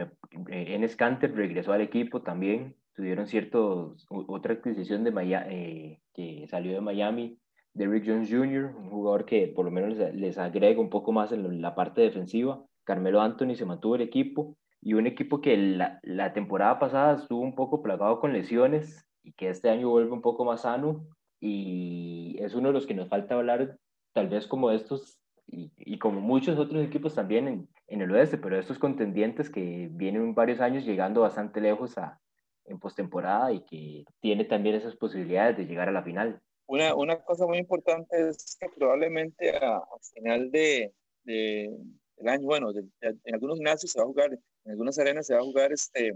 eh 0.49 0.75
Enes 0.75 0.95
Kanter 0.95 1.33
regresó 1.33 1.73
al 1.73 1.81
equipo 1.81 2.21
también. 2.21 2.75
Tuvieron 2.95 3.27
cierto, 3.27 3.95
otra 4.09 4.55
adquisición 4.55 5.03
de 5.03 5.11
Miami, 5.11 5.45
eh, 5.49 5.99
que 6.13 6.47
salió 6.47 6.73
de 6.73 6.81
Miami, 6.81 7.39
Derrick 7.73 8.05
Jones 8.07 8.29
Jr., 8.29 8.75
un 8.75 8.89
jugador 8.89 9.25
que 9.25 9.47
por 9.47 9.65
lo 9.65 9.71
menos 9.71 9.97
les, 10.15 10.37
agrega 10.37 10.81
un 10.81 10.89
poco 10.89 11.11
más 11.11 11.31
en 11.31 11.61
la 11.61 11.75
parte 11.75 12.01
defensiva. 12.01 12.63
Carmelo 12.83 13.21
Anthony 13.21 13.55
se 13.55 13.65
mantuvo 13.65 13.95
el 13.95 14.01
equipo 14.01 14.57
y 14.81 14.95
un 14.95 15.05
equipo 15.05 15.41
que 15.41 15.55
la, 15.57 15.99
la, 16.01 16.33
temporada 16.33 16.79
pasada 16.79 17.15
estuvo 17.15 17.41
un 17.41 17.55
poco 17.55 17.83
plagado 17.83 18.19
con 18.19 18.33
lesiones 18.33 19.05
y 19.23 19.33
que 19.33 19.49
este 19.49 19.69
año 19.69 19.89
vuelve 19.89 20.11
un 20.11 20.21
poco 20.21 20.43
más 20.43 20.61
sano 20.61 21.05
y 21.39 22.37
es 22.39 22.55
uno 22.55 22.69
de 22.69 22.73
los 22.73 22.87
que 22.87 22.93
nos 22.93 23.09
falta 23.09 23.35
hablar 23.35 23.77
tal 24.13 24.29
vez 24.29 24.47
como 24.47 24.71
estos 24.71 25.19
y, 25.47 25.71
y 25.77 25.97
como 25.99 26.19
muchos 26.19 26.59
otros 26.59 26.83
equipos 26.83 27.15
también 27.15 27.47
en, 27.47 27.69
en, 27.87 28.01
el 28.01 28.11
oeste, 28.11 28.37
pero 28.37 28.59
estos 28.59 28.79
contendientes 28.79 29.49
que 29.49 29.87
vienen 29.91 30.35
varios 30.35 30.59
años 30.59 30.85
llegando 30.85 31.21
bastante 31.21 31.61
lejos 31.61 31.97
a, 31.97 32.19
en 32.65 32.79
postemporada 32.79 33.51
y 33.53 33.61
que 33.61 34.05
tiene 34.19 34.45
también 34.45 34.75
esas 34.75 34.95
posibilidades 34.95 35.57
de 35.57 35.65
llegar 35.65 35.87
a 35.87 35.93
la 35.93 36.03
final. 36.03 36.41
Una, 36.67 36.93
una 36.95 37.21
cosa 37.23 37.45
muy 37.47 37.59
importante 37.59 38.29
es 38.29 38.57
que 38.59 38.67
probablemente 38.75 39.55
a, 39.55 39.81
final 40.13 40.51
de, 40.51 40.93
de, 41.23 41.69
del 42.17 42.27
año, 42.27 42.45
bueno, 42.45 42.71
en 42.71 43.33
algunos 43.33 43.57
gimnasios 43.57 43.91
se 43.91 43.99
va 43.99 44.03
a 44.03 44.07
jugar, 44.07 44.33
en 44.33 44.71
algunas 44.71 44.99
arenas 44.99 45.27
se 45.27 45.33
va 45.33 45.39
a 45.39 45.43
jugar 45.43 45.71
este, 45.71 46.13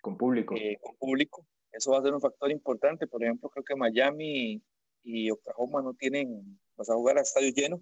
con 0.00 0.16
público. 0.16 0.54
Eh, 0.56 0.78
con 0.80 0.96
público. 0.96 1.44
Eso 1.78 1.92
va 1.92 1.98
a 1.98 2.02
ser 2.02 2.12
un 2.12 2.20
factor 2.20 2.50
importante. 2.50 3.06
Por 3.06 3.22
ejemplo, 3.22 3.48
creo 3.48 3.64
que 3.64 3.76
Miami 3.76 4.60
y 5.04 5.30
Oklahoma 5.30 5.80
no 5.80 5.94
tienen, 5.94 6.58
vas 6.76 6.90
a 6.90 6.94
jugar 6.94 7.18
a 7.18 7.22
estadio 7.22 7.50
lleno, 7.52 7.80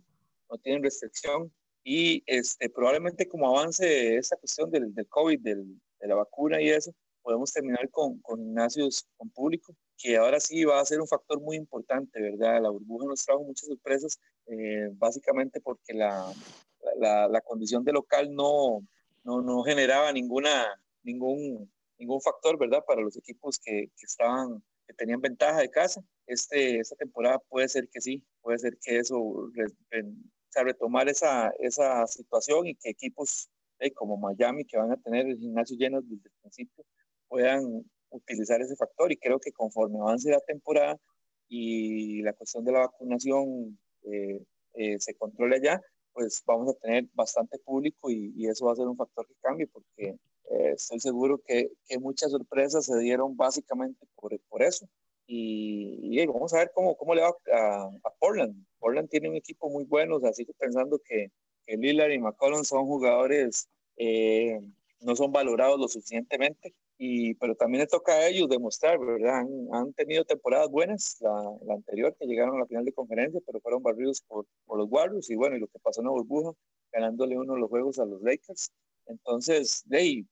no 0.50 0.58
tienen 0.58 0.82
restricción. 0.82 1.50
Y 1.82 2.22
este, 2.26 2.68
probablemente 2.68 3.26
como 3.26 3.48
avance 3.48 4.16
esa 4.16 4.36
cuestión 4.36 4.70
del, 4.70 4.94
del 4.94 5.08
COVID, 5.08 5.40
del, 5.40 5.80
de 6.00 6.08
la 6.08 6.16
vacuna 6.16 6.60
y 6.60 6.68
eso, 6.68 6.92
podemos 7.22 7.52
terminar 7.52 7.88
con, 7.90 8.18
con 8.20 8.38
gimnasios 8.38 9.06
con 9.16 9.30
público 9.30 9.74
que 9.98 10.16
ahora 10.16 10.40
sí 10.40 10.64
va 10.64 10.78
a 10.78 10.84
ser 10.84 11.00
un 11.00 11.08
factor 11.08 11.40
muy 11.40 11.56
importante, 11.56 12.20
¿verdad? 12.20 12.60
La 12.60 12.70
burbuja 12.70 13.06
nos 13.06 13.24
trajo 13.24 13.44
muchas 13.44 13.66
sorpresas, 13.66 14.20
eh, 14.46 14.90
básicamente 14.92 15.60
porque 15.60 15.94
la, 15.94 16.30
la, 16.98 17.28
la, 17.28 17.40
condición 17.40 17.82
de 17.82 17.92
local 17.92 18.34
no, 18.34 18.86
no, 19.24 19.40
no, 19.40 19.62
generaba 19.62 20.12
ninguna, 20.12 20.66
ningún, 21.02 21.70
ningún 21.98 22.20
factor, 22.20 22.58
¿verdad? 22.58 22.84
Para 22.86 23.02
los 23.02 23.16
equipos 23.16 23.58
que, 23.58 23.90
que 23.96 24.06
estaban, 24.06 24.62
que 24.86 24.94
tenían 24.94 25.20
ventaja 25.20 25.60
de 25.60 25.70
casa. 25.70 26.02
Este, 26.26 26.78
esta 26.80 26.96
temporada 26.96 27.38
puede 27.48 27.68
ser 27.68 27.88
que 27.88 28.00
sí, 28.00 28.24
puede 28.40 28.58
ser 28.58 28.78
que 28.82 28.98
eso, 28.98 29.18
o 29.18 29.50
sea, 30.50 30.64
retomar 30.64 31.08
esa, 31.08 31.50
esa 31.58 32.06
situación 32.06 32.66
y 32.66 32.74
que 32.74 32.90
equipos 32.90 33.48
eh, 33.78 33.92
como 33.92 34.16
Miami, 34.16 34.64
que 34.64 34.78
van 34.78 34.92
a 34.92 34.96
tener 34.96 35.26
el 35.26 35.38
gimnasio 35.38 35.76
lleno 35.76 36.00
desde 36.00 36.14
el 36.14 36.32
principio, 36.40 36.84
puedan 37.28 37.84
utilizar 38.10 38.60
ese 38.60 38.76
factor 38.76 39.12
y 39.12 39.16
creo 39.16 39.38
que 39.38 39.52
conforme 39.52 40.00
avance 40.00 40.30
la 40.30 40.40
temporada 40.40 40.96
y 41.48 42.22
la 42.22 42.32
cuestión 42.32 42.64
de 42.64 42.72
la 42.72 42.80
vacunación 42.80 43.78
eh, 44.02 44.42
eh, 44.74 44.98
se 44.98 45.14
controle 45.14 45.60
ya, 45.62 45.80
pues 46.12 46.42
vamos 46.46 46.74
a 46.74 46.78
tener 46.80 47.06
bastante 47.14 47.58
público 47.58 48.10
y, 48.10 48.32
y, 48.36 48.48
eso 48.48 48.66
va 48.66 48.72
a 48.72 48.76
ser 48.76 48.86
un 48.86 48.96
factor 48.96 49.26
que 49.26 49.34
cambie 49.42 49.66
porque 49.66 50.16
eh, 50.50 50.72
estoy 50.74 51.00
seguro 51.00 51.40
que, 51.46 51.72
que, 51.88 51.98
muchas 51.98 52.30
sorpresas 52.30 52.86
se 52.86 52.98
dieron 52.98 53.36
básicamente 53.36 54.06
por, 54.14 54.38
por 54.48 54.62
eso. 54.62 54.88
Y, 55.26 56.24
vamos 56.26 56.54
a 56.54 56.58
ver 56.58 56.70
cómo, 56.74 56.96
cómo 56.96 57.14
le 57.14 57.22
va 57.22 57.34
a, 57.52 57.90
Portland. 58.20 58.54
Portland 58.78 59.08
tiene 59.08 59.28
un 59.28 59.36
equipo 59.36 59.68
muy 59.68 59.84
bueno, 59.84 60.20
así 60.24 60.44
que 60.44 60.52
pensando 60.54 61.00
que, 61.04 61.30
que 61.66 61.76
Lillard 61.76 62.12
y 62.12 62.18
McCollum 62.18 62.64
son 62.64 62.86
jugadores, 62.86 63.68
eh, 63.96 64.60
no 65.00 65.16
son 65.16 65.32
valorados 65.32 65.80
lo 65.80 65.88
suficientemente, 65.88 66.74
y, 66.98 67.34
pero 67.34 67.54
también 67.56 67.82
le 67.82 67.86
toca 67.88 68.12
a 68.12 68.28
ellos 68.28 68.48
demostrar, 68.48 68.98
¿verdad? 68.98 69.40
Han, 69.72 69.92
tenido 69.94 70.24
temporadas 70.24 70.70
buenas, 70.70 71.16
la, 71.20 71.30
la, 71.66 71.74
anterior 71.74 72.16
que 72.18 72.26
llegaron 72.26 72.56
a 72.56 72.60
la 72.60 72.66
final 72.66 72.84
de 72.84 72.92
conferencia, 72.92 73.40
pero 73.44 73.60
fueron 73.60 73.82
barridos 73.82 74.22
por, 74.22 74.46
por, 74.64 74.78
los 74.78 74.88
Warriors, 74.90 75.28
y 75.28 75.34
bueno, 75.34 75.56
y 75.56 75.60
lo 75.60 75.66
que 75.66 75.78
pasó 75.80 76.00
en 76.00 76.06
la 76.06 76.12
burbuja, 76.12 76.52
ganándole 76.92 77.36
uno 77.36 77.54
de 77.54 77.60
los 77.60 77.68
juegos 77.68 77.98
a 77.98 78.06
los 78.06 78.22
Lakers. 78.22 78.70
Entonces, 79.06 79.84
hey, 79.90 80.26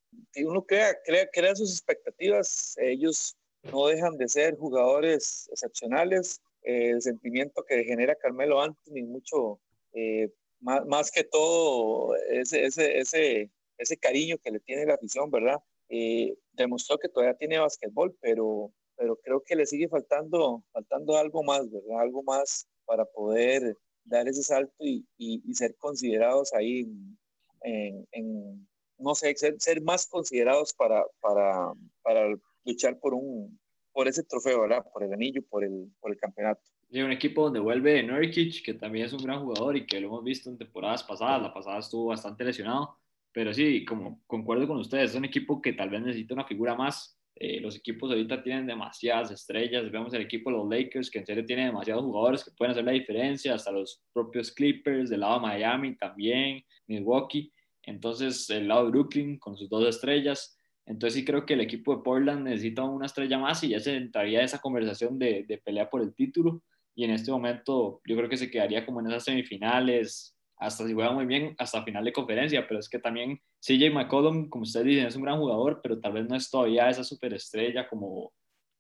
uno 0.45 0.65
crea, 0.65 0.97
crea, 1.05 1.29
crea 1.33 1.55
sus 1.55 1.71
expectativas, 1.71 2.75
ellos 2.79 3.37
no 3.63 3.87
dejan 3.87 4.17
de 4.17 4.29
ser 4.29 4.57
jugadores 4.57 5.49
excepcionales. 5.51 6.41
Eh, 6.63 6.91
el 6.91 7.03
sentimiento 7.03 7.65
que 7.65 7.85
genera 7.85 8.15
Carmelo 8.17 8.61
Anthony, 8.61 9.05
mucho 9.07 9.61
eh, 9.93 10.31
más, 10.61 10.85
más, 10.87 11.11
que 11.11 11.25
todo 11.25 12.17
ese, 12.31 12.65
ese, 12.65 12.99
ese, 12.99 13.51
ese, 13.79 13.97
cariño 13.99 14.39
que 14.39 14.51
le 14.51 14.61
tiene 14.61 14.87
la 14.87 14.95
afición, 14.95 15.31
¿verdad? 15.31 15.59
Eh, 15.89 16.35
demostró 16.53 16.99
que 16.99 17.09
todavía 17.09 17.37
tiene 17.37 17.59
básquetbol, 17.59 18.17
pero, 18.21 18.73
pero 18.97 19.17
creo 19.17 19.43
que 19.43 19.57
le 19.57 19.67
sigue 19.67 19.89
faltando, 19.89 20.65
faltando 20.73 21.17
algo 21.19 21.43
más, 21.43 21.71
¿verdad? 21.71 22.01
Algo 22.01 22.23
más 22.23 22.67
para 22.87 23.05
poder 23.05 23.77
dar 24.05 24.27
ese 24.29 24.43
salto 24.43 24.75
y, 24.79 25.07
y, 25.17 25.55
ser 25.55 25.77
considerados 25.77 26.53
ahí 26.55 26.81
en, 26.81 27.19
en, 27.65 28.69
no 28.99 29.15
sé, 29.15 29.35
ser, 29.37 29.57
ser, 29.59 29.83
más 29.83 30.07
considerados 30.07 30.73
para, 30.75 31.05
para, 31.21 31.73
para 32.03 32.37
luchar 32.65 32.99
por 32.99 33.15
un 33.15 33.59
por 33.95 34.09
ese 34.09 34.25
trofeo, 34.25 34.63
¿verdad? 34.63 34.85
Por 34.93 35.05
el 35.05 35.13
anillo, 35.13 35.41
por 35.49 35.65
el, 35.65 35.89
por 36.01 36.11
el 36.11 36.19
campeonato. 36.19 36.61
Y 36.91 37.01
un 37.01 37.13
equipo 37.13 37.45
donde 37.45 37.61
vuelve 37.61 38.03
Nurkic, 38.03 38.65
que 38.65 38.75
también 38.75 39.07
es 39.07 39.13
un 39.13 39.23
gran 39.23 39.41
jugador 39.41 39.77
y 39.77 39.87
que 39.87 40.01
lo 40.01 40.09
hemos 40.09 40.25
visto 40.25 40.51
en 40.51 40.59
temporadas 40.59 41.05
pasadas. 41.05 41.41
La 41.41 41.55
pasada 41.55 41.79
estuvo 41.79 42.07
bastante 42.07 42.45
lesionado, 42.45 42.99
pero 43.33 43.55
sí, 43.55 43.85
como 43.85 44.21
concuerdo 44.27 44.67
con 44.67 44.79
ustedes, 44.79 45.11
es 45.11 45.17
un 45.17 45.25
equipo 45.25 45.63
que 45.63 45.73
tal 45.73 45.91
vez 45.91 46.03
necesita 46.03 46.35
una 46.35 46.45
figura 46.45 46.75
más. 46.75 47.14
Eh, 47.37 47.61
los 47.61 47.77
equipos 47.77 48.11
ahorita 48.11 48.43
tienen 48.43 48.67
demasiadas 48.67 49.31
estrellas. 49.31 49.91
Vemos 49.91 50.15
el 50.15 50.23
equipo 50.23 50.51
de 50.51 50.57
los 50.57 50.69
Lakers, 50.69 51.11
que 51.11 51.19
en 51.19 51.27
serio 51.27 51.45
tiene 51.45 51.67
demasiados 51.67 52.05
jugadores 52.05 52.45
que 52.45 52.53
pueden 52.53 52.73
hacer 52.73 52.85
la 52.85 52.93
diferencia, 52.93 53.55
hasta 53.55 53.73
los 53.73 54.03
propios 54.13 54.53
Clippers, 54.53 55.11
del 55.11 55.21
lado 55.21 55.35
de 55.35 55.47
Miami 55.47 55.97
también, 55.97 56.65
Milwaukee. 56.87 57.53
Entonces, 57.83 58.49
el 58.51 58.69
lado 58.69 58.85
de 58.85 58.91
Brooklyn 58.93 59.39
con 59.39 59.57
sus 59.57 59.69
dos 59.69 59.87
estrellas. 59.87 60.59
Entonces 60.87 61.19
sí 61.19 61.25
creo 61.25 61.47
que 61.47 61.55
el 61.55 61.63
equipo 61.63 61.97
de 61.97 62.03
Portland 62.03 62.45
necesita 62.45 62.85
una 62.85 63.07
estrella 63.07 63.39
más 63.39 63.65
y 63.65 63.71
ya 63.71 63.81
se 63.81 63.97
entraría 63.97 64.43
esa 64.43 64.61
conversación 64.61 65.19
de, 65.19 65.45
de 65.49 65.59
pelea 65.59 65.89
por 65.89 66.03
el 66.03 66.15
título. 66.15 66.63
Y 66.95 67.05
en 67.05 67.11
este 67.11 67.31
momento 67.31 68.01
yo 68.07 68.17
creo 68.17 68.29
que 68.29 68.37
se 68.37 68.51
quedaría 68.51 68.85
como 68.85 69.01
en 69.01 69.07
esas 69.07 69.25
semifinales, 69.25 70.37
hasta 70.57 70.87
si 70.87 70.95
juega 70.95 71.13
muy 71.13 71.27
bien, 71.27 71.55
hasta 71.59 71.83
final 71.83 72.05
de 72.05 72.13
conferencia. 72.13 72.67
Pero 72.67 72.81
es 72.81 72.89
que 72.89 72.99
también 72.99 73.41
CJ 73.61 73.91
McCollum, 73.93 74.49
como 74.49 74.63
ustedes 74.63 74.87
dicen, 74.87 75.07
es 75.07 75.17
un 75.17 75.23
gran 75.23 75.39
jugador, 75.39 75.81
pero 75.83 76.01
tal 76.01 76.13
vez 76.13 76.29
no 76.29 76.37
es 76.37 76.51
todavía 76.51 76.89
esa 76.89 77.05
superestrella 77.05 77.89
como, 77.89 78.33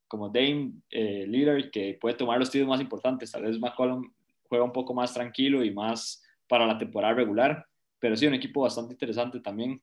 como 0.08 0.28
Dame 0.28 0.72
eh, 0.90 1.26
Lillard, 1.26 1.70
que 1.70 1.98
puede 2.00 2.16
tomar 2.16 2.38
los 2.38 2.50
tiros 2.50 2.68
más 2.68 2.80
importantes. 2.80 3.32
Tal 3.32 3.42
vez 3.42 3.58
McCollum 3.58 4.12
juega 4.48 4.64
un 4.64 4.72
poco 4.72 4.94
más 4.94 5.12
tranquilo 5.12 5.64
y 5.64 5.72
más 5.72 6.22
para 6.48 6.66
la 6.66 6.78
temporada 6.78 7.14
regular. 7.14 7.66
Pero 7.98 8.16
sí, 8.16 8.26
un 8.26 8.34
equipo 8.34 8.62
bastante 8.62 8.94
interesante 8.94 9.40
también. 9.40 9.82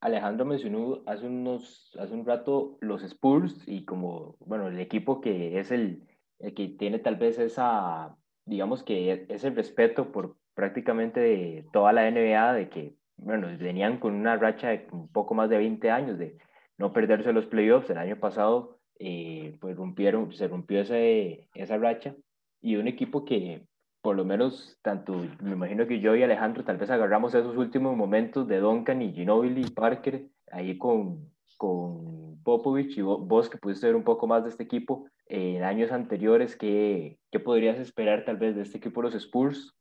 Alejandro 0.00 0.44
mencionó 0.44 1.02
hace, 1.06 1.26
unos, 1.26 1.90
hace 1.98 2.14
un 2.14 2.24
rato 2.24 2.78
los 2.80 3.02
Spurs 3.02 3.56
y 3.66 3.84
como, 3.84 4.36
bueno, 4.38 4.68
el 4.68 4.78
equipo 4.78 5.20
que 5.20 5.58
es 5.58 5.72
el, 5.72 6.06
el 6.38 6.54
que 6.54 6.68
tiene 6.68 7.00
tal 7.00 7.16
vez 7.16 7.38
esa, 7.38 8.16
digamos 8.50 8.82
que 8.82 9.26
es 9.28 9.44
el 9.44 9.54
respeto 9.54 10.10
por 10.10 10.36
prácticamente 10.54 11.64
toda 11.72 11.92
la 11.92 12.10
NBA, 12.10 12.52
de 12.54 12.68
que, 12.68 12.94
bueno, 13.16 13.46
venían 13.58 13.98
con 13.98 14.14
una 14.14 14.36
racha 14.36 14.70
de 14.70 14.86
un 14.90 15.08
poco 15.08 15.34
más 15.34 15.48
de 15.48 15.56
20 15.56 15.90
años 15.90 16.18
de 16.18 16.36
no 16.76 16.92
perderse 16.92 17.32
los 17.32 17.46
playoffs. 17.46 17.88
El 17.90 17.98
año 17.98 18.18
pasado, 18.18 18.78
eh, 18.98 19.56
pues 19.60 19.76
rompieron, 19.76 20.32
se 20.32 20.48
rompió 20.48 20.80
ese, 20.80 21.48
esa 21.54 21.78
racha 21.78 22.14
y 22.60 22.76
un 22.76 22.88
equipo 22.88 23.24
que 23.24 23.66
por 24.02 24.16
lo 24.16 24.24
menos 24.24 24.78
tanto, 24.82 25.14
me 25.42 25.52
imagino 25.52 25.86
que 25.86 26.00
yo 26.00 26.16
y 26.16 26.22
Alejandro 26.22 26.64
tal 26.64 26.78
vez 26.78 26.90
agarramos 26.90 27.34
esos 27.34 27.56
últimos 27.56 27.96
momentos 27.96 28.48
de 28.48 28.58
Duncan 28.58 29.02
y 29.02 29.12
Ginobili 29.12 29.62
y 29.62 29.70
Parker 29.70 30.26
ahí 30.50 30.78
con, 30.78 31.30
con 31.58 32.29
Popovich 32.42 32.96
y 32.98 33.02
vos 33.02 33.48
que 33.48 33.58
pudiste 33.58 33.86
ver 33.86 33.96
un 33.96 34.04
poco 34.04 34.26
más 34.26 34.44
de 34.44 34.50
este 34.50 34.62
equipo 34.62 35.06
en 35.26 35.62
años 35.62 35.92
anteriores, 35.92 36.56
¿qué, 36.56 37.18
¿qué 37.30 37.38
podrías 37.38 37.78
esperar 37.78 38.24
tal 38.24 38.36
vez 38.36 38.56
de 38.56 38.62
este 38.62 38.78
equipo 38.78 39.02
los 39.02 39.14
Spurs? 39.14 39.74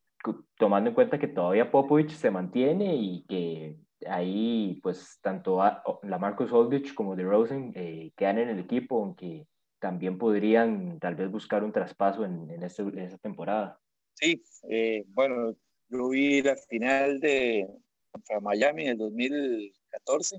Tomando 0.57 0.89
en 0.89 0.95
cuenta 0.95 1.17
que 1.17 1.27
todavía 1.27 1.71
Popovich 1.71 2.11
se 2.11 2.29
mantiene 2.29 2.95
y 2.95 3.25
que 3.27 3.77
ahí 4.07 4.79
pues 4.83 5.19
tanto 5.21 5.59
la 6.03 6.17
Marcus 6.19 6.51
Aldridge 6.51 6.93
como 6.93 7.15
de 7.15 7.23
Rosen 7.23 7.71
eh, 7.75 8.11
quedan 8.15 8.37
en 8.37 8.49
el 8.49 8.59
equipo, 8.59 9.03
aunque 9.03 9.47
también 9.79 10.17
podrían 10.17 10.99
tal 10.99 11.15
vez 11.15 11.31
buscar 11.31 11.63
un 11.63 11.71
traspaso 11.71 12.25
en, 12.25 12.49
en, 12.49 12.63
este, 12.63 12.83
en 12.83 12.99
esta 12.99 13.17
temporada. 13.17 13.79
Sí, 14.13 14.43
eh, 14.69 15.03
bueno, 15.07 15.55
yo 15.87 16.09
vi 16.09 16.41
la 16.41 16.55
final 16.55 17.19
de 17.19 17.67
contra 18.11 18.39
Miami 18.39 18.83
en 18.83 18.89
el 18.89 18.97
2014. 18.97 20.37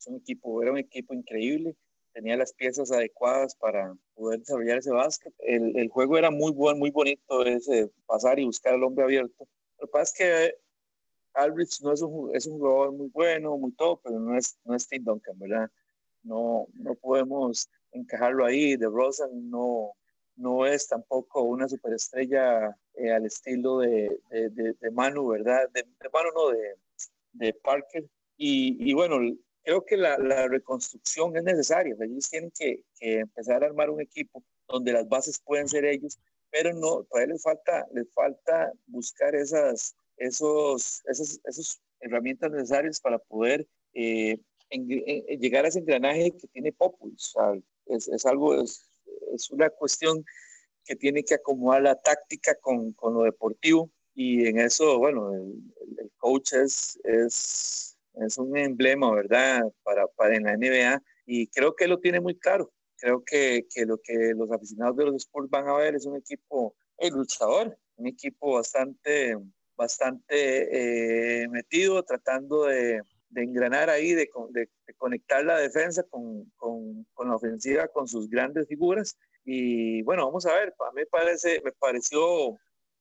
Es 0.00 0.06
un 0.06 0.16
equipo, 0.16 0.62
era 0.62 0.72
un 0.72 0.78
equipo 0.78 1.14
increíble, 1.14 1.76
tenía 2.12 2.36
las 2.36 2.52
piezas 2.52 2.90
adecuadas 2.90 3.54
para 3.54 3.94
poder 4.14 4.40
desarrollar 4.40 4.78
ese 4.78 4.90
básquet. 4.90 5.32
El, 5.38 5.76
el 5.76 5.88
juego 5.88 6.18
era 6.18 6.30
muy 6.30 6.52
bueno, 6.52 6.78
muy 6.78 6.90
bonito, 6.90 7.44
ese 7.44 7.90
pasar 8.06 8.38
y 8.38 8.46
buscar 8.46 8.74
al 8.74 8.82
hombre 8.82 9.04
abierto. 9.04 9.46
Lo 9.78 9.86
que 9.86 9.92
pasa 9.92 10.02
es 10.02 10.12
que 10.12 10.54
Aldrich 11.34 11.80
no 11.82 11.92
es 11.92 12.02
un, 12.02 12.34
es 12.34 12.46
un 12.46 12.58
jugador 12.58 12.92
muy 12.92 13.08
bueno, 13.08 13.56
muy 13.56 13.72
todo, 13.72 14.00
pero 14.02 14.18
no 14.18 14.36
es, 14.36 14.58
no 14.64 14.74
es 14.74 14.88
Tim 14.88 15.04
Duncan, 15.04 15.38
¿verdad? 15.38 15.70
No, 16.22 16.66
no 16.74 16.94
podemos 16.94 17.68
encajarlo 17.92 18.44
ahí. 18.44 18.76
De 18.76 18.86
Rosa 18.86 19.28
no, 19.32 19.92
no 20.36 20.66
es 20.66 20.88
tampoco 20.88 21.42
una 21.42 21.68
superestrella 21.68 22.76
eh, 22.94 23.12
al 23.12 23.26
estilo 23.26 23.78
de, 23.78 24.18
de, 24.30 24.90
Manu, 24.90 25.28
¿verdad? 25.28 25.68
De, 25.72 25.84
Manu, 26.12 26.30
no, 26.34 26.50
de, 27.32 27.54
Parker. 27.54 28.06
Y, 28.36 28.94
bueno, 28.94 29.18
creo 29.62 29.84
que 29.84 29.96
la, 29.96 30.18
la, 30.18 30.48
reconstrucción 30.48 31.36
es 31.36 31.44
necesaria. 31.44 31.94
Ellos 32.00 32.30
tienen 32.30 32.50
que, 32.50 32.84
que, 32.98 33.20
empezar 33.20 33.62
a 33.62 33.66
armar 33.66 33.90
un 33.90 34.00
equipo 34.00 34.42
donde 34.68 34.92
las 34.92 35.08
bases 35.08 35.40
pueden 35.44 35.68
ser 35.68 35.84
ellos, 35.84 36.18
pero 36.50 36.72
no, 36.72 37.04
todavía 37.04 37.34
les 37.34 37.42
falta, 37.42 37.86
les 37.92 38.12
falta 38.12 38.72
buscar 38.86 39.34
esas, 39.34 39.94
esos, 40.16 41.02
esas, 41.06 41.80
herramientas 42.00 42.50
necesarias 42.50 42.98
para 42.98 43.18
poder 43.18 43.66
eh, 43.92 44.38
llegar 44.70 45.64
a 45.64 45.68
ese 45.68 45.80
engranaje 45.80 46.32
que 46.32 46.48
tiene 46.48 46.72
Popus. 46.72 47.34
Es, 47.86 48.08
es, 48.08 48.24
algo, 48.24 48.60
es, 48.60 48.90
es 49.34 49.50
una 49.50 49.68
cuestión 49.68 50.24
que 50.84 50.96
tiene 50.96 51.22
que 51.24 51.34
acomodar 51.34 51.82
la 51.82 52.00
táctica 52.00 52.54
con, 52.54 52.92
con 52.92 53.14
lo 53.14 53.24
deportivo 53.24 53.90
y 54.14 54.46
en 54.46 54.60
eso, 54.60 54.98
bueno, 54.98 55.32
el, 55.34 55.62
el 55.98 56.10
coach 56.16 56.52
es, 56.54 56.98
es, 57.04 57.89
es, 58.14 58.38
un 58.38 58.56
emblema, 58.56 59.12
¿verdad? 59.14 59.62
Para, 59.82 60.06
para 60.08 60.36
en 60.36 60.44
la 60.44 60.56
NBA 60.56 61.02
y 61.26 61.46
creo 61.48 61.74
que 61.74 61.88
lo 61.88 61.98
tiene 61.98 62.20
muy 62.20 62.36
claro. 62.38 62.72
Creo 62.96 63.24
que, 63.24 63.66
que 63.72 63.86
lo 63.86 63.98
que 63.98 64.34
los 64.36 64.50
aficionados 64.50 64.96
de 64.96 65.06
los 65.06 65.14
Sports 65.16 65.50
van 65.50 65.68
a 65.68 65.74
ver 65.74 65.94
es 65.94 66.04
un 66.04 66.16
equipo 66.16 66.74
el 66.98 67.14
luchador, 67.14 67.78
un 67.96 68.06
equipo 68.06 68.54
bastante, 68.54 69.36
bastante 69.74 71.42
eh, 71.42 71.48
metido, 71.48 72.02
tratando 72.02 72.64
de, 72.66 73.00
de 73.30 73.42
engranar 73.42 73.88
ahí, 73.88 74.12
de, 74.12 74.28
de, 74.50 74.68
conectar 74.96 75.42
la 75.44 75.56
defensa 75.56 76.02
con, 76.02 76.44
con, 76.56 77.06
con, 77.14 77.28
la 77.28 77.36
ofensiva, 77.36 77.88
con 77.88 78.06
sus 78.06 78.28
grandes 78.28 78.68
figuras. 78.68 79.16
Y 79.44 80.02
bueno, 80.02 80.26
vamos 80.26 80.44
a 80.44 80.54
ver, 80.54 80.74
a 80.78 80.92
mí 80.92 81.02
parece, 81.10 81.62
me 81.64 81.72
pareció 81.72 82.58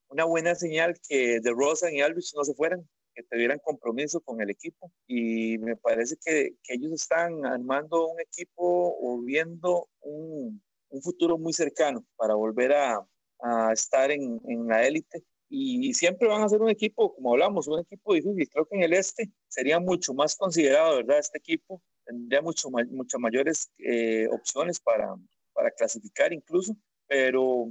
una 0.08 0.24
buena 0.24 0.56
señal 0.56 0.96
que 1.08 1.40
de 1.42 1.52
Rosa 1.52 1.92
y 1.92 2.02
Alvis 2.02 2.34
no 2.36 2.44
se 2.44 2.54
fueran, 2.54 2.88
que 3.20 3.28
tuvieran 3.30 3.60
compromiso 3.60 4.22
con 4.22 4.42
el 4.42 4.50
equipo. 4.50 4.92
Y 5.08 5.58
me 5.58 5.76
parece 5.76 6.16
que, 6.24 6.56
que 6.64 6.76
ellos 6.76 6.94
están 6.94 7.46
armando 7.46 8.08
un 8.08 8.20
equipo 8.22 8.96
o 9.02 9.22
viendo 9.22 9.90
un, 10.02 10.62
un 10.90 11.02
futuro 11.02 11.38
muy 11.38 11.54
cercano 11.54 12.06
para 12.16 12.36
volver 12.36 12.74
a, 12.74 13.06
a 13.40 13.74
estar 13.74 14.12
en, 14.12 14.40
en 14.48 14.68
la 14.68 14.86
élite 14.88 15.24
y 15.52 15.94
siempre 15.96 16.28
van 16.28 16.44
a 16.44 16.50
ser 16.50 16.62
un 16.62 16.70
equipo, 16.70 17.16
como 17.16 17.32
hablamos, 17.32 17.68
un 17.68 17.80
equipo 17.80 18.14
difícil. 18.14 18.48
Creo 18.50 18.66
que 18.66 18.76
en 18.76 18.84
el 18.84 18.94
este 18.94 19.32
sería 19.48 19.80
mucho 19.80 20.14
más 20.14 20.36
considerado, 20.36 20.98
¿verdad? 20.98 21.18
Este 21.18 21.40
equipo 21.40 21.82
tendría 22.06 22.42
mucho, 22.42 22.70
muchas 22.70 23.20
mayores 23.20 23.72
eh, 23.80 24.28
opciones 24.32 24.80
para, 24.80 25.16
para 25.54 25.72
clasificar 25.72 26.32
incluso, 26.34 26.76
pero, 27.08 27.68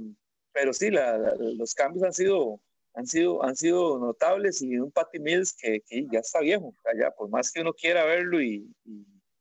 pero 0.51 0.73
sí, 0.73 0.91
la, 0.91 1.17
los 1.37 1.73
cambios 1.73 2.03
han 2.03 2.13
sido, 2.13 2.59
han, 2.93 3.05
sido, 3.05 3.43
han 3.43 3.55
sido 3.55 3.99
notables 3.99 4.61
y 4.61 4.77
un 4.77 4.91
Patty 4.91 5.19
Mills 5.19 5.53
que, 5.53 5.81
que 5.87 6.07
ya 6.11 6.19
está 6.19 6.39
viejo, 6.41 6.73
ya, 6.99 7.11
por 7.11 7.29
más 7.29 7.51
que 7.51 7.61
uno 7.61 7.73
quiera 7.73 8.05
verlo 8.05 8.41
y, 8.41 8.67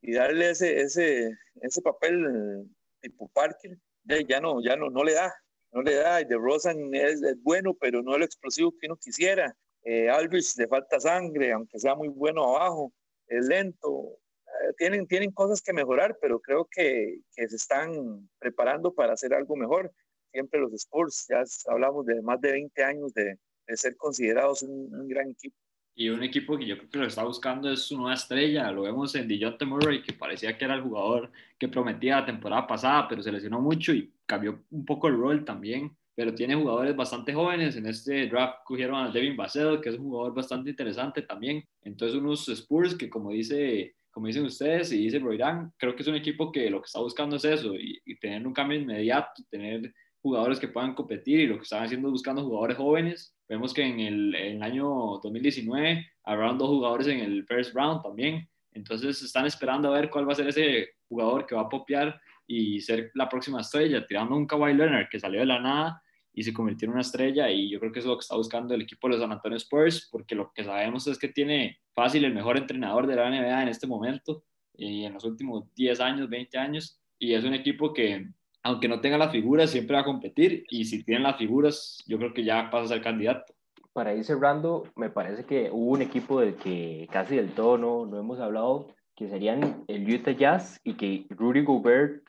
y, 0.03 0.12
darle 0.12 0.51
ese, 0.51 0.80
ese, 0.80 1.30
ese 1.61 1.82
papel 1.82 2.66
tipo 3.01 3.28
Parker, 3.28 3.78
ya 4.26 4.40
no, 4.40 4.62
ya 4.62 4.76
no, 4.76 4.90
no 4.90 5.05
le 5.05 5.14
da, 5.14 5.34
no 5.72 5.82
le 5.82 5.94
da. 5.94 6.20
Y 6.20 6.24
de 6.24 6.36
Rosen 6.36 6.94
es, 6.94 7.20
bueno, 7.42 7.74
pero 7.74 8.03
no 8.03 8.12
es 8.12 8.18
lo 8.18 8.24
explosivo 8.24 8.72
que 8.78 8.86
uno 8.86 8.96
quisiera. 8.96 9.55
Eh, 9.84 10.09
Alvis 10.09 10.57
le 10.59 10.66
falta 10.66 11.01
sangre, 11.01 11.53
aunque 11.53 11.78
sea 11.78 11.94
muy 11.94 12.09
bueno 12.09 12.57
abajo, 12.57 12.92
es 13.26 13.46
lento. 13.46 14.18
Eh, 14.46 14.72
tienen, 14.76 15.07
tienen 15.07 15.30
cosas 15.32 15.62
que 15.62 15.72
mejorar, 15.72 16.18
pero 16.20 16.40
creo 16.40 16.68
que, 16.70 17.20
que 17.34 17.49
se 17.49 17.57
están 17.57 18.28
preparando 18.38 18.94
para 18.94 19.12
hacer 19.12 19.34
algo 19.34 19.57
mejor. 19.57 19.92
Siempre 20.33 20.61
los 20.61 20.72
Spurs, 20.72 21.26
ya 21.29 21.43
hablamos 21.72 22.07
de 22.07 22.20
más 22.22 22.41
de 22.41 22.53
20 22.53 22.85
años 22.85 23.14
de, 23.14 23.39
de 23.66 23.76
ser 23.76 23.97
considerados 23.97 24.62
un, 24.62 24.95
un 24.95 25.09
gran 25.09 25.31
equipo 25.31 25.57
y 25.99 26.11
un 26.11 26.22
equipo 26.22 26.57
que 26.57 26.64
yo 26.64 26.79
creo 26.79 26.91
que 26.91 26.99
lo 26.99 27.07
está 27.07 27.24
buscando 27.24 27.72
es 27.72 27.83
su 27.83 27.97
nueva 27.97 28.14
estrella. 28.14 28.70
Lo 28.70 28.83
vemos 28.83 29.16
en 29.16 29.26
DeJounte 29.26 29.64
Murray, 29.64 30.01
que 30.01 30.12
parecía 30.12 30.57
que 30.57 30.64
era 30.64 30.76
el 30.76 30.83
jugador 30.83 31.33
que 31.59 31.66
prometía 31.66 32.20
la 32.20 32.24
temporada 32.26 32.68
pasada, 32.68 33.09
pero 33.09 33.20
se 33.20 33.33
lesionó 33.33 33.61
mucho 33.61 33.93
y 33.93 34.14
cambió 34.24 34.62
un 34.70 34.85
poco 34.85 35.09
el 35.09 35.16
rol 35.16 35.45
también. 35.45 35.97
Pero 36.14 36.33
tiene 36.33 36.55
jugadores 36.55 36.95
bastante 36.95 37.35
jóvenes. 37.35 37.74
En 37.74 37.87
este 37.87 38.29
draft 38.29 38.59
cogieron 38.64 38.95
a 38.95 39.11
Devin 39.11 39.37
Vassell, 39.37 39.81
que 39.81 39.89
es 39.89 39.99
un 39.99 40.05
jugador 40.05 40.35
bastante 40.35 40.70
interesante 40.70 41.22
también. 41.22 41.64
Entonces, 41.83 42.16
unos 42.16 42.49
Spurs 42.49 42.95
que, 42.95 43.11
como 43.11 43.33
dice 43.33 43.97
como 44.12 44.29
dicen 44.29 44.45
ustedes 44.45 44.93
y 44.93 44.99
dice 44.99 45.18
Roirán, 45.18 45.72
creo 45.76 45.97
que 45.97 46.03
es 46.03 46.09
un 46.09 46.16
equipo 46.16 46.51
que 46.53 46.70
lo 46.70 46.81
que 46.81 46.87
está 46.87 47.01
buscando 47.01 47.37
es 47.37 47.45
eso, 47.45 47.74
y, 47.74 48.01
y 48.05 48.18
tener 48.18 48.45
un 48.47 48.53
cambio 48.53 48.79
inmediato, 48.79 49.43
tener 49.49 49.93
jugadores 50.29 50.61
que 50.61 50.68
puedan 50.68 50.95
competir 50.95 51.41
y 51.41 51.47
lo 51.47 51.57
que 51.57 51.62
están 51.62 51.85
haciendo 51.85 52.09
es 52.09 52.12
buscando 52.12 52.45
jugadores 52.45 52.76
jóvenes. 52.76 53.35
Vemos 53.49 53.72
que 53.72 53.83
en 53.83 54.01
el, 54.01 54.35
en 54.35 54.57
el 54.57 54.62
año 54.62 54.87
2019 55.22 56.07
habrán 56.24 56.59
dos 56.59 56.68
jugadores 56.68 57.07
en 57.07 57.20
el 57.20 57.45
first 57.47 57.74
round 57.74 58.03
también. 58.03 58.49
Entonces 58.72 59.22
están 59.22 59.47
esperando 59.47 59.89
a 59.89 59.99
ver 59.99 60.11
cuál 60.11 60.29
va 60.29 60.33
a 60.33 60.37
ser 60.37 60.49
ese 60.49 60.91
jugador 61.09 61.47
que 61.47 61.55
va 61.55 61.62
a 61.62 61.68
popear 61.68 62.20
y 62.47 62.81
ser 62.81 63.11
la 63.14 63.29
próxima 63.29 63.61
estrella, 63.61 64.07
tirando 64.07 64.37
un 64.37 64.47
Kawhi 64.47 64.74
Leonard 64.74 65.09
que 65.11 65.18
salió 65.18 65.41
de 65.41 65.47
la 65.47 65.61
nada 65.61 66.03
y 66.33 66.43
se 66.43 66.53
convirtió 66.53 66.87
en 66.87 66.93
una 66.93 67.01
estrella 67.01 67.51
y 67.51 67.70
yo 67.70 67.81
creo 67.81 67.91
que 67.91 67.99
es 67.99 68.05
lo 68.05 68.16
que 68.16 68.22
está 68.22 68.37
buscando 68.37 68.74
el 68.74 68.83
equipo 68.83 69.09
de 69.09 69.14
los 69.14 69.22
San 69.22 69.33
Antonio 69.33 69.57
Spurs 69.57 70.09
porque 70.12 70.35
lo 70.35 70.53
que 70.53 70.62
sabemos 70.62 71.07
es 71.07 71.18
que 71.18 71.29
tiene 71.29 71.81
fácil 71.95 72.24
el 72.24 72.35
mejor 72.35 72.57
entrenador 72.57 73.07
de 73.07 73.16
la 73.16 73.29
NBA 73.29 73.62
en 73.62 73.68
este 73.68 73.87
momento 73.87 74.45
y 74.74 75.05
en 75.05 75.14
los 75.14 75.24
últimos 75.24 75.64
10 75.74 76.01
años, 76.01 76.29
20 76.29 76.59
años 76.59 77.01
y 77.18 77.33
es 77.33 77.45
un 77.45 77.55
equipo 77.55 77.93
que 77.93 78.29
aunque 78.63 78.89
no 78.89 79.01
tenga 79.01 79.19
las 79.19 79.33
figuras, 79.33 79.71
siempre 79.71 79.95
va 79.95 80.03
a 80.03 80.07
competir 80.07 80.65
y 80.69 80.85
si 80.85 81.03
tienen 81.05 81.23
las 81.23 81.37
figuras, 81.37 82.03
yo 82.07 82.19
creo 82.19 82.35
que 82.35 82.45
ya 82.45 82.71
pasa 82.71 82.85
a 82.85 82.89
ser 82.89 83.03
candidato. 83.03 83.55
Para 83.93 84.15
ir 84.15 84.25
cerrando, 84.25 84.85
me 84.97 85.11
parece 85.11 85.45
que 85.45 85.71
hubo 85.73 85.93
un 85.93 86.03
equipo 86.03 86.41
del 86.41 86.55
que 86.57 87.09
casi 87.11 87.37
del 87.37 87.53
todo 87.53 87.79
no, 87.79 88.07
no 88.07 88.19
hemos 88.19 88.39
hablado, 88.41 88.89
que 89.17 89.29
serían 89.29 89.85
el 89.89 90.09
Utah 90.15 90.33
Jazz 90.33 90.81
y 90.85 90.95
que 90.95 91.27
Rudy 91.31 91.65
Gobert 91.65 92.23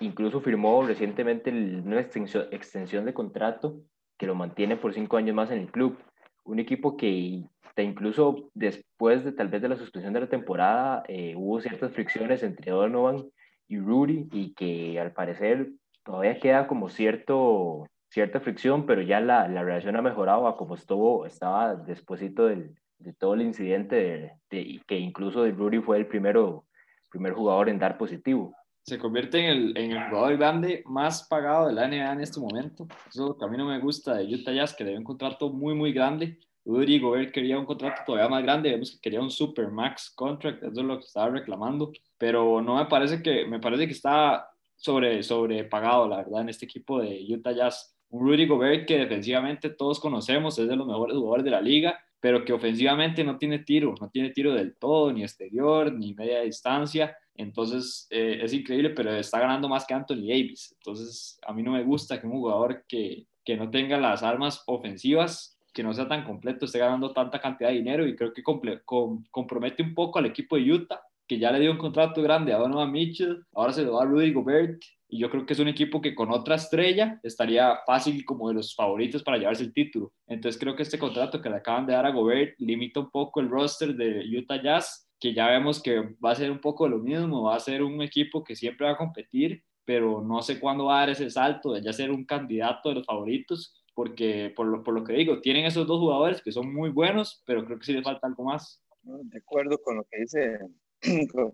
incluso 0.00 0.40
firmó 0.40 0.82
recientemente 0.82 1.50
una 1.50 2.00
extensión, 2.00 3.04
de 3.04 3.14
contrato 3.14 3.80
que 4.18 4.26
lo 4.26 4.34
mantiene 4.34 4.76
por 4.76 4.94
cinco 4.94 5.16
años 5.16 5.34
más 5.34 5.50
en 5.50 5.60
el 5.60 5.70
club. 5.70 5.98
Un 6.44 6.58
equipo 6.58 6.96
que 6.96 7.44
incluso 7.76 8.50
después 8.54 9.24
de 9.24 9.32
tal 9.32 9.48
vez 9.48 9.62
de 9.62 9.68
la 9.68 9.76
suspensión 9.76 10.12
de 10.12 10.20
la 10.20 10.28
temporada 10.28 11.02
eh, 11.08 11.34
hubo 11.36 11.60
ciertas 11.60 11.92
fricciones 11.92 12.42
entre 12.42 12.70
Donovan 12.70 13.24
y 13.72 13.78
Rudy 13.78 14.28
y 14.32 14.52
que 14.54 15.00
al 15.00 15.12
parecer 15.12 15.70
todavía 16.04 16.38
queda 16.38 16.66
como 16.66 16.90
cierto, 16.90 17.86
cierta 18.10 18.40
fricción, 18.40 18.84
pero 18.84 19.00
ya 19.00 19.20
la, 19.20 19.48
la 19.48 19.62
relación 19.62 19.96
ha 19.96 20.02
mejorado 20.02 20.46
a 20.46 20.56
como 20.56 20.74
estuvo, 20.74 21.24
estaba 21.24 21.74
despuesito 21.74 22.46
del, 22.46 22.74
de 22.98 23.14
todo 23.14 23.34
el 23.34 23.42
incidente 23.42 24.36
de, 24.50 24.80
que 24.86 24.98
incluso 24.98 25.42
de 25.42 25.52
Rudy 25.52 25.80
fue 25.80 25.96
el 25.96 26.06
primero, 26.06 26.66
primer 27.10 27.32
jugador 27.32 27.70
en 27.70 27.78
dar 27.78 27.96
positivo. 27.96 28.54
Se 28.84 28.98
convierte 28.98 29.38
en 29.38 29.46
el, 29.46 29.78
en 29.78 29.92
el 29.92 30.08
jugador 30.10 30.36
grande 30.36 30.82
más 30.86 31.26
pagado 31.28 31.68
de 31.68 31.72
la 31.72 31.86
NBA 31.86 32.12
en 32.12 32.20
este 32.20 32.40
momento. 32.40 32.86
Eso 33.08 33.38
que 33.38 33.44
a 33.44 33.48
mí 33.48 33.56
no 33.56 33.66
me 33.66 33.78
gusta 33.78 34.16
de 34.16 34.34
Utah 34.34 34.52
Jazz, 34.52 34.74
que 34.74 34.84
dio 34.84 34.98
un 34.98 35.04
contrato 35.04 35.50
muy, 35.50 35.74
muy 35.74 35.92
grande. 35.92 36.40
Rudy 36.64 37.00
Gobert 37.00 37.32
quería 37.32 37.58
un 37.58 37.66
contrato 37.66 38.02
todavía 38.06 38.28
más 38.28 38.42
grande, 38.42 38.70
vemos 38.70 38.92
que 38.92 39.00
quería 39.00 39.20
un 39.20 39.30
super 39.30 39.68
max 39.68 40.12
contract, 40.14 40.62
eso 40.62 40.80
es 40.80 40.86
lo 40.86 40.98
que 40.98 41.06
estaba 41.06 41.30
reclamando, 41.30 41.92
pero 42.16 42.62
no 42.62 42.76
me 42.76 42.86
parece 42.86 43.22
que, 43.22 43.46
me 43.46 43.58
parece 43.58 43.86
que 43.86 43.92
está 43.92 44.48
sobre, 44.76 45.22
sobrepagado, 45.22 46.08
la 46.08 46.18
verdad, 46.18 46.42
en 46.42 46.48
este 46.48 46.66
equipo 46.66 47.00
de 47.00 47.24
Utah 47.28 47.52
Jazz. 47.52 47.96
Un 48.10 48.26
Rudy 48.26 48.46
Gobert 48.46 48.86
que 48.86 48.98
defensivamente 48.98 49.70
todos 49.70 49.98
conocemos, 49.98 50.58
es 50.58 50.68
de 50.68 50.76
los 50.76 50.86
mejores 50.86 51.16
jugadores 51.16 51.44
de 51.44 51.50
la 51.50 51.60
liga, 51.60 51.98
pero 52.20 52.44
que 52.44 52.52
ofensivamente 52.52 53.24
no 53.24 53.38
tiene 53.38 53.60
tiro, 53.60 53.94
no 54.00 54.08
tiene 54.10 54.30
tiro 54.30 54.54
del 54.54 54.76
todo, 54.76 55.12
ni 55.12 55.22
exterior, 55.22 55.92
ni 55.92 56.14
media 56.14 56.42
distancia. 56.42 57.16
Entonces 57.34 58.06
eh, 58.10 58.38
es 58.42 58.52
increíble, 58.52 58.90
pero 58.90 59.12
está 59.14 59.40
ganando 59.40 59.68
más 59.68 59.86
que 59.86 59.94
Anthony 59.94 60.28
Davis. 60.28 60.72
Entonces 60.78 61.40
a 61.44 61.52
mí 61.52 61.62
no 61.62 61.72
me 61.72 61.82
gusta 61.82 62.20
que 62.20 62.26
un 62.26 62.34
jugador 62.34 62.84
que, 62.86 63.26
que 63.44 63.56
no 63.56 63.70
tenga 63.70 63.98
las 63.98 64.22
armas 64.22 64.62
ofensivas 64.66 65.51
que 65.72 65.82
no 65.82 65.92
sea 65.94 66.08
tan 66.08 66.24
completo, 66.24 66.66
esté 66.66 66.78
ganando 66.78 67.12
tanta 67.12 67.40
cantidad 67.40 67.70
de 67.70 67.76
dinero 67.76 68.06
y 68.06 68.14
creo 68.14 68.32
que 68.32 68.42
compromete 68.42 69.82
un 69.82 69.94
poco 69.94 70.18
al 70.18 70.26
equipo 70.26 70.56
de 70.56 70.70
Utah, 70.70 71.00
que 71.26 71.38
ya 71.38 71.50
le 71.50 71.60
dio 71.60 71.70
un 71.70 71.78
contrato 71.78 72.22
grande 72.22 72.52
a 72.52 72.58
Donovan 72.58 72.92
Mitchell, 72.92 73.44
ahora 73.54 73.72
se 73.72 73.82
lo 73.82 73.96
da 73.96 74.02
a 74.02 74.06
Rudy 74.06 74.32
Gobert 74.32 74.82
y 75.08 75.18
yo 75.18 75.30
creo 75.30 75.44
que 75.44 75.52
es 75.52 75.58
un 75.58 75.68
equipo 75.68 76.00
que 76.00 76.14
con 76.14 76.30
otra 76.30 76.54
estrella 76.56 77.20
estaría 77.22 77.78
fácil 77.86 78.24
como 78.24 78.48
de 78.48 78.54
los 78.54 78.74
favoritos 78.74 79.22
para 79.22 79.36
llevarse 79.36 79.62
el 79.62 79.72
título. 79.72 80.12
Entonces 80.26 80.58
creo 80.58 80.74
que 80.74 80.82
este 80.82 80.98
contrato 80.98 81.40
que 81.40 81.50
le 81.50 81.56
acaban 81.56 81.86
de 81.86 81.92
dar 81.92 82.06
a 82.06 82.12
Gobert 82.12 82.54
limita 82.58 83.00
un 83.00 83.10
poco 83.10 83.40
el 83.40 83.50
roster 83.50 83.94
de 83.94 84.24
Utah 84.38 84.62
Jazz, 84.62 85.06
que 85.20 85.34
ya 85.34 85.48
vemos 85.48 85.82
que 85.82 86.00
va 86.24 86.32
a 86.32 86.34
ser 86.34 86.50
un 86.50 86.60
poco 86.60 86.88
lo 86.88 86.98
mismo, 86.98 87.42
va 87.42 87.56
a 87.56 87.60
ser 87.60 87.82
un 87.82 88.00
equipo 88.02 88.42
que 88.42 88.56
siempre 88.56 88.86
va 88.86 88.92
a 88.92 88.96
competir, 88.96 89.62
pero 89.84 90.22
no 90.22 90.42
sé 90.42 90.58
cuándo 90.58 90.86
va 90.86 90.96
a 90.96 91.00
dar 91.00 91.10
ese 91.10 91.30
salto 91.30 91.72
de 91.72 91.82
ya 91.82 91.92
ser 91.92 92.10
un 92.10 92.24
candidato 92.24 92.88
de 92.88 92.96
los 92.96 93.06
favoritos 93.06 93.81
porque 93.94 94.52
por 94.54 94.66
lo, 94.66 94.82
por 94.82 94.94
lo 94.94 95.04
que 95.04 95.12
digo, 95.12 95.40
tienen 95.40 95.66
esos 95.66 95.86
dos 95.86 96.00
jugadores 96.00 96.42
que 96.42 96.52
son 96.52 96.72
muy 96.72 96.90
buenos, 96.90 97.42
pero 97.46 97.64
creo 97.64 97.78
que 97.78 97.84
sí 97.84 97.92
le 97.92 98.02
falta 98.02 98.26
algo 98.26 98.44
más. 98.44 98.82
De 99.02 99.38
acuerdo 99.38 99.80
con 99.82 99.96
lo 99.96 100.04
que 100.04 100.20
dice, 100.20 100.58
con 101.32 101.52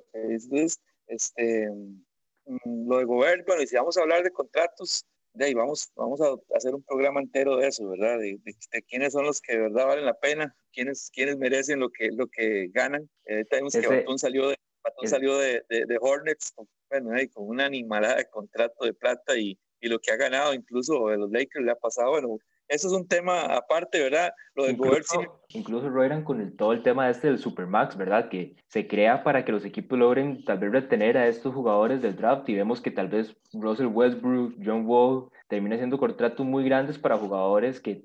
Luis, 0.51 0.81
este, 1.07 1.71
mm, 2.47 2.89
lo 2.89 2.99
de 2.99 3.05
Gobert, 3.05 3.47
bueno, 3.47 3.63
y 3.63 3.67
si 3.67 3.77
vamos 3.77 3.97
a 3.97 4.03
hablar 4.03 4.23
de 4.23 4.31
contratos, 4.31 5.07
de 5.33 5.47
ahí 5.47 5.55
vamos, 5.55 5.91
vamos 5.95 6.21
a 6.21 6.35
hacer 6.57 6.75
un 6.75 6.83
programa 6.83 7.21
entero 7.21 7.57
de 7.57 7.69
eso, 7.69 7.89
¿verdad? 7.89 8.19
De, 8.19 8.39
de, 8.43 8.83
quiénes 8.83 9.13
son 9.13 9.25
los 9.25 9.41
que 9.41 9.53
de 9.53 9.63
verdad 9.63 9.87
valen 9.87 10.05
la 10.05 10.19
pena, 10.19 10.55
quiénes, 10.73 11.11
quiénes 11.13 11.39
merecen 11.39 11.81
lo 11.81 11.91
que, 11.91 12.11
lo 12.13 12.27
que 12.27 12.69
ganan. 12.73 13.09
Eh, 13.25 13.45
tenemos 13.49 13.73
que 13.73 13.87
Batón 13.87 14.19
salió 14.19 14.49
de, 14.49 14.57
Batón 14.83 15.09
salió 15.09 15.39
de, 15.39 15.63
de, 15.69 15.99
Hornets, 16.01 16.55
bueno, 16.91 17.11
con 17.33 17.49
una 17.49 17.67
animalada 17.67 18.17
de 18.17 18.29
contrato 18.29 18.85
de 18.85 18.95
plata 18.95 19.37
y, 19.37 19.59
y 19.81 19.89
lo 19.89 19.99
que 19.99 20.11
ha 20.11 20.17
ganado 20.17 20.55
incluso 20.55 21.09
de 21.09 21.19
los 21.19 21.31
Lakers 21.31 21.65
le 21.65 21.71
ha 21.71 21.77
pasado, 21.77 22.11
bueno, 22.11 22.39
eso 22.69 22.89
es 22.89 22.93
un 22.93 23.09
tema 23.09 23.43
aparte, 23.57 24.01
¿verdad? 24.01 24.33
Lo 24.55 24.65
de 24.65 24.73
incluso, 24.73 25.43
incluso 25.49 25.89
Royran 25.89 26.23
con 26.23 26.41
el, 26.41 26.55
todo 26.55 26.73
el 26.73 26.83
tema 26.83 27.09
este 27.09 27.29
del 27.29 27.39
Supermax, 27.39 27.97
¿verdad? 27.97 28.29
Que 28.29 28.57
se 28.67 28.87
crea 28.87 29.25
para 29.25 29.45
que 29.45 29.53
los 29.53 29.65
equipos 29.65 29.99
logren 29.99 30.45
tal 30.45 30.59
vez 30.59 30.73
retener 30.73 31.17
a 31.17 31.29
estos 31.29 31.55
jugadores 31.55 32.03
del 32.03 32.17
draft 32.17 32.49
y 32.49 32.55
vemos 32.55 32.83
que 32.83 32.91
tal 32.91 33.09
vez 33.09 33.35
Russell 33.55 33.87
Westbrook, 33.87 34.55
John 34.63 34.85
Wall, 34.87 35.31
termina 35.49 35.77
haciendo 35.77 35.99
contratos 35.99 36.45
muy 36.45 36.65
grandes 36.65 36.99
para 36.99 37.17
jugadores 37.17 37.81
que 37.81 38.05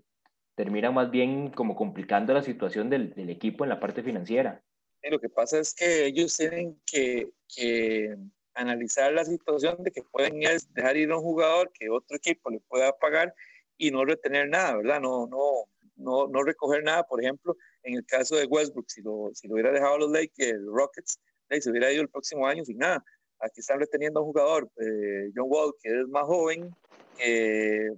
terminan 0.55 0.93
más 0.93 1.11
bien 1.11 1.49
como 1.49 1.75
complicando 1.75 2.33
la 2.33 2.43
situación 2.43 2.89
del, 2.89 3.13
del 3.13 3.29
equipo 3.29 3.65
en 3.65 3.69
la 3.69 3.81
parte 3.81 4.01
financiera. 4.01 4.63
Y 5.01 5.09
lo 5.09 5.19
que 5.19 5.27
pasa 5.27 5.59
es 5.59 5.73
que 5.73 6.05
ellos 6.05 6.37
tienen 6.37 6.79
que, 6.85 7.31
que 7.53 8.15
analizar 8.55 9.11
la 9.13 9.25
situación 9.25 9.83
de 9.83 9.91
que 9.91 10.03
pueden 10.03 10.39
dejar 10.73 10.97
ir 10.97 11.11
a 11.11 11.17
un 11.17 11.23
jugador 11.23 11.71
que 11.71 11.89
otro 11.89 12.17
equipo 12.17 12.49
le 12.49 12.59
pueda 12.59 12.95
pagar 12.97 13.33
y 13.77 13.91
no 13.91 14.05
retener 14.05 14.49
nada, 14.49 14.77
¿verdad? 14.77 15.01
No, 15.01 15.27
no, 15.27 15.65
no, 15.95 16.27
no 16.27 16.43
recoger 16.43 16.83
nada. 16.83 17.03
Por 17.03 17.21
ejemplo, 17.21 17.55
en 17.83 17.95
el 17.95 18.05
caso 18.05 18.35
de 18.35 18.45
Westbrook, 18.45 18.89
si 18.89 19.01
lo, 19.01 19.31
si 19.33 19.47
lo 19.47 19.55
hubiera 19.55 19.71
dejado 19.71 19.97
los 19.97 20.11
Lakers, 20.11 20.63
Rockets, 20.65 21.19
se 21.49 21.69
hubiera 21.69 21.91
ido 21.91 22.01
el 22.01 22.09
próximo 22.09 22.47
año 22.47 22.63
sin 22.65 22.77
nada. 22.77 23.03
Aquí 23.39 23.59
están 23.59 23.79
reteniendo 23.79 24.19
a 24.19 24.23
un 24.23 24.29
jugador, 24.29 24.71
eh, 24.77 25.29
John 25.35 25.47
Wall, 25.47 25.73
que 25.81 25.89
es 25.89 26.07
más 26.07 26.23
joven, 26.23 26.73
que, 27.17 27.91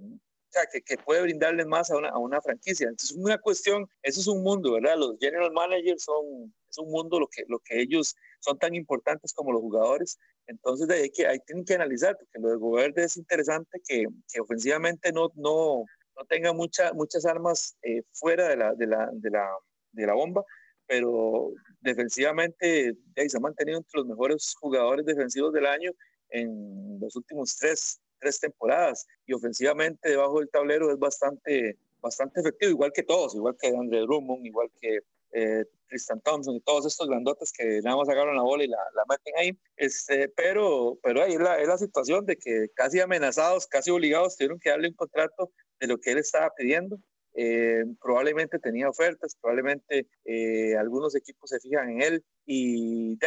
que, 0.72 0.82
que, 0.82 0.98
puede 0.98 1.22
brindarle 1.22 1.64
más 1.64 1.90
a 1.90 1.96
una, 1.96 2.08
a 2.08 2.18
una 2.18 2.40
franquicia. 2.40 2.88
Entonces, 2.88 3.12
es 3.12 3.16
una 3.16 3.38
cuestión, 3.38 3.88
eso 4.02 4.20
es 4.20 4.26
un 4.26 4.42
mundo, 4.42 4.72
¿verdad? 4.72 4.96
Los 4.98 5.16
general 5.18 5.52
managers 5.52 6.02
son, 6.02 6.52
es 6.68 6.78
un 6.78 6.90
mundo 6.90 7.20
lo 7.20 7.28
que, 7.28 7.44
lo 7.48 7.58
que 7.60 7.80
ellos 7.80 8.16
son 8.40 8.58
tan 8.58 8.74
importantes 8.74 9.32
como 9.32 9.52
los 9.52 9.60
jugadores 9.60 10.18
entonces, 10.46 10.86
de 10.86 10.94
ahí, 10.94 11.10
que, 11.10 11.26
ahí 11.26 11.38
tienen 11.46 11.64
que 11.64 11.74
analizar, 11.74 12.16
porque 12.16 12.38
lo 12.38 12.50
de 12.50 12.56
Gobert 12.56 12.98
es 12.98 13.16
interesante 13.16 13.80
que, 13.86 14.06
que 14.32 14.40
ofensivamente 14.40 15.12
no, 15.12 15.30
no, 15.34 15.84
no 16.16 16.24
tenga 16.28 16.52
mucha, 16.52 16.92
muchas 16.92 17.26
armas 17.26 17.76
eh, 17.82 18.02
fuera 18.12 18.48
de 18.48 18.56
la, 18.56 18.74
de, 18.74 18.86
la, 18.86 19.10
de, 19.12 19.30
la, 19.30 19.48
de 19.92 20.06
la 20.06 20.14
bomba, 20.14 20.44
pero 20.86 21.52
defensivamente 21.80 22.94
se 23.14 23.36
ha 23.36 23.40
mantenido 23.40 23.78
entre 23.78 24.00
los 24.00 24.06
mejores 24.06 24.54
jugadores 24.60 25.04
defensivos 25.04 25.52
del 25.52 25.66
año 25.66 25.90
en 26.30 26.98
los 27.00 27.16
últimos 27.16 27.56
tres, 27.56 28.00
tres 28.20 28.38
temporadas. 28.38 29.04
Y 29.26 29.32
ofensivamente 29.32 30.10
debajo 30.10 30.38
del 30.38 30.50
tablero 30.50 30.92
es 30.92 30.98
bastante, 30.98 31.76
bastante 32.00 32.40
efectivo, 32.40 32.70
igual 32.70 32.92
que 32.92 33.02
todos, 33.02 33.34
igual 33.34 33.56
que 33.60 33.68
Andre 33.68 34.00
Drummond, 34.00 34.46
igual 34.46 34.70
que 34.80 35.00
eh, 35.36 35.66
Tristan 35.88 36.20
Thompson 36.22 36.56
y 36.56 36.60
todos 36.60 36.86
estos 36.86 37.08
grandotes 37.08 37.52
que 37.52 37.80
nada 37.82 37.96
más 37.96 38.08
agarran 38.08 38.36
la 38.36 38.42
bola 38.42 38.64
y 38.64 38.68
la, 38.68 38.78
la 38.94 39.04
meten 39.08 39.34
ahí. 39.36 39.58
Este, 39.76 40.28
pero, 40.30 40.98
pero 41.02 41.22
ahí 41.22 41.34
es 41.34 41.40
la, 41.40 41.60
es 41.60 41.68
la 41.68 41.76
situación 41.76 42.24
de 42.24 42.36
que 42.36 42.70
casi 42.74 43.00
amenazados, 43.00 43.66
casi 43.66 43.90
obligados, 43.90 44.36
tuvieron 44.36 44.58
que 44.58 44.70
darle 44.70 44.88
un 44.88 44.94
contrato 44.94 45.52
de 45.78 45.86
lo 45.88 45.98
que 45.98 46.12
él 46.12 46.18
estaba 46.18 46.50
pidiendo. 46.56 46.98
Eh, 47.34 47.84
probablemente 48.00 48.58
tenía 48.58 48.88
ofertas, 48.88 49.36
probablemente 49.38 50.06
eh, 50.24 50.74
algunos 50.74 51.14
equipos 51.14 51.50
se 51.50 51.60
fijan 51.60 51.90
en 51.90 52.00
él 52.00 52.24
y 52.46 53.18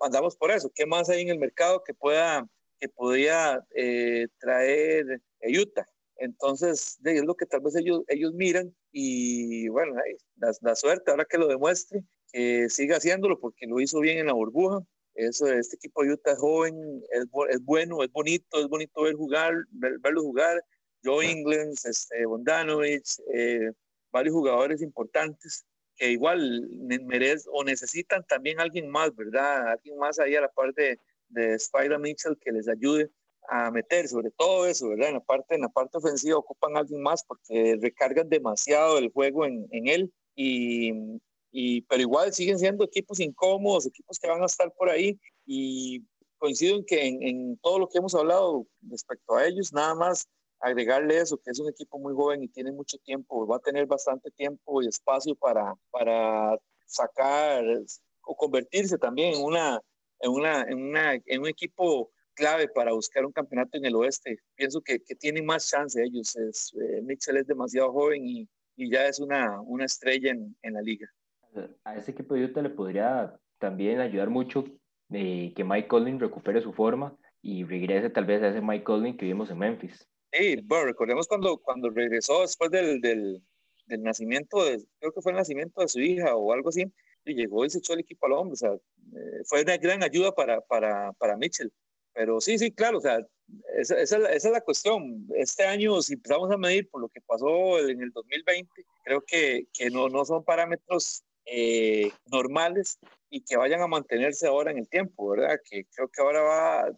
andamos 0.00 0.36
por 0.36 0.52
eso. 0.52 0.70
¿Qué 0.72 0.86
más 0.86 1.08
hay 1.10 1.22
en 1.22 1.30
el 1.30 1.38
mercado 1.38 1.82
que 1.82 1.94
pueda 1.94 2.46
que 2.78 2.88
podía 2.88 3.60
eh, 3.74 4.28
traer 4.38 5.20
Utah? 5.42 5.86
Entonces, 6.16 6.98
es 7.04 7.24
lo 7.24 7.34
que 7.34 7.46
tal 7.46 7.60
vez 7.60 7.74
ellos, 7.76 8.02
ellos 8.08 8.32
miran 8.34 8.74
y 8.92 9.68
bueno, 9.68 9.94
la, 10.60 10.74
suerte 10.76 11.10
ahora 11.10 11.24
que 11.24 11.38
lo 11.38 11.48
demuestre, 11.48 12.04
que 12.32 12.68
siga 12.68 12.96
haciéndolo 12.96 13.40
porque 13.40 13.66
lo 13.66 13.80
hizo 13.80 14.00
bien 14.00 14.18
en 14.18 14.26
la 14.26 14.32
burbuja. 14.34 14.80
Eso, 15.14 15.46
este 15.46 15.76
equipo 15.76 16.02
de 16.02 16.12
Utah 16.12 16.32
es 16.32 16.38
joven, 16.38 17.02
es, 17.10 17.26
es 17.50 17.64
bueno, 17.64 18.02
es 18.02 18.10
bonito, 18.12 18.60
es 18.60 18.68
bonito 18.68 19.02
ver 19.02 19.14
jugar, 19.14 19.54
verlo 19.70 20.22
jugar 20.22 20.62
Joe 21.04 21.30
England, 21.30 21.76
este, 21.84 22.24
Bondanovich, 22.26 23.18
eh, 23.34 23.72
varios 24.10 24.34
jugadores 24.34 24.80
importantes 24.82 25.64
que 25.96 26.10
igual 26.10 26.68
merecen 27.04 27.50
o 27.52 27.64
necesitan 27.64 28.24
también 28.26 28.60
alguien 28.60 28.88
más, 28.88 29.14
¿verdad? 29.14 29.68
Alguien 29.72 29.98
más 29.98 30.18
ahí 30.18 30.34
a 30.36 30.40
la 30.40 30.48
parte 30.48 30.98
de 31.28 31.54
Spider 31.54 31.98
Mitchell 31.98 32.38
que 32.40 32.52
les 32.52 32.68
ayude 32.68 33.10
a 33.48 33.70
meter 33.70 34.08
sobre 34.08 34.30
todo 34.30 34.66
eso, 34.66 34.88
¿verdad? 34.88 35.08
En 35.08 35.14
la 35.14 35.20
parte, 35.20 35.54
en 35.54 35.62
la 35.62 35.68
parte 35.68 35.98
ofensiva 35.98 36.38
ocupan 36.38 36.76
alguien 36.76 37.02
más 37.02 37.24
porque 37.24 37.78
recargan 37.80 38.28
demasiado 38.28 38.98
el 38.98 39.10
juego 39.10 39.44
en, 39.44 39.66
en 39.70 39.88
él 39.88 40.12
y, 40.34 40.92
y, 41.50 41.82
pero 41.82 42.02
igual 42.02 42.32
siguen 42.32 42.58
siendo 42.58 42.84
equipos 42.84 43.20
incómodos, 43.20 43.86
equipos 43.86 44.18
que 44.18 44.28
van 44.28 44.42
a 44.42 44.46
estar 44.46 44.72
por 44.72 44.88
ahí 44.88 45.18
y 45.44 46.04
coincido 46.38 46.76
en 46.76 46.84
que 46.84 47.06
en, 47.06 47.22
en 47.22 47.58
todo 47.58 47.78
lo 47.78 47.88
que 47.88 47.98
hemos 47.98 48.14
hablado 48.14 48.66
respecto 48.82 49.36
a 49.36 49.46
ellos, 49.46 49.72
nada 49.72 49.94
más 49.94 50.26
agregarle 50.62 51.18
eso, 51.18 51.36
que 51.38 51.50
es 51.50 51.58
un 51.58 51.68
equipo 51.68 51.98
muy 51.98 52.14
joven 52.14 52.42
y 52.42 52.48
tiene 52.48 52.72
mucho 52.72 52.96
tiempo, 52.98 53.46
va 53.46 53.56
a 53.56 53.60
tener 53.60 53.86
bastante 53.86 54.30
tiempo 54.30 54.80
y 54.80 54.86
espacio 54.86 55.34
para, 55.34 55.74
para 55.90 56.56
sacar 56.86 57.64
o 58.22 58.36
convertirse 58.36 58.96
también 58.96 59.34
en, 59.34 59.42
una, 59.42 59.80
en, 60.20 60.30
una, 60.30 60.62
en, 60.62 60.82
una, 60.82 61.14
en 61.14 61.40
un 61.40 61.48
equipo 61.48 62.10
clave 62.34 62.68
para 62.68 62.92
buscar 62.92 63.24
un 63.24 63.32
campeonato 63.32 63.78
en 63.78 63.84
el 63.84 63.94
oeste. 63.94 64.38
Pienso 64.54 64.80
que, 64.80 65.00
que 65.00 65.14
tienen 65.14 65.44
más 65.44 65.68
chance 65.68 66.02
ellos. 66.02 66.36
Es, 66.36 66.72
eh, 66.74 67.02
Mitchell 67.02 67.36
es 67.36 67.46
demasiado 67.46 67.92
joven 67.92 68.26
y, 68.26 68.48
y 68.76 68.90
ya 68.90 69.06
es 69.06 69.20
una, 69.20 69.60
una 69.60 69.84
estrella 69.84 70.30
en, 70.30 70.56
en, 70.62 70.74
la 70.74 70.82
liga. 70.82 71.08
A 71.84 71.96
ese 71.96 72.12
equipo 72.12 72.34
de 72.34 72.44
Utah 72.44 72.62
le 72.62 72.70
podría 72.70 73.38
también 73.58 74.00
ayudar 74.00 74.30
mucho 74.30 74.64
eh, 75.12 75.52
que 75.54 75.64
Mike 75.64 75.88
Collins 75.88 76.20
recupere 76.20 76.62
su 76.62 76.72
forma 76.72 77.16
y 77.42 77.64
regrese 77.64 78.08
tal 78.10 78.24
vez 78.24 78.42
a 78.42 78.48
ese 78.48 78.60
Mike 78.60 78.84
Collins 78.84 79.18
que 79.18 79.26
vimos 79.26 79.50
en 79.50 79.58
Memphis. 79.58 80.08
Sí, 80.32 80.56
bueno, 80.64 80.86
recordemos 80.86 81.28
cuando, 81.28 81.58
cuando 81.58 81.90
regresó 81.90 82.40
después 82.40 82.70
del, 82.70 83.00
del, 83.00 83.42
del, 83.86 84.02
nacimiento, 84.02 84.64
de, 84.64 84.82
creo 84.98 85.12
que 85.12 85.20
fue 85.20 85.32
el 85.32 85.38
nacimiento 85.38 85.82
de 85.82 85.88
su 85.88 86.00
hija 86.00 86.34
o 86.34 86.52
algo 86.52 86.70
así, 86.70 86.84
y 87.24 87.34
llegó 87.34 87.64
y 87.64 87.70
se 87.70 87.78
echó 87.78 87.92
el 87.92 88.00
equipo 88.00 88.26
al 88.26 88.32
hombro, 88.32 88.54
o 88.54 88.56
sea, 88.56 88.72
eh, 88.72 89.42
fue 89.44 89.62
una 89.62 89.76
gran 89.76 90.02
ayuda 90.02 90.32
para, 90.32 90.60
para, 90.62 91.12
para 91.18 91.36
Mitchell. 91.36 91.70
Pero 92.14 92.40
sí, 92.40 92.58
sí, 92.58 92.70
claro, 92.72 92.98
o 92.98 93.00
sea, 93.00 93.18
esa, 93.76 94.00
esa, 94.00 94.16
esa, 94.18 94.48
es 94.48 94.52
la 94.52 94.60
cuestión. 94.60 95.26
Este 95.36 95.64
año, 95.64 96.00
si 96.02 96.14
empezamos 96.14 96.50
a 96.50 96.56
medir 96.56 96.88
por 96.90 97.00
lo 97.00 97.08
que 97.08 97.20
pasó 97.20 97.78
en 97.78 98.02
el 98.02 98.10
2020, 98.10 98.68
creo 99.04 99.22
que, 99.22 99.66
que 99.72 99.90
no, 99.90 100.08
no 100.08 100.24
son 100.24 100.44
parámetros 100.44 101.24
eh, 101.46 102.10
normales 102.26 102.98
y 103.28 103.42
que 103.42 103.56
vayan 103.56 103.80
a 103.80 103.86
mantenerse 103.86 104.46
ahora 104.46 104.70
en 104.70 104.78
el 104.78 104.88
tiempo, 104.88 105.30
¿verdad? 105.30 105.58
Que 105.68 105.86
creo 105.94 106.08
que 106.08 106.22
ahora 106.22 106.42
va, 106.42 106.88
eh, 106.88 106.94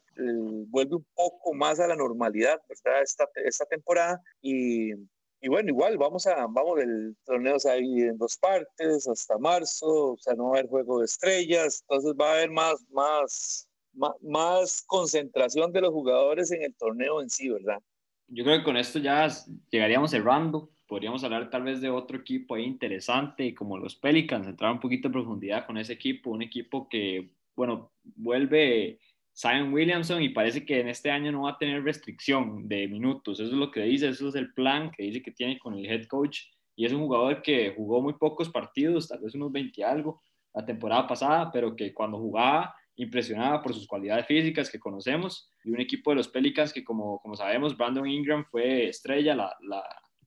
vuelve 0.68 0.96
un 0.96 1.06
poco 1.14 1.54
más 1.54 1.80
a 1.80 1.86
la 1.86 1.96
normalidad, 1.96 2.60
¿verdad? 2.68 3.02
Esta, 3.02 3.28
esta 3.36 3.64
temporada 3.66 4.20
y, 4.42 4.92
y 5.40 5.48
bueno, 5.48 5.68
igual 5.68 5.96
vamos 5.96 6.26
a, 6.26 6.46
vamos, 6.46 6.80
el 6.80 7.16
torneo 7.24 7.58
se 7.58 7.74
divide 7.76 8.08
en 8.08 8.18
dos 8.18 8.36
partes 8.36 9.06
hasta 9.06 9.38
marzo, 9.38 10.12
o 10.12 10.16
sea, 10.18 10.34
no 10.34 10.44
va 10.44 10.56
a 10.56 10.58
haber 10.58 10.70
juego 10.70 11.00
de 11.00 11.04
estrellas, 11.04 11.82
entonces 11.82 12.14
va 12.20 12.30
a 12.30 12.34
haber 12.34 12.50
más, 12.50 12.84
más, 12.90 13.68
más, 13.94 14.84
concentración 14.86 15.72
de 15.72 15.80
los 15.80 15.90
jugadores 15.90 16.50
en 16.52 16.62
el 16.62 16.74
torneo 16.74 17.20
en 17.20 17.30
sí, 17.30 17.48
¿verdad? 17.48 17.80
Yo 18.28 18.44
creo 18.44 18.58
que 18.58 18.64
con 18.64 18.76
esto 18.76 18.98
ya 18.98 19.28
llegaríamos 19.70 20.10
cerrando. 20.10 20.70
Podríamos 20.86 21.24
hablar 21.24 21.50
tal 21.50 21.62
vez 21.62 21.80
de 21.80 21.90
otro 21.90 22.18
equipo 22.18 22.54
ahí 22.54 22.64
interesante, 22.64 23.54
como 23.54 23.78
los 23.78 23.96
Pelicans, 23.96 24.46
entrar 24.46 24.72
un 24.72 24.80
poquito 24.80 25.08
en 25.08 25.12
profundidad 25.12 25.66
con 25.66 25.78
ese 25.78 25.94
equipo, 25.94 26.30
un 26.30 26.42
equipo 26.42 26.88
que, 26.88 27.30
bueno, 27.56 27.92
vuelve 28.02 28.98
Zion 29.36 29.72
Williamson 29.72 30.22
y 30.22 30.28
parece 30.28 30.64
que 30.64 30.80
en 30.80 30.88
este 30.88 31.10
año 31.10 31.32
no 31.32 31.42
va 31.42 31.52
a 31.52 31.58
tener 31.58 31.82
restricción 31.82 32.68
de 32.68 32.86
minutos, 32.86 33.40
eso 33.40 33.50
es 33.50 33.56
lo 33.56 33.70
que 33.70 33.80
dice, 33.80 34.08
eso 34.08 34.28
es 34.28 34.34
el 34.36 34.52
plan 34.52 34.90
que 34.90 35.02
dice 35.02 35.22
que 35.22 35.32
tiene 35.32 35.58
con 35.58 35.74
el 35.74 35.86
head 35.86 36.06
coach, 36.06 36.40
y 36.76 36.84
es 36.84 36.92
un 36.92 37.00
jugador 37.00 37.42
que 37.42 37.72
jugó 37.76 38.00
muy 38.00 38.14
pocos 38.14 38.48
partidos, 38.48 39.08
tal 39.08 39.20
vez 39.20 39.34
unos 39.34 39.50
20 39.50 39.80
y 39.80 39.84
algo, 39.84 40.22
la 40.52 40.64
temporada 40.64 41.06
pasada, 41.06 41.50
pero 41.50 41.74
que 41.74 41.92
cuando 41.92 42.18
jugaba 42.18 42.74
impresionaba 42.96 43.62
por 43.62 43.74
sus 43.74 43.86
cualidades 43.86 44.26
físicas 44.26 44.70
que 44.70 44.78
conocemos, 44.78 45.50
y 45.64 45.70
un 45.70 45.80
equipo 45.80 46.10
de 46.10 46.16
los 46.16 46.28
Pelicans 46.28 46.72
que 46.72 46.84
como, 46.84 47.18
como 47.20 47.36
sabemos, 47.36 47.76
Brandon 47.76 48.08
Ingram 48.08 48.44
fue 48.50 48.88
estrella 48.88 49.34
la, 49.34 49.54
la 49.62 49.82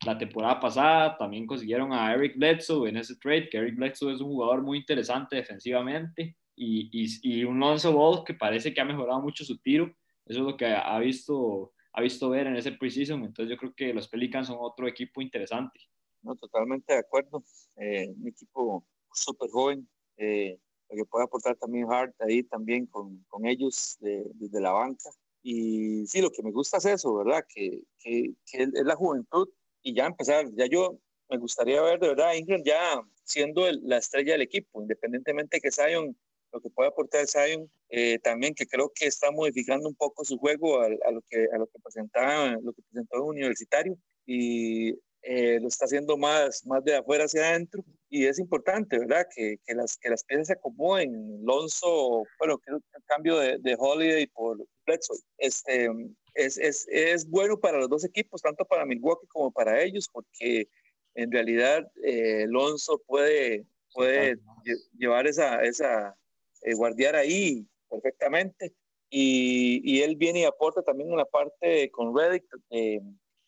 la 0.05 0.17
temporada 0.17 0.59
pasada 0.59 1.17
también 1.17 1.47
consiguieron 1.47 1.91
a 1.93 2.13
Eric 2.13 2.37
Bledsoe 2.37 2.89
en 2.89 2.97
ese 2.97 3.15
trade, 3.15 3.49
que 3.49 3.57
Eric 3.57 3.75
Bledsoe 3.75 4.13
es 4.13 4.21
un 4.21 4.29
jugador 4.29 4.61
muy 4.61 4.79
interesante 4.79 5.37
defensivamente 5.37 6.35
y, 6.55 6.89
y, 6.91 7.43
un 7.43 7.59
Lonzo 7.59 7.93
Ball 7.93 8.23
que 8.23 8.33
parece 8.33 8.73
que 8.73 8.81
ha 8.81 8.85
mejorado 8.85 9.21
mucho 9.21 9.43
su 9.43 9.57
tiro. 9.59 9.85
Eso 10.25 10.39
es 10.39 10.45
lo 10.45 10.57
que 10.57 10.65
ha 10.65 10.97
visto, 10.99 11.73
ha 11.93 12.01
visto 12.01 12.29
ver 12.29 12.47
en 12.47 12.55
ese 12.55 12.71
preseason. 12.71 13.23
Entonces 13.23 13.49
yo 13.49 13.57
creo 13.57 13.73
que 13.75 13.93
los 13.93 14.07
Pelicans 14.07 14.47
son 14.47 14.57
otro 14.59 14.87
equipo 14.87 15.21
interesante. 15.21 15.79
No, 16.23 16.35
totalmente 16.35 16.93
de 16.93 16.99
acuerdo. 16.99 17.43
Eh, 17.77 18.09
un 18.09 18.27
equipo 18.27 18.85
súper 19.13 19.49
joven, 19.51 19.87
eh, 20.17 20.59
que 20.95 21.05
puede 21.05 21.25
aportar 21.25 21.55
también 21.57 21.91
Hart 21.91 22.15
ahí 22.21 22.43
también 22.43 22.85
con, 22.85 23.23
con 23.27 23.45
ellos 23.45 23.97
desde 23.99 24.61
la 24.61 24.71
banca. 24.71 25.09
Y 25.43 26.05
sí, 26.07 26.21
lo 26.21 26.31
que 26.31 26.43
me 26.43 26.51
gusta 26.51 26.77
es 26.77 26.85
eso, 26.85 27.15
¿verdad? 27.15 27.45
Que, 27.47 27.83
que, 27.99 28.33
que 28.45 28.63
es 28.63 28.69
la 28.73 28.95
juventud 28.95 29.47
y 29.81 29.93
ya 29.93 30.05
empezar, 30.07 30.45
ya 30.55 30.65
yo 30.65 30.99
me 31.29 31.37
gustaría 31.37 31.81
ver 31.81 31.99
de 31.99 32.09
verdad 32.09 32.29
a 32.29 32.35
Ingram 32.35 32.61
ya 32.63 33.01
siendo 33.23 33.69
la 33.71 33.97
estrella 33.97 34.33
del 34.33 34.41
equipo, 34.41 34.81
independientemente 34.81 35.59
que 35.59 35.71
Zion, 35.71 36.17
lo 36.53 36.61
que 36.61 36.69
pueda 36.69 36.89
aportar 36.89 37.27
Zion, 37.27 37.69
eh, 37.89 38.19
también 38.19 38.53
que 38.53 38.65
creo 38.65 38.91
que 38.93 39.05
está 39.05 39.31
modificando 39.31 39.87
un 39.87 39.95
poco 39.95 40.23
su 40.23 40.37
juego 40.37 40.81
a, 40.81 40.89
lo, 40.89 41.21
que, 41.29 41.47
a 41.53 41.57
lo 41.57 41.67
que 41.67 41.79
presentaba, 41.83 42.57
lo 42.61 42.73
que 42.73 42.81
presentó 42.83 43.17
el 43.17 43.23
universitario 43.23 43.97
y 44.25 44.93
eh, 45.29 45.59
lo 45.59 45.67
está 45.67 45.83
haciendo 45.83 46.15
más, 46.15 46.65
más 46.65 46.81
de 46.85 46.95
afuera 46.95 47.25
hacia 47.25 47.49
adentro 47.49 47.83
y 48.09 48.25
es 48.25 48.39
importante, 48.39 48.97
¿verdad? 48.97 49.27
Que, 49.35 49.57
que, 49.65 49.75
las, 49.75 49.97
que 49.97 50.09
las 50.09 50.23
piezas 50.23 50.47
se 50.47 50.53
acomoden. 50.53 51.43
Lonzo, 51.43 52.23
bueno, 52.39 52.57
que 52.59 52.71
el 52.71 53.03
cambio 53.07 53.37
de, 53.37 53.57
de 53.59 53.75
Holiday 53.77 54.27
por 54.27 54.65
Bledsoe, 54.85 55.17
este, 55.37 55.89
es, 56.33 56.57
es, 56.57 56.87
es, 56.89 57.29
bueno 57.29 57.59
para 57.59 57.77
los 57.77 57.89
dos 57.89 58.05
equipos, 58.05 58.41
tanto 58.41 58.63
para 58.63 58.85
Milwaukee 58.85 59.27
como 59.27 59.51
para 59.51 59.81
ellos, 59.81 60.07
porque 60.09 60.69
en 61.15 61.29
realidad 61.29 61.85
eh, 62.05 62.43
Alonso 62.43 63.01
puede, 63.05 63.65
puede 63.93 64.37
llevar 64.97 65.27
esa, 65.27 65.61
esa 65.61 66.15
eh, 66.61 66.73
guardiar 66.73 67.17
ahí 67.17 67.67
perfectamente. 67.89 68.73
Y, 69.09 69.81
y, 69.83 70.03
él 70.03 70.15
viene 70.15 70.41
y 70.41 70.45
aporta 70.45 70.81
también 70.83 71.11
una 71.11 71.25
parte 71.25 71.91
con 71.91 72.17
Reddick 72.17 72.45
eh, 72.69 73.01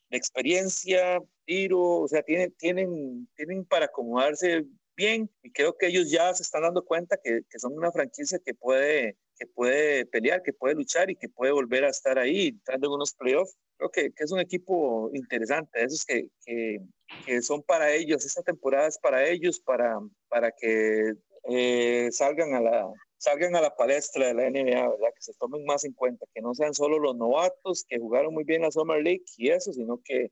experiencia, 0.09 1.19
tiro, 1.45 2.01
o 2.01 2.07
sea, 2.07 2.21
tienen, 2.23 2.51
tienen, 2.57 3.27
tienen 3.35 3.65
para 3.65 3.85
acomodarse 3.85 4.65
bien 4.95 5.29
y 5.43 5.51
creo 5.51 5.77
que 5.77 5.87
ellos 5.87 6.11
ya 6.11 6.33
se 6.33 6.43
están 6.43 6.63
dando 6.63 6.83
cuenta 6.83 7.17
que, 7.23 7.41
que 7.49 7.59
son 7.59 7.73
una 7.73 7.91
franquicia 7.91 8.39
que 8.39 8.53
puede 8.53 9.17
que 9.39 9.47
puede 9.47 10.05
pelear, 10.05 10.43
que 10.43 10.51
puede 10.51 10.75
luchar 10.75 11.09
y 11.09 11.15
que 11.15 11.29
puede 11.29 11.53
volver 11.53 11.85
a 11.85 11.89
estar 11.89 12.19
ahí 12.19 12.49
entrando 12.49 12.87
en 12.87 12.93
unos 12.93 13.13
playoffs. 13.13 13.55
Creo 13.77 13.89
que, 13.89 14.11
que, 14.11 14.23
es 14.25 14.31
un 14.33 14.39
equipo 14.39 15.09
interesante, 15.13 15.81
esos 15.81 16.03
que, 16.03 16.27
que, 16.45 16.81
que, 17.25 17.41
son 17.41 17.63
para 17.63 17.93
ellos, 17.93 18.25
esta 18.25 18.43
temporada 18.43 18.87
es 18.87 18.97
para 18.97 19.25
ellos, 19.25 19.61
para, 19.61 19.97
para 20.27 20.51
que 20.51 21.13
eh, 21.45 22.09
salgan, 22.11 22.53
a 22.53 22.59
la, 22.59 22.93
salgan 23.19 23.55
a 23.55 23.61
la 23.61 23.75
palestra 23.75 24.27
de 24.27 24.33
la 24.33 24.49
NBA, 24.49 24.89
¿verdad? 24.89 25.13
que 25.13 25.21
se 25.21 25.33
tomen 25.35 25.63
más 25.65 25.83
en 25.83 25.93
cuenta, 25.93 26.25
que 26.33 26.41
no 26.41 26.55
sean 26.55 26.73
solo 26.73 26.97
los 26.97 27.15
novatos 27.15 27.85
que 27.87 27.99
jugaron 27.99 28.33
muy 28.33 28.45
bien 28.45 28.63
la 28.63 28.71
Summer 28.71 29.03
League 29.03 29.25
y 29.37 29.49
eso, 29.49 29.71
sino 29.71 30.01
que, 30.03 30.31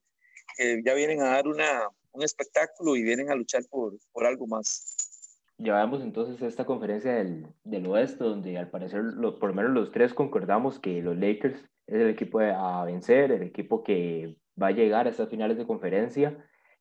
que 0.57 0.81
ya 0.83 0.93
vienen 0.93 1.21
a 1.21 1.31
dar 1.31 1.47
una, 1.47 1.89
un 2.13 2.23
espectáculo 2.23 2.95
y 2.95 3.03
vienen 3.03 3.29
a 3.29 3.35
luchar 3.35 3.63
por, 3.69 3.93
por 4.11 4.25
algo 4.25 4.47
más. 4.47 4.95
Llevamos 5.57 6.01
entonces 6.01 6.41
esta 6.41 6.65
conferencia 6.65 7.15
del, 7.15 7.47
del 7.63 7.85
oeste, 7.87 8.23
donde 8.23 8.57
al 8.57 8.69
parecer 8.69 9.03
lo, 9.03 9.37
por 9.37 9.49
lo 9.49 9.55
menos 9.55 9.71
los 9.71 9.91
tres 9.91 10.13
concordamos 10.13 10.79
que 10.79 11.01
los 11.01 11.17
Lakers 11.17 11.59
es 11.87 11.95
el 11.95 12.09
equipo 12.09 12.39
a 12.39 12.85
vencer, 12.85 13.31
el 13.31 13.43
equipo 13.43 13.83
que 13.83 14.37
va 14.61 14.67
a 14.67 14.71
llegar 14.71 15.07
a 15.07 15.09
estas 15.09 15.29
finales 15.29 15.57
de 15.57 15.67
conferencia 15.67 16.37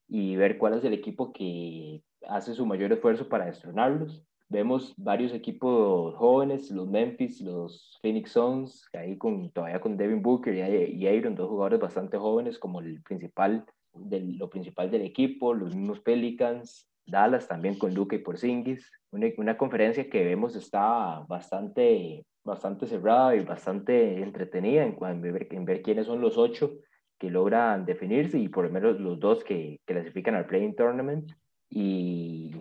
y 0.08 0.36
ver 0.36 0.58
cuál 0.58 0.74
es 0.74 0.84
el 0.84 0.92
equipo 0.92 1.32
que 1.32 2.02
hace 2.28 2.54
su 2.54 2.66
mayor 2.66 2.92
esfuerzo 2.92 3.28
para 3.28 3.46
destronarlos. 3.46 4.22
Vemos 4.48 4.94
varios 4.96 5.32
equipos 5.32 6.14
jóvenes, 6.14 6.70
los 6.70 6.88
Memphis, 6.88 7.40
los 7.40 7.98
Phoenix 8.00 8.30
Suns, 8.30 8.86
ahí 8.92 9.18
con, 9.18 9.50
todavía 9.50 9.80
con 9.80 9.96
Devin 9.96 10.22
Booker 10.22 10.54
y, 10.54 11.02
y 11.02 11.06
Aaron, 11.08 11.34
dos 11.34 11.48
jugadores 11.48 11.80
bastante 11.80 12.16
jóvenes 12.16 12.58
como 12.58 12.80
el 12.80 13.02
principal, 13.02 13.64
del, 13.92 14.36
lo 14.38 14.48
principal 14.48 14.90
del 14.90 15.02
equipo, 15.02 15.52
los 15.52 15.74
mismos 15.74 16.00
Pelicans, 16.00 16.88
Dallas 17.04 17.48
también 17.48 17.76
con 17.78 17.94
Luca 17.94 18.14
y 18.14 18.20
Porzingis, 18.20 18.90
una, 19.10 19.26
una 19.36 19.56
conferencia 19.56 20.08
que 20.08 20.24
vemos 20.24 20.54
está 20.54 21.24
bastante, 21.28 22.24
bastante 22.44 22.86
cerrada 22.86 23.34
y 23.34 23.44
bastante 23.44 24.22
entretenida 24.22 24.84
en, 24.84 24.96
en, 25.00 25.20
ver, 25.22 25.48
en 25.50 25.64
ver 25.64 25.82
quiénes 25.82 26.06
son 26.06 26.20
los 26.20 26.38
ocho 26.38 26.72
que 27.18 27.30
logran 27.30 27.84
definirse 27.84 28.38
y 28.38 28.48
por 28.48 28.64
lo 28.64 28.70
menos 28.70 29.00
los 29.00 29.18
dos 29.18 29.42
que 29.42 29.80
clasifican 29.86 30.34
al 30.34 30.46
Playing 30.46 30.76
Tournament. 30.76 31.32
Y 31.68 32.52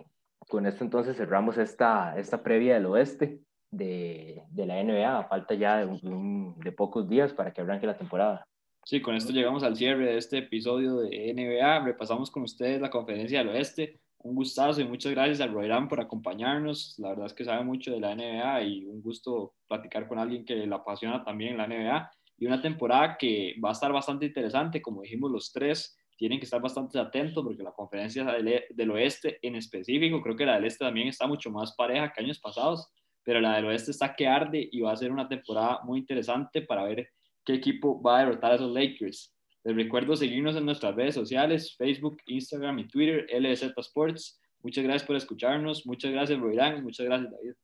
con 0.48 0.66
esto 0.66 0.84
entonces 0.84 1.16
cerramos 1.16 1.58
esta, 1.58 2.18
esta 2.18 2.42
previa 2.42 2.74
del 2.74 2.86
oeste 2.86 3.40
de, 3.70 4.42
de 4.50 4.66
la 4.66 4.82
NBA, 4.82 5.18
a 5.18 5.24
falta 5.24 5.54
ya 5.54 5.84
de, 5.84 6.72
pocos 6.72 7.08
días 7.08 7.32
para 7.32 7.52
que 7.52 7.60
arranque 7.60 7.86
la 7.86 7.96
temporada. 7.96 8.46
Sí, 8.84 9.00
con 9.00 9.16
esto 9.16 9.32
llegamos 9.32 9.64
al 9.64 9.76
cierre 9.76 10.06
de 10.06 10.18
este 10.18 10.38
episodio 10.38 10.98
de 10.98 11.34
NBA. 11.34 11.80
Repasamos 11.80 12.30
con 12.30 12.44
ustedes 12.44 12.80
la 12.80 12.90
conferencia 12.90 13.40
del 13.40 13.48
oeste. 13.48 14.00
Un 14.18 14.36
gustazo 14.36 14.80
y 14.80 14.84
muchas 14.84 15.12
gracias 15.12 15.40
al 15.40 15.52
Roirán 15.52 15.88
por 15.88 16.00
acompañarnos. 16.00 16.94
La 16.98 17.10
verdad 17.10 17.26
es 17.26 17.34
que 17.34 17.44
sabe 17.44 17.64
mucho 17.64 17.90
de 17.90 18.00
la 18.00 18.14
NBA 18.14 18.62
y 18.62 18.84
un 18.84 19.02
gusto 19.02 19.54
platicar 19.66 20.06
con 20.06 20.18
alguien 20.18 20.44
que 20.44 20.54
le 20.54 20.74
apasiona 20.74 21.24
también 21.24 21.56
la 21.56 21.66
NBA. 21.66 22.10
Y 22.38 22.46
una 22.46 22.60
temporada 22.62 23.16
que 23.18 23.56
va 23.62 23.70
a 23.70 23.72
estar 23.72 23.92
bastante 23.92 24.26
interesante, 24.26 24.80
como 24.80 25.02
dijimos 25.02 25.32
los 25.32 25.52
tres 25.52 25.98
tienen 26.16 26.38
que 26.38 26.44
estar 26.44 26.60
bastante 26.60 26.98
atentos 26.98 27.44
porque 27.44 27.62
la 27.62 27.72
conferencia 27.72 28.24
del, 28.24 28.64
del, 28.70 28.90
oeste 28.90 29.38
en 29.42 29.56
específico, 29.56 30.22
creo 30.22 30.36
que 30.36 30.46
la 30.46 30.54
del 30.54 30.64
este 30.64 30.84
también 30.84 31.08
está 31.08 31.26
mucho 31.26 31.50
más 31.50 31.74
pareja 31.76 32.12
que 32.12 32.22
años 32.22 32.40
pasados, 32.40 32.88
pero 33.22 33.40
la 33.40 33.56
del 33.56 33.66
oeste 33.66 33.90
está 33.90 34.14
que 34.14 34.26
arde 34.26 34.68
y 34.70 34.80
va 34.80 34.92
a 34.92 34.96
ser 34.96 35.12
una 35.12 35.28
temporada 35.28 35.80
muy 35.84 35.98
interesante 35.98 36.62
para 36.62 36.84
ver 36.84 37.08
qué 37.44 37.54
equipo 37.54 38.00
va 38.00 38.16
a 38.16 38.24
derrotar 38.24 38.52
a 38.52 38.54
esos 38.56 38.72
Lakers. 38.72 39.34
Les 39.64 39.74
recuerdo 39.74 40.14
seguirnos 40.14 40.56
en 40.56 40.64
nuestras 40.64 40.94
redes 40.94 41.14
sociales, 41.14 41.74
Facebook, 41.76 42.18
Instagram 42.26 42.78
y 42.78 42.88
Twitter, 42.88 43.26
LZ 43.30 43.76
Sports. 43.76 44.40
Muchas 44.62 44.84
gracias 44.84 45.04
por 45.04 45.16
escucharnos, 45.16 45.86
muchas 45.86 46.12
gracias 46.12 46.38
Roirán, 46.38 46.82
muchas 46.82 47.06
gracias 47.06 47.30
David. 47.32 47.54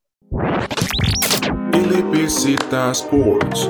LBZ 1.73 2.73
Sports. 2.93 3.69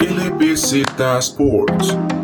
LBZ 0.00 0.84
Sports. 1.18 2.23